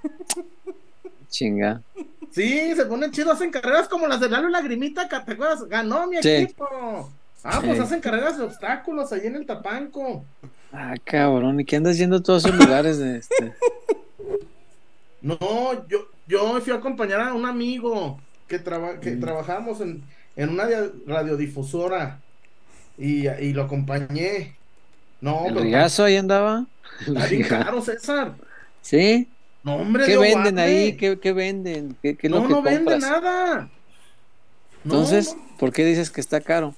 Chinga. 1.30 1.80
Sí, 2.32 2.74
se 2.74 2.86
ponen 2.86 3.10
chido, 3.10 3.32
hacen 3.32 3.50
carreras 3.50 3.88
como 3.88 4.06
las 4.06 4.20
de 4.20 4.28
Lalo 4.28 4.48
y 4.48 4.52
Lagrimita, 4.52 5.08
que 5.08 5.20
¿te 5.20 5.32
acuerdas? 5.32 5.64
Ganó 5.68 6.06
mi 6.06 6.16
Sí. 6.22 6.28
equipo. 6.30 7.10
Ah, 7.44 7.60
pues 7.64 7.78
hacen 7.80 8.00
carreras 8.00 8.38
de 8.38 8.44
obstáculos 8.44 9.12
ahí 9.12 9.26
en 9.26 9.36
el 9.36 9.46
Tapanco. 9.46 10.24
Ah, 10.72 10.94
cabrón. 11.04 11.60
¿Y 11.60 11.64
qué 11.64 11.76
andas 11.76 11.98
yendo 11.98 12.22
todos 12.22 12.44
esos 12.44 12.56
lugares 12.58 12.98
de 12.98 13.18
este? 13.18 13.52
No, 15.20 15.38
yo, 15.88 15.98
yo 16.26 16.60
fui 16.60 16.72
a 16.72 16.76
acompañar 16.76 17.20
a 17.20 17.32
un 17.34 17.46
amigo 17.46 18.18
que, 18.48 18.58
traba, 18.58 18.98
que 18.98 19.12
Mm. 19.12 19.20
trabajamos 19.20 19.80
en, 19.80 20.02
en 20.34 20.48
una 20.50 20.64
radiodifusora 21.06 22.18
y, 22.98 23.28
y 23.28 23.52
lo 23.52 23.62
acompañé. 23.62 24.56
No, 25.20 25.46
¿El 25.46 25.54
pero 25.54 25.64
rigazo 25.64 26.02
ahí 26.04 26.16
andaba? 26.16 26.66
está 27.06 27.26
bien 27.26 27.42
caro, 27.48 27.80
César. 27.82 28.34
¿Sí? 28.80 29.28
No, 29.64 29.76
hombre, 29.76 30.04
¿Qué 30.04 30.16
venden 30.16 30.58
guarde. 30.58 30.60
ahí? 30.60 30.96
¿Qué, 30.96 31.18
qué 31.20 31.32
venden? 31.32 31.98
¿Qué, 32.02 32.16
qué 32.16 32.26
es 32.28 32.32
lo 32.32 32.40
No, 32.40 32.44
que 32.44 32.54
no 32.54 32.62
vende 32.62 32.84
compras? 32.84 32.98
nada. 32.98 33.70
No, 34.84 34.94
Entonces, 34.94 35.36
no. 35.36 35.52
¿por 35.58 35.72
qué 35.72 35.84
dices 35.84 36.10
que 36.10 36.20
está 36.20 36.40
caro? 36.40 36.76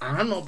Ah, 0.00 0.24
no. 0.24 0.46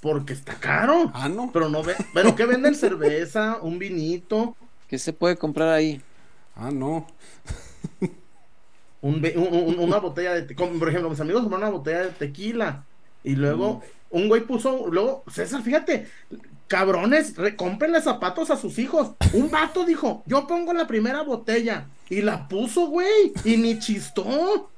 Porque 0.00 0.34
está 0.34 0.58
caro. 0.60 1.12
Ah, 1.12 1.28
no. 1.28 1.50
Pero 1.52 1.68
no 1.68 1.82
ve, 1.82 1.94
pero 2.12 2.34
que 2.34 2.46
venden 2.46 2.74
cerveza, 2.74 3.58
un 3.62 3.78
vinito, 3.78 4.56
¿Qué 4.88 4.98
se 4.98 5.12
puede 5.12 5.36
comprar 5.36 5.68
ahí? 5.70 6.02
Ah, 6.54 6.70
no. 6.70 7.06
un, 9.00 9.20
ve- 9.20 9.34
un- 9.36 9.52
un- 9.54 9.78
una 9.80 9.98
botella 9.98 10.34
de 10.34 10.42
te- 10.42 10.54
como, 10.54 10.78
por 10.78 10.88
ejemplo, 10.88 11.10
mis 11.10 11.20
amigos 11.20 11.42
compraron 11.42 11.68
una 11.68 11.76
botella 11.78 12.02
de 12.04 12.10
tequila 12.12 12.88
y 13.22 13.36
luego 13.36 13.82
un 14.10 14.28
güey 14.28 14.42
puso, 14.46 14.88
luego 14.90 15.24
César, 15.28 15.62
fíjate, 15.62 16.08
cabrones, 16.68 17.36
re- 17.36 17.56
cómprenle 17.56 18.00
zapatos 18.00 18.50
a 18.50 18.56
sus 18.56 18.78
hijos. 18.78 19.12
Un 19.32 19.50
vato 19.50 19.84
dijo, 19.84 20.22
"Yo 20.26 20.46
pongo 20.46 20.72
la 20.72 20.86
primera 20.86 21.22
botella" 21.22 21.86
y 22.08 22.22
la 22.22 22.48
puso, 22.48 22.86
güey, 22.88 23.32
y 23.44 23.56
ni 23.56 23.78
chistó, 23.78 24.70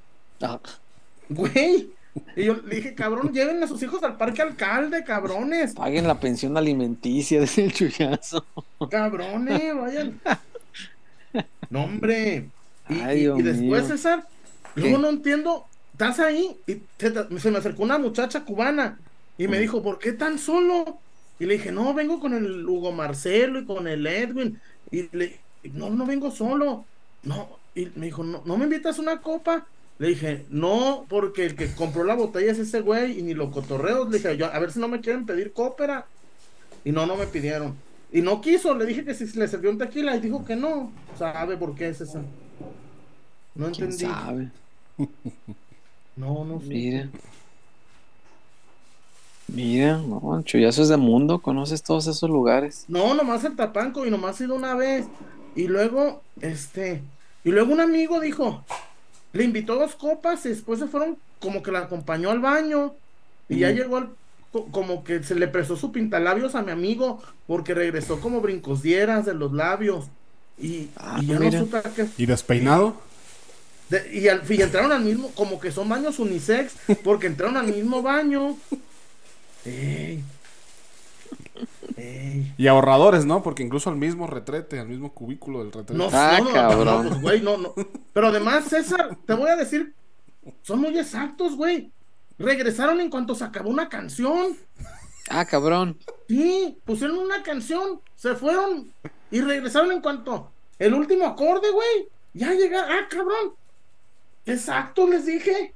Ah, 0.42 0.60
güey. 1.28 1.90
Y 2.34 2.44
yo 2.44 2.54
le 2.54 2.76
dije, 2.76 2.94
"Cabrón, 2.94 3.32
lleven 3.32 3.62
a 3.62 3.66
sus 3.66 3.82
hijos 3.82 4.02
al 4.02 4.16
parque 4.16 4.42
alcalde, 4.42 5.04
cabrones." 5.04 5.74
paguen 5.74 6.06
la 6.06 6.18
pensión 6.20 6.56
alimenticia 6.56 7.40
de 7.40 7.50
el 7.56 7.72
chullazo. 7.72 8.44
Cabrones, 8.90 9.74
vayan. 9.76 10.20
No, 11.70 11.84
hombre. 11.84 12.48
Y, 12.88 13.00
Ay, 13.00 13.26
y- 13.26 13.42
después, 13.42 13.60
mío. 13.60 13.86
César, 13.86 14.26
luego 14.74 14.96
¿Qué? 14.96 15.02
no 15.02 15.08
entiendo. 15.10 15.66
Estás 15.92 16.20
ahí 16.20 16.56
y 16.66 16.82
se, 16.98 17.50
me 17.50 17.58
acercó 17.58 17.82
una 17.82 17.96
muchacha 17.98 18.44
cubana 18.44 18.98
y 19.38 19.48
me 19.48 19.58
dijo, 19.58 19.82
¿por 19.82 19.98
qué 19.98 20.12
tan 20.12 20.38
solo? 20.38 20.98
Y 21.38 21.46
le 21.46 21.54
dije, 21.54 21.72
no, 21.72 21.92
vengo 21.94 22.20
con 22.20 22.34
el 22.34 22.66
Hugo 22.66 22.92
Marcelo 22.92 23.60
y 23.60 23.66
con 23.66 23.86
el 23.88 24.06
Edwin. 24.06 24.60
Y 24.90 25.08
le 25.16 25.40
no, 25.72 25.90
no 25.90 26.06
vengo 26.06 26.30
solo. 26.30 26.84
No, 27.22 27.58
y 27.74 27.86
me 27.96 28.06
dijo, 28.06 28.24
no, 28.24 28.42
¿no 28.44 28.56
me 28.56 28.64
invitas 28.64 28.98
una 28.98 29.20
copa? 29.20 29.66
Le 29.98 30.08
dije, 30.08 30.46
no, 30.50 31.06
porque 31.08 31.46
el 31.46 31.56
que 31.56 31.72
compró 31.74 32.04
la 32.04 32.14
botella 32.14 32.52
es 32.52 32.58
ese 32.58 32.80
güey 32.80 33.18
y 33.18 33.22
ni 33.22 33.34
lo 33.34 33.50
cotorreos. 33.50 34.08
Le 34.10 34.18
dije, 34.18 34.36
yo, 34.36 34.46
a 34.46 34.58
ver 34.58 34.72
si 34.72 34.78
no 34.78 34.88
me 34.88 35.00
quieren 35.00 35.26
pedir 35.26 35.52
cópera. 35.52 36.06
Y 36.84 36.92
no, 36.92 37.06
no 37.06 37.16
me 37.16 37.26
pidieron. 37.26 37.76
Y 38.12 38.22
no 38.22 38.40
quiso, 38.40 38.74
le 38.74 38.86
dije 38.86 39.04
que 39.04 39.14
si 39.14 39.26
le 39.38 39.48
sirvió 39.48 39.70
un 39.70 39.78
tequila 39.78 40.16
y 40.16 40.20
dijo 40.20 40.44
que 40.44 40.56
no. 40.56 40.92
¿Sabe 41.18 41.56
por 41.56 41.74
qué 41.74 41.88
es 41.88 42.00
eso? 42.00 42.22
No 43.54 43.70
¿Quién 43.70 43.90
entendí. 43.90 43.94
sabe? 43.94 44.50
No, 46.16 46.44
no 46.44 46.60
sé. 46.60 46.68
Mira. 46.68 47.10
Mira, 49.48 49.98
no, 49.98 50.42
es 50.82 50.88
de 50.88 50.96
mundo, 50.96 51.38
conoces 51.40 51.82
todos 51.82 52.06
esos 52.06 52.28
lugares. 52.28 52.84
No, 52.88 53.14
nomás 53.14 53.44
el 53.44 53.54
tapanco 53.56 54.04
y 54.04 54.10
nomás 54.10 54.40
he 54.40 54.44
ido 54.44 54.54
una 54.54 54.74
vez. 54.74 55.06
Y 55.54 55.68
luego, 55.68 56.22
este, 56.40 57.02
y 57.44 57.50
luego 57.50 57.72
un 57.72 57.80
amigo 57.80 58.20
dijo, 58.20 58.64
le 59.32 59.44
invitó 59.44 59.76
dos 59.76 59.94
copas 59.94 60.44
y 60.46 60.50
después 60.50 60.80
se 60.80 60.86
fueron, 60.86 61.16
como 61.40 61.62
que 61.62 61.70
la 61.72 61.80
acompañó 61.80 62.30
al 62.30 62.40
baño. 62.40 62.94
Y 63.48 63.58
ya 63.60 63.70
llegó 63.70 63.98
al- 63.98 64.10
co- 64.52 64.66
como 64.72 65.04
que 65.04 65.22
se 65.22 65.36
le 65.36 65.46
prestó 65.46 65.76
su 65.76 65.92
pintalabios 65.92 66.54
a 66.56 66.62
mi 66.62 66.72
amigo, 66.72 67.22
porque 67.46 67.72
regresó 67.74 68.20
como 68.20 68.40
brincosieras 68.40 69.24
de 69.26 69.34
los 69.34 69.52
labios. 69.52 70.06
Y, 70.58 70.88
Ah, 70.96 71.18
y 71.22 71.26
ya 71.26 71.38
mira. 71.38 71.60
no 71.60 71.68
qué 71.94 72.06
¿Y 72.18 72.26
despeinado? 72.26 72.96
De- 73.90 74.10
y, 74.12 74.26
al, 74.26 74.42
y 74.50 74.60
entraron 74.60 74.90
al 74.90 75.04
mismo, 75.04 75.30
como 75.36 75.60
que 75.60 75.70
son 75.70 75.88
baños 75.88 76.18
unisex, 76.18 76.74
porque 77.04 77.28
entraron 77.28 77.56
al 77.56 77.68
mismo 77.68 78.02
baño. 78.02 78.56
Ey. 79.66 80.22
Ey. 81.96 82.54
Y 82.56 82.66
ahorradores, 82.66 83.24
¿no? 83.24 83.42
Porque 83.42 83.62
incluso 83.62 83.90
al 83.90 83.96
mismo 83.96 84.26
retrete, 84.26 84.78
al 84.78 84.88
mismo 84.88 85.12
cubículo 85.12 85.60
del 85.60 85.72
retrete. 85.72 85.94
No, 85.94 86.08
Ah, 86.12 86.38
no, 86.38 86.44
no, 86.44 86.50
no, 86.50 86.54
cabrón. 86.54 87.04
no, 87.04 87.08
pues, 87.10 87.20
güey, 87.22 87.40
no, 87.42 87.56
no. 87.58 87.74
Pero 88.12 88.28
además, 88.28 88.64
César, 88.68 89.16
te 89.26 89.34
voy 89.34 89.50
a 89.50 89.56
decir, 89.56 89.94
son 90.62 90.80
muy 90.80 90.96
exactos, 90.98 91.56
güey. 91.56 91.90
Regresaron 92.38 93.00
en 93.00 93.10
cuanto 93.10 93.34
se 93.34 93.44
acabó 93.44 93.70
una 93.70 93.88
canción. 93.88 94.56
Ah, 95.30 95.44
cabrón. 95.44 95.98
Sí, 96.28 96.76
pusieron 96.84 97.18
una 97.18 97.42
canción, 97.42 98.00
se 98.14 98.34
fueron 98.34 98.92
y 99.30 99.40
regresaron 99.40 99.90
en 99.90 100.00
cuanto 100.00 100.50
el 100.78 100.94
último 100.94 101.26
acorde, 101.26 101.70
güey. 101.70 102.08
Ya 102.34 102.52
llegaron, 102.52 102.90
ah, 102.92 103.06
cabrón. 103.08 103.54
Exacto, 104.44 105.08
les 105.08 105.26
dije. 105.26 105.72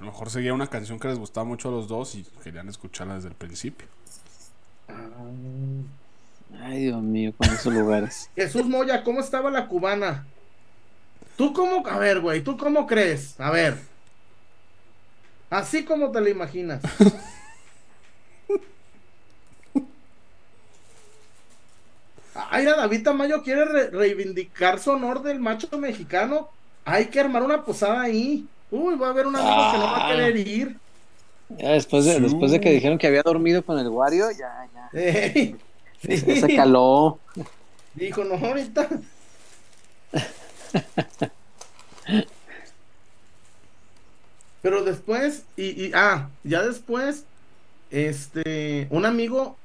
A 0.00 0.04
lo 0.04 0.10
mejor 0.12 0.30
seguía 0.30 0.54
una 0.54 0.66
canción 0.66 0.98
que 0.98 1.08
les 1.08 1.18
gustaba 1.18 1.44
mucho 1.44 1.68
a 1.68 1.72
los 1.72 1.86
dos 1.86 2.14
y 2.14 2.24
querían 2.42 2.68
escucharla 2.68 3.16
desde 3.16 3.28
el 3.28 3.34
principio. 3.34 3.86
Ay, 6.62 6.84
Dios 6.84 7.02
mío, 7.02 7.32
con 7.36 7.48
esos 7.50 7.72
lugares. 7.72 8.30
Jesús 8.34 8.64
Moya, 8.66 9.04
¿cómo 9.04 9.20
estaba 9.20 9.50
la 9.50 9.68
cubana? 9.68 10.26
¿Tú 11.36 11.52
cómo? 11.52 11.86
A 11.86 11.98
ver, 11.98 12.20
güey, 12.20 12.42
¿tú 12.42 12.56
cómo 12.56 12.86
crees? 12.86 13.38
A 13.40 13.50
ver. 13.50 13.76
Así 15.50 15.84
como 15.84 16.10
te 16.10 16.20
la 16.20 16.30
imaginas. 16.30 16.80
Ay, 22.34 22.64
la 22.64 22.76
David 22.76 23.02
Tamayo 23.02 23.42
quiere 23.42 23.64
re- 23.64 23.90
reivindicar 23.90 24.78
su 24.78 24.90
honor 24.90 25.22
del 25.22 25.40
macho 25.40 25.76
mexicano. 25.78 26.48
Hay 26.84 27.06
que 27.06 27.20
armar 27.20 27.42
una 27.42 27.64
posada 27.64 28.00
ahí. 28.02 28.46
Uy, 28.70 28.94
va 28.96 29.08
a 29.08 29.10
haber 29.10 29.26
un 29.26 29.36
amigo 29.36 29.72
que 29.72 29.78
no 29.78 29.84
va 29.84 30.06
a 30.06 30.10
querer 30.10 30.36
ir. 30.36 30.76
Ya 31.48 31.70
después 31.70 32.04
de, 32.04 32.14
Sí. 32.14 32.20
después 32.20 32.52
de 32.52 32.60
que 32.60 32.70
dijeron 32.70 32.98
que 32.98 33.08
había 33.08 33.22
dormido 33.22 33.64
con 33.64 33.78
el 33.78 33.88
Wario, 33.88 34.30
ya, 34.30 34.68
ya. 34.72 34.90
Ey, 35.00 35.56
se 36.02 36.54
caló. 36.56 37.18
Dijo, 37.94 38.22
no, 38.24 38.34
ahorita. 38.34 38.88
Pero 44.62 44.84
después, 44.84 45.44
y, 45.56 45.86
y- 45.86 45.92
ah, 45.94 46.28
ya 46.44 46.62
después, 46.62 47.24
este, 47.90 48.86
un 48.90 49.06
amigo, 49.06 49.56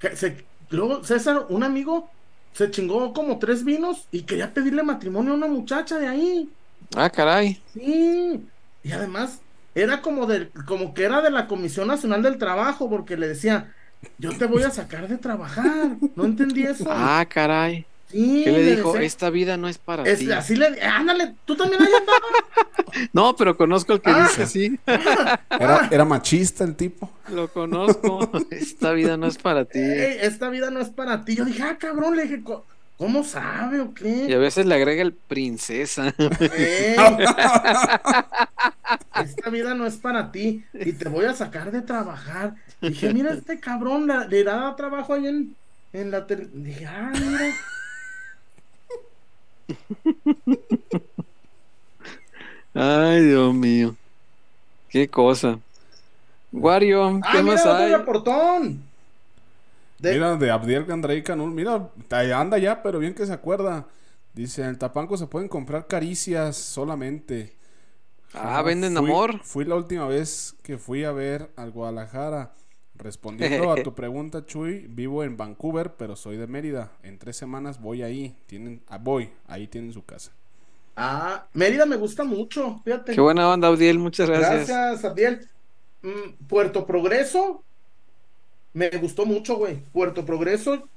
que 0.00 0.16
se, 0.16 0.44
luego 0.70 1.04
César, 1.04 1.46
un 1.48 1.62
amigo 1.62 2.08
se 2.52 2.70
chingó 2.70 3.12
como 3.12 3.38
tres 3.38 3.64
vinos 3.64 4.06
y 4.10 4.22
quería 4.22 4.52
pedirle 4.52 4.82
matrimonio 4.82 5.32
a 5.32 5.36
una 5.36 5.46
muchacha 5.46 5.98
de 5.98 6.08
ahí. 6.08 6.48
Ah, 6.96 7.10
caray. 7.10 7.60
Sí. 7.74 8.40
Y 8.82 8.92
además 8.92 9.40
era 9.74 10.00
como 10.02 10.26
de, 10.26 10.48
como 10.66 10.94
que 10.94 11.04
era 11.04 11.20
de 11.22 11.30
la 11.30 11.46
Comisión 11.46 11.88
Nacional 11.88 12.22
del 12.22 12.38
Trabajo, 12.38 12.88
porque 12.88 13.16
le 13.16 13.28
decía, 13.28 13.72
yo 14.18 14.36
te 14.36 14.46
voy 14.46 14.62
a 14.62 14.70
sacar 14.70 15.06
de 15.08 15.18
trabajar. 15.18 15.96
No 16.16 16.24
entendí 16.24 16.62
eso. 16.62 16.84
Ah, 16.88 17.24
caray. 17.28 17.84
sí, 18.10 18.42
¿Qué 18.44 18.50
le 18.52 18.76
dijo? 18.76 18.92
decía- 18.92 19.06
Esta 19.06 19.30
vida 19.30 19.56
no 19.56 19.68
es 19.68 19.76
para 19.78 20.02
es- 20.04 20.18
ti. 20.20 20.32
así 20.32 20.56
le, 20.56 20.80
ándale, 20.82 21.34
tú 21.44 21.56
también 21.56 21.82
ahí 21.82 21.92
andabas. 21.92 22.22
No, 23.12 23.36
pero 23.36 23.54
conozco 23.56 23.92
al 23.92 24.00
que 24.00 24.10
Ah. 24.10 24.22
dice 24.22 24.42
así. 24.44 24.80
Era, 25.60 25.88
era 25.90 26.04
machista 26.06 26.64
el 26.64 26.74
tipo. 26.74 27.10
Lo 27.30 27.48
conozco. 27.48 28.30
Esta 28.50 28.92
vida 28.92 29.16
no 29.18 29.26
es 29.26 29.36
para 29.36 29.66
ti. 29.66 29.78
Ey, 29.78 30.18
esta 30.22 30.48
vida 30.48 30.70
no 30.70 30.80
es 30.80 30.88
para 30.88 31.24
ti. 31.24 31.36
Yo 31.36 31.44
dije, 31.44 31.62
ah, 31.62 31.76
cabrón, 31.78 32.16
le 32.16 32.22
dije, 32.22 32.42
"¿Co- 32.42 32.64
¿cómo 32.98 33.24
sabe 33.24 33.80
o 33.82 33.94
Y 34.26 34.32
a 34.34 34.38
qué? 34.38 34.38
veces 34.38 34.66
le 34.66 34.74
agrega 34.74 35.02
el 35.02 35.14
princesa. 35.14 36.14
Esta 39.14 39.50
vida 39.50 39.74
no 39.74 39.86
es 39.86 39.96
para 39.98 40.30
ti 40.32 40.64
y 40.82 40.92
te 40.94 41.08
voy 41.08 41.24
a 41.26 41.34
sacar 41.34 41.70
de 41.72 41.82
trabajar. 41.82 42.54
Dije, 42.84 43.10
mira, 43.10 43.32
este 43.32 43.60
cabrón 43.60 44.06
le, 44.06 44.28
le 44.28 44.44
da 44.44 44.74
trabajo 44.76 45.14
ahí 45.14 45.26
en, 45.26 45.56
en 45.92 46.10
la 46.10 46.26
tele. 46.26 46.48
Dije, 46.52 46.86
ah, 46.86 47.14
mira. 47.16 47.60
Ay, 52.74 53.22
Dios 53.24 53.54
mío. 53.54 53.96
Qué 54.88 55.08
cosa. 55.10 55.60
Wario, 56.52 57.26
¿qué 57.28 57.42
Ah, 57.42 57.42
mira, 57.42 57.52
más 57.52 57.66
otro 57.66 57.86
hay? 57.86 57.88
reportón. 57.88 58.87
De- 59.98 60.12
Mira, 60.12 60.36
de 60.36 60.50
Abdiel 60.50 60.84
Gandrey 60.84 61.22
Canul. 61.22 61.50
Mira, 61.50 61.90
anda 62.34 62.58
ya, 62.58 62.82
pero 62.82 62.98
bien 62.98 63.14
que 63.14 63.26
se 63.26 63.32
acuerda. 63.32 63.86
Dice, 64.34 64.62
en 64.62 64.68
el 64.68 64.78
Tapanco 64.78 65.16
se 65.16 65.26
pueden 65.26 65.48
comprar 65.48 65.86
caricias 65.86 66.56
solamente. 66.56 67.56
Ah, 68.34 68.62
venden 68.62 68.94
Fui- 68.96 69.10
amor. 69.10 69.40
Fui 69.42 69.64
la 69.64 69.74
última 69.74 70.06
vez 70.06 70.54
que 70.62 70.78
fui 70.78 71.04
a 71.04 71.12
ver 71.12 71.50
al 71.56 71.70
Guadalajara. 71.72 72.52
Respondiendo 72.94 73.70
a 73.70 73.76
tu 73.82 73.94
pregunta, 73.96 74.44
Chuy, 74.44 74.86
vivo 74.88 75.22
en 75.22 75.36
Vancouver, 75.36 75.94
pero 75.96 76.16
soy 76.16 76.36
de 76.36 76.46
Mérida. 76.48 76.92
En 77.02 77.18
tres 77.18 77.36
semanas 77.36 77.80
voy 77.80 78.02
ahí. 78.02 78.36
Tienen, 78.46 78.82
ah, 78.88 78.98
voy, 78.98 79.30
ahí 79.46 79.66
tienen 79.68 79.92
su 79.92 80.04
casa. 80.04 80.32
Ah, 80.96 81.46
Mérida 81.52 81.86
me 81.86 81.94
gusta 81.96 82.24
mucho, 82.24 82.80
fíjate. 82.84 83.14
Qué 83.14 83.20
buena 83.20 83.48
onda, 83.48 83.68
Audiel. 83.68 83.98
Muchas 84.00 84.28
gracias. 84.28 84.68
Gracias, 84.68 85.04
Abdiel. 85.04 85.48
Mm, 86.02 86.46
Puerto 86.48 86.84
Progreso. 86.86 87.62
Me 88.78 88.90
gustó 88.90 89.26
mucho, 89.26 89.56
güey. 89.56 89.80
Puerto 89.92 90.24
Progreso. 90.24 90.88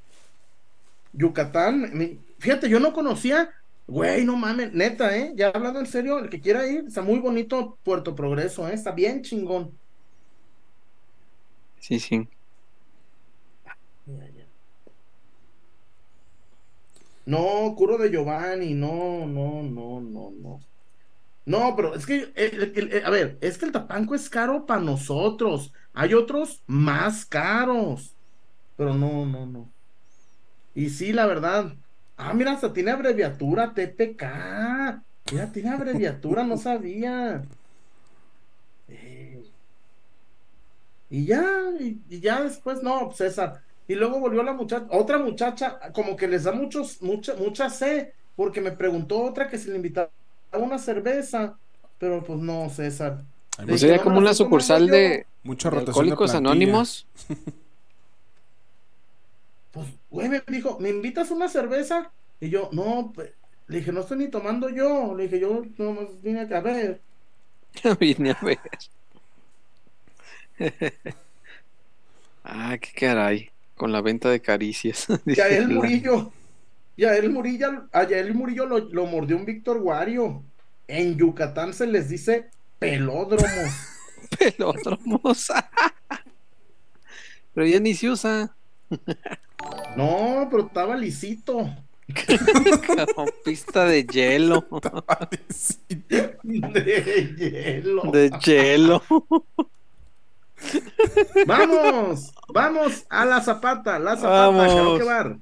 Yucatán. 1.14 2.20
Fíjate, 2.38 2.70
yo 2.70 2.80
no 2.80 2.94
conocía. 2.94 3.50
Güey, 3.88 4.24
no 4.24 4.36
mames, 4.36 4.72
neta, 4.72 5.18
¿eh? 5.18 5.34
Ya 5.36 5.50
hablando 5.50 5.80
en 5.80 5.88
serio, 5.88 6.20
el 6.20 6.30
que 6.30 6.40
quiera 6.40 6.68
ir, 6.68 6.86
está 6.88 7.02
muy 7.02 7.18
bonito 7.20 7.80
Puerto 7.84 8.16
Progreso, 8.16 8.68
¿eh? 8.68 8.74
Está 8.76 8.92
bien 8.92 9.24
chingón. 9.24 9.72
Sí, 11.80 12.00
sí. 12.00 12.28
No, 17.26 17.74
Curo 17.76 17.98
de 17.98 18.10
Giovanni, 18.12 18.74
no, 18.76 19.26
no, 19.26 19.64
no, 19.64 20.02
no, 20.02 20.32
no. 20.32 20.60
No, 21.46 21.76
pero 21.76 21.96
es 21.96 22.06
que, 22.06 22.32
a 23.06 23.10
ver, 23.10 23.38
es 23.42 23.58
que 23.58 23.66
el 23.66 23.72
tapanco 23.72 24.14
es 24.16 24.30
caro 24.30 24.66
para 24.66 24.82
nosotros. 24.82 25.74
Hay 25.94 26.14
otros 26.14 26.64
más 26.68 27.26
caros. 27.26 28.16
Pero 28.76 28.94
no, 28.96 29.26
no, 29.26 29.46
no. 29.46 29.74
Y 30.74 30.90
sí, 30.90 31.14
la 31.14 31.26
verdad. 31.26 31.76
Ah, 32.18 32.34
mira, 32.34 32.54
hasta 32.54 32.74
tiene 32.74 32.92
abreviatura 32.92 33.74
TPK. 33.74 35.04
Mira, 35.30 35.52
tiene 35.52 35.70
abreviatura, 35.72 36.44
no 36.44 36.58
sabía. 36.58 37.44
Eh, 38.88 39.52
Y 41.10 41.26
ya, 41.26 41.44
y, 41.80 42.02
ya 42.22 42.42
después, 42.44 42.82
no, 42.84 43.12
César. 43.12 43.64
Y 43.88 43.96
luego 43.96 44.20
volvió 44.20 44.44
la 44.44 44.54
muchacha, 44.54 44.88
otra 44.92 45.18
muchacha, 45.20 45.80
como 45.94 46.16
que 46.16 46.28
les 46.28 46.44
da 46.46 46.54
muchos, 46.54 47.02
mucha, 47.02 47.36
mucha 47.36 47.68
porque 48.36 48.62
me 48.62 48.72
preguntó 48.72 49.22
otra 49.24 49.48
que 49.50 49.58
si 49.58 49.70
le 49.70 49.76
invitaba 49.76 50.10
una 50.60 50.78
cerveza, 50.78 51.58
pero 51.98 52.24
pues 52.24 52.40
no, 52.40 52.70
César. 52.70 53.24
Pues 53.56 53.68
dije, 53.68 53.80
sería 53.80 53.98
"No, 53.98 54.04
como 54.04 54.18
una 54.20 54.34
sucursal 54.34 54.88
yo". 54.88 54.94
de, 54.94 55.26
Mucha 55.44 55.70
de 55.70 55.78
Alcohólicos. 55.80 56.34
Anónimos. 56.36 57.08
Pues, 59.72 59.88
güey, 60.10 60.28
me 60.28 60.44
dijo, 60.48 60.78
¿me 60.82 60.90
invitas 60.90 61.32
una 61.32 61.48
cerveza? 61.48 62.12
Y 62.42 62.50
yo, 62.50 62.68
no, 62.74 63.14
pues, 63.16 63.32
le 63.68 63.78
dije, 63.78 63.94
no 63.94 64.02
estoy 64.02 64.18
ni 64.18 64.28
tomando 64.28 64.68
yo. 64.70 65.16
Le 65.16 65.24
dije, 65.24 65.40
yo 65.40 65.64
no 65.78 66.10
vine 66.22 66.42
a 66.42 66.60
ver. 66.60 67.00
Vine 68.00 68.32
a 68.32 68.38
ver. 68.44 68.60
ah, 72.44 72.78
qué 72.80 72.92
caray. 73.00 73.50
Con 73.78 73.92
la 73.92 74.02
venta 74.02 74.30
de 74.30 74.42
caricias. 74.42 75.08
Ya 75.26 75.48
Dice 75.48 75.58
el 75.58 75.78
Murillo, 77.02 77.02
ya 77.02 77.16
el 77.16 77.30
Murillo, 77.30 77.88
allá 77.92 78.20
el 78.20 78.34
Murillo 78.34 78.66
lo, 78.66 78.80
lo 78.80 79.06
mordió 79.06 79.38
un 79.38 79.46
Víctor 79.46 79.80
Guario. 79.80 80.44
En 80.88 81.18
Yucatán 81.18 81.74
se 81.74 81.88
les 81.88 82.10
dice 82.10 82.50
pelódromos. 82.80 83.50
Pelódromos. 84.40 85.48
Pero 87.54 87.68
ya 87.68 87.80
ni 87.80 87.94
se 87.94 88.10
usa. 88.10 88.56
No, 89.96 90.48
pero 90.50 90.66
estaba 90.66 90.98
lisito. 90.98 91.70
Pista 93.46 93.86
de 93.86 94.04
hielo. 94.06 94.66
De 96.50 97.36
hielo. 97.38 98.12
De 98.12 98.32
hielo. 98.44 99.04
Vamos, 101.46 102.34
vamos 102.52 103.06
a 103.08 103.26
la 103.26 103.40
zapata, 103.42 104.00
la 104.00 104.16
zapata, 104.16 104.48
Vamos. 104.48 105.42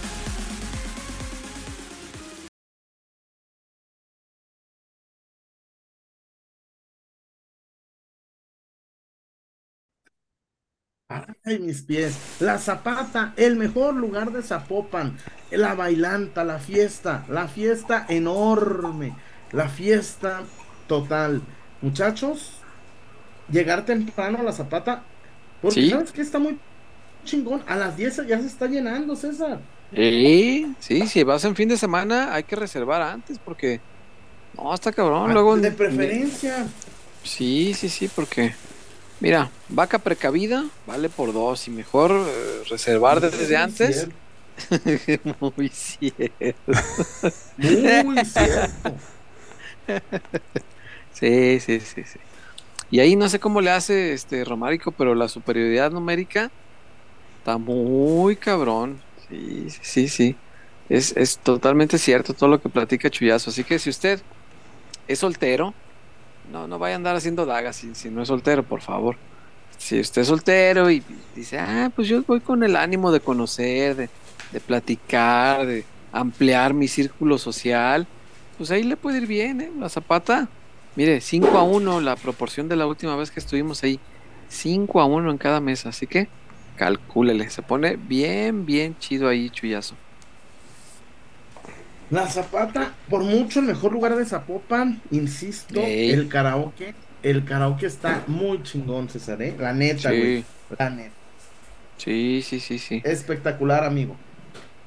Ay, 11.43 11.59
mis 11.59 11.81
pies. 11.81 12.17
La 12.39 12.57
Zapata, 12.57 13.33
el 13.35 13.55
mejor 13.57 13.95
lugar 13.95 14.31
de 14.31 14.41
Zapopan. 14.41 15.17
La 15.49 15.75
bailanta, 15.75 16.43
la 16.43 16.59
fiesta, 16.59 17.25
la 17.27 17.47
fiesta 17.47 18.05
enorme. 18.09 19.15
La 19.51 19.67
fiesta 19.69 20.43
total. 20.87 21.41
Muchachos, 21.81 22.65
llegar 23.49 23.85
temprano 23.85 24.39
a 24.39 24.43
la 24.43 24.53
Zapata. 24.53 25.03
Porque 25.61 25.81
Sí. 25.81 25.89
sabes 25.89 26.11
que 26.11 26.21
está 26.21 26.39
muy 26.39 26.59
chingón. 27.25 27.63
A 27.67 27.75
las 27.75 27.95
10 27.97 28.17
ya 28.27 28.39
se 28.39 28.47
está 28.47 28.67
llenando, 28.67 29.15
César. 29.15 29.59
Sí, 29.93 30.75
sí, 30.79 31.07
si 31.07 31.23
vas 31.23 31.43
en 31.43 31.55
fin 31.55 31.67
de 31.69 31.77
semana 31.77 32.33
hay 32.33 32.45
que 32.45 32.55
reservar 32.55 33.01
antes 33.01 33.39
porque 33.39 33.81
no, 34.53 34.73
está 34.73 34.91
cabrón. 34.93 35.33
Luego 35.33 35.57
de 35.57 35.71
preferencia. 35.71 36.67
Sí, 37.23 37.73
sí, 37.73 37.89
sí, 37.89 38.07
porque 38.07 38.55
mira, 39.21 39.49
vaca 39.69 39.99
precavida 39.99 40.65
vale 40.85 41.07
por 41.09 41.31
dos 41.31 41.67
y 41.67 41.71
mejor 41.71 42.11
eh, 42.11 42.63
reservar 42.69 43.21
desde 43.21 43.55
antes. 43.55 44.07
cierto. 45.05 45.37
Muy 45.55 45.69
cierto. 45.69 46.71
Muy 48.03 48.25
cierto. 48.25 48.95
Sí, 51.13 51.59
sí, 51.59 51.79
sí, 51.81 52.03
sí. 52.03 52.19
Y 52.89 52.99
ahí 52.99 53.15
no 53.15 53.29
sé 53.29 53.39
cómo 53.39 53.61
le 53.61 53.69
hace 53.69 54.13
este 54.13 54.43
Romárico, 54.43 54.91
pero 54.91 55.13
la 55.13 55.27
superioridad 55.27 55.91
numérica 55.91 56.51
está 57.37 57.57
muy 57.57 58.35
cabrón. 58.35 59.01
Sí, 59.29 59.69
sí, 59.69 59.79
sí, 59.83 60.07
sí. 60.07 60.35
Es, 60.89 61.15
es 61.15 61.37
totalmente 61.37 61.97
cierto 61.97 62.33
todo 62.33 62.49
lo 62.49 62.61
que 62.61 62.69
platica 62.69 63.09
Chuyazo. 63.09 63.51
Así 63.51 63.63
que 63.63 63.77
si 63.79 63.89
usted 63.89 64.21
es 65.07 65.19
soltero, 65.19 65.73
no, 66.51 66.67
no 66.67 66.79
vaya 66.79 66.95
a 66.95 66.97
andar 66.97 67.15
haciendo 67.15 67.45
dagas 67.45 67.77
si, 67.77 67.95
si 67.95 68.09
no 68.09 68.21
es 68.21 68.27
soltero, 68.27 68.63
por 68.63 68.81
favor. 68.81 69.15
Si 69.77 69.99
usted 69.99 70.21
es 70.21 70.27
soltero 70.27 70.91
y 70.91 71.01
dice, 71.35 71.57
ah, 71.57 71.91
pues 71.95 72.07
yo 72.07 72.21
voy 72.23 72.39
con 72.39 72.63
el 72.63 72.75
ánimo 72.75 73.11
de 73.11 73.19
conocer, 73.19 73.95
de, 73.95 74.09
de 74.51 74.59
platicar, 74.59 75.65
de 75.65 75.85
ampliar 76.11 76.73
mi 76.73 76.87
círculo 76.87 77.37
social, 77.37 78.05
pues 78.57 78.69
ahí 78.69 78.83
le 78.83 78.97
puede 78.97 79.19
ir 79.19 79.27
bien, 79.27 79.61
¿eh? 79.61 79.71
La 79.79 79.89
Zapata, 79.89 80.49
mire, 80.95 81.19
5 81.21 81.57
a 81.57 81.63
1 81.63 82.01
la 82.01 82.15
proporción 82.15 82.69
de 82.69 82.75
la 82.75 82.85
última 82.85 83.15
vez 83.15 83.31
que 83.31 83.39
estuvimos 83.39 83.83
ahí. 83.83 83.99
5 84.49 85.01
a 85.01 85.05
1 85.05 85.31
en 85.31 85.37
cada 85.37 85.61
mesa, 85.61 85.89
así 85.89 86.05
que 86.05 86.27
calcúlele, 86.75 87.49
se 87.49 87.61
pone 87.61 87.95
bien, 87.95 88.65
bien 88.65 88.97
chido 88.99 89.27
ahí, 89.27 89.49
Chuyazo. 89.49 89.95
La 92.11 92.27
Zapata, 92.27 92.93
por 93.09 93.23
mucho 93.23 93.59
el 93.61 93.65
mejor 93.65 93.93
lugar 93.93 94.15
de 94.17 94.25
Zapopan, 94.25 95.01
insisto, 95.11 95.79
Ey. 95.79 96.11
el 96.11 96.27
karaoke. 96.27 96.93
El 97.23 97.45
karaoke 97.45 97.85
está 97.85 98.23
muy 98.27 98.61
chingón, 98.63 99.09
César, 99.09 99.41
¿eh? 99.41 99.55
La 99.57 99.73
neta, 99.73 100.09
Sí. 100.11 100.17
güey. 100.19 100.45
La 100.77 100.89
neta. 100.89 101.11
Sí, 101.97 102.41
sí, 102.43 102.59
sí, 102.59 102.79
sí. 102.79 103.01
Espectacular, 103.05 103.83
amigo. 103.85 104.15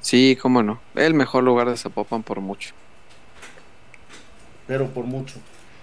Sí, 0.01 0.37
cómo 0.41 0.63
no. 0.63 0.81
El 0.95 1.15
mejor 1.15 1.45
lugar 1.45 1.71
de 1.71 1.77
Zapopan 1.77 2.23
por 2.23 2.41
mucho. 2.41 2.75
Pero 4.67 4.89
por 4.89 5.05
mucho. 5.05 5.37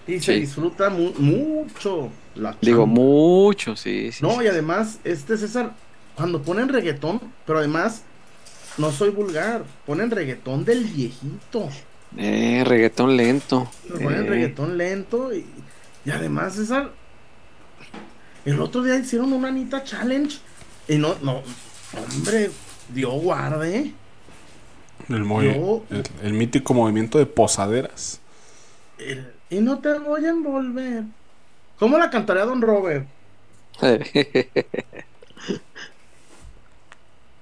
Y 0.08 0.20
se 0.20 0.34
disfruta 0.34 0.90
mu- 0.90 1.14
mucho 1.18 2.10
la 2.36 2.56
Digo, 2.62 2.86
mucho, 2.86 3.76
sí, 3.76 4.12
sí. 4.12 4.20
No, 4.24 4.40
sí. 4.40 4.46
y 4.46 4.48
además, 4.48 5.00
este 5.04 5.38
César, 5.38 5.72
cuando 6.16 6.42
ponen 6.42 6.68
reggaetón, 6.70 7.22
pero 7.46 7.60
además, 7.60 8.04
no 8.78 8.92
soy 8.92 9.10
vulgar, 9.10 9.64
ponen 9.86 10.12
reggaetón 10.12 10.64
del 10.66 10.84
viejito. 10.86 11.70
Eh, 12.18 12.64
reggaetón 12.66 13.16
lento. 13.18 13.70
Ponen 13.90 14.26
Eh, 14.26 14.30
reggaetón 14.30 14.78
lento 14.78 15.34
y, 15.34 15.46
y 16.06 16.10
además, 16.12 16.56
César, 16.56 16.92
el 18.46 18.60
otro 18.60 18.84
día 18.84 18.98
hicieron 18.98 19.32
una 19.34 19.50
Anita 19.50 19.84
Challenge 19.84 20.38
y 20.88 20.96
no, 20.98 21.16
no, 21.22 21.42
hombre, 22.16 22.52
dio 22.90 23.12
guarde. 23.12 23.94
El, 25.10 25.24
movi- 25.26 25.54
Yo- 25.56 25.84
el, 25.90 26.04
el 26.24 26.34
mítico 26.34 26.74
movimiento 26.74 27.18
de 27.18 27.26
posaderas. 27.26 28.20
El- 28.98 29.32
y 29.50 29.60
no 29.60 29.80
te 29.80 29.98
voy 30.00 30.26
a 30.26 30.30
envolver. 30.30 31.04
¿Cómo 31.78 31.98
la 31.98 32.10
cantaría 32.10 32.46
Don 32.46 32.62
Robert? 32.62 33.06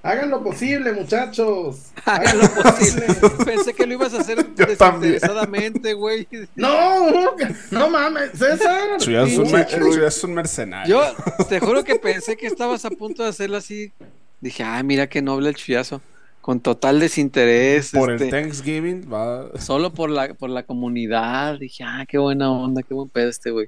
Hagan 0.01 0.29
lo 0.29 0.41
posible, 0.41 0.93
muchachos. 0.93 1.91
Hagan 2.05 2.37
lo 2.37 2.49
posible. 2.49 3.05
Pensé 3.45 3.73
que 3.73 3.85
lo 3.85 3.93
ibas 3.93 4.13
a 4.13 4.21
hacer 4.21 4.45
desinteresadamente, 4.55 5.93
güey. 5.93 6.25
No, 6.55 7.35
no 7.71 7.89
mames, 7.89 8.31
César. 8.31 8.97
Es 8.97 9.37
un, 9.37 9.55
es 9.55 10.27
mercenario. 10.27 11.01
Yo 11.01 11.45
te 11.49 11.59
juro 11.59 11.83
que 11.83 11.95
pensé 11.95 12.37
que 12.37 12.47
estabas 12.47 12.85
a 12.85 12.91
punto 12.91 13.23
de 13.23 13.29
hacerlo 13.29 13.57
así. 13.57 13.91
Dije, 14.39 14.63
ay, 14.63 14.83
mira 14.83 15.07
qué 15.07 15.21
noble 15.21 15.49
el 15.49 15.55
chullazo. 15.55 16.01
Con 16.39 16.61
total 16.61 17.01
desinterés. 17.01 17.91
Por 17.91 18.13
este, 18.13 18.25
el 18.25 18.31
Thanksgiving 18.31 19.11
va. 19.11 19.59
Solo 19.59 19.93
por 19.93 20.09
la, 20.09 20.33
por 20.33 20.49
la 20.49 20.63
comunidad. 20.63 21.59
Dije, 21.59 21.83
ah, 21.85 22.05
qué 22.07 22.17
buena 22.17 22.49
onda, 22.49 22.83
qué 22.83 22.93
buen 22.93 23.09
pedo 23.09 23.29
este 23.29 23.51
güey. 23.51 23.67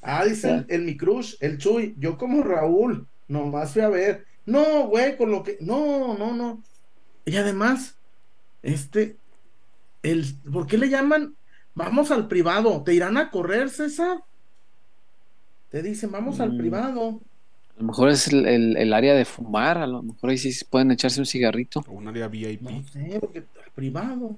Ah, 0.00 0.24
dice 0.24 0.48
el, 0.48 0.66
el 0.68 0.82
mi 0.82 0.96
crush, 0.96 1.34
el 1.40 1.58
Chuy. 1.58 1.94
Yo 1.98 2.16
como 2.16 2.42
Raúl, 2.42 3.06
nomás 3.28 3.72
fui 3.72 3.82
a 3.82 3.90
ver. 3.90 4.25
No, 4.46 4.86
güey, 4.88 5.16
con 5.16 5.30
lo 5.30 5.42
que. 5.42 5.56
No, 5.60 6.16
no, 6.16 6.32
no. 6.32 6.62
Y 7.24 7.36
además, 7.36 7.96
este. 8.62 9.16
El, 10.02 10.24
¿Por 10.52 10.66
qué 10.66 10.78
le 10.78 10.88
llaman? 10.88 11.34
Vamos 11.74 12.10
al 12.10 12.28
privado. 12.28 12.82
¿Te 12.84 12.94
irán 12.94 13.16
a 13.16 13.30
correr, 13.30 13.70
César? 13.70 14.22
Te 15.70 15.82
dicen, 15.82 16.12
vamos 16.12 16.40
al 16.40 16.52
Mm. 16.52 16.58
privado. 16.58 17.20
A 17.76 17.80
lo 17.80 17.86
mejor 17.88 18.08
es 18.10 18.28
el, 18.28 18.46
el- 18.46 18.76
el 18.76 18.92
área 18.92 19.14
de 19.14 19.24
fumar. 19.24 19.78
A 19.78 19.86
lo 19.86 20.02
mejor 20.02 20.30
ahí 20.30 20.38
sí 20.38 20.52
pueden 20.70 20.92
echarse 20.92 21.20
un 21.20 21.26
cigarrito. 21.26 21.84
Un 21.88 22.08
área 22.08 22.28
VIP. 22.28 22.62
No 22.62 22.82
sé, 22.84 23.18
porque 23.20 23.38
al 23.40 23.70
privado. 23.74 24.36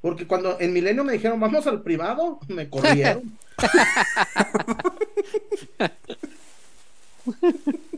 Porque 0.00 0.26
cuando 0.26 0.60
en 0.60 0.72
Milenio 0.72 1.02
me 1.02 1.14
dijeron, 1.14 1.40
vamos 1.40 1.66
al 1.66 1.82
privado, 1.82 2.38
me 2.48 2.68
corrieron. 2.70 3.36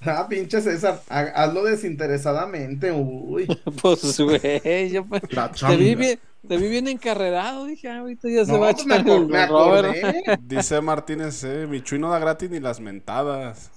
ah, 0.06 0.26
pinche 0.28 0.60
César, 0.60 1.02
ha- 1.08 1.20
hazlo 1.44 1.64
desinteresadamente, 1.64 2.92
uy. 2.92 3.46
Pues, 3.82 4.18
güey, 4.20 4.90
yo 4.90 5.04
pues, 5.06 5.22
La 5.30 5.50
te, 5.50 5.76
vi 5.76 5.94
bien, 5.94 6.18
te 6.46 6.56
vi 6.56 6.68
bien 6.68 6.88
encarrerado. 6.88 7.66
Dije, 7.66 7.88
ah, 7.88 8.00
ahorita 8.00 8.28
ya 8.28 8.44
se 8.46 8.52
No, 8.52 8.58
va 8.58 8.70
a 8.70 8.74
pues 8.74 8.86
me, 8.86 8.96
echar 8.96 9.08
el 9.08 9.26
me 9.26 9.46
Robert. 9.46 9.88
acordé. 9.88 10.24
Dice 10.40 10.80
Martínez, 10.80 11.42
eh, 11.44 11.66
mi 11.68 11.82
Chuy 11.82 11.98
no 11.98 12.10
da 12.10 12.18
gratis 12.18 12.50
ni 12.50 12.60
las 12.60 12.80
mentadas. 12.80 13.70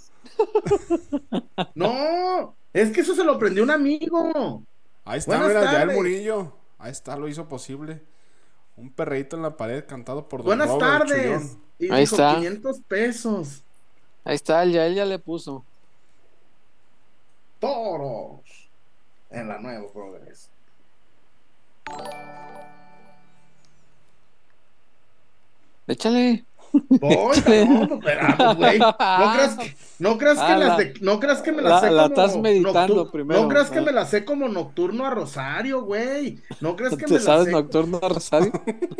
No, 1.75 2.55
es 2.73 2.91
que 2.91 3.01
eso 3.01 3.15
se 3.15 3.23
lo 3.23 3.37
prendió 3.39 3.63
un 3.63 3.71
amigo. 3.71 4.63
Ahí 5.05 5.19
está, 5.19 5.37
Buenas 5.37 5.47
mira, 5.49 5.65
ya 5.71 5.83
el 5.83 5.89
tardes. 5.89 5.95
Murillo. 5.97 6.53
Ahí 6.77 6.91
está, 6.91 7.17
lo 7.17 7.27
hizo 7.27 7.47
posible. 7.47 8.01
Un 8.77 8.91
perreíto 8.91 9.35
en 9.35 9.43
la 9.43 9.57
pared 9.57 9.85
cantado 9.87 10.27
por 10.29 10.43
Don 10.43 10.57
Buenas 10.57 10.69
Robert 10.69 11.07
tardes. 11.07 11.57
Y 11.79 11.89
Ahí 11.89 12.01
dijo 12.01 12.15
está. 12.17 12.35
500 12.35 12.81
pesos. 12.87 13.63
Ahí 14.25 14.35
está, 14.35 14.65
ya 14.65 14.85
él 14.85 14.95
ya 14.95 15.05
le 15.05 15.19
puso. 15.19 15.65
Toros. 17.63 18.41
En 19.29 19.47
la 19.47 19.57
nueva 19.57 19.91
progreso. 19.91 20.49
Échale. 25.87 26.45
Voy, 26.89 27.37
no, 27.45 27.83
esperamos, 27.99 28.55
güey. 28.57 28.79
No 28.79 28.95
creas 28.97 29.55
que, 29.57 29.75
no 29.99 30.17
creas 30.17 30.37
que 30.39 30.43
Ah, 30.43 30.57
las 30.57 30.77
de- 30.79 30.93
no 31.01 31.19
creas 31.19 31.41
que 31.43 31.51
me 31.51 31.61
la- 31.61 31.69
las 31.69 31.81
sé 31.81 31.91
la 31.91 32.03
como 32.09 32.15
estás 32.15 32.37
meditando 32.41 33.11
primero. 33.11 33.41
No 33.43 33.47
creas 33.47 33.69
que 33.69 33.81
me 33.81 33.91
las 33.91 34.09
sé 34.09 34.25
como 34.25 34.47
nocturno 34.47 35.05
a 35.05 35.11
Rosario, 35.11 35.83
güey. 35.83 36.39
No 36.61 36.75
creas 36.75 36.95
que 36.95 37.05
¿Te 37.05 37.11
me 37.11 37.15
las 37.17 37.23
sabes 37.25 37.45
sé. 37.45 37.51
nocturno 37.51 37.99
Rosario? 38.01 38.51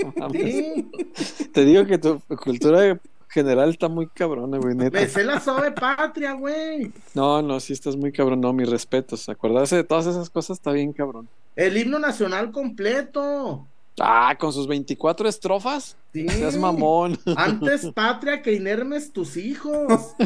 No 0.04 0.14
mames. 0.18 0.44
Sí, 1.16 1.46
Te 1.54 1.66
digo 1.66 1.86
que 1.88 1.98
tu 1.98 2.20
cultura 2.44 3.00
general 3.34 3.70
está 3.72 3.90
muy 3.90 4.08
cabrona, 4.08 4.58
güey, 4.60 4.76
neta. 4.76 5.00
me 5.00 5.08
sé 5.08 5.24
la 5.24 5.40
suave 5.40 5.72
patria, 5.72 6.34
güey. 6.34 6.92
No, 7.14 7.42
no, 7.42 7.60
sí 7.60 7.74
estás 7.74 7.96
muy 7.96 8.12
cabrón. 8.12 8.40
No, 8.40 8.54
mis 8.54 8.70
respetos. 8.70 9.28
Acordarse 9.28 9.76
de 9.76 9.84
todas 9.84 10.06
esas 10.06 10.30
cosas 10.30 10.58
está 10.58 10.72
bien 10.72 10.94
cabrón. 10.94 11.28
El 11.56 11.76
himno 11.76 12.00
nacional 12.00 12.52
completo. 12.52 13.68
Ah, 14.00 14.36
con 14.40 14.54
sus 14.54 14.68
24 14.68 15.28
estrofas. 15.28 15.98
Sí. 16.14 16.28
Seas 16.30 16.58
mamón. 16.58 17.18
Antes 17.36 17.92
patria 17.94 18.42
que 18.42 18.54
inermes 18.54 19.12
tus 19.12 19.36
hijos. 19.38 20.16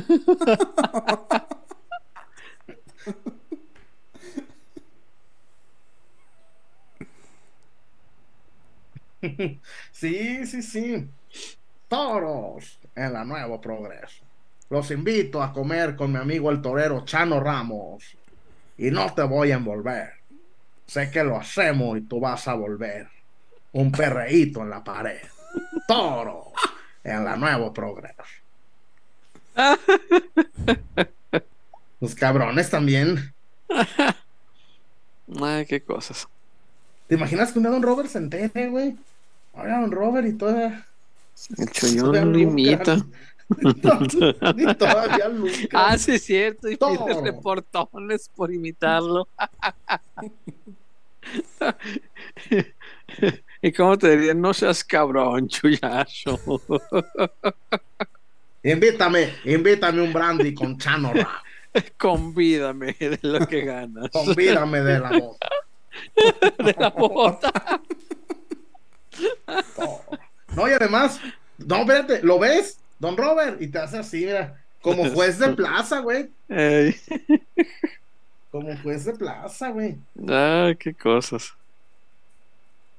Sí, 9.91 10.45
sí, 10.45 10.61
sí. 10.61 11.07
Toros 11.87 12.79
en 12.97 13.13
la 13.13 13.23
Nuevo 13.23 13.61
Progreso. 13.61 14.23
Los 14.69 14.91
invito 14.91 15.41
a 15.41 15.53
comer 15.53 15.95
con 15.95 16.11
mi 16.11 16.17
amigo 16.17 16.51
el 16.51 16.61
torero 16.61 17.05
Chano 17.05 17.39
Ramos. 17.39 18.17
Y 18.77 18.91
no 18.91 19.13
te 19.13 19.21
voy 19.23 19.51
a 19.51 19.55
envolver. 19.55 20.13
Sé 20.85 21.09
que 21.09 21.23
lo 21.23 21.37
hacemos 21.37 21.97
y 21.97 22.01
tú 22.01 22.19
vas 22.19 22.47
a 22.47 22.55
volver. 22.55 23.07
Un 23.73 23.91
perreíto 23.91 24.61
en 24.61 24.69
la 24.69 24.83
pared. 24.83 25.21
Toros 25.87 26.47
en 27.03 27.23
la 27.23 27.37
Nuevo 27.37 27.71
Progreso. 27.73 28.23
Los 31.99 32.15
cabrones 32.15 32.69
también. 32.69 33.33
Ay, 35.41 35.65
qué 35.65 35.81
cosas. 35.81 36.27
¿Te 37.07 37.15
imaginas 37.15 37.51
que 37.51 37.59
un 37.59 37.63
día 37.63 37.71
Don 37.71 37.81
Robert 37.81 38.09
se 38.09 38.17
entere, 38.17 38.69
güey? 38.69 38.97
Oiga, 39.53 39.81
Don 39.81 39.91
Robert 39.91 40.27
y 40.27 40.33
toda. 40.33 40.85
El 41.57 41.71
chollón 41.71 42.33
lo 42.33 42.39
imita. 42.39 42.97
y 43.59 43.81
todavía 44.75 45.29
lucran. 45.29 45.69
Ah, 45.73 45.97
sí, 45.97 46.11
es 46.13 46.25
cierto. 46.25 46.67
Y 46.67 46.75
pide 46.75 46.97
Todo. 46.97 47.23
reportones 47.23 48.29
por 48.35 48.53
imitarlo. 48.53 49.27
¿Y 53.61 53.71
cómo 53.71 53.97
te 53.97 54.17
dirían? 54.17 54.41
No 54.41 54.53
seas 54.53 54.83
cabrón, 54.83 55.47
chuyazo. 55.47 56.37
Invítame, 58.63 59.33
invítame 59.45 60.01
un 60.01 60.11
brandy 60.11 60.53
con 60.53 60.77
Chano 60.77 61.13
Ramos. 61.13 61.31
Convídame 61.97 62.97
de 62.99 63.17
lo 63.21 63.47
que 63.47 63.61
ganas. 63.61 64.09
Convídame 64.11 64.81
de 64.81 64.99
la 64.99 65.11
voz. 65.11 65.37
de 66.57 66.75
la 66.77 66.89
bota. 66.89 67.53
No. 69.77 70.01
No, 70.57 70.67
y 70.67 70.71
además, 70.71 71.21
no, 71.59 71.81
espérate, 71.81 72.23
¿lo 72.23 72.39
ves? 72.39 72.79
Don 72.97 73.15
Robert, 73.15 73.61
y 73.61 73.67
te 73.67 73.77
hace 73.77 73.99
así, 73.99 74.25
mira, 74.25 74.59
como 74.81 75.07
juez 75.13 75.37
de 75.37 75.49
plaza, 75.53 75.99
güey. 75.99 76.31
Ey. 76.49 76.95
Como 78.49 78.75
juez 78.81 79.05
de 79.05 79.13
plaza, 79.13 79.69
güey. 79.69 79.97
Ah, 80.27 80.73
qué 80.79 80.95
cosas. 80.95 81.53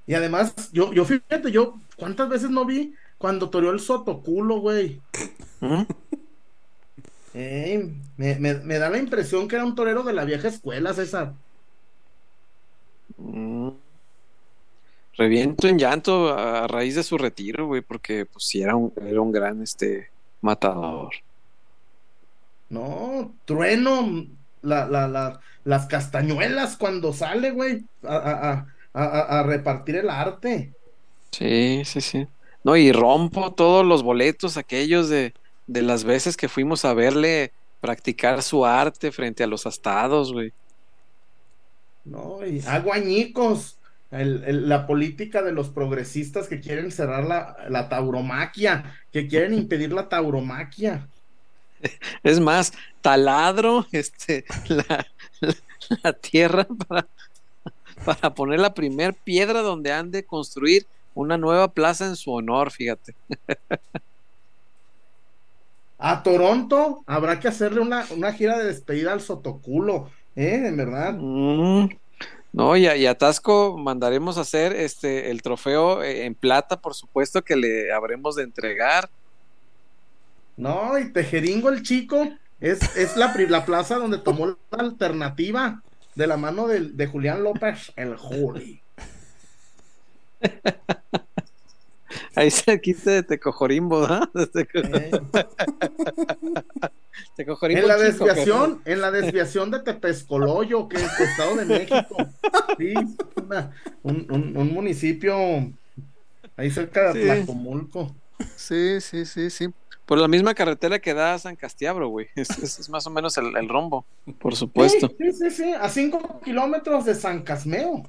Y 0.07 0.15
además, 0.15 0.71
yo, 0.71 0.93
yo 0.93 1.05
fíjate, 1.05 1.51
yo, 1.51 1.75
¿cuántas 1.97 2.29
veces 2.29 2.49
no 2.49 2.65
vi 2.65 2.95
cuando 3.19 3.51
toreó 3.51 3.73
el 3.73 3.81
sotoculo, 3.81 4.61
güey? 4.61 5.01
¿Mm? 5.59 5.83
Ey, 7.35 7.93
me, 8.17 8.37
me, 8.37 8.55
me 8.55 8.79
da 8.79 8.89
la 8.89 8.99
impresión 8.99 9.49
que 9.49 9.57
era 9.57 9.65
un 9.65 9.75
torero 9.75 10.05
de 10.05 10.13
la 10.13 10.25
vieja 10.25 10.47
escuela, 10.47 10.95
César. 10.95 11.35
Mm. 13.17 13.71
Reviento 15.19 15.69
en 15.69 15.79
llanto 15.79 16.33
a 16.33 16.67
raíz 16.69 16.95
de 16.95 17.03
su 17.03 17.19
retiro, 17.19 17.67
güey, 17.67 17.83
porque 17.83 18.25
pues 18.25 18.45
sí 18.47 18.63
era 18.63 18.77
un, 18.77 18.93
era 19.05 19.21
un 19.21 19.33
gran 19.33 19.63
este 19.63 20.11
matador. 20.41 21.13
No, 22.71 23.35
trueno, 23.45 24.27
la, 24.63 24.87
la, 24.87 25.09
la, 25.09 25.41
las 25.65 25.87
castañuelas 25.87 26.77
cuando 26.77 27.13
sale, 27.13 27.51
güey, 27.51 27.85
a, 28.03 28.17
a, 28.17 28.53
a, 28.53 29.05
a, 29.05 29.41
a 29.41 29.43
repartir 29.43 29.97
el 29.97 30.11
arte. 30.11 30.75
Sí, 31.33 31.83
sí, 31.85 32.01
sí. 32.01 32.27
No, 32.65 32.77
y 32.77 32.93
rompo 32.93 33.53
todos 33.55 33.85
los 33.87 34.03
boletos 34.03 34.57
aquellos 34.57 35.09
de, 35.09 35.35
de 35.67 35.83
las 35.83 36.05
veces 36.05 36.37
que 36.37 36.49
fuimos 36.49 36.85
a 36.85 36.95
verle 36.95 37.53
practicar 37.81 38.43
su 38.43 38.67
arte 38.67 39.13
frente 39.13 39.45
a 39.45 39.47
los 39.47 39.67
astados, 39.67 40.33
güey. 40.33 40.53
No, 42.05 42.45
y 42.47 42.61
hago 42.67 42.93
añicos. 42.93 43.78
El- 44.11 44.45
el- 44.45 44.69
la 44.69 44.87
política 44.87 45.43
de 45.43 45.53
los 45.53 45.71
progresistas 45.71 46.49
que 46.49 46.61
quieren 46.61 46.91
cerrar 46.91 47.25
la, 47.25 47.57
la 47.69 47.89
tauromaquia, 47.89 48.95
que 49.13 49.29
quieren 49.29 49.55
impedir 49.55 49.93
la 49.93 50.09
tauromaquia. 50.09 51.11
Es 52.23 52.41
más, 52.41 52.73
taladro 53.01 53.87
este, 53.93 54.45
la, 54.69 55.07
la- 55.41 55.55
la 56.03 56.13
tierra 56.13 56.67
para, 56.89 57.09
para 58.05 58.35
poner 58.35 58.61
la 58.61 58.75
primer 58.75 59.15
piedra 59.17 59.63
donde 59.63 59.93
han 59.93 60.11
de 60.11 60.27
construir 60.27 60.87
una 61.15 61.39
nueva 61.39 61.73
plaza 61.73 62.07
en 62.07 62.17
su 62.17 62.33
honor, 62.33 62.71
fíjate. 62.71 63.17
A 65.99 66.23
Toronto 66.23 67.03
habrá 67.07 67.41
que 67.41 67.49
hacerle 67.49 67.81
una, 67.81 68.07
una 68.11 68.33
gira 68.33 68.59
de 68.59 68.65
despedida 68.67 69.13
al 69.13 69.21
Sotoculo, 69.21 70.11
¿eh? 70.35 70.63
En 70.69 70.77
verdad. 70.77 71.15
Mm, 71.15 71.89
No, 72.59 72.77
y 72.77 72.89
a, 72.89 72.97
y 72.97 73.07
a 73.07 73.17
Tasco 73.17 73.79
mandaremos 73.79 74.37
a 74.37 74.41
hacer 74.41 74.73
este 74.75 75.31
el 75.31 75.43
trofeo 75.43 76.03
eh, 76.03 76.25
en 76.25 76.35
plata, 76.35 76.81
por 76.81 76.93
supuesto, 76.93 77.43
que 77.43 77.55
le 77.55 77.93
habremos 77.93 78.35
de 78.35 78.43
entregar. 78.43 79.09
No, 80.57 80.99
y 80.99 81.13
Tejeringo 81.13 81.69
el 81.69 81.85
chico 81.85 82.29
es, 82.59 82.81
es 82.97 83.17
la, 83.17 83.33
la 83.49 83.65
plaza 83.65 83.95
donde 83.95 84.19
tomó 84.19 84.47
la 84.49 84.57
alternativa 84.73 85.85
de 86.17 86.27
la 86.27 86.37
mano 86.37 86.67
del- 86.67 86.97
de, 86.97 87.07
Julián 87.07 87.45
López, 87.45 87.93
el 87.95 88.17
Juli. 88.17 88.83
Ahí 92.35 92.51
de 93.13 93.23
Tecojorimbo, 93.23 94.01
¿verdad? 94.01 94.29
De 94.35 94.47
Teco- 94.51 94.99
¿eh? 94.99 95.11
En 97.37 97.87
la 97.89 97.95
chico, 97.97 98.25
desviación, 98.27 98.83
en 98.85 99.01
la 99.01 99.11
desviación 99.11 99.71
de 99.71 99.81
Tepescoloyo, 99.81 100.89
que 100.89 100.97
es 100.97 101.21
Estado 101.21 101.57
de 101.57 101.65
México. 101.65 102.17
Sí, 102.79 102.95
una- 103.37 103.71
un, 104.03 104.27
un- 104.31 104.57
un 104.57 104.73
municipio 104.75 105.37
ahí 106.57 106.71
cerca 106.71 107.13
de 107.13 107.21
Sí. 107.21 107.27
Tlacomulco. 107.27 108.15
Sí, 108.57 109.01
sí, 109.01 109.25
sí, 109.27 109.51
sí. 109.51 109.69
Por 110.07 110.17
la 110.19 110.29
misma 110.29 110.55
carretera 110.55 110.99
que 111.01 111.13
da 111.13 111.35
a 111.35 111.39
San 111.39 111.55
Castiabro, 111.57 112.09
güey. 112.09 112.29
Es, 112.37 112.51
es- 112.51 112.79
es 112.79 112.89
más 112.89 113.07
o 113.07 113.11
menos 113.11 113.37
el, 113.37 113.57
el 113.57 113.69
rombo, 113.69 114.05
por 114.41 114.57
supuesto. 114.57 115.09
Sí, 115.19 115.33
sí, 115.33 115.33
sí, 115.33 115.51
sí, 115.51 115.73
a 115.73 115.89
cinco 115.89 116.41
kilómetros 116.45 117.05
de 117.05 117.15
San 117.15 117.43
Casmeo. 117.43 118.05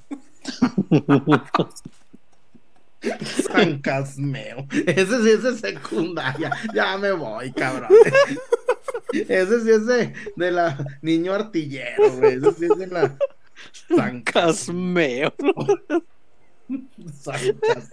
San 3.51 3.79
Casmeo. 3.79 4.67
Ese 4.85 5.23
sí 5.23 5.29
es 5.29 5.43
de 5.43 5.57
secundaria. 5.57 6.51
Ya 6.73 6.97
me 6.97 7.11
voy, 7.13 7.51
cabrón. 7.53 7.89
Ese 9.13 9.61
sí 9.61 9.69
es 9.71 9.85
de, 9.85 10.13
de 10.35 10.51
la 10.51 10.85
niño 11.01 11.33
artillero, 11.33 12.11
güey. 12.17 12.35
Ese 12.35 12.51
sí 12.53 12.65
es 12.65 12.77
de 12.77 12.87
la 12.87 13.17
San 13.95 14.21
Casmeo. 14.21 15.33
San 17.13 17.39
Cas- 17.59 17.89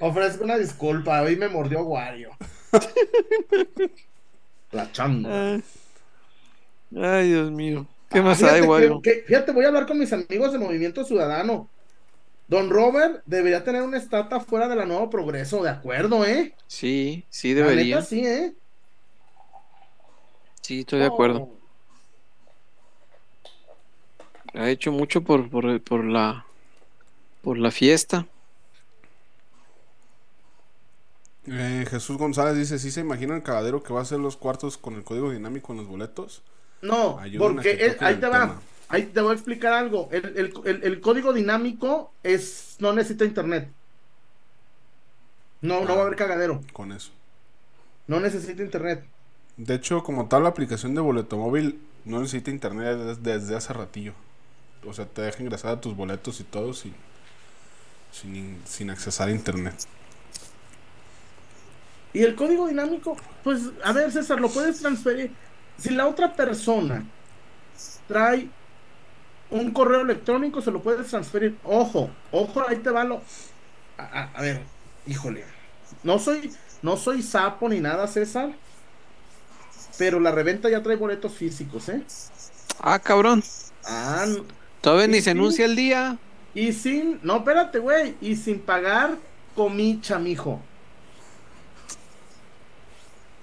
Ofrezco 0.00 0.44
una 0.44 0.58
disculpa, 0.58 1.22
hoy 1.22 1.36
me 1.36 1.48
mordió 1.48 1.82
Wario. 1.82 2.30
La 4.72 4.90
chamba. 4.92 5.60
Ay, 6.96 7.28
Dios 7.30 7.50
mío. 7.50 7.86
¿Qué 8.10 8.20
más 8.20 8.38
Fíjate 8.38 8.56
hay, 8.60 8.62
Wario? 8.62 9.00
que- 9.02 9.24
fíjate, 9.26 9.52
voy 9.52 9.64
a 9.64 9.68
hablar 9.68 9.86
con 9.86 9.98
mis 9.98 10.12
amigos 10.12 10.52
de 10.52 10.58
Movimiento 10.58 11.04
Ciudadano. 11.04 11.68
Don 12.48 12.68
Robert 12.68 13.22
debería 13.24 13.64
tener 13.64 13.82
una 13.82 13.96
estatua 13.96 14.40
fuera 14.40 14.68
de 14.68 14.76
la 14.76 14.84
Nuevo 14.84 15.08
Progreso, 15.08 15.62
de 15.62 15.70
acuerdo, 15.70 16.24
¿eh? 16.26 16.54
Sí, 16.66 17.24
sí 17.30 17.54
La 17.54 17.62
debería. 17.66 17.96
neta, 17.96 18.06
sí, 18.06 18.26
¿eh? 18.26 18.52
Sí, 20.72 20.80
estoy 20.80 21.00
de 21.00 21.04
acuerdo. 21.04 21.50
Ha 24.54 24.70
hecho 24.70 24.90
mucho 24.90 25.20
por, 25.22 25.50
por, 25.50 25.82
por 25.82 26.02
la 26.02 26.46
por 27.42 27.58
la 27.58 27.70
fiesta. 27.70 28.26
Eh, 31.46 31.84
Jesús 31.90 32.16
González 32.16 32.56
dice, 32.56 32.78
¿sí 32.78 32.90
se 32.90 33.00
imagina 33.00 33.36
el 33.36 33.42
cagadero 33.42 33.82
que 33.82 33.92
va 33.92 33.98
a 33.98 34.02
hacer 34.04 34.18
los 34.18 34.38
cuartos 34.38 34.78
con 34.78 34.94
el 34.94 35.04
código 35.04 35.30
dinámico 35.30 35.72
en 35.72 35.78
los 35.80 35.88
boletos? 35.88 36.40
No, 36.80 37.20
porque 37.38 37.94
ahí 38.00 38.16
te 38.16 38.28
va. 38.28 38.40
tema. 38.40 38.62
Ahí 38.88 39.02
te 39.04 39.20
voy 39.20 39.32
a 39.32 39.34
explicar 39.34 39.74
algo. 39.74 40.08
El, 40.10 40.24
el- 40.38 40.52
el- 40.64 40.84
el 40.84 41.00
código 41.02 41.34
dinámico 41.34 42.12
es 42.22 42.76
no 42.78 42.94
necesita 42.94 43.26
internet. 43.26 43.68
No, 45.60 45.84
no 45.84 45.96
va 45.96 46.00
a 46.00 46.06
haber 46.06 46.16
cagadero. 46.16 46.62
Con 46.72 46.92
eso. 46.92 47.10
No 48.06 48.20
necesita 48.20 48.62
internet. 48.62 49.04
De 49.64 49.74
hecho, 49.74 50.02
como 50.02 50.26
tal, 50.28 50.42
la 50.42 50.48
aplicación 50.48 50.94
de 50.94 51.00
boleto 51.00 51.36
móvil 51.36 51.80
no 52.04 52.20
necesita 52.20 52.50
internet 52.50 52.98
des- 52.98 53.22
desde 53.22 53.54
hace 53.56 53.72
ratillo. 53.72 54.12
O 54.84 54.92
sea, 54.92 55.06
te 55.06 55.22
deja 55.22 55.42
ingresar 55.42 55.70
a 55.72 55.80
tus 55.80 55.94
boletos 55.94 56.40
y 56.40 56.44
todo 56.44 56.74
sin, 56.74 56.94
sin, 58.10 58.34
in- 58.36 58.62
sin 58.64 58.90
accesar 58.90 59.28
a 59.28 59.32
internet. 59.32 59.74
Y 62.12 62.22
el 62.22 62.34
código 62.34 62.66
dinámico, 62.66 63.16
pues, 63.44 63.70
a 63.84 63.92
ver, 63.92 64.10
César, 64.12 64.40
lo 64.40 64.50
puedes 64.50 64.80
transferir. 64.80 65.30
Si 65.78 65.90
la 65.90 66.06
otra 66.08 66.34
persona 66.34 67.04
trae 68.06 68.48
un 69.50 69.70
correo 69.70 70.00
electrónico, 70.00 70.60
se 70.60 70.70
lo 70.70 70.82
puedes 70.82 71.06
transferir. 71.08 71.56
Ojo, 71.64 72.10
ojo, 72.32 72.68
ahí 72.68 72.76
te 72.78 72.90
va 72.90 73.04
lo. 73.04 73.22
A, 73.96 74.02
a- 74.02 74.30
a 74.34 74.42
ver, 74.42 74.60
híjole. 75.06 75.44
No 76.02 76.18
soy, 76.18 76.52
no 76.82 76.96
soy 76.96 77.22
sapo 77.22 77.68
ni 77.68 77.80
nada, 77.80 78.06
César. 78.08 78.50
Pero 79.98 80.18
la 80.20 80.30
reventa 80.32 80.68
ya 80.70 80.82
trae 80.82 80.96
boletos 80.96 81.32
físicos, 81.32 81.88
¿eh? 81.88 82.02
Ah, 82.80 82.98
cabrón. 82.98 83.42
Ah, 83.84 84.26
Todavía 84.80 85.06
ni 85.06 85.20
se 85.20 85.30
anuncia 85.30 85.64
el 85.64 85.76
día. 85.76 86.18
y 86.54 86.72
sin. 86.72 87.20
No, 87.22 87.38
espérate, 87.38 87.78
güey. 87.78 88.14
Y 88.20 88.36
sin 88.36 88.60
pagar 88.60 89.16
comicha, 89.54 90.18
mijo. 90.18 90.60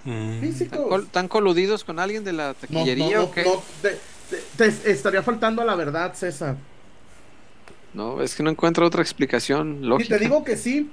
¿Están, 0.04 0.40
Físicos. 0.40 0.78
col- 0.88 1.02
están 1.04 1.28
coludidos 1.28 1.84
con 1.84 1.98
alguien 1.98 2.24
de 2.24 2.32
la 2.32 2.48
No, 2.48 2.54
taquillería 2.54 3.18
no, 3.18 3.24
o 3.24 3.30
qué? 3.32 3.44
no, 3.44 3.62
te, 3.82 3.98
te- 4.30 4.70
te 4.70 4.90
estaría 4.90 5.22
faltando 5.22 5.60
a 5.60 5.64
la 5.64 5.74
verdad, 5.74 6.14
César. 6.14 6.56
No, 7.92 8.22
es 8.22 8.34
que 8.34 8.42
no 8.42 8.50
encuentro 8.50 8.86
otra 8.86 9.02
explicación 9.02 9.78
Si 9.80 9.86
lógica. 9.86 10.16
te 10.16 10.24
digo 10.24 10.42
que 10.44 10.56
sí, 10.56 10.90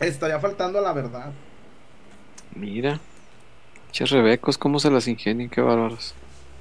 estaría 0.00 0.38
faltando 0.38 0.78
a 0.78 0.82
la 0.82 0.92
verdad. 0.92 1.32
Mira. 2.54 3.00
Che 3.96 4.04
rebecos, 4.04 4.58
cómo 4.58 4.78
se 4.78 4.90
las 4.90 5.08
ingenian, 5.08 5.48
qué 5.48 5.62
bárbaros. 5.62 6.12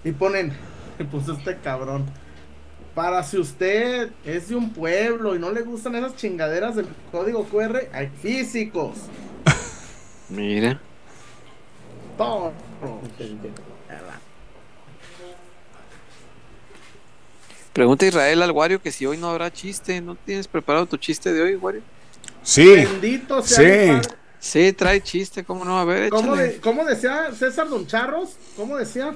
Y 0.06 0.14
ponen, 0.14 0.54
me 0.98 1.04
puso 1.04 1.34
este 1.34 1.58
cabrón. 1.58 2.06
Para 2.94 3.22
si 3.24 3.38
usted 3.38 4.10
es 4.24 4.48
de 4.48 4.56
un 4.56 4.72
pueblo 4.72 5.36
y 5.36 5.40
no 5.40 5.52
le 5.52 5.64
gustan 5.64 5.96
esas 5.96 6.16
chingaderas 6.16 6.78
del 6.78 6.88
código 7.12 7.44
QR, 7.44 7.90
hay 7.92 8.08
físicos. 8.08 9.00
Mira. 10.30 10.80
Todo. 12.18 12.54
Pregunta 17.74 18.06
Israel 18.06 18.44
al 18.44 18.52
Wario 18.52 18.82
que 18.82 18.94
si 18.94 19.06
hoy 19.06 19.18
no 19.18 19.30
habrá 19.30 19.52
chiste. 19.52 20.00
¿No 20.00 20.16
tienes 20.16 20.48
preparado 20.48 20.86
tu 20.86 20.96
chiste 20.96 21.34
de 21.34 21.42
hoy, 21.42 21.56
Wario? 21.58 21.82
Sí, 22.44 22.66
Bendito 22.66 23.42
sea 23.42 24.02
Sí. 24.02 24.10
Sí, 24.46 24.74
trae 24.74 25.02
chiste, 25.02 25.44
¿cómo 25.44 25.66
no? 25.66 25.80
A 25.80 25.86
ver, 25.86 26.12
¿Cómo, 26.12 26.34
échale. 26.36 26.54
de- 26.54 26.62
cómo 26.62 26.86
decía 26.86 27.32
César 27.34 27.68
Don 27.68 27.88
Charros? 27.88 28.36
¿Cómo 28.56 28.78
decía? 28.78 29.16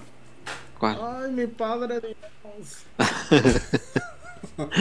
¿Cuál? 0.80 0.98
Ay, 1.00 1.32
mi 1.32 1.46
padre 1.46 2.00
Dios. 2.00 2.78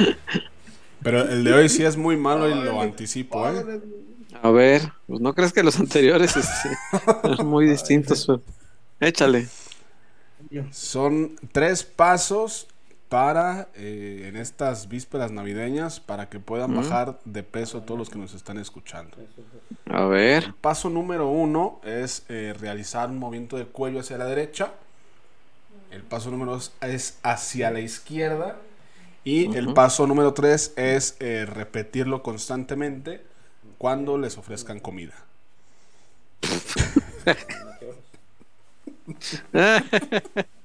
Pero 1.02 1.20
el 1.28 1.44
de 1.44 1.52
hoy 1.52 1.68
sí 1.68 1.84
es 1.84 1.98
muy 1.98 2.16
malo 2.16 2.48
y 2.48 2.54
lo 2.54 2.80
anticipo, 2.80 3.46
¿eh? 3.46 3.52
Padre. 3.60 3.80
A 4.42 4.50
ver, 4.50 4.90
pues 5.06 5.20
no 5.20 5.34
crees 5.34 5.52
que 5.52 5.62
los 5.62 5.78
anteriores 5.80 6.34
este, 6.34 6.70
son 7.36 7.46
muy 7.46 7.68
distintos. 7.68 8.26
Échale. 9.00 9.48
Son 10.70 11.36
tres 11.52 11.84
pasos 11.84 12.68
para, 13.08 13.68
eh, 13.74 14.24
en 14.26 14.36
estas 14.36 14.88
vísperas 14.88 15.30
navideñas, 15.30 15.98
para 15.98 16.28
que 16.28 16.40
puedan 16.40 16.74
bajar 16.74 17.18
de 17.24 17.42
peso 17.42 17.80
todos 17.82 17.98
los 17.98 18.10
que 18.10 18.18
nos 18.18 18.34
están 18.34 18.58
escuchando. 18.58 19.16
A 19.86 20.04
ver. 20.04 20.44
El 20.44 20.54
paso 20.54 20.90
número 20.90 21.28
uno 21.28 21.80
es 21.84 22.26
eh, 22.28 22.54
realizar 22.58 23.08
un 23.08 23.18
movimiento 23.18 23.56
de 23.56 23.64
cuello 23.64 24.00
hacia 24.00 24.18
la 24.18 24.26
derecha. 24.26 24.72
El 25.90 26.02
paso 26.02 26.30
número 26.30 26.52
dos 26.52 26.72
es 26.82 27.18
hacia 27.22 27.70
la 27.70 27.80
izquierda. 27.80 28.56
Y 29.24 29.56
el 29.56 29.72
paso 29.74 30.06
número 30.06 30.34
tres 30.34 30.74
es 30.76 31.16
eh, 31.20 31.46
repetirlo 31.46 32.22
constantemente 32.22 33.24
cuando 33.78 34.18
les 34.18 34.36
ofrezcan 34.38 34.80
comida. 34.80 35.14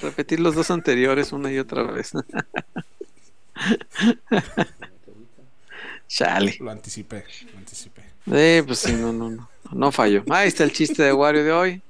Repetir 0.00 0.40
los 0.40 0.54
dos 0.54 0.70
anteriores 0.70 1.32
una 1.32 1.50
y 1.52 1.58
otra 1.58 1.82
vez. 1.84 2.12
Chale. 6.08 6.56
Lo 6.60 6.70
anticipé, 6.70 7.24
lo 7.52 7.58
anticipé. 7.58 8.02
Eh, 8.32 8.62
pues 8.66 8.80
sí, 8.80 8.92
no, 8.92 9.12
no, 9.12 9.30
no. 9.30 9.48
No 9.72 9.92
fallo. 9.92 10.24
Ahí 10.30 10.48
está 10.48 10.64
el 10.64 10.72
chiste 10.72 11.02
de 11.02 11.12
Wario 11.12 11.44
de 11.44 11.52
hoy. 11.52 11.82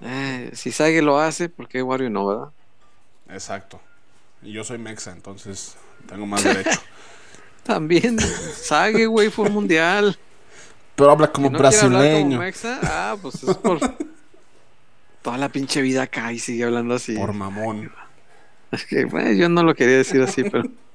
Eh, 0.00 0.50
si 0.54 0.70
Sage 0.70 1.02
lo 1.02 1.18
hace, 1.18 1.48
¿por 1.48 1.68
qué 1.68 1.82
Wario 1.82 2.10
no, 2.10 2.26
verdad? 2.26 2.48
Exacto. 3.28 3.80
Y 4.42 4.52
yo 4.52 4.64
soy 4.64 4.78
mexa, 4.78 5.12
entonces 5.12 5.76
tengo 6.06 6.26
más 6.26 6.44
derecho. 6.44 6.80
También 7.64 8.18
Sage, 8.20 9.06
güey, 9.06 9.30
fue 9.30 9.46
un 9.46 9.54
mundial. 9.54 10.18
Pero 10.94 11.10
habla 11.10 11.32
como 11.32 11.48
Si 11.48 11.52
no 11.52 11.62
quiere 11.64 11.80
hablar 11.84 12.10
como 12.10 12.36
brasileño. 12.36 12.38
mexa, 12.38 12.80
ah, 12.82 13.16
pues 13.20 13.42
es 13.42 13.56
por 13.56 13.78
toda 15.22 15.38
la 15.38 15.50
pinche 15.50 15.82
vida 15.82 16.02
acá 16.04 16.32
y 16.32 16.38
sigue 16.38 16.64
hablando 16.64 16.94
así. 16.94 17.16
Por 17.16 17.32
mamón. 17.32 17.92
Es 18.70 18.84
que, 18.86 19.04
bueno, 19.06 19.32
yo 19.32 19.48
no 19.48 19.62
lo 19.62 19.74
quería 19.74 19.96
decir 19.98 20.22
así, 20.22 20.44
pero 20.44 20.64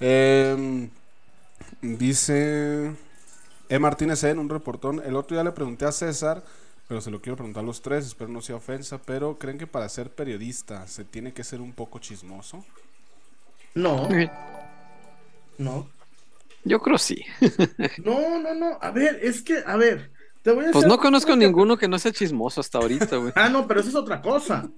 Em, 0.00 0.90
dice 1.82 2.96
E. 3.68 3.78
Martínez 3.78 4.24
en 4.24 4.38
un 4.38 4.48
reportón. 4.48 5.02
El 5.04 5.16
otro 5.16 5.36
día 5.36 5.44
le 5.44 5.52
pregunté 5.52 5.84
a 5.86 5.92
César, 5.92 6.44
pero 6.88 7.00
se 7.00 7.10
lo 7.10 7.20
quiero 7.20 7.36
preguntar 7.36 7.62
a 7.64 7.66
los 7.66 7.82
tres, 7.82 8.06
espero 8.06 8.30
no 8.30 8.40
sea 8.42 8.56
ofensa, 8.56 8.98
pero 9.04 9.38
¿creen 9.38 9.58
que 9.58 9.66
para 9.66 9.88
ser 9.88 10.14
periodista 10.14 10.86
se 10.88 11.04
tiene 11.04 11.32
que 11.32 11.44
ser 11.44 11.60
un 11.60 11.72
poco 11.74 11.98
chismoso? 11.98 12.64
No, 13.74 14.08
eh, 14.10 14.30
no. 15.58 15.88
yo 16.64 16.80
creo 16.80 16.98
sí. 16.98 17.24
No, 18.04 18.38
no, 18.40 18.54
no. 18.54 18.78
A 18.80 18.90
ver, 18.90 19.20
es 19.22 19.42
que, 19.42 19.62
a 19.66 19.76
ver, 19.76 20.10
te 20.42 20.52
voy 20.52 20.64
a 20.66 20.70
Pues 20.70 20.84
hacer- 20.84 20.88
no 20.88 20.98
conozco 20.98 21.36
ninguno 21.36 21.76
que 21.76 21.88
no 21.88 21.98
sea 21.98 22.12
chismoso 22.12 22.60
hasta 22.60 22.78
ahorita, 22.78 23.16
güey. 23.16 23.32
Ah, 23.36 23.48
no, 23.48 23.66
pero 23.66 23.80
eso 23.80 23.88
es 23.90 23.94
otra 23.94 24.20
cosa. 24.22 24.68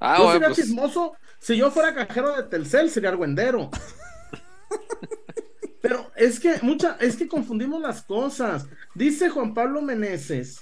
Ah, 0.00 0.16
yo 0.18 0.32
sería 0.32 0.48
pues, 0.48 0.58
chismoso. 0.58 1.14
Si 1.40 1.56
yo 1.56 1.70
fuera 1.70 1.94
cajero 1.94 2.36
de 2.36 2.42
Telcel, 2.44 2.90
sería 2.90 3.10
argüendero. 3.10 3.70
Pero 5.80 6.10
es 6.16 6.40
que 6.40 6.56
mucha, 6.62 6.96
es 7.00 7.16
que 7.16 7.28
confundimos 7.28 7.80
las 7.80 8.02
cosas. 8.02 8.66
Dice 8.94 9.28
Juan 9.30 9.54
Pablo 9.54 9.80
Meneses 9.80 10.60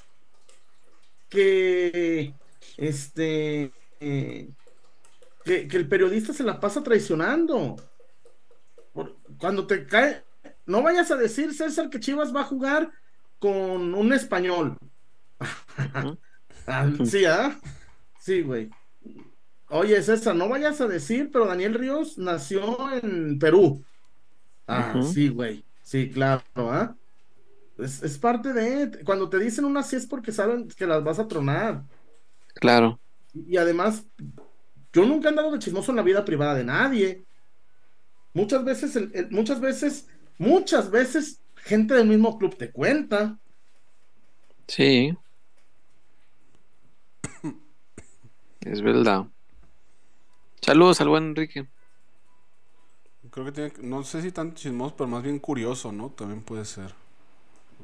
que 1.28 2.34
este 2.76 3.72
eh, 4.00 4.50
que, 5.44 5.66
que 5.68 5.76
el 5.76 5.88
periodista 5.88 6.32
se 6.32 6.44
la 6.44 6.60
pasa 6.60 6.82
traicionando. 6.82 7.76
Por- 8.92 9.16
cuando 9.38 9.66
te 9.66 9.86
cae, 9.86 10.22
no 10.66 10.82
vayas 10.82 11.10
a 11.10 11.16
decir, 11.16 11.54
César, 11.54 11.88
que 11.90 11.98
Chivas 12.00 12.34
va 12.34 12.42
a 12.42 12.44
jugar 12.44 12.90
con 13.38 13.94
un 13.94 14.12
español. 14.12 14.76
Ah, 16.68 16.90
sí, 17.04 17.24
¿ah? 17.24 17.56
Sí, 18.18 18.42
güey. 18.42 18.70
Oye, 19.68 20.02
César, 20.02 20.34
no 20.34 20.48
vayas 20.48 20.80
a 20.80 20.88
decir, 20.88 21.30
pero 21.32 21.46
Daniel 21.46 21.74
Ríos 21.74 22.18
nació 22.18 22.92
en 22.92 23.38
Perú. 23.38 23.84
Ah, 24.66 25.00
sí, 25.02 25.28
güey. 25.28 25.64
Sí, 25.82 26.10
claro, 26.10 26.42
¿ah? 26.56 26.96
Es, 27.78 28.02
es 28.02 28.18
parte 28.18 28.52
de. 28.52 29.04
Cuando 29.04 29.28
te 29.28 29.38
dicen 29.38 29.64
una 29.64 29.82
sí 29.82 29.96
es 29.96 30.06
porque 30.06 30.32
saben 30.32 30.68
que 30.68 30.86
las 30.86 31.04
vas 31.04 31.18
a 31.18 31.28
tronar. 31.28 31.84
claro. 32.54 32.98
Y 33.34 33.56
además, 33.58 34.06
yo 34.92 35.04
nunca 35.04 35.28
he 35.28 35.30
andado 35.30 35.52
de 35.52 35.58
chismoso 35.58 35.92
en 35.92 35.96
la 35.96 36.02
vida 36.02 36.24
privada 36.24 36.54
de 36.54 36.64
nadie. 36.64 37.26
Muchas 38.34 38.64
veces, 38.64 38.96
el- 38.96 39.10
el- 39.14 39.30
muchas 39.30 39.60
veces, 39.60 40.08
muchas 40.38 40.90
veces, 40.90 41.40
gente 41.66 41.94
del 41.94 42.06
mismo 42.08 42.38
club 42.38 42.56
te 42.56 42.70
cuenta. 42.70 43.36
Sí. 44.68 45.16
Es 48.60 48.80
verdad. 48.82 49.26
Saludos 50.60 51.00
al 51.00 51.08
buen 51.08 51.24
Enrique. 51.24 51.66
Creo 53.30 53.44
que 53.46 53.52
tiene, 53.52 53.70
que- 53.70 53.82
no 53.82 54.02
sé 54.02 54.22
si 54.22 54.32
tanto 54.32 54.56
chismoso, 54.56 54.96
pero 54.96 55.08
más 55.08 55.22
bien 55.22 55.38
curioso, 55.38 55.92
¿no? 55.92 56.10
También 56.10 56.40
puede 56.42 56.64
ser. 56.64 56.94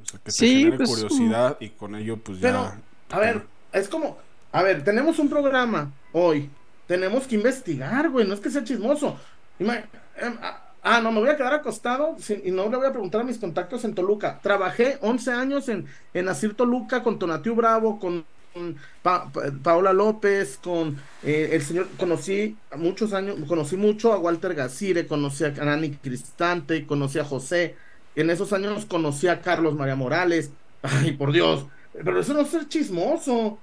O 0.02 0.04
sea, 0.06 0.18
que 0.18 0.24
te 0.26 0.32
Sí, 0.32 0.58
genere 0.60 0.78
pues, 0.78 0.88
curiosidad 0.90 1.56
y 1.60 1.68
con 1.70 1.94
ello, 1.94 2.16
pues 2.16 2.38
Pero, 2.40 2.64
ya. 2.64 2.80
a 3.16 3.18
ver, 3.20 3.46
es 3.72 3.88
como, 3.88 4.18
a 4.50 4.62
ver, 4.62 4.82
tenemos 4.82 5.18
un 5.18 5.28
programa 5.28 5.92
hoy. 6.12 6.50
Tenemos 6.86 7.26
que 7.26 7.36
investigar, 7.36 8.08
güey, 8.10 8.26
no 8.26 8.34
es 8.34 8.40
que 8.40 8.50
sea 8.50 8.64
chismoso. 8.64 9.18
Ima- 9.60 9.84
em, 10.16 10.36
ah, 10.82 11.00
no, 11.00 11.12
me 11.12 11.20
voy 11.20 11.30
a 11.30 11.36
quedar 11.36 11.54
acostado 11.54 12.16
y 12.44 12.50
no 12.50 12.68
le 12.68 12.76
voy 12.76 12.86
a 12.86 12.92
preguntar 12.92 13.20
a 13.22 13.24
mis 13.24 13.38
contactos 13.38 13.84
en 13.84 13.94
Toluca. 13.94 14.40
Trabajé 14.42 14.98
11 15.00 15.32
años 15.32 15.68
en, 15.68 15.86
en 16.12 16.28
Asir 16.28 16.54
Toluca 16.56 17.02
con 17.02 17.18
Tonatiu 17.18 17.54
Bravo, 17.54 17.98
con 17.98 18.26
con 18.52 18.76
Pa- 19.00 19.32
Pa- 19.32 19.50
Paola 19.62 19.94
López, 19.94 20.58
con 20.58 20.98
eh, 21.22 21.50
el 21.52 21.62
señor, 21.62 21.88
conocí 21.96 22.60
muchos 22.76 23.14
años, 23.14 23.36
conocí 23.48 23.76
mucho 23.78 24.12
a 24.12 24.18
Walter 24.18 24.54
Gacire, 24.54 25.06
conocí 25.06 25.44
a 25.44 25.50
Nani 25.52 25.96
Cristante, 25.98 26.86
conocí 26.86 27.18
a 27.18 27.24
José. 27.24 27.76
En 28.14 28.28
esos 28.28 28.52
años 28.52 28.84
conocí 28.84 29.26
a 29.28 29.40
Carlos 29.40 29.74
María 29.74 29.96
Morales. 29.96 30.52
Ay, 30.82 31.12
por 31.16 31.32
Dios. 31.32 31.66
Pero 31.92 32.20
eso 32.20 32.34
no 32.34 32.40
es 32.42 32.50
ser 32.50 32.68
chismoso. 32.68 33.62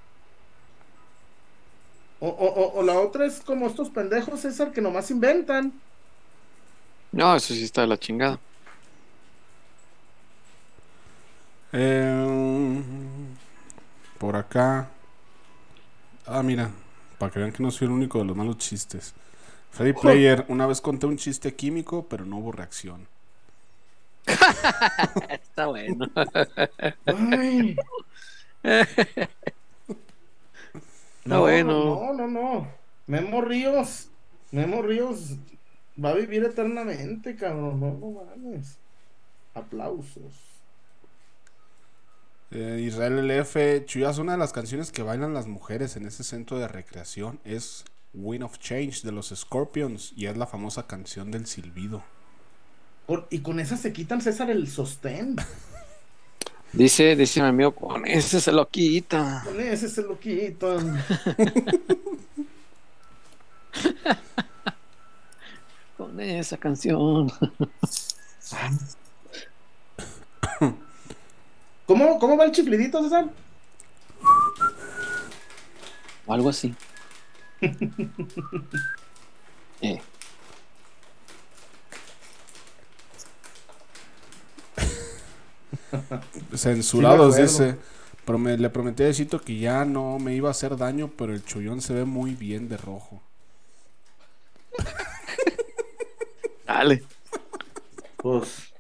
O, 2.20 2.28
o- 2.28 2.54
o- 2.64 2.80
o 2.80 2.84
la 2.84 3.00
otra 3.00 3.26
es 3.26 3.42
como 3.42 3.68
estos 3.68 3.90
pendejos, 3.92 4.42
César, 4.42 4.72
que 4.74 4.82
nomás 4.82 5.12
inventan. 5.12 5.82
No, 7.12 7.36
eso 7.36 7.54
sí 7.54 7.64
está 7.64 7.82
de 7.82 7.88
la 7.88 7.98
chingada. 7.98 8.40
Eh, 11.72 12.84
por 14.18 14.36
acá. 14.36 14.90
Ah, 16.26 16.44
mira. 16.44 16.72
Para 17.18 17.32
que 17.32 17.40
vean 17.40 17.52
que 17.52 17.64
no 17.64 17.72
soy 17.72 17.88
el 17.88 17.92
único 17.92 18.20
de 18.20 18.26
los 18.26 18.36
malos 18.36 18.58
chistes. 18.58 19.14
Freddy 19.72 19.94
Player, 19.94 20.46
una 20.48 20.68
vez 20.68 20.82
conté 20.82 21.06
un 21.06 21.18
chiste 21.18 21.56
químico, 21.56 22.08
pero 22.10 22.26
no 22.26 22.38
hubo 22.38 22.52
reacción. 22.52 23.08
Está 25.30 25.68
bueno. 25.68 26.06
Ay, 27.06 27.76
Está 28.64 29.30
no, 31.26 31.42
bueno. 31.42 31.96
No, 31.96 32.14
no, 32.14 32.28
no. 32.28 32.68
Memo 33.08 33.42
Ríos. 33.42 34.10
Memo 34.52 34.82
Ríos 34.82 35.36
va 36.04 36.10
a 36.10 36.14
vivir 36.14 36.44
eternamente, 36.44 37.36
cabrón. 37.36 37.80
No, 37.80 37.94
no 37.94 38.24
mames. 38.24 38.78
Aplausos. 39.54 40.34
Eh, 42.52 42.82
Israel 42.84 43.28
LF, 43.28 43.86
Chuyas, 43.86 44.18
una 44.18 44.32
de 44.32 44.40
las 44.40 44.54
canciones 44.54 44.92
que 44.92 45.04
bailan 45.04 45.34
las 45.34 45.48
mujeres 45.48 45.96
en 45.96 46.08
ese 46.08 46.24
centro 46.24 46.58
de 46.58 46.68
recreación 46.68 47.40
es 47.46 47.86
Wind 48.14 48.44
of 48.44 48.58
Change 48.58 49.04
de 49.04 49.12
los 49.12 49.30
Scorpions 49.30 50.14
y 50.16 50.26
es 50.26 50.36
la 50.36 50.48
famosa 50.48 50.88
canción 50.88 51.30
del 51.30 51.46
silbido. 51.46 52.04
Y 53.30 53.40
con 53.40 53.60
esa 53.60 53.76
se 53.76 53.92
quitan, 53.92 54.22
César, 54.22 54.50
el 54.52 54.68
sostén. 54.68 55.36
Dice, 56.74 57.16
dice 57.16 57.42
mi 57.42 57.48
amigo, 57.48 57.72
con 57.72 58.06
ese 58.06 58.40
se 58.40 58.52
lo 58.52 58.68
quita. 58.68 59.42
Con 59.44 59.60
ese 59.60 59.90
se 59.90 60.04
lo 60.04 60.20
quitan. 60.20 61.04
Con 66.00 66.20
esa 66.22 66.56
canción. 66.56 67.30
¿Cómo, 71.86 72.18
¿Cómo 72.20 72.38
va 72.38 72.46
el 72.46 72.54
chiflidito, 72.54 73.04
César? 73.04 73.28
O 76.26 76.34
algo 76.34 76.50
así. 76.50 76.74
Eh, 79.82 80.02
Censurados, 86.54 87.36
Sí 87.36 87.44
dice. 87.44 87.78
Le 88.58 88.70
prometí 88.70 89.04
a 89.04 89.06
Diosito 89.06 89.42
que 89.42 89.58
ya 89.58 89.86
no 89.86 90.20
me 90.20 90.36
iba 90.36 90.50
a 90.50 90.52
hacer 90.52 90.76
daño, 90.76 91.10
pero 91.18 91.34
el 91.34 91.46
chullón 91.46 91.80
se 91.82 91.94
ve 91.94 92.04
muy 92.04 92.36
bien 92.36 92.68
de 92.68 92.76
rojo. 92.76 93.22
Dale. 96.70 97.02
Pues, 98.18 98.72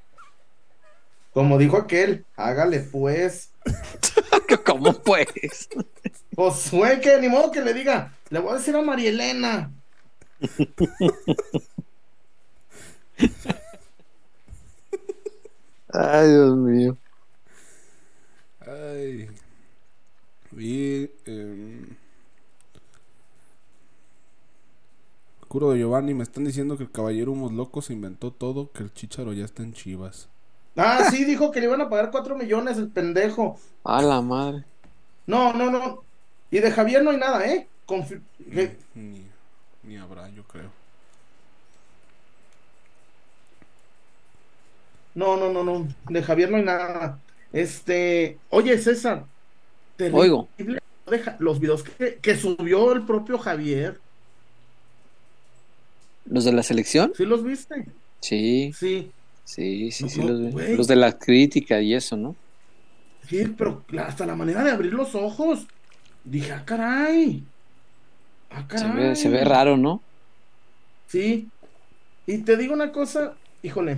como 1.33 1.57
dijo 1.57 1.75
aquel, 1.75 2.23
hágale 2.35 2.81
pues. 2.81 3.49
¿Cómo 4.65 4.93
pues? 5.01 5.67
Pues, 6.35 6.69
güey, 6.69 7.01
que 7.01 7.19
ni 7.19 7.29
modo 7.29 7.51
que 7.51 7.61
le 7.61 7.73
diga, 7.73 8.13
le 8.29 8.37
voy 8.37 8.53
a 8.53 8.57
decir 8.57 8.75
a 8.75 8.83
María 8.83 9.09
Elena. 9.09 9.71
Ay, 15.91 16.27
Dios 16.29 16.57
mío. 16.57 16.95
Ay. 18.67 19.31
Y. 20.55 21.09
em, 21.25 21.98
Curo 25.49 25.71
de 25.71 25.79
Giovanni, 25.79 26.13
me 26.13 26.23
están 26.23 26.45
diciendo 26.45 26.77
que 26.77 26.83
el 26.83 26.91
caballero 26.91 27.33
Humos 27.33 27.51
Locos 27.51 27.85
se 27.85 27.93
inventó 27.93 28.31
todo, 28.31 28.71
que 28.71 28.83
el 28.83 28.93
chicharo 28.93 29.33
ya 29.33 29.43
está 29.43 29.63
en 29.63 29.73
Chivas. 29.73 30.29
Ah, 30.77 31.09
sí, 31.11 31.25
dijo 31.25 31.51
que 31.51 31.59
le 31.59 31.65
iban 31.65 31.81
a 31.81 31.89
pagar 31.89 32.11
cuatro 32.11 32.37
millones 32.37 32.77
el 32.77 32.89
pendejo. 32.89 33.59
A 33.83 34.01
la 34.01 34.21
madre. 34.21 34.63
No, 35.27 35.53
no, 35.53 35.69
no. 35.71 36.03
Y 36.51 36.59
de 36.59 36.71
Javier 36.71 37.03
no 37.03 37.11
hay 37.11 37.17
nada, 37.17 37.45
¿eh? 37.45 37.67
Ni, 38.95 39.23
ni 39.83 39.97
habrá, 39.97 40.29
yo 40.29 40.43
creo. 40.43 40.69
No, 45.15 45.35
no, 45.37 45.51
no, 45.51 45.63
no. 45.63 45.87
De 46.09 46.23
Javier 46.23 46.51
no 46.51 46.57
hay 46.57 46.63
nada. 46.63 47.19
Este, 47.51 48.37
oye, 48.49 48.77
César. 48.77 49.25
terrible 49.97 50.21
Oigo. 50.21 50.47
deja- 51.07 51.35
los 51.39 51.59
videos 51.59 51.83
que, 51.83 52.17
que 52.21 52.35
subió 52.37 52.91
el 52.93 53.05
propio 53.05 53.37
Javier. 53.37 53.99
¿Los 56.29 56.45
de 56.45 56.53
la 56.53 56.63
selección? 56.63 57.11
¿Sí 57.15 57.25
los 57.25 57.43
viste? 57.43 57.85
Sí, 58.21 58.71
Sí, 58.75 59.11
sí, 59.45 59.91
sí, 59.91 60.03
No, 60.03 60.09
sí, 60.09 60.19
no, 60.21 60.27
los 60.29 60.55
vi. 60.55 60.75
Los 60.77 60.87
de 60.87 60.95
la 60.95 61.17
crítica 61.17 61.81
y 61.81 61.93
eso, 61.93 62.15
¿no? 62.17 62.35
sí, 63.27 63.45
pero 63.57 63.83
hasta 63.99 64.25
la 64.25 64.35
manera 64.35 64.63
de 64.63 64.71
abrir 64.71 64.93
los 64.93 65.13
ojos. 65.13 65.67
Dije, 66.23 66.51
ah, 66.51 66.63
caray. 66.65 67.43
Ah, 68.49 68.61
Se 68.61 68.67
caray. 68.77 69.09
ve, 69.09 69.15
se 69.15 69.29
ve 69.29 69.43
raro, 69.43 69.77
¿no? 69.77 70.01
Sí. 71.07 71.47
Y 72.25 72.39
te 72.39 72.57
digo 72.57 72.73
una 72.73 72.91
cosa, 72.91 73.33
híjole. 73.61 73.97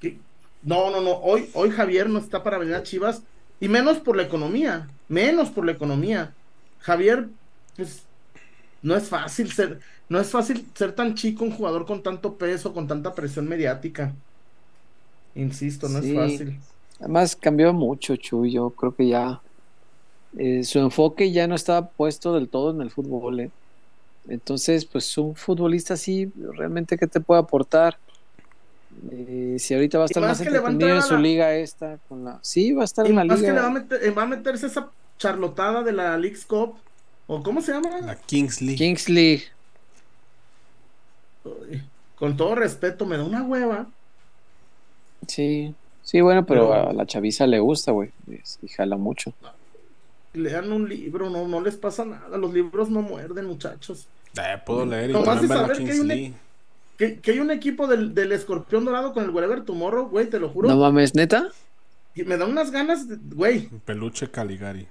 que- 0.00 0.18
no, 0.62 0.90
no, 0.90 1.00
no. 1.00 1.12
Hoy, 1.12 1.48
hoy 1.54 1.70
Javier 1.70 2.08
no 2.08 2.18
está 2.18 2.42
para 2.42 2.58
venir 2.58 2.74
a 2.74 2.82
Chivas. 2.82 3.22
Y 3.60 3.68
menos 3.68 3.98
por 3.98 4.16
la 4.16 4.22
economía. 4.24 4.88
Menos 5.08 5.50
por 5.50 5.64
la 5.64 5.72
economía. 5.72 6.32
Javier, 6.80 7.28
pues, 7.76 8.02
no 8.82 8.96
es 8.96 9.08
fácil 9.08 9.50
ser, 9.52 9.80
no 10.08 10.20
es 10.20 10.28
fácil 10.30 10.66
ser 10.74 10.92
tan 10.94 11.14
chico 11.14 11.44
un 11.44 11.50
jugador 11.52 11.84
con 11.86 12.02
tanto 12.02 12.34
peso, 12.34 12.72
con 12.72 12.86
tanta 12.88 13.14
presión 13.14 13.48
mediática. 13.48 14.12
Insisto, 15.34 15.88
no 15.88 16.00
Sí. 16.02 16.10
es 16.10 16.16
fácil. 16.16 16.58
Además 17.00 17.36
cambió 17.36 17.72
mucho, 17.72 18.16
Chuy. 18.16 18.52
Yo 18.52 18.70
creo 18.70 18.94
que 18.94 19.08
ya 19.08 19.40
eh, 20.36 20.62
su 20.64 20.78
enfoque 20.78 21.30
ya 21.32 21.46
no 21.46 21.54
estaba 21.54 21.88
puesto 21.88 22.34
del 22.34 22.48
todo 22.48 22.70
en 22.70 22.80
el 22.82 22.90
fútbol. 22.90 23.40
¿eh? 23.40 23.50
Entonces, 24.28 24.84
pues 24.84 25.16
un 25.16 25.34
futbolista 25.34 25.94
así, 25.94 26.30
realmente, 26.54 26.98
¿qué 26.98 27.06
te 27.06 27.20
puede 27.20 27.40
aportar? 27.40 27.96
Eh, 29.12 29.56
si 29.58 29.74
ahorita 29.74 29.98
va 29.98 30.04
a 30.04 30.06
estar 30.06 30.22
más 30.22 30.30
más 30.38 30.40
entretenido 30.46 30.96
en 30.96 31.02
su 31.02 31.14
la- 31.14 31.20
liga 31.20 31.54
esta, 31.54 31.98
con 32.08 32.24
la... 32.24 32.38
sí, 32.42 32.72
va 32.72 32.82
a 32.82 32.84
estar 32.84 33.06
Y 33.06 33.10
en 33.10 33.16
la 33.16 33.24
más 33.24 33.40
que 33.40 33.46
le 33.46 33.52
va 33.52 33.66
a, 33.66 33.68
liga 33.68 33.80
meter- 33.80 34.04
eh, 34.04 34.10
va 34.10 34.22
a 34.22 34.26
meterse 34.26 34.66
esa 34.66 34.90
charlotada 35.18 35.82
de 35.82 35.92
la 35.92 36.16
League's 36.18 36.44
Cup. 36.44 36.74
¿O 37.26 37.42
cómo 37.42 37.60
se 37.62 37.72
llama? 37.72 38.00
La 38.00 38.16
Kings 38.16 38.60
League. 38.60 38.76
Kings 38.76 39.08
League. 39.08 39.44
Con 42.16 42.36
todo 42.36 42.54
respeto, 42.54 43.06
me 43.06 43.16
da 43.16 43.24
una 43.24 43.42
hueva. 43.42 43.86
Sí, 45.26 45.74
sí, 46.02 46.20
bueno, 46.20 46.46
pero 46.46 46.68
Pero- 46.70 46.90
a 46.90 46.92
la 46.92 47.06
chaviza 47.06 47.46
le 47.46 47.58
gusta, 47.60 47.92
güey. 47.92 48.10
Y 48.62 48.68
jala 48.68 48.96
mucho. 48.96 49.32
Lean 50.34 50.70
un 50.72 50.88
libro, 50.88 51.30
no, 51.30 51.48
no 51.48 51.60
les 51.60 51.76
pasa 51.76 52.04
nada. 52.04 52.36
Los 52.36 52.52
libros 52.52 52.90
no 52.90 53.02
muerden, 53.02 53.46
muchachos. 53.46 54.06
Eh, 54.36 54.58
puedo 54.64 54.84
leer 54.86 55.10
y 55.10 55.12
Nomás 55.14 55.40
también 55.40 55.48
de 55.48 55.54
ver 55.54 55.58
la 55.68 55.74
saber 55.74 55.84
que 55.86 55.92
hay 55.92 56.00
un-. 56.28 56.34
Que, 56.98 57.20
que 57.20 57.30
hay 57.30 57.38
un 57.38 57.50
equipo 57.52 57.86
del, 57.86 58.12
del 58.14 58.32
escorpión 58.32 58.84
dorado 58.84 59.12
con 59.12 59.22
el 59.24 59.30
Wherever 59.30 59.62
Tomorrow, 59.64 60.08
güey, 60.08 60.28
te 60.28 60.38
lo 60.40 60.48
juro. 60.48 60.68
No 60.68 60.76
mames, 60.76 61.14
neta. 61.14 61.48
Y 62.14 62.24
me 62.24 62.36
da 62.36 62.44
unas 62.46 62.70
ganas, 62.72 63.08
de- 63.08 63.16
güey. 63.34 63.68
Peluche 63.84 64.28
Caligari. 64.30 64.86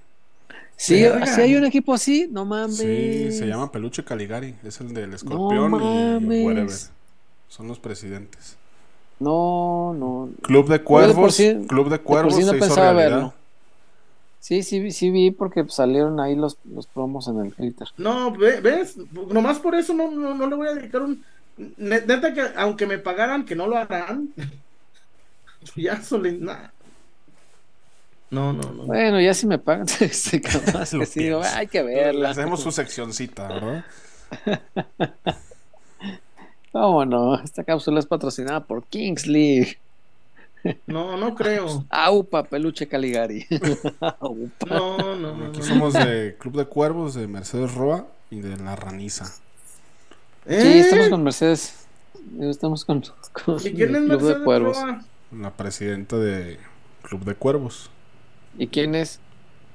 Sí, 0.80 1.04
sí 1.34 1.42
hay 1.42 1.56
un 1.56 1.66
equipo 1.66 1.94
así, 1.94 2.28
no 2.32 2.46
mames. 2.46 2.78
Sí, 2.78 3.32
se 3.32 3.48
llama 3.48 3.72
Peluche 3.72 4.04
Caligari. 4.04 4.56
Es 4.64 4.80
el 4.80 4.94
del 4.94 5.14
escorpión 5.16 5.66
y 5.74 5.76
mames. 5.76 6.46
whatever. 6.46 6.76
Son 7.50 7.68
los 7.68 7.80
presidentes. 7.80 8.56
No, 9.20 9.96
no. 9.98 10.30
Club 10.44 10.66
de 10.66 10.70
Yo 10.70 10.74
de 10.74 10.80
por 10.80 10.86
Cuervos. 10.86 11.36
sí- 11.36 11.66
Club 11.68 11.90
de 11.90 11.98
por 11.98 12.06
Cuervos 12.06 12.36
sí 12.36 12.44
no 12.44 12.52
se 12.52 12.58
hizo 12.58 12.76
realidad. 12.76 12.96
verlo. 12.96 13.34
Sí, 14.40 14.62
sí, 14.62 14.80
vi- 14.80 14.92
sí 14.92 15.10
vi 15.10 15.32
porque 15.32 15.66
salieron 15.68 16.20
ahí 16.20 16.36
los, 16.36 16.58
los 16.72 16.86
promos 16.86 17.28
en 17.28 17.40
el 17.40 17.54
Twitter. 17.54 17.88
No, 17.98 18.32
ve- 18.32 18.62
¿ves? 18.62 18.96
Nomás 19.32 19.58
por 19.58 19.74
eso 19.76 19.94
no, 19.96 20.12
no, 20.12 20.36
no 20.36 20.48
le 20.48 20.56
voy 20.56 20.68
a 20.68 20.76
dedicar 20.76 21.02
un. 21.02 21.24
ne- 21.58 22.02
Neta 22.02 22.34
que 22.36 22.44
aunque 22.56 22.86
me 22.86 23.00
pagaran, 23.00 23.46
que 23.46 23.56
no 23.56 23.66
lo 23.66 23.76
harán. 23.78 24.30
ya 25.76 26.02
solo. 26.04 26.32
nah. 26.34 26.70
No, 28.30 28.52
no, 28.52 28.72
no. 28.74 28.84
Bueno, 28.84 29.22
ya 29.22 29.34
si 29.34 29.48
me 29.48 29.58
pagan, 29.58 29.88
este, 30.00 30.42
capaz 30.42 30.92
que 30.92 31.06
sí, 31.06 31.24
digo, 31.24 31.42
hay 31.44 31.68
que 31.68 31.84
Le 31.84 31.96
verla. 31.96 32.30
hacemos 32.32 32.62
su 32.62 32.72
seccioncita, 32.74 33.48
¿verdad? 33.48 33.86
¿Cómo 36.72 37.06
no? 37.06 37.36
Esta 37.42 37.64
cápsula 37.64 38.00
es 38.00 38.06
patrocinada 38.06 38.64
por 38.66 38.84
Kings 38.86 39.26
League. 39.28 39.78
No, 40.86 41.16
no 41.16 41.34
creo. 41.34 41.86
Aupa, 41.90 42.44
peluche 42.44 42.88
Caligari. 42.88 43.46
Aupa. 44.20 44.66
No, 44.68 45.16
no, 45.16 45.34
no. 45.36 45.46
Aquí 45.48 45.62
somos 45.64 45.94
de 45.94 46.36
Club 46.38 46.58
de 46.58 46.66
Cuervos, 46.66 47.14
de 47.14 47.28
Mercedes 47.28 47.74
Roa 47.74 48.08
y 48.30 48.42
de 48.42 48.58
La 48.58 48.76
Raniza. 48.76 49.26
Sí, 50.46 50.54
¿Eh? 50.54 50.80
estamos 50.82 51.10
con 51.10 51.24
Mercedes. 51.24 51.86
Estamos 52.42 52.84
con, 52.84 53.02
con 53.46 53.56
¿Y 53.66 53.72
quién 53.74 53.96
es 53.96 54.02
Club 54.04 54.22
de 54.22 54.36
Mercedes 54.36 54.44
Cuervos. 54.44 54.78
Roa? 54.78 55.06
La 55.32 55.52
presidenta 55.52 56.18
de 56.18 56.60
Club 57.04 57.24
de 57.24 57.36
Cuervos. 57.36 57.90
¿Y 58.54 58.70
quién 58.70 58.96
es? 58.96 59.22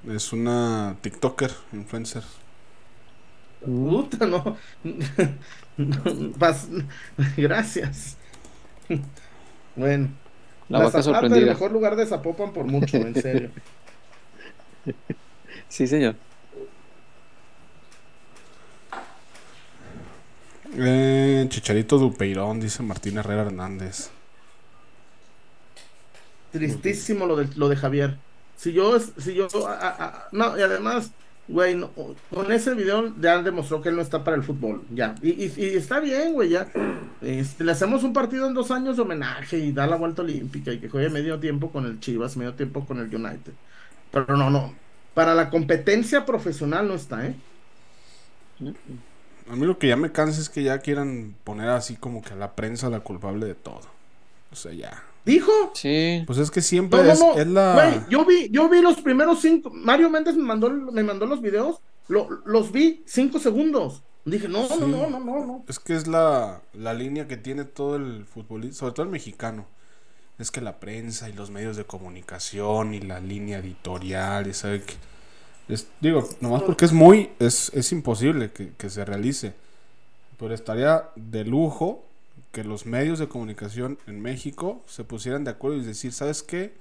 Es 0.07 0.33
una 0.33 0.99
TikToker, 1.01 1.51
influencer. 1.73 2.23
Puta, 3.61 4.27
no. 4.27 4.57
Gracias. 7.37 8.19
Bueno. 9.75 10.19
La 10.69 10.81
vaca 10.81 11.03
Zapata, 11.03 11.37
el 11.37 11.45
sorprendida. 11.45 11.45
mejor 11.45 11.73
lugar 11.73 11.97
de 11.97 12.07
Zapopan 12.07 12.53
por 12.53 12.67
mucho, 12.67 13.07
en 13.07 13.17
serio. 13.17 13.53
Sí, 15.69 15.87
señor. 15.87 16.17
Eh, 20.77 21.47
Chicharito 21.49 21.99
Dupeirón, 21.99 22.61
dice 22.61 22.83
Martín 22.83 23.19
Herrera 23.19 23.43
Hernández. 23.43 24.11
Tristísimo 26.51 27.27
lo 27.27 27.37
de, 27.37 27.49
lo 27.57 27.69
de 27.69 27.77
Javier. 27.77 28.19
Si 28.63 28.73
yo, 28.73 28.99
si 29.01 29.35
yo, 29.35 29.49
a- 29.69 30.29
no, 30.33 30.57
y 30.59 30.63
además, 30.63 31.11
güey, 31.49 31.77
con 32.31 32.53
ese 32.53 32.75
video 32.75 33.13
ya 33.21 33.43
demostró 33.43 33.81
que 33.83 33.89
él 33.89 33.97
no 33.97 34.03
está 34.03 34.23
para 34.25 34.37
el 34.37 34.45
fútbol, 34.45 34.87
ya. 34.91 35.15
Y, 35.23 35.31
y- 35.31 35.53
y 35.57 35.77
está 35.77 35.99
bien, 36.01 36.33
güey, 36.35 36.51
ya. 36.51 36.69
Este, 37.21 37.65
le 37.65 37.73
hacemos 37.73 38.05
un 38.05 38.13
partido 38.13 38.47
en 38.47 38.55
dos 38.55 38.71
años 38.71 38.97
de 38.97 39.03
homenaje 39.03 39.59
y 39.59 39.73
da 39.73 39.87
la 39.87 39.97
vuelta 39.97 40.23
olímpica 40.23 40.73
y 40.73 40.81
que 40.81 40.89
juegue 40.89 41.11
medio 41.11 41.41
tiempo 41.41 41.73
con 41.73 41.87
el 41.87 42.01
Chivas, 42.01 42.37
medio 42.37 42.55
tiempo 42.55 42.87
con 42.87 42.99
el 42.99 43.15
United. 43.15 43.53
Pero 44.13 44.37
no, 44.37 44.51
no. 44.51 44.75
Para 45.15 45.35
la 45.35 45.51
competencia 45.51 46.25
profesional 46.27 46.89
no 46.89 46.95
está, 46.95 47.27
¿eh? 47.27 47.37
A 49.51 49.57
mí 49.57 49.67
lo 49.67 49.79
que 49.79 49.89
ya 49.89 49.97
me 49.97 50.13
cansa 50.13 50.41
es 50.41 50.49
que 50.49 50.63
ya 50.63 50.79
quieran 50.81 51.35
poner 51.45 51.69
así 51.71 51.97
como 51.97 52.23
que 52.23 52.33
a 52.35 52.37
la 52.37 52.55
prensa 52.55 52.91
la 52.91 53.01
culpable 53.01 53.47
de 53.47 53.55
todo. 53.55 53.83
O 54.53 54.57
sea, 54.57 54.73
ya. 54.73 55.03
¿Dijo? 55.25 55.53
Sí. 55.75 56.25
Pues 56.27 56.39
es 56.39 56.51
que 56.51 56.61
siempre 56.61 56.99
No, 57.01 57.05
no, 57.07 57.13
es, 57.13 57.21
no. 57.21 57.35
es 57.39 57.47
la... 57.47 57.75
Güey, 57.75 58.01
yo 58.11 58.25
vi, 58.25 58.49
yo 58.51 58.69
vi 58.69 58.81
los 58.81 59.01
primeros 59.01 59.41
cinco. 59.41 59.71
Mario 59.73 60.11
Méndez 60.11 60.35
me 60.37 60.43
mandó, 60.43 60.69
me 60.71 61.03
mandó 61.05 61.27
los 61.27 61.41
videos. 61.41 61.81
lo- 62.09 62.29
los 62.45 62.73
vi 62.73 63.03
cinco 63.07 63.39
segundos. 63.39 64.03
Dije, 64.25 64.49
no, 64.49 64.63
no, 64.63 64.69
Sí. 64.69 64.81
no, 64.81 65.09
no, 65.11 65.21
no, 65.21 65.47
no. 65.47 65.65
Es 65.69 65.79
que 65.79 65.95
es 65.95 66.07
la, 66.07 66.61
la 66.75 66.95
línea 66.95 67.27
que 67.29 67.37
tiene 67.37 67.65
todo 67.65 67.97
el 67.97 68.25
futbolista, 68.27 68.81
sobre 68.81 68.95
todo 68.95 69.05
el 69.07 69.13
mexicano. 69.13 69.67
Es 70.39 70.51
que 70.51 70.61
la 70.61 70.81
prensa 70.81 71.29
y 71.29 71.33
los 71.33 71.51
medios 71.51 71.77
de 71.77 71.85
comunicación 71.85 72.95
y 72.95 73.01
la 73.01 73.21
línea 73.21 73.59
editorial, 73.59 74.49
y 74.49 74.55
sabe 74.55 74.83
que... 74.83 74.95
es- 75.69 75.87
digo, 76.01 76.29
nomás 76.41 76.63
porque 76.63 76.85
es 76.85 76.93
muy... 76.93 77.31
Es, 77.39 77.71
es 77.75 77.93
imposible 77.93 78.51
que, 78.51 78.73
que 78.77 78.91
se 78.91 79.05
realice. 79.05 79.55
Pero 80.39 80.53
estaría 80.55 81.11
de 81.15 81.45
lujo 81.45 82.05
que 82.53 82.65
los 82.65 82.87
medios 82.87 83.19
de 83.19 83.29
comunicación 83.29 83.99
en 84.07 84.21
México 84.21 84.85
se 84.87 85.05
pusieran 85.05 85.45
de 85.45 85.53
acuerdo 85.53 85.79
y 85.79 85.85
decir, 85.85 86.13
¿sabes 86.13 86.43
qué? 86.43 86.77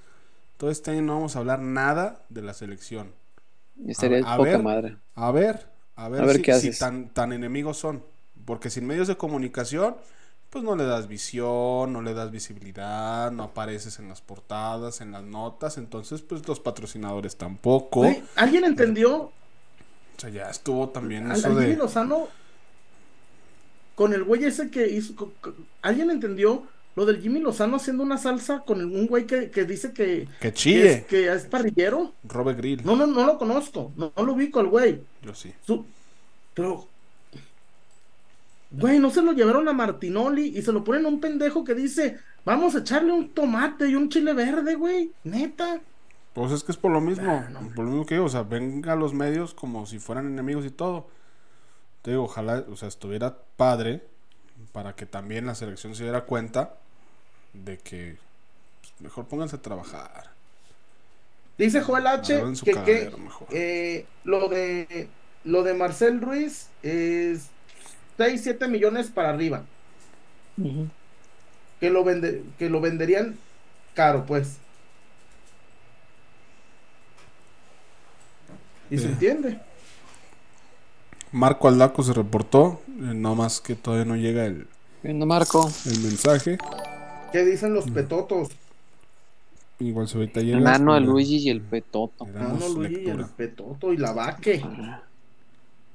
Todo 0.58 0.70
este 0.70 0.92
año 0.92 1.02
no 1.02 1.14
vamos 1.16 1.36
a 1.36 1.40
hablar 1.40 1.60
nada 1.60 2.24
de 2.30 2.42
la 2.42 2.54
selección. 2.54 3.14
Estaría 3.86 4.24
A- 4.24 4.34
a 4.34 4.36
poca 4.36 4.58
ver. 4.58 4.58
madre. 4.58 4.96
A 5.14 5.30
ver, 5.32 5.68
a 5.96 6.08
ver, 6.08 6.22
A 6.22 6.24
ver 6.26 6.36
si, 6.36 6.42
qué 6.42 6.52
si 6.52 6.72
haces. 6.72 6.78
tan, 6.78 7.10
tan 7.10 7.32
enemigos 7.32 7.78
son. 7.78 8.04
Porque 8.44 8.70
sin 8.70 8.86
medios 8.86 9.08
de 9.08 9.16
comunicación, 9.16 9.96
pues 10.50 10.64
no 10.64 10.76
le 10.76 10.84
das 10.84 11.08
visión, 11.08 11.92
no 11.92 12.02
le 12.02 12.14
das 12.14 12.30
visibilidad, 12.30 13.30
no 13.32 13.44
apareces 13.44 13.98
en 13.98 14.08
las 14.08 14.20
portadas, 14.20 15.00
en 15.00 15.12
las 15.12 15.22
notas, 15.24 15.78
entonces 15.78 16.22
pues 16.22 16.46
los 16.48 16.60
patrocinadores 16.60 17.36
tampoco. 17.36 18.04
¿Alguien 18.36 18.64
entendió 18.64 19.32
O 20.16 20.20
sea, 20.20 20.30
ya 20.30 20.50
estuvo 20.50 20.88
también 20.90 21.30
al, 21.30 21.38
eso 21.38 21.54
de... 21.54 21.76
Lozano 21.76 22.28
con 23.94 24.12
el 24.14 24.24
güey 24.24 24.44
ese 24.44 24.70
que 24.70 24.88
hizo? 24.88 25.32
¿Alguien 25.82 26.10
entendió 26.10 26.66
lo 26.94 27.06
del 27.06 27.20
Jimmy 27.22 27.40
Lozano 27.40 27.76
haciendo 27.76 28.02
una 28.02 28.18
salsa 28.18 28.60
con 28.60 28.84
un 28.84 29.06
güey 29.06 29.26
que, 29.26 29.50
que 29.50 29.64
dice 29.64 29.92
que, 29.92 30.28
Que 30.40 30.48
que 30.48 30.52
chille, 30.52 30.92
es, 30.92 31.04
que 31.06 31.32
es 31.32 31.44
parrillero? 31.46 32.12
Robert 32.24 32.58
Grill. 32.58 32.84
No, 32.84 32.96
no, 32.96 33.06
no 33.06 33.24
lo 33.26 33.38
conozco, 33.38 33.92
no, 33.96 34.12
no 34.16 34.22
lo 34.24 34.32
ubico 34.34 34.60
al 34.60 34.68
güey. 34.68 35.00
Yo 35.22 35.34
sí. 35.34 35.52
Su- 35.66 35.86
pero, 36.54 36.86
güey, 38.70 38.98
no 38.98 39.10
se 39.10 39.22
lo 39.22 39.32
llevaron 39.32 39.68
a 39.68 39.72
Martinoli 39.72 40.56
y 40.56 40.62
se 40.62 40.72
lo 40.72 40.84
ponen 40.84 41.04
a 41.06 41.08
un 41.08 41.20
pendejo 41.20 41.64
que 41.64 41.74
dice, 41.74 42.18
vamos 42.44 42.74
a 42.74 42.78
echarle 42.80 43.12
un 43.12 43.30
tomate 43.30 43.88
y 43.88 43.94
un 43.94 44.08
chile 44.08 44.32
verde, 44.34 44.74
güey, 44.74 45.12
neta. 45.24 45.80
Pues 46.34 46.52
es 46.52 46.64
que 46.64 46.72
es 46.72 46.78
por 46.78 46.90
lo 46.92 47.00
mismo, 47.00 47.30
Ah, 47.30 47.48
no. 47.50 47.60
por 47.74 47.84
lo 47.84 47.90
mismo 47.90 48.06
que 48.06 48.14
digo, 48.14 48.26
o 48.26 48.30
sea, 48.30 48.42
venga 48.42 48.94
a 48.94 48.96
los 48.96 49.12
medios 49.12 49.52
como 49.54 49.84
si 49.86 49.98
fueran 49.98 50.26
enemigos 50.26 50.64
y 50.64 50.70
todo. 50.70 51.06
Te 52.02 52.10
digo, 52.10 52.24
ojalá, 52.24 52.64
o 52.70 52.76
sea, 52.76 52.88
estuviera 52.88 53.38
padre 53.56 54.02
para 54.72 54.94
que 54.94 55.06
también 55.06 55.46
la 55.46 55.54
selección 55.54 55.94
se 55.94 56.02
diera 56.02 56.22
cuenta 56.22 56.74
de 57.52 57.78
que 57.78 58.16
pues, 58.80 58.92
mejor 59.00 59.26
pónganse 59.26 59.56
a 59.56 59.62
trabajar. 59.62 60.30
Dice 61.58 61.80
Joel 61.80 62.06
H 62.06 62.42
que, 62.64 62.72
que, 62.82 63.12
eh, 63.50 64.06
lo 64.24 64.48
de 64.48 65.08
lo 65.44 65.62
de 65.62 65.74
Marcel 65.74 66.20
Ruiz 66.20 66.68
es 66.82 67.48
6, 68.16 68.40
7 68.42 68.68
millones 68.68 69.08
para 69.08 69.30
arriba. 69.30 69.64
Que 71.80 71.90
lo 71.90 72.04
vende, 72.04 72.42
que 72.58 72.68
lo 72.68 72.80
venderían 72.80 73.36
caro, 73.94 74.24
pues. 74.26 74.58
Y 78.90 78.98
se 78.98 79.06
entiende. 79.06 79.58
Marco 81.32 81.68
Aldaco 81.68 82.02
se 82.02 82.12
reportó, 82.12 82.80
eh, 82.88 83.14
no 83.14 83.34
más 83.34 83.60
que 83.60 83.74
todavía 83.74 84.04
no 84.04 84.16
llega 84.16 84.44
el, 84.46 84.66
Viendo 85.02 85.26
Marco. 85.26 85.70
el 85.86 86.00
mensaje. 86.00 86.58
¿Qué 87.32 87.44
dicen 87.44 87.72
los 87.74 87.90
petotos? 87.90 88.50
Igual 89.78 90.06
si 90.06 90.16
ahorita 90.18 90.40
llega. 90.42 90.58
El 90.58 90.64
nano, 90.64 90.96
el 90.96 91.04
Luigi 91.04 91.38
y 91.38 91.50
el 91.50 91.60
Petoto. 91.62 92.26
le 92.26 92.32
damos 92.32 92.60
no, 92.60 92.68
Luigi, 92.68 92.94
el 92.96 93.04
lectura. 93.16 93.28
petoto 93.36 93.92
y 93.92 93.96
la 93.96 94.12
vaque. 94.12 94.62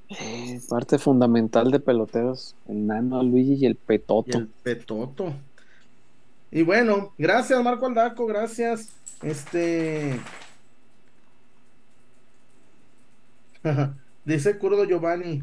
Eh, 0.09 0.59
parte 0.69 0.97
fundamental 0.97 1.69
de 1.71 1.79
peloteros. 1.79 2.55
El 2.67 2.87
nano, 2.87 3.21
el 3.21 3.27
Luigi 3.29 3.53
y 3.55 3.65
el 3.65 3.73
Y 3.73 3.75
Petoto. 3.75 4.37
el 4.39 4.47
petoto. 4.47 5.33
Y 6.51 6.63
bueno, 6.63 7.13
gracias 7.17 7.63
Marco 7.63 7.85
Aldaco, 7.85 8.25
gracias. 8.25 8.89
Este. 9.21 10.19
Dice 14.27 14.57
Curdo 14.57 14.83
Giovanni. 14.83 15.41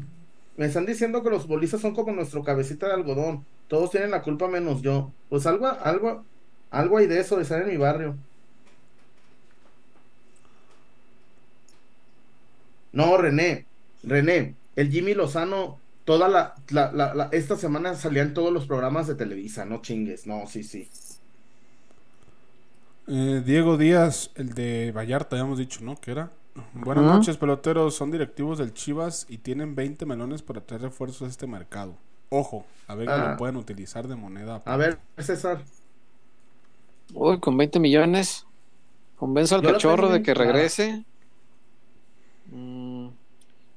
Me 0.57 0.67
están 0.67 0.85
diciendo 0.85 1.23
que 1.23 1.31
los 1.31 1.47
bolistas 1.47 1.81
son 1.81 1.95
como 1.95 2.11
nuestro 2.11 2.43
cabecita 2.43 2.85
de 2.85 2.93
algodón. 2.93 3.43
Todos 3.67 3.89
tienen 3.89 4.11
la 4.11 4.21
culpa 4.21 4.47
menos 4.47 4.83
yo. 4.83 5.11
Pues 5.27 5.47
algo, 5.47 5.65
algo, 5.67 6.23
algo 6.69 6.97
hay 6.99 7.07
de 7.07 7.19
eso 7.19 7.35
de 7.35 7.41
estar 7.41 7.63
en 7.63 7.69
mi 7.69 7.77
barrio. 7.77 8.15
No, 12.93 13.17
René, 13.17 13.65
René, 14.03 14.53
el 14.75 14.91
Jimmy 14.91 15.15
Lozano, 15.15 15.79
toda 16.05 16.29
la, 16.29 17.29
esta 17.31 17.57
semana 17.57 17.95
salían 17.95 18.35
todos 18.35 18.53
los 18.53 18.67
programas 18.67 19.07
de 19.07 19.15
Televisa, 19.15 19.65
no 19.65 19.81
chingues, 19.81 20.27
no, 20.27 20.45
sí, 20.45 20.63
sí. 20.63 20.87
Eh, 23.07 23.41
Diego 23.43 23.77
Díaz, 23.77 24.29
el 24.35 24.53
de 24.53 24.91
Vallarta, 24.95 25.35
ya 25.35 25.41
hemos 25.41 25.57
dicho, 25.57 25.79
¿no? 25.81 25.99
Que 25.99 26.11
era. 26.11 26.31
Buenas 26.73 27.03
noches, 27.03 27.37
peloteros. 27.37 27.95
Son 27.95 28.11
directivos 28.11 28.57
del 28.57 28.73
Chivas 28.73 29.25
y 29.29 29.37
tienen 29.39 29.75
20 29.75 30.05
melones 30.05 30.41
para 30.41 30.61
traer 30.61 30.83
refuerzos 30.83 31.23
a 31.23 31.27
este 31.29 31.47
mercado. 31.47 31.95
Ojo, 32.29 32.65
a 32.87 32.95
ver 32.95 33.07
que 33.07 33.13
Ah. 33.13 33.31
lo 33.31 33.37
pueden 33.37 33.57
utilizar 33.57 34.07
de 34.07 34.15
moneda. 34.15 34.61
A 34.65 34.77
ver, 34.77 34.97
César. 35.17 35.61
Uy, 37.13 37.39
con 37.39 37.57
20 37.57 37.79
millones. 37.79 38.45
Convenzo 39.17 39.55
al 39.55 39.61
Yo 39.61 39.71
cachorro 39.73 40.09
de 40.09 40.23
que 40.23 40.33
regrese. 40.33 41.03
Mm, 42.51 43.07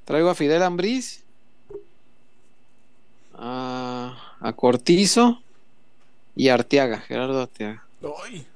traigo 0.05 0.31
a 0.31 0.35
Fidel 0.35 0.63
Ambriz. 0.63 1.25
A, 3.35 4.37
a 4.41 4.53
Cortizo. 4.55 5.41
Y 6.37 6.49
a 6.49 6.55
Arteaga, 6.55 6.99
Gerardo 7.01 7.41
Arteaga. 7.43 7.83
¡Ay! 8.25 8.47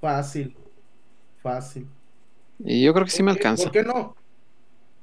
Fácil, 0.00 0.56
fácil. 1.42 1.86
Y 2.58 2.82
yo 2.84 2.92
creo 2.94 3.04
que 3.04 3.10
sí 3.10 3.22
me 3.22 3.32
¿Por 3.32 3.40
qué- 3.40 3.48
alcanza. 3.48 3.62
¿Por 3.64 3.72
qué 3.72 3.82
no? 3.84 4.16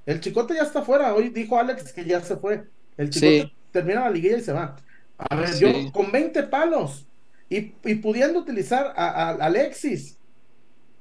El 0.05 0.19
chicote 0.19 0.55
ya 0.55 0.63
está 0.63 0.81
fuera. 0.81 1.13
Hoy 1.13 1.29
dijo 1.29 1.57
Alex 1.59 1.93
que 1.93 2.03
ya 2.05 2.19
se 2.21 2.35
fue. 2.37 2.65
El 2.97 3.09
chicote 3.09 3.41
Sí. 3.43 3.53
termina 3.71 4.01
la 4.01 4.09
liguilla 4.09 4.37
y 4.37 4.41
se 4.41 4.51
va. 4.53 4.75
A 5.17 5.35
ver, 5.35 5.49
Sí. 5.49 5.59
yo 5.61 5.91
con 5.91 6.11
20 6.11 6.43
palos 6.43 7.05
y, 7.49 7.73
y 7.85 7.95
pudiendo 7.95 8.39
utilizar 8.39 8.93
a, 8.95 9.07
a 9.07 9.29
Alexis, 9.45 10.17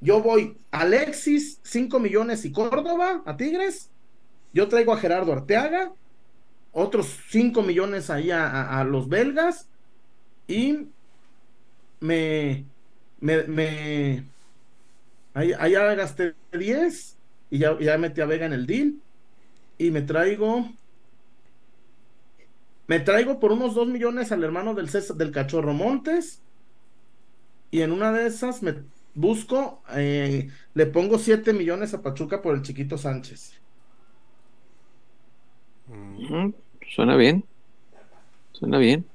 yo 0.01 0.21
voy 0.23 0.57
Alexis, 0.71 1.59
5 1.63 1.99
millones 1.99 2.45
y 2.45 2.53
Córdoba 2.53 3.23
a 3.25 3.37
Tigres. 3.37 3.89
Yo 4.53 4.69
traigo 4.69 4.93
a 4.93 4.99
Gerardo 4.99 5.33
Arteaga, 5.33 5.93
otros 6.73 7.19
5 7.31 7.63
millones 7.63 8.11
ahí 8.11 8.31
a, 8.31 8.47
a- 8.49 8.81
a 8.81 8.85
los 8.85 9.09
belgas 9.09 9.67
y 10.47 10.89
me, 12.01 12.65
me, 13.21 13.43
me 13.45 14.25
ahí, 15.35 15.53
ahí 15.59 15.73
ya 15.73 15.95
gasté 15.95 16.35
10 16.53 17.19
y 17.51 17.59
ya, 17.59 17.79
ya 17.81 17.99
metí 17.99 18.21
a 18.21 18.27
Vega 18.27 18.47
en 18.47 18.53
el 18.53 18.67
deal 18.67 18.95
y 19.79 19.91
me 19.91 20.03
traigo 20.03 20.69
me 22.87 23.01
traigo 23.01 23.39
por 23.41 23.53
unos 23.53 23.75
2 23.75 23.89
millones 23.89 24.33
al 24.33 24.45
hermano 24.45 24.75
del 24.75 24.89
César- 24.89 25.17
del 25.17 25.31
cachorro 25.33 25.73
Montes 25.73 26.41
y 27.71 27.81
en 27.81 27.93
una 27.93 28.13
de 28.13 28.27
esas 28.27 28.63
me 28.63 28.75
busco 29.15 29.83
eh, 29.95 30.51
le 30.75 30.87
pongo 30.87 31.19
7 31.19 31.53
millones 31.53 31.95
a 31.95 32.03
Pachuca 32.03 32.43
por 32.43 32.55
el 32.55 32.63
chiquito 32.63 32.99
Sánchez 32.99 33.61
Ujú, 35.87 36.55
Suena 36.95 37.17
bien. 37.17 37.45
Suena 38.53 38.79
bien. 38.79 39.07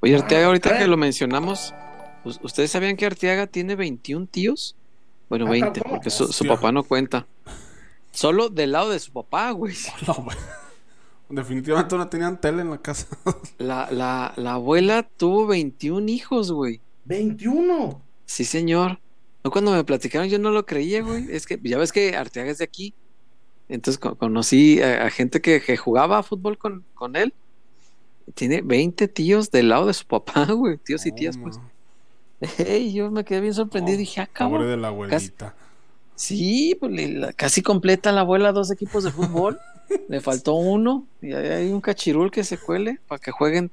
Oye, 0.00 0.16
Arteaga, 0.16 0.44
Ah, 0.44 0.48
ahorita 0.48 0.70
a 0.70 0.72
que 0.76 0.80
ver. 0.80 0.88
lo 0.88 0.96
mencionamos, 0.96 1.74
¿us- 2.24 2.40
¿ustedes 2.42 2.70
sabían 2.70 2.96
que 2.96 3.06
Arteaga 3.06 3.46
tiene 3.46 3.76
21 3.76 4.26
tíos? 4.26 4.76
Bueno, 5.32 5.46
Ah, 5.46 5.50
20, 5.50 5.80
¿cómo? 5.80 5.94
porque 5.94 6.10
su, 6.10 6.44
papá 6.46 6.72
no 6.72 6.82
cuenta. 6.84 7.26
Solo 8.10 8.50
del 8.50 8.72
lado 8.72 8.90
de 8.90 8.98
su 8.98 9.12
papá, 9.12 9.50
güey. 9.52 9.74
No, 10.06 10.12
güey. 10.14 10.36
Definitivamente 11.30 11.96
no 11.96 12.06
tenían 12.10 12.38
tele 12.38 12.60
en 12.60 12.68
la 12.70 12.76
casa. 12.82 13.06
La, 13.58 13.88
la, 13.90 14.34
la 14.36 14.52
abuela 14.54 15.02
tuvo 15.16 15.46
21 15.46 16.06
hijos, 16.10 16.52
güey. 16.52 16.80
21 17.06 18.02
Sí, 18.26 18.44
señor. 18.44 18.98
No, 19.42 19.50
cuando 19.50 19.72
me 19.72 19.82
platicaron 19.84 20.28
yo 20.28 20.38
no 20.38 20.50
lo 20.50 20.66
creía, 20.66 21.00
güey. 21.02 21.26
Es 21.30 21.46
que 21.46 21.58
ya 21.62 21.78
ves 21.78 21.92
que 21.92 22.14
Arteaga 22.14 22.50
es 22.50 22.58
de 22.58 22.64
aquí. 22.64 22.92
Entonces 23.70 23.98
co- 23.98 24.16
conocí 24.16 24.82
a, 24.82 25.06
a 25.06 25.10
gente 25.10 25.40
que, 25.40 25.62
que 25.62 25.78
jugaba 25.78 26.22
fútbol 26.22 26.58
con, 26.58 26.84
con 26.92 27.16
él. 27.16 27.32
Tiene 28.34 28.60
20 28.60 29.08
tíos 29.08 29.50
del 29.50 29.70
lado 29.70 29.86
de 29.86 29.94
su 29.94 30.04
papá, 30.06 30.44
güey. 30.52 30.76
Tíos 30.76 31.06
y 31.06 31.12
tías, 31.12 31.38
pues. 31.38 31.58
Ey, 32.58 32.92
yo 32.92 33.10
me 33.10 33.24
quedé 33.24 33.40
bien 33.40 33.54
sorprendido 33.54 33.94
y 33.96 33.98
dije, 33.98 34.20
ah, 34.20 34.26
Pobre 34.26 34.34
cabrón. 34.34 34.68
de 34.68 34.76
la 34.76 34.88
abuelita. 34.88 35.54
Sí, 36.14 36.76
pues 36.78 36.92
la- 37.14 37.32
casi 37.32 37.62
completa 37.62 38.12
la 38.12 38.20
abuela 38.22 38.52
dos 38.52 38.70
equipos 38.70 39.04
de 39.04 39.10
fútbol. 39.10 39.58
le 40.08 40.20
faltó 40.20 40.54
uno 40.54 41.06
y 41.20 41.32
ahí 41.32 41.48
hay 41.48 41.70
un 41.70 41.80
cachirul 41.80 42.30
que 42.30 42.44
se 42.44 42.58
cuele 42.58 42.98
para 43.08 43.18
que 43.18 43.30
jueguen 43.30 43.70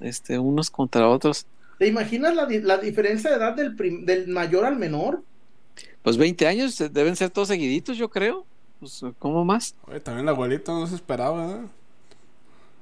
este, 0.00 0.38
unos 0.38 0.70
contra 0.70 1.08
otros. 1.08 1.46
¿Te 1.78 1.86
imaginas 1.86 2.34
la, 2.34 2.46
la 2.48 2.78
diferencia 2.78 3.30
de 3.30 3.36
edad 3.36 3.54
del, 3.54 3.76
prim- 3.76 4.04
del 4.04 4.28
mayor 4.28 4.64
al 4.64 4.76
menor? 4.76 5.22
Pues 6.02 6.16
20 6.16 6.46
años 6.46 6.80
eh, 6.80 6.88
deben 6.88 7.16
ser 7.16 7.30
todos 7.30 7.48
seguiditos, 7.48 7.96
yo 7.96 8.08
creo. 8.08 8.44
Pues, 8.80 9.00
¿cómo 9.18 9.44
más? 9.44 9.74
Oye, 9.86 10.00
también 10.00 10.26
la 10.26 10.32
abuelita 10.32 10.72
no 10.72 10.86
se 10.86 10.94
esperaba, 10.94 11.50
¿eh? 11.52 11.60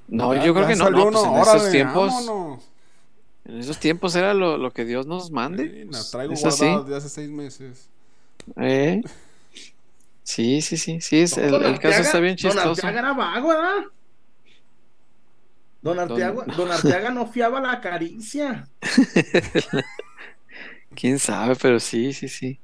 No, 0.08 0.34
Ya- 0.34 0.44
yo 0.44 0.54
creo 0.54 0.66
que 0.66 0.76
no. 0.76 0.90
no, 0.90 1.10
pues 1.10 1.24
en 1.24 1.34
esos 1.36 1.70
tiempos, 1.70 2.12
vámonos. 2.12 2.62
En 3.46 3.58
esos 3.58 3.78
tiempos 3.80 4.14
era 4.16 4.34
lo, 4.34 4.58
lo 4.58 4.72
que 4.72 4.84
Dios 4.84 5.06
nos 5.06 5.30
mande. 5.30 5.74
la 5.86 5.86
Pues, 5.86 6.10
traigo 6.10 6.34
es 6.34 6.44
así. 6.44 6.66
guardada 6.66 6.82
desde 6.84 6.96
hace 6.96 7.08
seis 7.08 7.30
meses. 7.30 7.90
¿Eh? 8.56 9.02
Sí, 10.22 10.60
sí, 10.60 10.76
sí, 10.76 11.00
sí, 11.00 11.20
es, 11.20 11.36
el, 11.38 11.50
Don 11.50 11.64
el 11.64 11.78
caso 11.78 12.02
está 12.02 12.18
bien 12.20 12.36
Don 12.40 12.58
chistoso. 12.58 12.58
Arteaga 12.58 12.98
era 13.00 13.12
vago, 13.14 13.48
¿verdad? 13.48 13.84
Don 15.82 15.98
Arteaga, 15.98 16.34
Don- 16.34 16.46
Don 16.56 16.70
Arteaga 16.70 17.10
no 17.10 17.26
fiaba 17.26 17.60
la 17.60 17.80
caricia. 17.80 18.70
Quién 20.94 21.18
sabe, 21.18 21.54
pero 21.56 21.78
sí, 21.80 22.12
sí, 22.12 22.28
sí. 22.28 22.60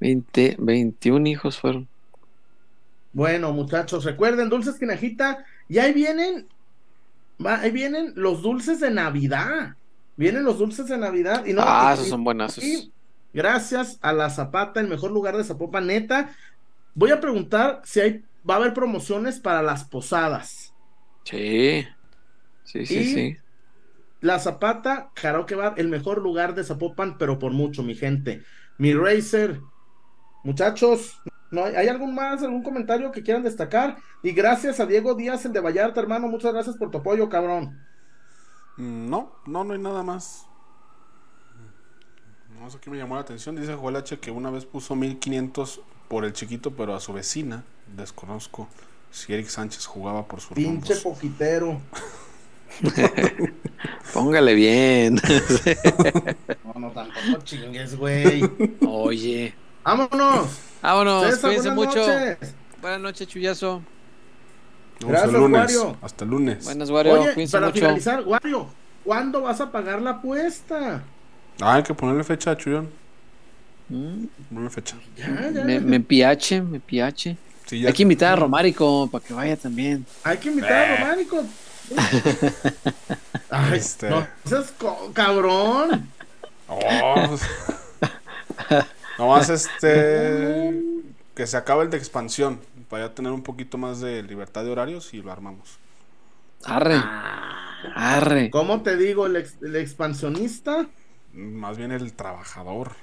20, 0.00 0.56
21 0.58 1.26
hijos 1.28 1.58
fueron. 1.60 1.88
Bueno, 3.12 3.52
muchachos, 3.52 4.04
recuerden, 4.04 4.48
dulces 4.50 4.78
quinajita, 4.78 5.44
y 5.68 5.78
ahí 5.78 5.92
vienen, 5.92 6.48
va, 7.44 7.60
ahí 7.60 7.70
vienen 7.70 8.12
los 8.16 8.42
dulces 8.42 8.80
de 8.80 8.90
Navidad. 8.90 9.76
Vienen 10.16 10.44
los 10.44 10.58
dulces 10.58 10.86
de 10.88 10.98
Navidad. 10.98 11.44
Y 11.46 11.52
no, 11.52 11.62
ah, 11.64 11.90
y- 11.90 11.94
esos 11.94 12.08
son 12.08 12.24
buenazos. 12.24 12.64
y 12.64 12.92
gracias 13.32 13.98
a 14.00 14.12
la 14.12 14.30
Zapata, 14.30 14.80
el 14.80 14.88
mejor 14.88 15.10
lugar 15.12 15.36
de 15.36 15.44
Zapopan, 15.44 15.86
neta. 15.86 16.34
Voy 16.94 17.10
a 17.10 17.20
preguntar 17.20 17.82
si 17.84 18.00
hay, 18.00 18.24
va 18.48 18.54
a 18.54 18.56
haber 18.58 18.72
promociones 18.74 19.38
para 19.40 19.62
las 19.62 19.84
posadas. 19.84 20.72
Sí. 21.24 21.86
Sí, 22.64 22.86
sí, 22.86 22.98
Y- 22.98 23.14
sí. 23.14 23.36
La 24.20 24.38
Zapata, 24.38 25.10
Karaoke 25.14 25.54
Bar, 25.54 25.74
el 25.76 25.88
mejor 25.88 26.22
lugar 26.22 26.54
de 26.54 26.64
Zapopan, 26.64 27.18
pero 27.18 27.38
por 27.38 27.52
mucho, 27.52 27.82
mi 27.82 27.94
gente. 27.94 28.42
Mi 28.78 28.94
Racer, 28.94 29.60
muchachos, 30.42 31.20
¿no 31.50 31.64
hay, 31.64 31.74
¿hay 31.76 31.88
algún 31.88 32.14
más, 32.14 32.42
algún 32.42 32.62
comentario 32.62 33.12
que 33.12 33.22
quieran 33.22 33.42
destacar? 33.42 33.98
Y 34.22 34.32
gracias 34.32 34.80
a 34.80 34.86
Diego 34.86 35.14
Díaz, 35.14 35.44
el 35.44 35.52
de 35.52 35.60
Vallarta, 35.60 36.00
hermano, 36.00 36.28
muchas 36.28 36.52
gracias 36.52 36.76
por 36.76 36.90
tu 36.90 36.98
apoyo, 36.98 37.28
cabrón. 37.28 37.78
No, 38.76 39.32
no, 39.46 39.64
no 39.64 39.72
hay 39.72 39.78
nada 39.78 40.02
más. 40.02 40.46
No 42.60 42.70
sé 42.70 42.78
qué 42.80 42.90
me 42.90 42.96
llamó 42.98 43.14
la 43.14 43.20
atención. 43.22 43.56
Dice 43.56 43.74
Joel 43.74 43.96
H 43.96 44.18
que 44.18 44.30
una 44.30 44.50
vez 44.50 44.64
puso 44.64 44.94
1500 44.94 45.80
por 46.08 46.24
el 46.24 46.32
chiquito, 46.32 46.72
pero 46.72 46.94
a 46.94 47.00
su 47.00 47.12
vecina. 47.12 47.64
Desconozco 47.96 48.68
si 49.10 49.32
Eric 49.32 49.48
Sánchez 49.48 49.86
jugaba 49.86 50.26
por 50.26 50.40
su 50.40 50.54
Pinche 50.54 50.96
poquitero. 50.96 51.80
Póngale 54.12 54.54
bien. 54.54 55.20
No, 56.64 56.80
no, 56.80 56.90
tampoco 56.90 57.42
chingues, 57.42 57.96
güey. 57.96 58.42
Oye. 58.86 59.54
Vámonos. 59.82 60.58
Vámonos, 60.82 61.24
César, 61.24 61.40
cuídense 61.50 61.70
buenas 61.70 61.96
mucho. 61.96 62.06
noches. 62.06 62.54
Buenas 62.82 63.00
noches, 63.00 63.28
Chuyazo. 63.28 63.82
Gracias, 65.00 65.34
el 65.34 65.40
lunes. 65.40 65.60
Wario. 65.60 65.96
Hasta 66.02 66.24
el 66.24 66.30
lunes. 66.30 66.64
Buenas, 66.64 66.90
Wario. 66.90 67.12
Oye, 67.20 67.48
para 67.48 67.66
mucho. 67.66 67.78
finalizar, 67.80 68.22
Wario, 68.26 68.66
¿cuándo 69.04 69.42
vas 69.42 69.60
a 69.60 69.70
pagar 69.70 70.00
la 70.02 70.10
apuesta? 70.10 71.02
Ah, 71.60 71.74
hay 71.74 71.82
que 71.82 71.94
ponerle 71.94 72.24
fecha 72.24 72.50
a 72.52 72.56
Chuyón. 72.56 72.88
Mm, 73.88 74.24
Ponerle 74.48 74.70
fecha. 74.70 74.96
Ya, 75.16 75.50
ya. 75.50 75.64
Me, 75.64 75.80
me 75.80 76.00
piache, 76.00 76.60
me 76.60 76.80
piache. 76.80 77.36
Sí, 77.66 77.80
ya. 77.80 77.88
Hay 77.88 77.94
que 77.94 78.02
invitar 78.02 78.32
a 78.32 78.36
Romárico 78.36 79.08
para 79.10 79.24
que 79.24 79.32
vaya 79.34 79.56
también. 79.56 80.04
Hay 80.24 80.38
que 80.38 80.48
invitar 80.48 80.72
a 80.72 80.96
Románico. 80.96 81.44
Ay, 83.50 83.78
Este. 83.78 84.10
no 84.10 84.26
seas 84.44 84.72
cabrón. 85.12 86.08
Oh. 86.68 87.36
Nomás 89.18 89.48
este. 89.50 90.82
Que 91.36 91.46
se 91.46 91.58
acabe 91.58 91.84
el 91.84 91.90
de 91.90 91.98
expansión. 91.98 92.58
Para 92.88 93.06
ya 93.08 93.14
tener 93.14 93.32
un 93.32 93.42
poquito 93.42 93.78
más 93.78 94.00
de 94.00 94.22
libertad 94.22 94.64
de 94.64 94.70
horarios 94.70 95.12
y 95.14 95.22
lo 95.22 95.32
armamos. 95.32 95.78
Arre. 96.64 96.96
Arre. 97.94 98.50
¿Cómo 98.50 98.82
te 98.82 98.96
digo, 98.96 99.26
el, 99.26 99.36
ex- 99.36 99.62
el 99.62 99.76
expansionista? 99.76 100.86
Más 101.32 101.78
bien 101.78 101.92
el 101.92 102.14
trabajador. 102.14 102.96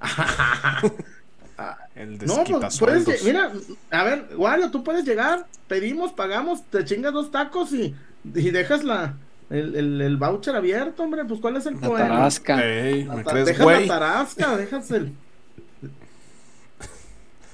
el 1.94 2.18
No, 2.26 2.44
pues 2.44 2.78
puedes, 2.78 3.22
mira, 3.22 3.52
a 3.90 4.02
ver, 4.04 4.28
Wario, 4.36 4.70
tú 4.70 4.82
puedes 4.82 5.04
llegar, 5.04 5.46
pedimos, 5.68 6.12
pagamos, 6.12 6.64
te 6.70 6.84
chingas 6.84 7.12
dos 7.12 7.30
tacos 7.30 7.72
y, 7.72 7.94
y 8.24 8.50
dejas 8.50 8.82
la, 8.84 9.16
el, 9.50 9.76
el, 9.76 10.00
el 10.00 10.16
voucher 10.16 10.56
abierto, 10.56 11.04
hombre, 11.04 11.24
pues 11.24 11.40
¿cuál 11.40 11.56
es 11.56 11.66
el 11.66 11.78
La 11.80 11.80
problema? 11.80 12.08
tarasca. 12.08 12.64
Ey, 12.64 13.04
La 13.04 13.14
¿me 13.14 13.24
ta- 13.24 13.30
crees, 13.32 13.46
dejas 13.46 13.60
güey? 13.64 13.86
la 13.86 13.86
tarasca, 13.86 14.56
dejas 14.56 14.90
el... 14.90 15.16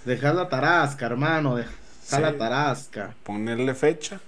Dejas 0.05 0.35
la 0.35 0.48
tarasca, 0.48 1.06
hermano, 1.06 1.56
deja 1.56 1.70
Sí. 2.05 2.20
la 2.20 2.36
tarasca. 2.36 3.14
Ponerle 3.22 3.74
fecha. 3.74 4.20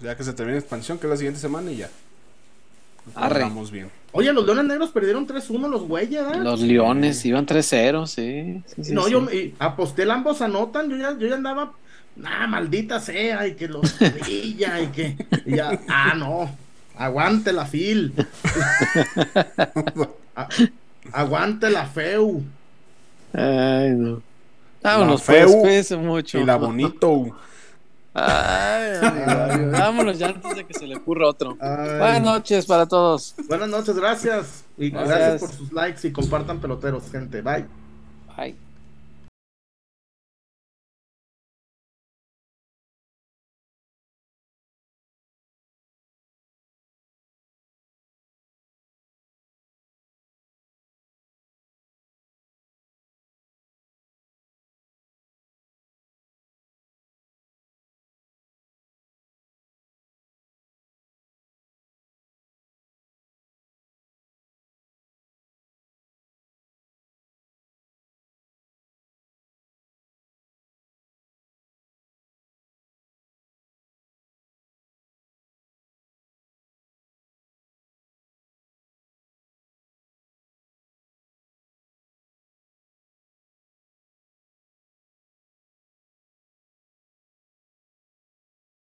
Ya 0.00 0.16
que 0.16 0.24
se 0.24 0.32
termine 0.32 0.56
la 0.56 0.60
expansión, 0.60 0.98
que 0.98 1.06
es 1.06 1.10
la 1.10 1.16
siguiente 1.16 1.40
semana 1.40 1.70
y 1.70 1.76
ya. 1.78 1.90
Cuadramos 3.14 3.70
bien. 3.70 3.90
Oye, 4.12 4.32
los 4.32 4.44
Leones 4.44 4.64
Negros 4.66 4.90
perdieron 4.90 5.26
3-1 5.26 5.68
los 5.68 5.82
güeyes, 5.82 6.24
¿verdad? 6.24 6.42
Los 6.42 6.60
Leones 6.60 7.24
iban 7.24 7.46
3-0, 7.46 8.06
sí. 8.06 8.62
sí, 8.66 8.84
sí, 8.84 8.92
no, 8.92 9.04
sí. 9.04 9.12
yo 9.12 9.20
me- 9.22 9.54
aposté 9.58 10.10
ambos 10.10 10.42
anotan, 10.42 10.88
yo 10.90 10.96
ya, 10.96 11.16
yo 11.18 11.26
ya 11.26 11.34
andaba, 11.34 11.72
ah, 12.24 12.46
maldita 12.46 13.00
sea, 13.00 13.46
y 13.48 13.54
que 13.54 13.68
los 13.68 13.98
brilla, 13.98 14.80
y 14.80 14.86
que, 14.88 15.16
y 15.46 15.56
ya, 15.56 15.80
ah, 15.88 16.14
no, 16.14 16.54
aguante 16.96 17.52
la 17.52 17.64
fil. 17.64 18.12
A- 20.36 20.48
aguante 21.12 21.70
la 21.70 21.86
feu. 21.86 22.42
Ay, 23.32 23.90
no. 23.96 24.22
Vámonos, 24.82 25.20
La 25.28 25.44
pues, 25.44 25.88
feu 25.88 25.98
mucho. 25.98 26.38
Y 26.38 26.44
la 26.44 26.56
bonito. 26.56 27.36
Ay, 28.14 28.96
amigo, 29.02 29.70
vámonos 29.72 30.18
ya 30.18 30.28
antes 30.28 30.54
de 30.54 30.66
que 30.66 30.74
se 30.74 30.86
le 30.86 30.96
ocurra 30.96 31.28
otro. 31.28 31.56
Ay. 31.60 31.98
Buenas 31.98 32.22
noches 32.22 32.66
para 32.66 32.86
todos. 32.86 33.34
Buenas 33.48 33.68
noches, 33.70 33.96
gracias. 33.96 34.64
Y 34.76 34.90
Gracias. 34.90 35.16
gracias 35.18 35.40
por 35.40 35.50
sus 35.50 35.72
likes 35.72 36.06
y 36.06 36.12
compartan 36.12 36.60
peloteros, 36.60 37.10
gente. 37.10 37.40
Bye. 37.40 37.64
Bye. 38.36 38.71